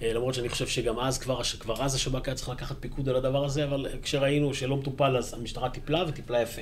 אה, 0.01 0.13
למרות 0.13 0.33
שאני 0.33 0.49
חושב 0.49 0.67
שגם 0.67 0.99
אז, 0.99 1.17
כבר, 1.17 1.41
כבר 1.59 1.83
אז 1.83 1.95
השב"כ 1.95 2.27
היה 2.27 2.35
צריך 2.35 2.49
לקחת 2.49 2.75
פיקוד 2.79 3.09
על 3.09 3.15
הדבר 3.15 3.45
הזה, 3.45 3.63
אבל 3.63 3.85
כשראינו 4.03 4.53
שלא 4.53 4.77
מטופל, 4.77 5.17
אז 5.17 5.33
המשטרה 5.33 5.69
טיפלה 5.69 6.03
וטיפלה 6.07 6.41
יפה. 6.41 6.61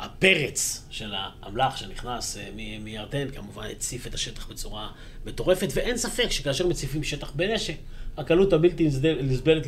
הפרץ 0.00 0.86
של 0.90 1.12
האמל"ח 1.14 1.76
שנכנס 1.76 2.36
אה, 2.36 2.48
מירדן 2.84 3.30
כמובן 3.30 3.64
הציף 3.70 4.06
את 4.06 4.14
השטח 4.14 4.48
בצורה 4.48 4.88
מטורפת, 5.26 5.68
ואין 5.74 5.96
ספק 5.96 6.30
שכאשר 6.30 6.66
מציפים 6.66 7.02
שטח 7.02 7.32
בנשק, 7.34 7.74
הקלות 8.16 8.52
הבלתי 8.52 8.88
נסבלת 9.22 9.66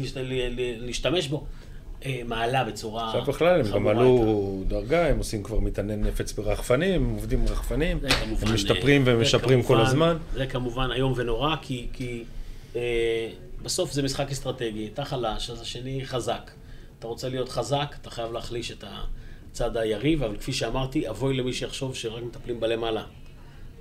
להשתמש 0.78 1.28
בו 1.28 1.47
אה, 2.05 2.20
מעלה 2.24 2.64
בצורה 2.64 3.07
עכשיו 3.07 3.24
בכלל 3.24 3.61
הם 3.61 3.72
גם 3.72 3.89
עלו 3.89 4.64
דרגה, 4.68 5.07
הם 5.07 5.18
עושים 5.18 5.43
כבר 5.43 5.59
מטעני 5.59 5.97
נפץ 5.97 6.33
ברחפנים, 6.33 7.03
הם 7.03 7.11
עובדים 7.11 7.45
ברחפנים, 7.45 7.99
הם 8.03 8.55
משתפרים 8.55 9.09
אה, 9.09 9.16
ומשפרים 9.16 9.62
כל 9.62 9.80
הזמן. 9.80 10.16
זה 10.35 10.47
כמובן 10.47 10.89
איום 10.93 11.12
ונורא, 11.16 11.57
כי, 11.62 11.87
כי 11.93 12.24
אה, 12.76 13.28
בסוף 13.62 13.93
זה 13.93 14.03
משחק 14.03 14.30
אסטרטגי, 14.30 14.89
אתה 14.95 15.05
חלש, 15.05 15.51
אז 15.51 15.61
השני 15.61 16.07
חזק. 16.07 16.51
אתה 16.99 17.07
רוצה 17.07 17.28
להיות 17.28 17.49
חזק, 17.49 17.97
אתה 18.01 18.11
חייב 18.11 18.33
להחליש 18.33 18.70
את 18.70 18.85
ה... 18.85 19.05
צד 19.53 19.76
היריב, 19.76 20.22
אבל 20.22 20.36
כפי 20.36 20.53
שאמרתי, 20.53 21.09
אבוי 21.09 21.36
למי 21.36 21.53
שיחשוב 21.53 21.94
שרק 21.94 22.22
מטפלים 22.22 22.61
בלמעלה. 22.61 23.05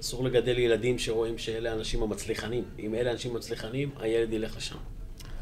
אסור 0.01 0.23
לגדל 0.23 0.59
ילדים 0.59 0.99
שרואים 0.99 1.37
שאלה 1.37 1.71
האנשים 1.71 2.03
המצליחנים. 2.03 2.63
אם 2.79 2.95
אלה 2.95 3.09
האנשים 3.09 3.31
המצליחנים, 3.31 3.89
הילד 3.99 4.33
ילך 4.33 4.57
לשם. 4.57 4.75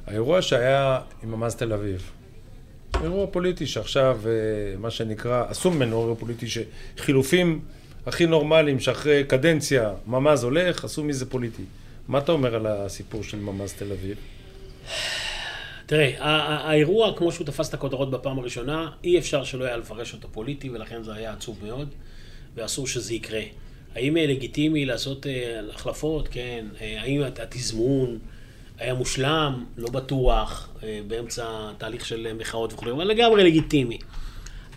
האירוע 0.08 0.42
שהיה 0.42 1.00
עם 1.24 1.32
ממ"ז 1.32 1.56
תל 1.56 1.74
אביב, 1.74 2.12
אירוע 3.04 3.28
פוליטי 3.28 3.68
שעכשיו, 3.68 4.20
אה, 4.26 4.32
מה 4.78 4.92
שנקרא, 4.92 5.44
עשו 5.50 5.72
ממנו 5.72 6.02
אירוע 6.02 6.16
פוליטי 6.16 6.46
שחילופים 6.50 7.62
הכי 8.06 8.26
נורמליים 8.26 8.80
שאחרי 8.80 9.24
קדנציה 9.24 9.94
ממ"ז 10.08 10.44
הולך, 10.44 10.86
עשו 10.86 11.04
מזה 11.04 11.26
פוליטי. 11.26 11.64
מה 12.08 12.18
אתה 12.18 12.32
אומר 12.32 12.56
על 12.56 12.68
הסיפור 12.68 13.24
של 13.24 13.40
ממ"ז 13.40 13.74
תל 13.74 13.92
אביב? 13.92 14.18
תראה, 15.90 16.16
האירוע, 16.70 17.14
כמו 17.18 17.32
שהוא 17.32 17.46
תפס 17.46 17.70
את 17.70 17.74
הכותרות 17.74 18.12
בפעם 18.12 18.40
הראשונה, 18.40 18.92
אי 19.04 19.20
אפשר 19.20 19.44
שלא 19.44 19.66
היה 19.66 19.78
לפרש 19.78 20.14
אותו 20.14 20.28
פוליטי, 20.32 20.70
ולכן 20.70 21.04
זה 21.04 21.14
היה 21.14 21.34
עצוב 21.34 21.60
מאוד, 21.64 21.90
ואסור 22.56 22.88
שזה 22.88 23.14
יקרה. 23.14 23.42
האם 23.96 24.16
לגיטימי 24.16 24.86
לעשות 24.86 25.28
אה, 25.28 25.60
החלפות? 25.74 26.28
כן. 26.32 26.66
אה, 26.82 27.02
האם 27.02 27.22
התזמון 27.24 28.20
היה 28.78 28.94
מושלם? 28.94 29.66
לא 29.78 29.90
בטוח, 29.90 30.70
אה, 30.84 31.00
באמצע 31.08 31.72
תהליך 31.78 32.06
של 32.06 32.34
מחאות 32.34 32.74
וכו', 32.74 32.92
אבל 32.92 33.08
לגמרי 33.08 33.44
לגיטימי. 33.44 33.98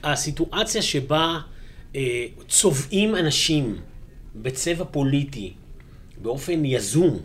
הסיטואציה 0.02 0.82
שבה 0.82 1.40
צובעים 2.48 3.16
אנשים 3.16 3.80
בצבע 4.34 4.84
פוליטי 4.84 5.52
באופן 6.22 6.64
יזום, 6.64 7.18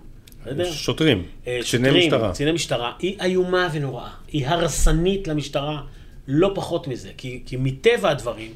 בסדר? 0.48 0.72
שוטרים, 0.72 1.24
אה, 1.48 1.60
קציני 1.62 2.06
משטרה. 2.06 2.32
קציני 2.32 2.52
משטרה, 2.52 2.92
היא 3.00 3.18
איומה 3.22 3.70
ונוראה. 3.74 4.10
היא 4.32 4.48
הרסנית 4.48 5.28
למשטרה, 5.28 5.82
לא 6.28 6.52
פחות 6.56 6.88
מזה. 6.88 7.10
כי, 7.18 7.42
כי 7.46 7.56
מטבע 7.60 8.10
הדברים, 8.10 8.52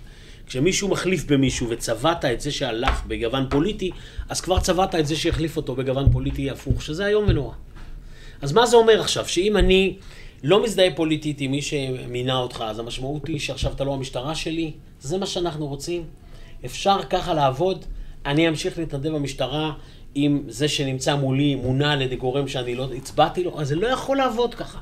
כשמישהו 0.48 0.88
מחליף 0.88 1.26
במישהו 1.26 1.70
וצבעת 1.70 2.26
את 2.26 2.42
זה 2.42 2.52
שהלך 2.52 3.06
בגוון 3.08 3.46
פוליטי, 3.50 3.92
אז 4.30 4.42
כבר 4.42 4.60
צבעת 4.60 4.96
את 4.96 5.08
זה 5.08 5.16
שהחליף 5.16 5.58
אותו 5.58 5.76
בגוון 5.76 6.12
פוליטי 6.12 6.50
הפוך, 6.50 6.82
שזה 6.82 7.08
איום 7.08 7.26
ונורא. 7.28 7.54
אז 8.42 8.54
מה 8.54 8.66
זה 8.66 8.76
אומר 8.76 9.02
עכשיו? 9.02 9.28
שאם 9.28 9.58
אני 9.58 9.96
לא 10.44 10.64
מזדהה 10.64 10.96
פוליטית 10.96 11.42
עם 11.42 11.52
מי 11.52 11.62
שמינה 11.62 12.38
אותך, 12.38 12.64
אז 12.68 12.80
המשמעות 12.80 13.28
היא 13.28 13.40
שעכשיו 13.40 13.72
אתה 13.72 13.84
לא 13.84 13.94
המשטרה 13.94 14.36
שלי? 14.36 14.72
זה 15.02 15.18
מה 15.18 15.26
שאנחנו 15.26 15.68
רוצים? 15.68 16.04
אפשר 16.66 16.98
ככה 17.10 17.34
לעבוד? 17.34 17.86
אני 18.26 18.50
אמשיך 18.50 18.78
להתנדב 18.78 19.10
במשטרה 19.10 19.74
אם 20.16 20.42
זה 20.48 20.68
שנמצא 20.68 21.16
מולי 21.16 21.56
מונה 21.56 21.94
על 21.94 22.02
ידי 22.02 22.16
גורם 22.16 22.48
שאני 22.48 22.76
לא 22.76 22.90
הצבעתי 22.98 23.44
לו, 23.44 23.62
אז 23.62 23.68
זה 23.68 23.76
לא 23.76 23.88
יכול 23.88 24.18
לעבוד 24.18 24.56
ככה. 24.56 24.80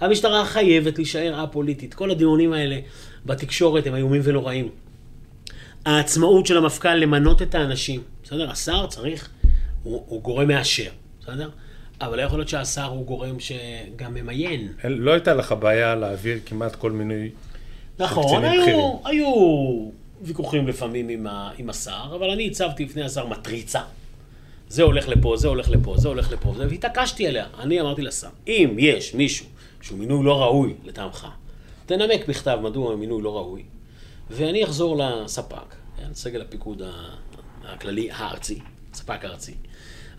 המשטרה 0.00 0.44
חייבת 0.44 0.98
להישאר 0.98 1.44
א-פוליטית. 1.44 1.94
כל 1.94 2.10
הדיונים 2.10 2.52
האלה 2.52 2.78
בתקשורת 3.26 3.86
הם 3.86 3.94
איומים 3.94 4.20
ונוראים. 4.24 4.68
העצמאות 5.84 6.46
של 6.46 6.56
המפכ"ל 6.56 6.94
למנות 6.94 7.42
את 7.42 7.54
האנשים, 7.54 8.02
בסדר? 8.24 8.50
השר 8.50 8.86
צריך, 8.86 9.28
הוא, 9.82 10.04
הוא 10.06 10.22
גורם 10.22 10.48
מאשר, 10.48 10.90
בסדר? 11.20 11.50
אבל 12.00 12.16
לא 12.16 12.22
יכול 12.22 12.38
להיות 12.38 12.48
שהשר 12.48 12.84
הוא 12.84 13.06
גורם 13.06 13.40
שגם 13.40 14.14
ממיין. 14.14 14.72
לא 14.84 15.10
הייתה 15.10 15.34
לך 15.34 15.54
בעיה 15.60 15.94
להעביר 15.94 16.38
כמעט 16.46 16.76
כל 16.76 16.92
מינוי 16.92 17.30
נכון, 17.98 18.44
היו, 18.44 18.98
היו 19.04 19.26
ויכוחים 20.22 20.68
לפעמים 20.68 21.08
עם, 21.08 21.26
ה, 21.26 21.50
עם 21.58 21.70
השר, 21.70 22.12
אבל 22.14 22.30
אני 22.30 22.46
הצבתי 22.46 22.84
לפני 22.84 23.02
השר 23.02 23.26
מטריצה. 23.26 23.80
זה 24.68 24.82
הולך 24.82 25.08
לפה, 25.08 25.36
זה 25.36 25.48
הולך 25.48 25.70
לפה, 25.70 25.94
זה 25.96 26.08
הולך 26.08 26.32
לפה, 26.32 26.54
והתעקשתי 26.56 27.26
עליה. 27.26 27.46
אני 27.58 27.80
אמרתי 27.80 28.02
לשר, 28.02 28.28
אם 28.46 28.76
יש 28.78 29.14
מישהו 29.14 29.46
שהוא 29.80 29.98
מינוי 29.98 30.24
לא 30.24 30.42
ראוי 30.42 30.74
לטעמך, 30.84 31.26
תנמק 31.86 32.28
בכתב 32.28 32.58
מדוע 32.62 32.90
הוא 32.90 32.98
מינוי 32.98 33.22
לא 33.22 33.36
ראוי, 33.36 33.62
ואני 34.30 34.64
אחזור 34.64 34.96
לספק, 34.98 35.74
סגל 36.12 36.40
הפיקוד 36.40 36.82
הכללי 37.64 38.08
הארצי, 38.12 38.58
ספק 38.94 39.24
הארצי, 39.24 39.54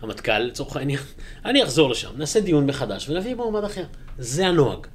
המטכ"ל 0.00 0.38
לצורך 0.38 0.76
העניין, 0.76 1.00
אני 1.44 1.64
אחזור 1.64 1.90
לשם, 1.90 2.10
נעשה 2.16 2.40
דיון 2.40 2.66
מחדש 2.66 3.08
ונביא 3.08 3.34
מועמד 3.34 3.64
אחר. 3.64 3.84
זה 4.18 4.46
הנוהג. 4.46 4.86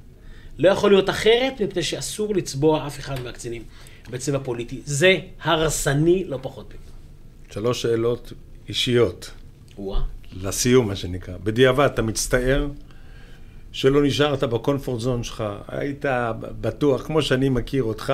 לא 0.58 0.68
יכול 0.68 0.90
להיות 0.90 1.10
אחרת, 1.10 1.60
מפני 1.60 1.82
שאסור 1.82 2.34
לצבוע 2.34 2.86
אף 2.86 2.98
אחד 2.98 3.20
מהקצינים 3.20 3.62
בצבע 4.10 4.38
פוליטי. 4.38 4.80
זה 4.84 5.18
הרסני 5.42 6.24
לא 6.24 6.38
פחות 6.42 6.68
מזה. 6.68 6.92
שלוש 7.50 7.82
שאלות 7.82 8.32
אישיות. 8.68 9.30
לסיום, 10.42 10.86
מה 10.86 10.96
שנקרא. 10.96 11.34
בדיעבד, 11.44 11.84
אתה 11.84 12.02
מצטער 12.02 12.68
שלא 13.72 14.02
נשארת 14.02 14.44
בקונפורט 14.44 15.00
זון 15.00 15.22
שלך, 15.22 15.44
היית 15.68 16.04
בטוח, 16.40 17.06
כמו 17.06 17.22
שאני 17.22 17.48
מכיר 17.48 17.82
אותך, 17.82 18.12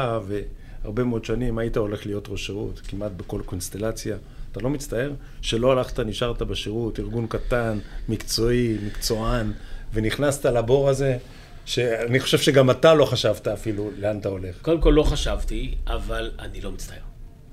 והרבה 0.82 1.04
מאוד 1.04 1.24
שנים, 1.24 1.58
היית 1.58 1.76
הולך 1.76 2.06
להיות 2.06 2.28
ראש 2.28 2.46
שירות, 2.46 2.80
כמעט 2.88 3.12
בכל 3.16 3.40
קונסטלציה. 3.44 4.16
אתה 4.52 4.60
לא 4.60 4.70
מצטער? 4.70 5.12
שלא 5.42 5.72
הלכת, 5.72 6.00
נשארת 6.00 6.42
בשירות, 6.42 7.00
ארגון 7.00 7.26
קטן, 7.26 7.78
מקצועי, 8.08 8.76
מקצוען, 8.86 9.52
ונכנסת 9.92 10.46
לבור 10.46 10.88
הזה, 10.88 11.16
שאני 11.64 12.20
חושב 12.20 12.38
שגם 12.38 12.70
אתה 12.70 12.94
לא 12.94 13.04
חשבת 13.04 13.48
אפילו 13.48 13.90
לאן 13.98 14.18
אתה 14.18 14.28
הולך. 14.28 14.62
קודם 14.62 14.80
כל 14.80 14.90
לא 14.90 15.02
חשבתי, 15.02 15.74
אבל 15.86 16.30
אני 16.38 16.60
לא 16.60 16.72
מצטער. 16.72 16.98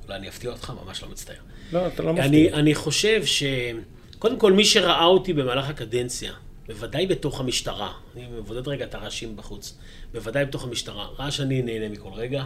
אולי 0.03 0.18
אני 0.18 0.30
אפתיע 0.30 0.51
אותך, 0.51 0.74
ממש 0.86 1.03
לא 1.03 1.10
מצטער. 1.10 1.36
לא, 1.74 1.88
אתה 1.88 2.03
לא 2.03 2.14
מפתיע. 2.14 2.28
אני, 2.30 2.53
אני 2.53 2.76
חושב 2.76 3.26
ש... 3.26 3.43
קודם 4.20 4.40
כל, 4.40 4.54
מי 4.54 4.66
שראה 4.66 5.06
אותי 5.06 5.34
במהלך 5.34 5.70
הקדנציה, 5.70 6.34
בוודאי 6.68 7.08
בתוך 7.08 7.40
המשטרה, 7.40 7.94
אני 8.16 8.28
מבודד 8.28 8.68
רגע 8.68 8.86
את 8.86 8.96
הרעשים 8.96 9.36
בחוץ, 9.36 9.78
בוודאי 10.12 10.46
בתוך 10.46 10.64
המשטרה, 10.64 11.08
ראה 11.20 11.32
שאני 11.32 11.62
נהנה 11.62 11.90
מכל 11.90 12.10
רגע. 12.14 12.44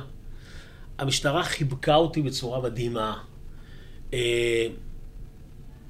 המשטרה 0.98 1.44
חיבקה 1.44 1.96
אותי 1.96 2.22
בצורה 2.22 2.62
מדהימה, 2.62 3.18
אה, 4.14 4.68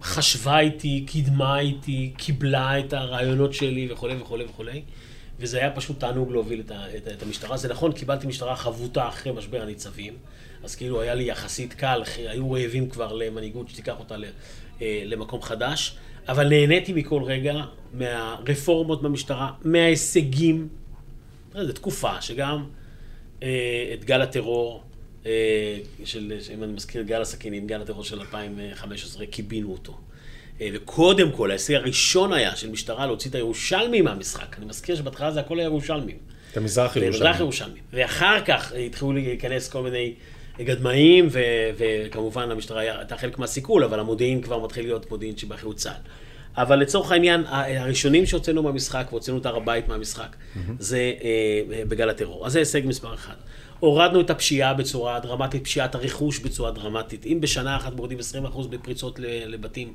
חשבה 0.02 0.60
איתי, 0.60 1.04
קידמה 1.08 1.60
איתי, 1.60 2.14
קיבלה 2.18 2.80
את 2.80 2.94
הרעיונות 2.94 3.54
שלי 3.54 3.88
וכולי 3.92 4.16
וכולי 4.16 4.46
וכולי. 4.46 4.82
וזה 5.40 5.58
היה 5.58 5.72
פשוט 5.72 6.00
תענוג 6.00 6.32
להוביל 6.32 6.60
את, 6.60 6.72
ה, 6.72 6.98
את, 6.98 7.08
את 7.08 7.24
המשטרה. 7.24 7.58
זה 7.58 7.68
נכון, 7.68 7.92
קיבלתי 7.92 8.28
משטרה 8.28 8.56
חבוטה 8.56 9.08
אחרי 9.08 9.32
משבר 9.32 9.62
הניצבים, 9.62 10.14
אז 10.64 10.76
כאילו 10.76 11.02
היה 11.02 11.16
לי 11.16 11.24
יחסית 11.24 11.74
קל, 11.74 12.04
היו 12.18 12.52
רעבים 12.52 12.90
כבר 12.90 13.14
למנהיגות 13.14 13.70
שתיקח 13.70 14.00
אותה 14.00 14.18
למקום 15.06 15.42
חדש, 15.42 15.96
אבל 16.28 16.48
נהניתי 16.48 16.94
מכל 16.94 17.24
רגע 17.24 17.54
מהרפורמות 17.94 19.02
במשטרה, 19.02 19.52
מההישגים. 19.64 20.68
זו 21.54 21.74
תקופה 21.74 22.22
שגם 22.22 22.66
אה, 23.44 23.92
את 23.94 24.06
גל 24.06 24.22
הטרור, 24.22 24.84
אה, 25.26 25.78
של, 26.06 26.34
אם 26.54 26.64
אני 26.64 26.74
מזכיר 26.74 27.02
גל 27.02 27.22
הסכינים, 27.22 27.68
גל 27.68 27.82
הטרור 27.82 28.04
של 28.04 28.20
2015, 28.20 29.26
קיבינו 29.26 29.72
אותו. 29.72 29.98
וקודם 30.74 31.32
כל, 31.32 31.50
ההישג 31.50 31.74
הראשון 31.74 32.34
היה 32.34 32.56
של 32.56 32.70
משטרה 32.70 33.06
להוציא 33.06 33.30
את 33.30 33.36
הירושלמים 33.36 34.06
מהמשחק. 34.06 34.58
אני 34.58 34.66
מזכיר 34.66 34.96
שבהתחלה 34.96 35.32
זה 35.32 35.40
הכל 35.40 35.60
היה 35.60 35.66
ירושלמים. 35.66 36.18
את 36.52 36.58
המזרח 36.58 36.96
ירושלמים. 36.96 37.14
המזרח 37.14 37.40
ירושלמים. 37.40 37.84
ואחר 37.94 38.42
כך 38.46 38.72
התחילו 38.72 39.12
להיכנס 39.14 39.70
כל 39.70 39.84
מיני 39.84 40.14
גדמאים, 40.62 41.28
ו- 41.32 41.40
וכמובן 41.78 42.52
המשטרה 42.52 42.82
הייתה 42.82 43.18
חלק 43.18 43.40
מהסיכול, 43.40 43.84
אבל 43.84 44.00
המודיעין 44.00 44.42
כבר 44.42 44.60
מתחיל 44.60 44.86
להיות 44.86 45.12
מודיעין 45.12 45.38
שבאחריות 45.38 45.76
צה"ל. 45.76 46.02
אבל 46.58 46.80
לצורך 46.80 47.12
העניין, 47.12 47.44
הראשונים 47.48 48.26
שהוצאנו 48.26 48.64
מהמשחק, 48.64 49.08
והוצאנו 49.10 49.38
את 49.38 49.46
הר 49.46 49.56
הבית 49.56 49.88
מהמשחק, 49.88 50.36
mm-hmm. 50.36 50.60
זה 50.80 51.14
אה, 51.24 51.84
בגל 51.88 52.10
הטרור. 52.10 52.46
אז 52.46 52.52
זה 52.54 52.60
הישג 52.60 52.82
מספר 52.86 53.14
אחד. 53.14 53.34
הורדנו 53.80 54.22
את 54.22 54.30
הפשיעה 54.30 54.74
בצורה 54.74 55.20
דרמטית, 55.20 55.64
פשיעת 55.64 55.96
הרכוש 55.96 56.40
בצורה 56.40 56.72
דרמטית. 56.72 57.26
אם 57.26 57.42
בשנה 57.42 57.78
אחת 57.78 57.94
מורידים 57.94 58.18
20% 58.54 58.68
בפריצות 58.68 59.20
לבתים, 59.24 59.94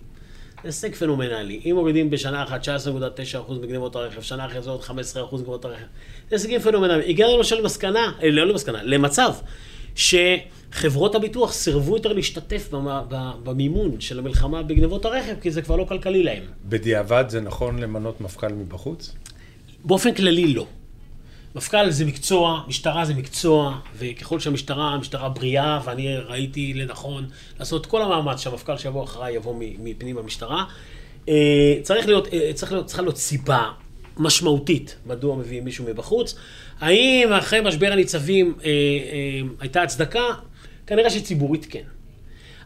זה 0.63 0.69
הישג 0.69 0.95
פנומנלי. 0.95 1.61
אם 1.65 1.75
מורידים 1.75 2.11
בשנה 2.11 2.43
אחת 2.43 2.69
19.9% 2.69 3.53
מגנבות 3.53 3.97
הרכב, 3.97 4.23
שנה 4.23 4.47
אחרי 4.47 4.63
זה 4.63 4.71
עוד 4.71 4.81
15% 4.81 4.91
מגנבות 5.33 5.65
הרכב, 5.65 5.85
זה 6.31 6.37
הישגים 6.37 6.61
פנומנליים. 6.61 7.11
הגענו 7.11 7.37
למשל 7.37 7.57
למסקנה, 7.57 8.13
אה, 8.23 8.31
לא 8.31 8.47
למסקנה, 8.47 8.83
למצב 8.83 9.33
שחברות 9.99 11.15
הביטוח 11.15 11.53
סירבו 11.53 11.97
יותר 11.97 12.13
להשתתף 12.13 12.69
במימון 13.43 14.01
של 14.01 14.19
המלחמה 14.19 14.63
בגנבות 14.63 15.05
הרכב, 15.05 15.35
כי 15.41 15.51
זה 15.51 15.63
כבר 15.63 15.77
לא 15.77 15.85
כלכלי 15.85 16.23
להם. 16.23 16.43
בדיעבד 16.65 17.25
זה 17.29 17.41
נכון 17.41 17.79
למנות 17.79 18.21
מפכ"ל 18.21 18.49
מבחוץ? 18.49 19.13
באופן 19.85 20.15
כללי 20.15 20.55
לא. 20.55 20.67
מפכ"ל 21.55 21.91
זה 21.91 22.05
מקצוע, 22.05 22.63
משטרה 22.69 23.05
זה 23.05 23.15
מקצוע, 23.15 23.79
וככל 23.99 24.41
שהמשטרה, 24.41 24.89
המשטרה 24.89 25.29
בריאה, 25.29 25.81
ואני 25.85 26.17
ראיתי 26.17 26.75
לנכון 26.75 27.27
לעשות 27.59 27.87
כל 27.87 28.03
המאמץ 28.03 28.41
שהמפכ"ל 28.41 28.77
שיבוא 28.77 29.05
אחריי 29.05 29.35
יבוא 29.35 29.55
מפנים 29.59 30.19
המשטרה, 30.19 30.65
אה, 31.29 31.75
צריך 31.83 32.07
להיות, 32.07 32.29
אה, 32.33 32.51
צריך 32.55 32.73
להיות, 32.73 32.87
צריכה 32.87 33.03
להיות 33.03 33.17
סיבה 33.17 33.71
משמעותית 34.17 34.97
מדוע 35.07 35.37
מביאים 35.37 35.65
מישהו 35.65 35.85
מבחוץ. 35.85 36.35
האם 36.81 37.33
אחרי 37.33 37.61
משבר 37.61 37.93
הניצבים 37.93 38.55
אה, 38.65 38.69
אה, 38.69 38.71
הייתה 39.61 39.83
הצדקה? 39.83 40.25
כנראה 40.87 41.11
שציבורית 41.11 41.67
כן. 41.71 41.83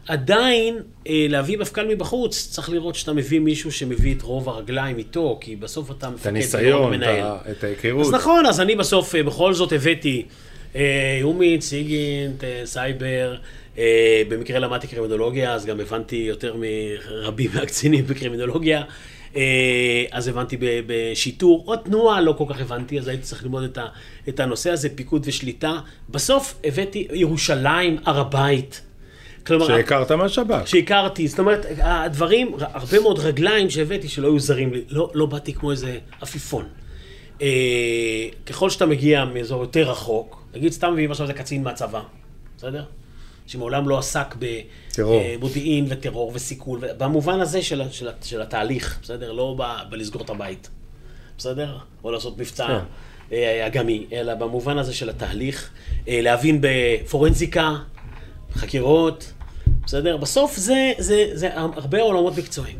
עדיין, 0.07 0.77
אה, 1.07 1.25
להביא 1.29 1.57
מפכ"ל 1.57 1.87
מבחוץ, 1.87 2.49
צריך 2.51 2.69
לראות 2.69 2.95
שאתה 2.95 3.13
מביא 3.13 3.39
מישהו 3.39 3.71
שמביא 3.71 4.15
את 4.15 4.21
רוב 4.21 4.49
הרגליים 4.49 4.97
איתו, 4.97 5.37
כי 5.41 5.55
בסוף 5.55 5.91
אתה 5.91 6.09
מפקד 6.09 6.21
את 6.21 6.27
הניסיון, 6.27 7.03
את 7.51 7.63
ההיכרות. 7.63 8.05
אז 8.05 8.13
נכון, 8.13 8.45
אז 8.45 8.61
אני 8.61 8.75
בסוף 8.75 9.15
אה, 9.15 9.23
בכל 9.23 9.53
זאת 9.53 9.71
הבאתי 9.71 10.25
אה, 10.75 11.17
יומית, 11.19 11.61
סיגינט, 11.61 12.43
אה, 12.43 12.61
סייבר, 12.65 13.35
אה, 13.77 14.21
במקרה 14.29 14.59
למדתי 14.59 14.87
קרימינולוגיה, 14.87 15.53
אז 15.53 15.65
גם 15.65 15.79
הבנתי 15.79 16.15
יותר 16.15 16.55
מרבים 16.57 17.49
מהקצינים 17.53 18.05
בקרימינולוגיה. 18.07 18.83
אה, 19.35 20.03
אז 20.11 20.27
הבנתי 20.27 20.57
בשיטור, 20.87 21.63
עוד 21.65 21.79
תנועה 21.83 22.21
לא 22.21 22.35
כל 22.37 22.45
כך 22.49 22.61
הבנתי, 22.61 22.99
אז 22.99 23.07
הייתי 23.07 23.23
צריך 23.23 23.43
ללמוד 23.43 23.77
את 24.29 24.39
הנושא 24.39 24.69
הזה, 24.69 24.89
פיקוד 24.95 25.23
ושליטה. 25.25 25.79
בסוף 26.09 26.55
הבאתי 26.63 27.07
ירושלים, 27.13 27.97
הר 28.05 28.19
הבית. 28.19 28.81
כלומר... 29.45 29.67
שהכרת 29.67 30.11
מהשב"כ. 30.11 30.67
שהכרתי, 30.67 31.27
זאת 31.27 31.39
אומרת, 31.39 31.65
הדברים, 31.77 32.51
הרבה 32.59 32.99
מאוד 32.99 33.19
רגליים 33.19 33.69
שהבאתי 33.69 34.07
שלא 34.07 34.27
היו 34.27 34.39
זרים 34.39 34.73
לי, 34.73 34.83
לא, 34.89 35.11
לא 35.13 35.25
באתי 35.25 35.53
כמו 35.53 35.71
איזה 35.71 35.97
עפיפון. 36.21 36.65
אה, 37.41 38.27
ככל 38.45 38.69
שאתה 38.69 38.85
מגיע 38.85 39.25
מאזור 39.25 39.61
יותר 39.61 39.91
רחוק, 39.91 40.43
נגיד 40.55 40.71
סתם 40.71 40.93
מביאים 40.93 41.11
עכשיו 41.11 41.23
איזה 41.23 41.33
קצין 41.33 41.63
מהצבא, 41.63 42.01
בסדר? 42.57 42.83
שמעולם 43.53 43.89
לא 43.89 43.99
עסק 43.99 44.35
במודיעין 44.97 45.85
אה, 45.85 45.89
וטרור 45.97 46.31
וסיכול, 46.33 46.79
במובן 46.97 47.39
הזה 47.39 47.61
של, 47.61 47.81
של, 47.91 48.09
של 48.21 48.41
התהליך, 48.41 48.99
בסדר? 49.03 49.31
לא 49.31 49.55
ב, 49.57 49.63
בלסגור 49.89 50.21
את 50.21 50.29
הבית, 50.29 50.69
בסדר? 51.37 51.77
או 52.03 52.11
לעשות 52.11 52.37
מבצע 52.37 52.67
כן. 52.67 52.79
אה, 53.31 53.67
אגמי, 53.67 54.05
אלא 54.13 54.35
במובן 54.35 54.77
הזה 54.77 54.93
של 54.93 55.09
התהליך, 55.09 55.69
אה, 56.07 56.21
להבין 56.21 56.59
בפורנזיקה, 56.61 57.73
חקירות, 58.53 59.33
בסדר? 59.85 60.17
בסוף 60.17 60.57
זה, 60.57 60.91
זה, 60.97 61.29
זה 61.33 61.49
הרבה 61.53 62.01
עולמות 62.01 62.37
מקצועיים. 62.37 62.79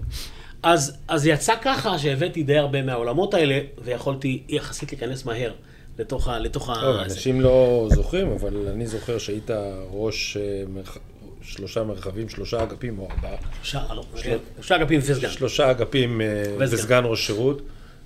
אז, 0.63 0.97
אז 1.07 1.27
יצא 1.27 1.53
ככה 1.61 1.99
שהבאתי 1.99 2.43
די 2.43 2.57
הרבה 2.57 2.81
מהעולמות 2.81 3.33
האלה, 3.33 3.59
ויכולתי 3.83 4.43
יחסית 4.49 4.91
להיכנס 4.91 5.25
מהר. 5.25 5.51
לתוך 5.99 6.27
ה... 6.27 6.39
לתוך 6.39 6.69
ה... 6.69 7.03
אנשים 7.03 7.41
לא 7.41 7.87
זוכרים, 7.91 8.31
אבל 8.31 8.67
אני 8.67 8.87
זוכר 8.87 9.17
שהיית 9.17 9.51
ראש 9.91 10.37
אה, 10.37 10.63
מרח... 10.69 10.97
שלושה 11.41 11.83
מרחבים, 11.83 12.29
שלושה 12.29 12.63
אגפים 12.63 12.99
או 12.99 13.09
ארבעה. 13.11 13.35
שלושה 13.63 14.75
אגפים 14.75 14.99
וסגן. 15.03 15.29
שלושה 15.29 15.71
אגפים 15.71 16.21
אה, 16.21 16.43
וסגן 16.59 17.03
ראש 17.05 17.27
שירות. 17.27 17.61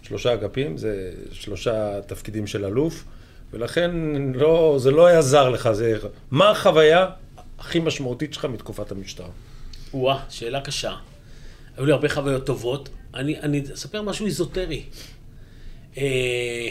שלושה 0.08 0.34
אגפים, 0.34 0.78
זה 0.78 1.14
שלושה 1.32 2.02
תפקידים 2.02 2.48
של 2.48 2.66
אלוף, 2.66 3.04
ולכן 3.54 3.92
לא, 4.36 4.76
זה 4.80 4.92
לא 4.92 5.06
היה 5.06 5.22
זר 5.22 5.50
לך, 5.50 5.72
זה... 5.72 5.98
מה 6.32 6.50
החוויה 6.50 7.08
הכי 7.60 7.80
משמעותית 7.80 8.34
שלך 8.34 8.46
מתקופת 8.46 8.92
המשטר? 8.92 9.28
וואה, 9.94 10.20
שאלה 10.30 10.62
קשה. 10.62 10.96
היו 11.78 11.86
לי 11.86 11.92
הרבה 11.92 12.10
חוויות 12.10 12.46
טובות. 12.46 12.90
אני, 13.14 13.40
אני 13.40 13.64
אספר 13.74 14.02
משהו 14.02 14.26
איזוטרי. 14.26 14.84
אה, 15.98 16.68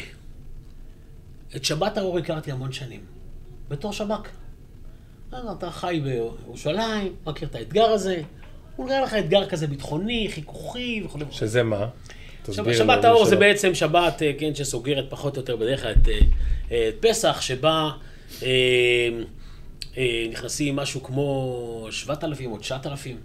את 1.57 1.65
שבת 1.65 1.99
האור 1.99 2.19
הכרתי 2.19 2.53
המון 2.53 2.73
שנים, 2.73 3.01
בתור 3.69 3.93
שב"כ. 3.93 4.29
אתה 5.59 5.71
חי 5.71 6.01
בירושלים, 6.05 7.13
מכיר 7.27 7.49
את 7.49 7.55
האתגר 7.55 7.85
הזה, 7.85 8.23
הוא 8.77 8.87
נראה 8.87 9.01
לך 9.01 9.15
אתגר 9.15 9.49
כזה 9.49 9.67
ביטחוני, 9.67 10.29
חיכוכי 10.31 11.03
וכו'. 11.05 11.19
שזה 11.31 11.63
מה? 11.63 11.89
שבת 12.53 13.05
האור 13.05 13.25
זה 13.25 13.37
בעצם 13.37 13.75
שבת, 13.75 14.23
אה, 14.23 14.33
כן, 14.39 14.55
שסוגרת 14.55 15.05
פחות 15.09 15.37
או 15.37 15.41
יותר 15.41 15.57
בדרך 15.57 15.83
כלל 15.83 15.93
את, 15.93 16.09
אה, 16.09 16.89
את 16.89 16.95
פסח, 17.01 17.41
שבה 17.41 17.91
אה, 18.43 18.49
אה, 19.99 20.27
נכנסים 20.31 20.77
משהו 20.77 21.03
כמו 21.03 21.89
7,000 21.91 22.53
או 22.53 22.59
9,000 22.59 23.21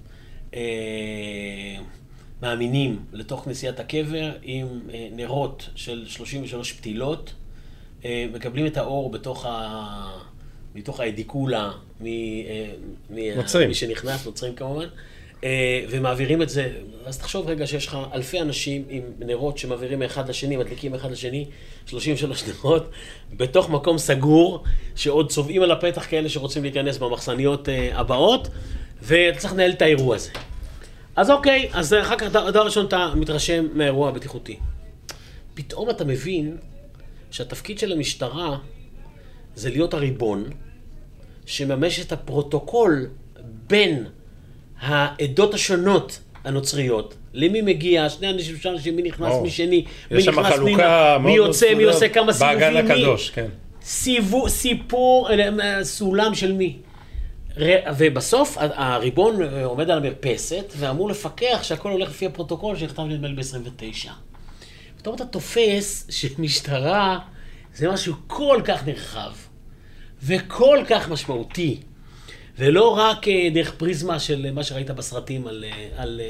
אה, 0.53 0.59
מאמינים 2.41 2.99
לתוך 3.13 3.43
כנסיית 3.45 3.79
הקבר 3.79 4.31
עם 4.41 4.67
אה, 4.93 5.07
נרות 5.11 5.69
של 5.75 6.05
33 6.07 6.71
פתילות. 6.71 7.33
אה, 8.05 8.25
מקבלים 8.33 8.67
את 8.67 8.77
האור 8.77 9.11
בתוך, 9.11 9.45
ה... 9.45 10.17
מתוך 10.75 10.99
האדיקולה, 10.99 11.71
מ... 12.01 12.05
אה, 12.05 13.33
נוצרים. 13.35 13.67
מי 13.67 13.73
שנכנס, 13.73 14.25
נוצרים 14.25 14.55
כמובן, 14.55 14.87
אה, 15.43 15.85
ומעבירים 15.89 16.41
את 16.41 16.49
זה. 16.49 16.71
אז 17.05 17.17
תחשוב 17.17 17.49
רגע 17.49 17.67
שיש 17.67 17.87
לך 17.87 17.97
אלפי 18.13 18.41
אנשים 18.41 18.83
עם 18.89 19.03
נרות 19.19 19.57
שמעבירים 19.57 19.99
מאחד 19.99 20.29
לשני, 20.29 20.57
מדליקים 20.57 20.91
מאחד 20.91 21.11
לשני, 21.11 21.45
33 21.85 22.43
נרות, 22.47 22.89
בתוך 23.33 23.69
מקום 23.69 23.97
סגור, 23.97 24.63
שעוד 24.95 25.31
צובעים 25.31 25.61
על 25.61 25.71
הפתח 25.71 26.05
כאלה 26.09 26.29
שרוצים 26.29 26.63
להיכנס 26.63 26.97
במחסניות 26.97 27.69
הבאות, 27.93 28.47
ואתה 29.01 29.39
צריך 29.39 29.53
לנהל 29.53 29.71
את 29.71 29.81
האירוע 29.81 30.15
הזה. 30.15 30.29
אז 31.15 31.29
אוקיי, 31.29 31.69
אז 31.73 31.93
אחר 31.93 32.15
כך, 32.17 32.27
דבר 32.27 32.65
ראשון, 32.65 32.85
אתה 32.85 33.13
מתרשם 33.15 33.65
מהאירוע 33.73 34.09
הבטיחותי. 34.09 34.57
פתאום 35.53 35.89
אתה 35.89 36.05
מבין 36.05 36.57
שהתפקיד 37.31 37.79
של 37.79 37.91
המשטרה 37.91 38.57
זה 39.55 39.69
להיות 39.69 39.93
הריבון 39.93 40.43
שממש 41.45 41.99
את 41.99 42.11
הפרוטוקול 42.11 43.07
בין 43.67 44.05
העדות 44.79 45.53
השונות 45.53 46.19
הנוצריות. 46.43 47.15
למי 47.33 47.61
מגיע, 47.61 48.09
שני 48.09 48.29
אנשים, 48.29 48.55
שלושה 48.55 48.69
אנשים, 48.69 48.95
מי 48.95 49.01
נכנס, 49.01 49.33
או. 49.33 49.43
מי 49.43 49.49
שני, 49.49 49.85
מי 50.11 50.21
שם 50.21 50.39
נכנס 50.39 50.53
פנימה, 50.53 51.17
מי 51.17 51.37
מאוד 51.37 51.47
יוצא, 51.47 51.73
מי 51.73 51.83
עושה 51.83 52.09
כמה 52.09 52.33
סיבובים, 52.33 52.73
מי... 52.73 52.79
הקדוש, 52.79 53.29
כן. 53.29 53.47
סיבו, 53.83 54.49
סיפור, 54.49 55.29
אה, 55.31 55.83
סולם 55.83 56.35
של 56.35 56.51
מי. 56.51 56.77
ובסוף 57.97 58.57
הריבון 58.59 59.41
אה, 59.41 59.65
עומד 59.65 59.89
על 59.89 59.97
המרפסת 59.97 60.73
ואמור 60.77 61.09
לפקח 61.09 61.59
שהכל 61.63 61.91
הולך 61.91 62.09
לפי 62.09 62.25
הפרוטוקול 62.25 62.77
שנכתב 62.77 63.01
נדמה 63.01 63.27
לי 63.27 63.35
ב-29. 63.35 64.30
פתאום 65.01 65.15
אתה 65.15 65.25
תופס 65.25 66.07
שמשטרה 66.09 67.19
זה 67.75 67.89
משהו 67.89 68.13
כל 68.27 68.61
כך 68.65 68.87
נרחב 68.87 69.31
וכל 70.23 70.79
כך 70.89 71.09
משמעותי, 71.09 71.77
ולא 72.57 72.97
רק 72.97 73.27
אה, 73.27 73.49
דרך 73.53 73.73
פריזמה 73.77 74.19
של 74.19 74.45
אה, 74.45 74.51
מה 74.51 74.63
שראית 74.63 74.89
בסרטים 74.89 75.47
על, 75.47 75.65
אה, 75.67 76.01
על 76.01 76.21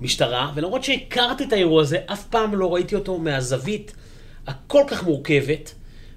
משטרה, 0.00 0.52
ולמרות 0.54 0.84
שהכרתי 0.84 1.44
את 1.44 1.52
האירוע 1.52 1.82
הזה, 1.82 1.98
אף 2.06 2.24
פעם 2.24 2.54
לא 2.54 2.74
ראיתי 2.74 2.94
אותו 2.94 3.18
מהזווית 3.18 3.92
הכל 4.46 4.82
כך 4.86 5.02
מורכבת. 5.02 5.74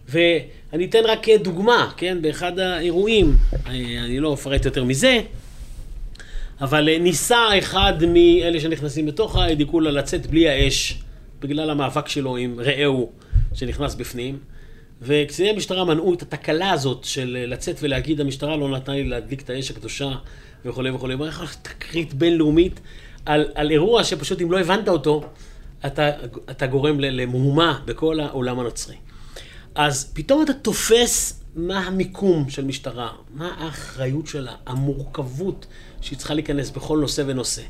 ואני 0.10 0.86
אתן 0.86 1.04
רק 1.06 1.30
דוגמה, 1.30 1.92
כן, 1.98 2.22
באחד 2.22 2.60
האירועים, 2.60 3.38
אני 3.66 4.20
לא 4.20 4.34
אפרט 4.34 4.66
יותר 4.66 4.84
מזה, 4.84 5.22
אבל 6.62 6.98
ניסה 6.98 7.58
אחד 7.60 7.94
מאלה 8.06 8.60
שנכנסים 8.60 9.06
בתוך 9.06 9.36
האדיקולה 9.36 9.92
לצאת 9.92 10.28
בלי 10.28 10.50
האש, 10.50 11.02
בגלל 11.42 11.70
המאבק 11.70 12.08
שלו 12.08 12.38
עם 12.38 12.60
רעהו 12.60 13.12
שנכנס 13.54 13.96
בפנים. 13.96 14.40
וקציני 15.02 15.50
המשטרה 15.50 15.86
מנעו 15.86 16.14
את 16.14 16.22
התקלה 16.22 16.72
הזאת 16.72 17.04
של 17.04 17.38
אה, 17.40 17.46
לצאת 17.46 17.76
ולהגיד, 17.82 18.22
המשטרה 18.22 18.58
לא 18.58 18.70
נתנה 18.70 18.96
לי 18.96 19.04
להדליק 19.04 19.42
את 19.42 19.50
האש 19.50 19.72
הקדושה 19.72 20.12
וכולי 20.66 20.90
וכולי. 20.90 21.16
מה 21.16 21.28
יכול 21.28 21.46
להיות 21.46 21.58
תקרית 21.62 22.14
בינלאומית 22.14 22.80
על, 23.26 23.46
על 23.56 23.72
אירוע 23.72 24.04
שפשוט 24.04 24.42
אם 24.42 24.52
לא 24.52 24.60
הבנת 24.60 24.88
אותו, 24.88 25.24
אתה, 25.86 26.10
אתה 26.52 26.68
גורם 26.68 27.00
למהומה 27.00 27.80
בכל 27.86 28.20
העולם 28.20 28.60
הנוצרי. 28.60 28.96
אז 29.76 30.12
פתאום 30.14 30.44
אתה 30.44 30.54
תופס 30.54 31.44
מה 31.56 31.80
המיקום 31.80 32.50
של 32.50 32.66
משטרה, 32.66 33.10
מה 33.34 33.56
האחריות 33.58 34.28
שלה, 34.28 34.56
המורכבות 34.66 35.66
שהיא 36.02 36.18
צריכה 36.18 36.34
להיכנס 36.34 36.70
בכל 36.70 37.00
נושא 37.00 37.24
ונושא. 37.26 37.62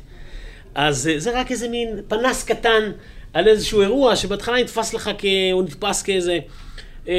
אז 0.74 1.08
אה, 1.08 1.18
זה 1.18 1.40
רק 1.40 1.50
איזה 1.50 1.68
מין 1.68 1.88
פנס 2.08 2.44
קטן 2.44 2.92
על 3.32 3.48
איזשהו 3.48 3.82
אירוע 3.82 4.16
שבהתחלה 4.16 4.60
נתפס 4.60 4.94
לך 4.94 5.10
כ... 5.18 5.24
הוא 5.52 5.62
נתפס 5.62 6.02
כאיזה... 6.02 6.38
אה, 7.08 7.14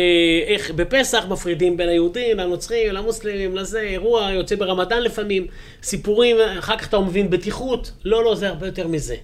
איך 0.47 0.71
בפסח 0.71 1.23
מפרידים 1.29 1.77
בין 1.77 1.89
היהודים, 1.89 2.37
לנוצרים, 2.37 2.93
למוסלמים, 2.93 3.55
לזה, 3.55 3.79
אירוע 3.79 4.31
יוצא 4.31 4.55
ברמדאן 4.55 5.01
לפעמים, 5.01 5.47
סיפורים, 5.83 6.37
אחר 6.59 6.77
כך 6.77 6.87
אתה 6.87 6.99
מבין 6.99 7.29
בטיחות, 7.29 7.91
לא, 8.05 8.23
לא, 8.23 8.35
זה 8.35 8.49
הרבה 8.49 8.65
יותר 8.65 8.87
מזה. 8.87 9.15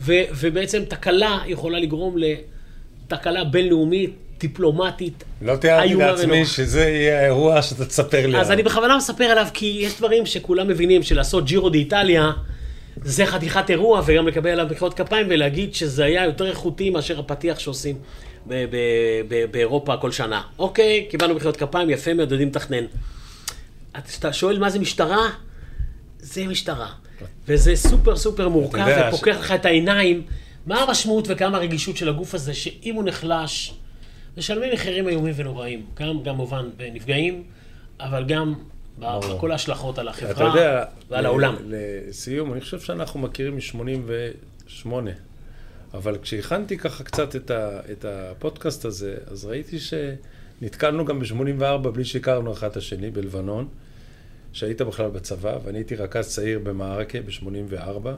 ו, 0.00 0.12
ובעצם 0.40 0.84
תקלה 0.84 1.38
יכולה 1.46 1.78
לגרום 1.78 2.16
לתקלה 2.18 3.44
בינלאומית, 3.44 4.14
דיפלומטית, 4.38 5.24
לא 5.42 5.56
תיארתי 5.56 5.94
לעצמי 5.94 6.24
ונוראה. 6.24 6.44
שזה 6.44 6.88
יהיה 6.88 7.20
האירוע 7.20 7.62
שאתה 7.62 7.84
תספר 7.84 8.26
לי 8.26 8.36
אז 8.36 8.46
עליו. 8.46 8.52
אני 8.52 8.62
בכוונה 8.62 8.96
מספר 8.96 9.24
עליו, 9.24 9.46
כי 9.54 9.78
יש 9.80 9.96
דברים 9.98 10.26
שכולם 10.26 10.68
מבינים 10.68 11.02
שלעשות 11.02 11.44
ג'ירו 11.44 11.70
די-איטליה 11.70 12.32
זה 13.02 13.26
חתיכת 13.26 13.70
אירוע, 13.70 14.02
וגם 14.06 14.28
לקבל 14.28 14.50
עליו 14.50 14.66
מחיאות 14.70 14.94
כפיים 14.94 15.26
ולהגיד 15.30 15.74
שזה 15.74 16.04
היה 16.04 16.24
יותר 16.24 16.46
איכותי 16.46 16.90
מאשר 16.90 17.18
הפתיח 17.20 17.58
שעושים 17.58 17.96
ב- 18.46 18.64
ב- 18.70 18.76
ב- 19.28 19.44
באירופה 19.50 19.96
כל 19.96 20.12
שנה. 20.12 20.42
אוקיי, 20.58 21.06
קיבלנו 21.10 21.34
מחיאות 21.34 21.56
כפיים, 21.56 21.90
יפה 21.90 22.14
מאוד, 22.14 22.30
יודעים 22.30 22.48
לתכנן. 22.48 22.84
אתה 24.18 24.32
שואל 24.32 24.58
מה 24.58 24.70
זה 24.70 24.78
משטרה? 24.78 25.30
זה 26.18 26.46
משטרה. 26.46 26.88
וזה 27.48 27.76
סופר 27.76 28.16
סופר 28.16 28.48
מורכב, 28.48 28.86
ופוקח 29.08 29.36
לך 29.40 29.52
את 29.52 29.66
העיניים. 29.66 30.22
מה 30.66 30.82
המשמעות 30.82 31.24
וכמה 31.28 31.56
הרגישות 31.56 31.96
של 31.96 32.08
הגוף 32.08 32.34
הזה, 32.34 32.54
שאם 32.54 32.94
הוא 32.94 33.04
נחלש, 33.04 33.74
משלמים 34.36 34.72
מחירים 34.72 35.08
איומים 35.08 35.34
ונוראים. 35.36 35.86
גם 35.94 36.24
כמובן 36.24 36.68
בנפגעים, 36.76 37.42
אבל 38.00 38.24
גם 38.24 38.54
בכל 38.98 39.52
ההשלכות 39.52 39.98
על 39.98 40.08
החברה 40.08 40.48
יודע, 40.48 40.84
ועל 41.10 41.26
העולם. 41.26 41.56
לסיום, 41.66 42.52
אני 42.52 42.60
חושב 42.60 42.80
שאנחנו 42.80 43.20
מכירים 43.20 43.56
מ-88, 43.56 44.88
אבל 45.94 46.18
כשהכנתי 46.22 46.78
ככה 46.78 47.04
קצת 47.04 47.36
את, 47.36 47.50
ה, 47.50 47.80
את 47.92 48.04
הפודקאסט 48.08 48.84
הזה, 48.84 49.16
אז 49.26 49.44
ראיתי 49.44 49.76
שנתקלנו 49.80 51.04
גם 51.04 51.20
ב-84 51.20 51.88
בלי 51.88 52.04
שהכרנו 52.04 52.52
אחד 52.52 52.70
את 52.70 52.76
השני, 52.76 53.10
בלבנון, 53.10 53.68
שהיית 54.52 54.82
בכלל 54.82 55.10
בצבא, 55.10 55.58
ואני 55.64 55.78
הייתי 55.78 55.94
רכז 55.94 56.28
צעיר 56.28 56.58
במערקה 56.58 57.18
ב-84, 57.20 58.08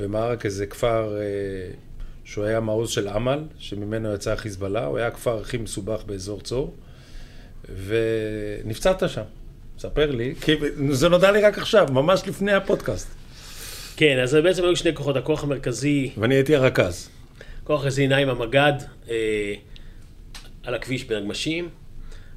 ומערקה 0.00 0.48
זה 0.48 0.66
כפר 0.66 1.16
אה, 1.16 1.22
שהוא 2.24 2.44
היה 2.44 2.60
מעוז 2.60 2.90
של 2.90 3.08
עמל, 3.08 3.44
שממנו 3.58 4.14
יצא 4.14 4.32
החיזבאללה, 4.32 4.84
הוא 4.84 4.98
היה 4.98 5.06
הכפר 5.06 5.40
הכי 5.40 5.56
מסובך 5.56 6.02
באזור 6.06 6.40
צור, 6.40 6.74
ונפצעת 7.84 9.02
שם. 9.08 9.22
ספר 9.78 10.10
לי, 10.10 10.34
כי 10.40 10.56
זה 10.90 11.08
נודע 11.08 11.30
לי 11.30 11.42
רק 11.42 11.58
עכשיו, 11.58 11.88
ממש 11.92 12.22
לפני 12.26 12.52
הפודקאסט. 12.52 13.08
כן, 13.96 14.18
אז 14.22 14.34
בעצם 14.34 14.64
היו 14.64 14.76
שני 14.76 14.94
כוחות, 14.94 15.16
הכוח 15.16 15.44
המרכזי, 15.44 16.10
ואני 16.18 16.34
הייתי 16.34 16.56
הרכז. 16.56 17.08
כוח 17.64 17.80
המרכזי 17.80 18.06
נע 18.06 18.16
עם 18.16 18.28
המג"ד 18.28 18.72
אה, 19.10 19.54
על 20.62 20.74
הכביש 20.74 21.04
בנגמשים, 21.04 21.68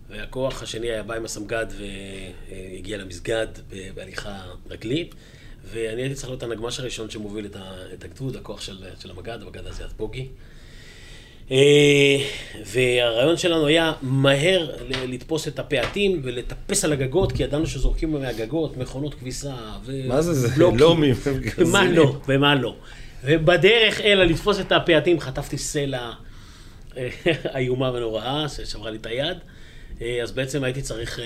והכוח 0.09 0.63
השני 0.63 0.87
היה 0.87 1.03
בא 1.03 1.15
עם 1.15 1.25
הסמג"ד 1.25 1.65
והגיע 2.49 2.97
למסגד 2.97 3.47
ב- 3.69 3.89
בהליכה 3.95 4.35
רגלית, 4.69 5.15
ואני 5.71 6.01
הייתי 6.01 6.15
צריך 6.15 6.29
להיות 6.29 6.43
הנגמש 6.43 6.79
הראשון 6.79 7.09
שמוביל 7.09 7.45
את 7.93 8.03
הגדוד, 8.03 8.35
הכוח 8.35 8.61
של, 8.61 8.83
של 8.99 9.11
המג"ד, 9.11 9.41
המג"ד 9.41 9.67
הזה 9.67 9.85
אז 9.85 9.93
בוגי. 9.93 10.27
אה, 11.51 12.17
והרעיון 12.65 13.37
שלנו 13.37 13.67
היה 13.67 13.93
מהר 14.01 14.75
לתפוס 15.07 15.47
את 15.47 15.59
הפעטים 15.59 16.21
ולטפס 16.23 16.85
על 16.85 16.93
הגגות, 16.93 17.31
כי 17.31 17.43
ידענו 17.43 17.67
שזורקים 17.67 18.11
מהגגות 18.11 18.77
מכונות 18.77 19.13
כביסה 19.13 19.55
ו... 19.85 20.07
מה 20.07 20.21
זה, 20.21 20.33
זה. 20.33 20.47
לומים, 20.57 21.15
ומה 21.23 21.39
גזירים. 21.39 21.91
לא, 21.93 22.15
ומה 22.27 22.55
לא. 22.55 22.75
ובדרך 23.23 24.01
אלא 24.01 24.23
לתפוס 24.23 24.59
את 24.59 24.71
הפעטים 24.71 25.19
חטפתי 25.19 25.57
סלע 25.57 26.11
אה, 26.97 27.09
איומה 27.57 27.91
ונוראה 27.93 28.49
ששברה 28.49 28.91
לי 28.91 28.97
את 28.97 29.05
היד. 29.05 29.37
אה, 30.01 30.19
אז 30.23 30.31
בעצם 30.31 30.63
הייתי 30.63 30.81
צריך 30.81 31.19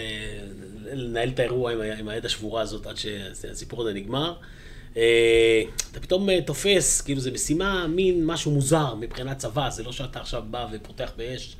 לנהל 0.92 1.30
את 1.30 1.40
האירוע 1.40 1.72
עם 2.00 2.08
היד 2.08 2.26
השבורה 2.26 2.62
הזאת 2.62 2.88
עד 2.88 2.98
שהסיפור 2.98 3.82
הזה 3.82 3.94
נגמר. 3.94 4.34
אה, 4.98 5.62
אתה 5.92 6.00
פתאום 6.00 6.30
אה, 6.30 6.42
תופס, 6.42 7.02
כאילו 7.02 7.22
זו 7.22 7.32
משימה, 7.32 7.88
מין 7.88 8.26
משהו 8.26 8.52
מוזר 8.52 8.96
מבחינת 8.96 9.38
צבא, 9.38 9.70
זה 9.70 9.84
לא 9.84 9.92
שאתה 9.92 10.20
עכשיו 10.20 10.44
בא 10.52 10.68
ופותח 10.74 11.12
באש, 11.18 11.56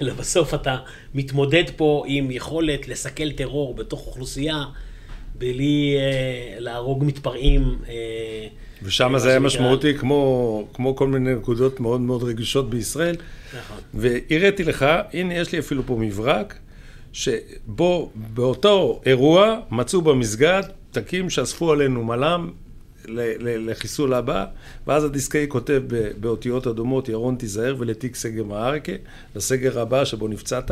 אלא 0.00 0.14
בסוף 0.14 0.54
אתה 0.54 0.76
מתמודד 1.14 1.64
פה 1.76 2.04
עם 2.06 2.30
יכולת 2.30 2.88
לסכל 2.88 3.32
טרור 3.32 3.74
בתוך 3.74 4.06
אוכלוסייה, 4.06 4.64
בלי 5.38 5.96
אה, 5.98 6.60
להרוג 6.60 7.04
מתפרעים. 7.04 7.78
אה, 7.88 8.46
ושם 8.82 9.18
זה 9.18 9.30
היה. 9.30 9.38
משמעותי 9.38 9.98
כמו, 9.98 10.68
כמו 10.74 10.96
כל 10.96 11.08
מיני 11.08 11.34
נקודות 11.34 11.80
מאוד 11.80 12.00
מאוד 12.00 12.22
רגישות 12.22 12.70
בישראל. 12.70 13.16
נכון. 13.58 13.76
והראיתי 13.94 14.64
לך, 14.64 14.86
הנה 15.12 15.34
יש 15.34 15.52
לי 15.52 15.58
אפילו 15.58 15.82
פה 15.86 15.96
מברק, 16.00 16.58
שבו 17.12 18.10
באותו 18.14 19.00
אירוע 19.06 19.60
מצאו 19.70 20.02
במסגד 20.02 20.62
פתקים 20.94 21.30
שאספו 21.30 21.72
עלינו 21.72 22.04
מל"ם 22.04 22.50
ל- 23.04 23.48
ל- 23.48 23.70
לחיסול 23.70 24.14
הבא, 24.14 24.46
ואז 24.86 25.04
הדיסקאי 25.04 25.46
כותב 25.48 25.82
באותיות 26.20 26.66
אדומות, 26.66 27.08
ירון 27.08 27.36
תיזהר 27.36 27.74
ולתיק 27.78 28.14
סגר 28.14 28.44
מערקה, 28.44 28.92
לסגר 29.36 29.80
הבא 29.80 30.04
שבו 30.04 30.28
נפצעת. 30.28 30.70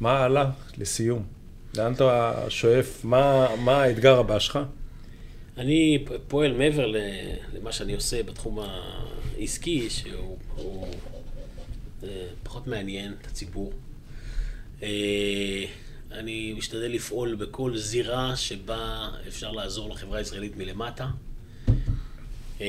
מה 0.00 0.18
הלאה 0.18 0.50
לסיום? 0.78 1.22
לאן 1.76 1.92
אתה 1.92 2.34
שואף? 2.48 3.04
מה, 3.04 3.48
מה 3.64 3.82
האתגר 3.82 4.18
הבא 4.18 4.38
שלך? 4.38 4.58
אני 5.58 6.04
פועל 6.28 6.52
מעבר 6.52 6.86
למה 7.52 7.72
שאני 7.72 7.94
עושה 7.94 8.22
בתחום 8.22 8.58
העסקי, 9.38 9.90
שהוא 9.90 10.38
הוא, 10.56 10.86
אה, 12.04 12.26
פחות 12.42 12.66
מעניין 12.66 13.14
את 13.20 13.26
הציבור. 13.26 13.72
אני 16.12 16.52
משתדל 16.52 16.90
לפעול 16.92 17.34
בכל 17.34 17.76
זירה 17.76 18.36
שבה 18.36 19.10
אפשר 19.28 19.52
לעזור 19.52 19.90
לחברה 19.90 20.18
הישראלית 20.18 20.56
מלמטה. 20.56 21.08
אה, 22.60 22.66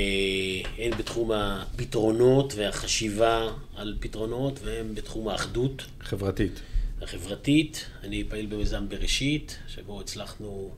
הן 0.78 0.91
בתחום 0.98 1.32
הפתרונות 1.32 2.53
והחשיבה 2.56 3.52
על 3.76 3.98
פתרונות, 3.99 4.60
והן 4.64 4.95
בתחום 4.95 5.28
האחדות. 5.28 5.84
חברתית. 6.02 6.60
החברתית, 7.02 7.86
אני 8.03 8.24
פעיל 8.30 8.45
במיזם 8.45 8.90
בראשית, 8.90 9.60
שבו 9.68 10.02
הצלחנו 10.02 10.76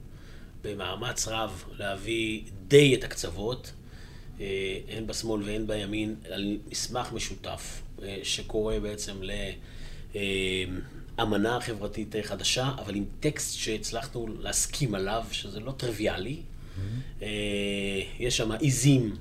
במאמץ 0.63 1.27
רב 1.27 1.63
להביא 1.77 2.41
די 2.67 2.95
את 2.95 3.03
הקצוות, 3.03 3.71
אה, 4.39 4.79
הן 4.89 5.07
בשמאל 5.07 5.43
והן 5.43 5.67
בימין, 5.67 6.15
על 6.31 6.57
מסמך 6.71 7.11
משותף, 7.13 7.81
אה, 8.03 8.19
שקורא 8.23 8.79
בעצם 8.79 9.21
אמנה 11.21 11.59
חברתית 11.61 12.15
חדשה, 12.21 12.71
אבל 12.79 12.95
עם 12.95 13.05
טקסט 13.19 13.57
שהצלחנו 13.57 14.27
להסכים 14.39 14.95
עליו, 14.95 15.23
שזה 15.31 15.59
לא 15.59 15.71
טריוויאלי. 15.71 16.37
Mm-hmm. 16.37 17.23
יש 18.19 18.37
שם 18.37 18.51
עיזים 18.51 19.15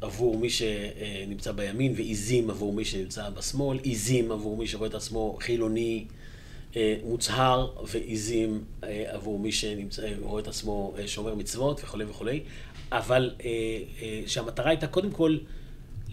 עבור 0.00 0.38
מי 0.38 0.50
שנמצא 0.50 1.52
בימין, 1.52 1.92
ועיזים 1.96 2.50
עבור 2.50 2.72
מי 2.72 2.84
שנמצא 2.84 3.30
בשמאל, 3.30 3.78
עיזים 3.78 4.32
עבור 4.32 4.56
מי 4.56 4.66
שרואה 4.66 4.88
את 4.88 4.94
עצמו 4.94 5.38
חילוני 5.40 6.04
מוצהר, 7.04 7.70
ועיזים 7.86 8.64
עבור 9.06 9.38
מי 9.38 9.52
שרואה 9.52 10.42
את 10.42 10.48
עצמו 10.48 10.94
שומר 11.06 11.34
מצוות 11.34 11.80
וכולי 11.84 12.04
וכולי. 12.04 12.40
אבל 12.92 13.34
שהמטרה 14.26 14.70
הייתה 14.70 14.86
קודם 14.86 15.10
כל 15.10 15.38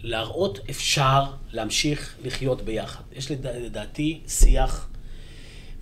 להראות 0.02 0.58
אפשר 0.70 1.24
להמשיך 1.52 2.16
לחיות 2.24 2.62
ביחד. 2.62 3.02
יש 3.12 3.30
לדעתי 3.30 4.20
שיח 4.28 4.88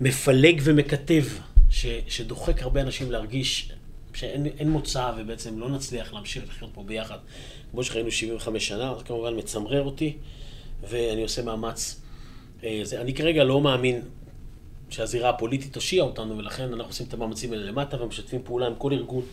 מפלג 0.01 0.61
ומקטב, 0.63 1.23
ש, 1.69 1.85
שדוחק 2.07 2.61
הרבה 2.61 2.81
אנשים 2.81 3.11
להרגיש 3.11 3.71
שאין 4.13 4.69
מוצא 4.69 5.11
ובעצם 5.17 5.59
לא 5.59 5.69
נצליח 5.69 6.13
להמשיך 6.13 6.43
לחיות 6.49 6.71
פה 6.73 6.83
ביחד. 6.83 7.17
כמו 7.71 7.83
שחיינו 7.83 8.11
75 8.11 8.67
שנה, 8.67 8.93
זה 8.97 9.03
כמובן 9.03 9.37
מצמרר 9.37 9.83
אותי, 9.83 10.17
ואני 10.89 11.23
עושה 11.23 11.41
מאמץ. 11.41 12.01
אה, 12.63 12.79
זה, 12.83 13.01
אני 13.01 13.13
כרגע 13.13 13.43
לא 13.43 13.61
מאמין 13.61 14.01
שהזירה 14.89 15.29
הפוליטית 15.29 15.73
תושיע 15.73 16.03
אותנו, 16.03 16.37
ולכן 16.37 16.63
אנחנו 16.63 16.83
עושים 16.83 17.05
את 17.07 17.13
המאמצים 17.13 17.51
האלה 17.51 17.63
למטה 17.63 18.03
ומשתפים 18.03 18.41
פעולה 18.43 18.67
עם 18.67 18.75
כל 18.75 18.93
ארגון 18.93 19.23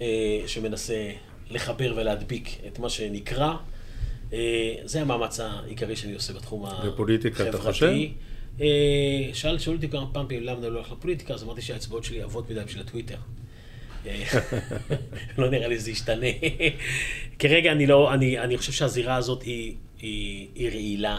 אה, 0.00 0.06
שמנסה 0.46 1.10
לחבר 1.50 1.94
ולהדביק 1.96 2.58
את 2.66 2.78
מה 2.78 2.90
שנקרא. 2.90 3.54
אה, 4.32 4.74
זה 4.84 5.00
המאמץ 5.00 5.40
העיקרי 5.40 5.96
שאני 5.96 6.14
עושה 6.14 6.32
בתחום 6.32 6.66
החברתי. 6.66 6.88
ופוליטיקה, 6.88 7.48
אתה 7.48 7.58
חושב? 7.58 7.92
אה, 8.60 9.30
שאל, 9.32 9.58
שאלו 9.58 9.76
אותי 9.76 9.88
כמה 9.88 10.06
פעמים 10.12 10.42
למה 10.42 10.58
אני 10.58 10.62
לא 10.62 10.78
הולך 10.78 10.92
לפוליטיקה, 10.92 11.34
אז 11.34 11.42
אמרתי 11.42 11.62
שהאצבעות 11.62 12.04
שלי 12.04 12.22
עבות 12.22 12.50
מדי 12.50 12.60
בשביל 12.60 12.82
הטוויטר. 12.82 13.16
אה, 14.06 14.24
לא 15.38 15.50
נראה 15.50 15.68
לי 15.68 15.78
שזה 15.78 15.90
ישתנה. 15.90 16.26
כרגע 17.38 17.72
אני 17.72 17.86
לא, 17.86 18.14
אני, 18.14 18.38
אני 18.38 18.58
חושב 18.58 18.72
שהזירה 18.72 19.16
הזאת 19.16 19.42
היא, 19.42 19.74
היא, 19.98 20.48
היא 20.54 20.68
רעילה. 20.68 21.18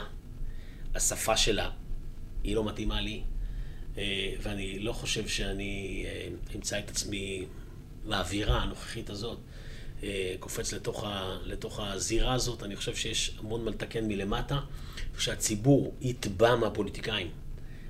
השפה 0.96 1.38
שלה 1.38 1.70
היא 2.44 2.56
לא 2.56 2.64
מתאימה 2.64 3.02
לי, 3.02 3.22
אה, 3.98 4.34
ואני 4.42 4.80
לא 4.80 4.94
חושב 4.94 5.28
שאני 5.28 6.06
אמצא 6.56 6.80
את 6.80 6.90
עצמי 6.90 7.46
באווירה 8.06 8.62
הנוכחית 8.62 9.10
הזאת. 9.10 9.38
קופץ 10.40 10.74
לתוך, 10.74 11.04
ה, 11.04 11.38
לתוך 11.44 11.80
הזירה 11.80 12.34
הזאת, 12.34 12.64
אני 12.64 12.76
חושב 12.76 12.96
שיש 12.96 13.38
המון 13.40 13.66
מה 13.66 13.72
לתקן 13.72 14.08
מלמטה. 14.08 14.60
כשהציבור 15.18 15.94
יתבע 16.02 16.56
מהפוליטיקאים 16.56 17.28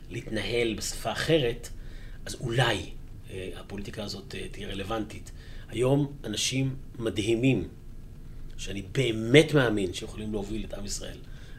להתנהל 0.09 0.73
בשפה 0.73 1.11
אחרת, 1.11 1.69
אז 2.25 2.35
אולי 2.35 2.77
אה, 3.29 3.49
הפוליטיקה 3.55 4.03
הזאת 4.03 4.35
אה, 4.35 4.47
תהיה 4.51 4.67
רלוונטית. 4.67 5.31
היום 5.69 6.13
אנשים 6.23 6.75
מדהימים, 6.99 7.67
שאני 8.57 8.81
באמת 8.91 9.53
מאמין 9.53 9.93
שיכולים 9.93 10.31
להוביל 10.31 10.65
את 10.65 10.73
עם 10.73 10.85
ישראל, 10.85 11.17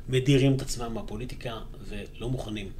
מדירים 0.09 0.57
את 0.57 0.63
עצמם 0.63 0.95
מהפוליטיקה 0.95 1.59
ולא 1.89 2.29
מוכנים 2.29 2.71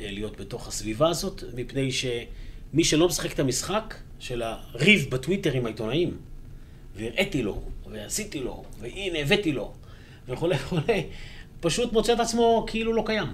אה, 0.00 0.10
להיות 0.10 0.40
בתוך 0.40 0.68
הסביבה 0.68 1.08
הזאת, 1.08 1.44
מפני 1.54 1.92
שמי 1.92 2.84
שלא 2.84 3.08
משחק 3.08 3.32
את 3.32 3.40
המשחק 3.40 3.94
של 4.18 4.42
הריב 4.42 5.10
בטוויטר 5.10 5.52
עם 5.52 5.66
העיתונאים, 5.66 6.16
והראיתי 6.96 7.42
לו, 7.42 7.62
ועשיתי 7.90 8.40
לו, 8.40 8.64
והנה 8.80 9.18
הבאתי 9.18 9.52
לו, 9.52 9.72
וכולי 10.28 10.56
וכולי, 10.56 11.06
פשוט 11.60 11.92
מוצא 11.92 12.12
את 12.12 12.20
עצמו 12.20 12.64
כאילו 12.68 12.92
לא 12.92 13.02
קיים. 13.06 13.26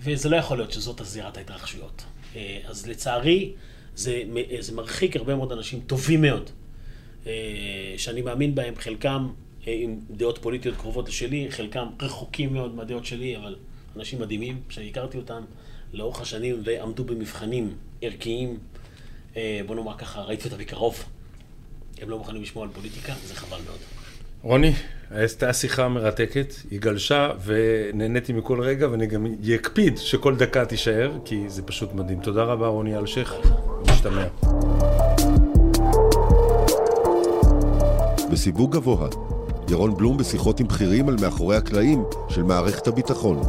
וזה 0.00 0.28
לא 0.28 0.36
יכול 0.36 0.56
להיות 0.58 0.72
שזאת 0.72 1.00
הזירת 1.00 1.36
ההתרחשויות. 1.36 2.04
אה, 2.36 2.58
אז 2.64 2.86
לצערי, 2.86 3.52
זה, 3.96 4.22
זה 4.60 4.74
מרחיק 4.74 5.16
הרבה 5.16 5.34
מאוד 5.34 5.52
אנשים 5.52 5.80
טובים 5.86 6.22
מאוד, 6.22 6.50
אה, 7.26 7.32
שאני 7.96 8.22
מאמין 8.22 8.54
בהם, 8.54 8.74
חלקם 8.76 9.28
אה, 9.66 9.76
עם 9.80 10.00
דעות 10.10 10.38
פוליטיות 10.38 10.76
קרובות 10.76 11.08
לשלי, 11.08 11.46
חלקם 11.50 11.86
רחוקים 12.02 12.52
מאוד 12.52 12.74
מהדעות 12.74 13.06
שלי, 13.06 13.36
אבל 13.36 13.56
אנשים 13.96 14.20
מדהימים, 14.20 14.60
שאני 14.68 14.88
הכרתי 14.88 15.18
אותם 15.18 15.42
לאורך 15.92 16.20
השנים 16.20 16.62
ועמדו 16.64 17.04
במבחנים 17.04 17.74
ערכיים, 18.02 18.58
בוא 19.66 19.74
נאמר 19.74 19.98
ככה, 19.98 20.20
ראיתי 20.22 20.48
אותם 20.48 20.58
מקרוב. 20.58 21.04
הם 22.00 22.10
לא 22.10 22.18
מוכנים 22.18 22.42
לשמוע 22.42 22.64
על 22.64 22.70
פוליטיקה, 22.72 23.14
זה 23.24 23.34
חבל 23.34 23.58
מאוד. 23.66 23.78
רוני, 24.42 24.72
הייתה 25.14 25.52
שיחה 25.52 25.88
מרתקת, 25.88 26.54
היא 26.70 26.80
גלשה 26.80 27.30
ונהניתי 27.44 28.32
מכל 28.32 28.60
רגע 28.60 28.88
ואני 28.90 29.06
גם 29.06 29.26
אקפיד 29.54 29.98
שכל 29.98 30.36
דקה 30.36 30.64
תישאר, 30.64 31.12
כי 31.24 31.44
זה 31.48 31.62
פשוט 31.62 31.94
מדהים. 31.94 32.20
תודה 32.20 32.42
רבה 32.42 32.66
רוני 32.66 32.96
אלשיך, 32.96 33.34
משתמע. 33.90 34.24
בסיווג 38.30 38.72
גבוה, 38.72 39.08
ירון 39.70 39.96
בלום 39.96 40.16
בשיחות 40.16 40.60
עם 40.60 40.68
בכירים 40.68 41.08
על 41.08 41.16
מאחורי 41.20 41.56
הקלעים 41.56 42.04
של 42.28 42.42
מערכת 42.42 42.86
הביטחון. 42.86 43.42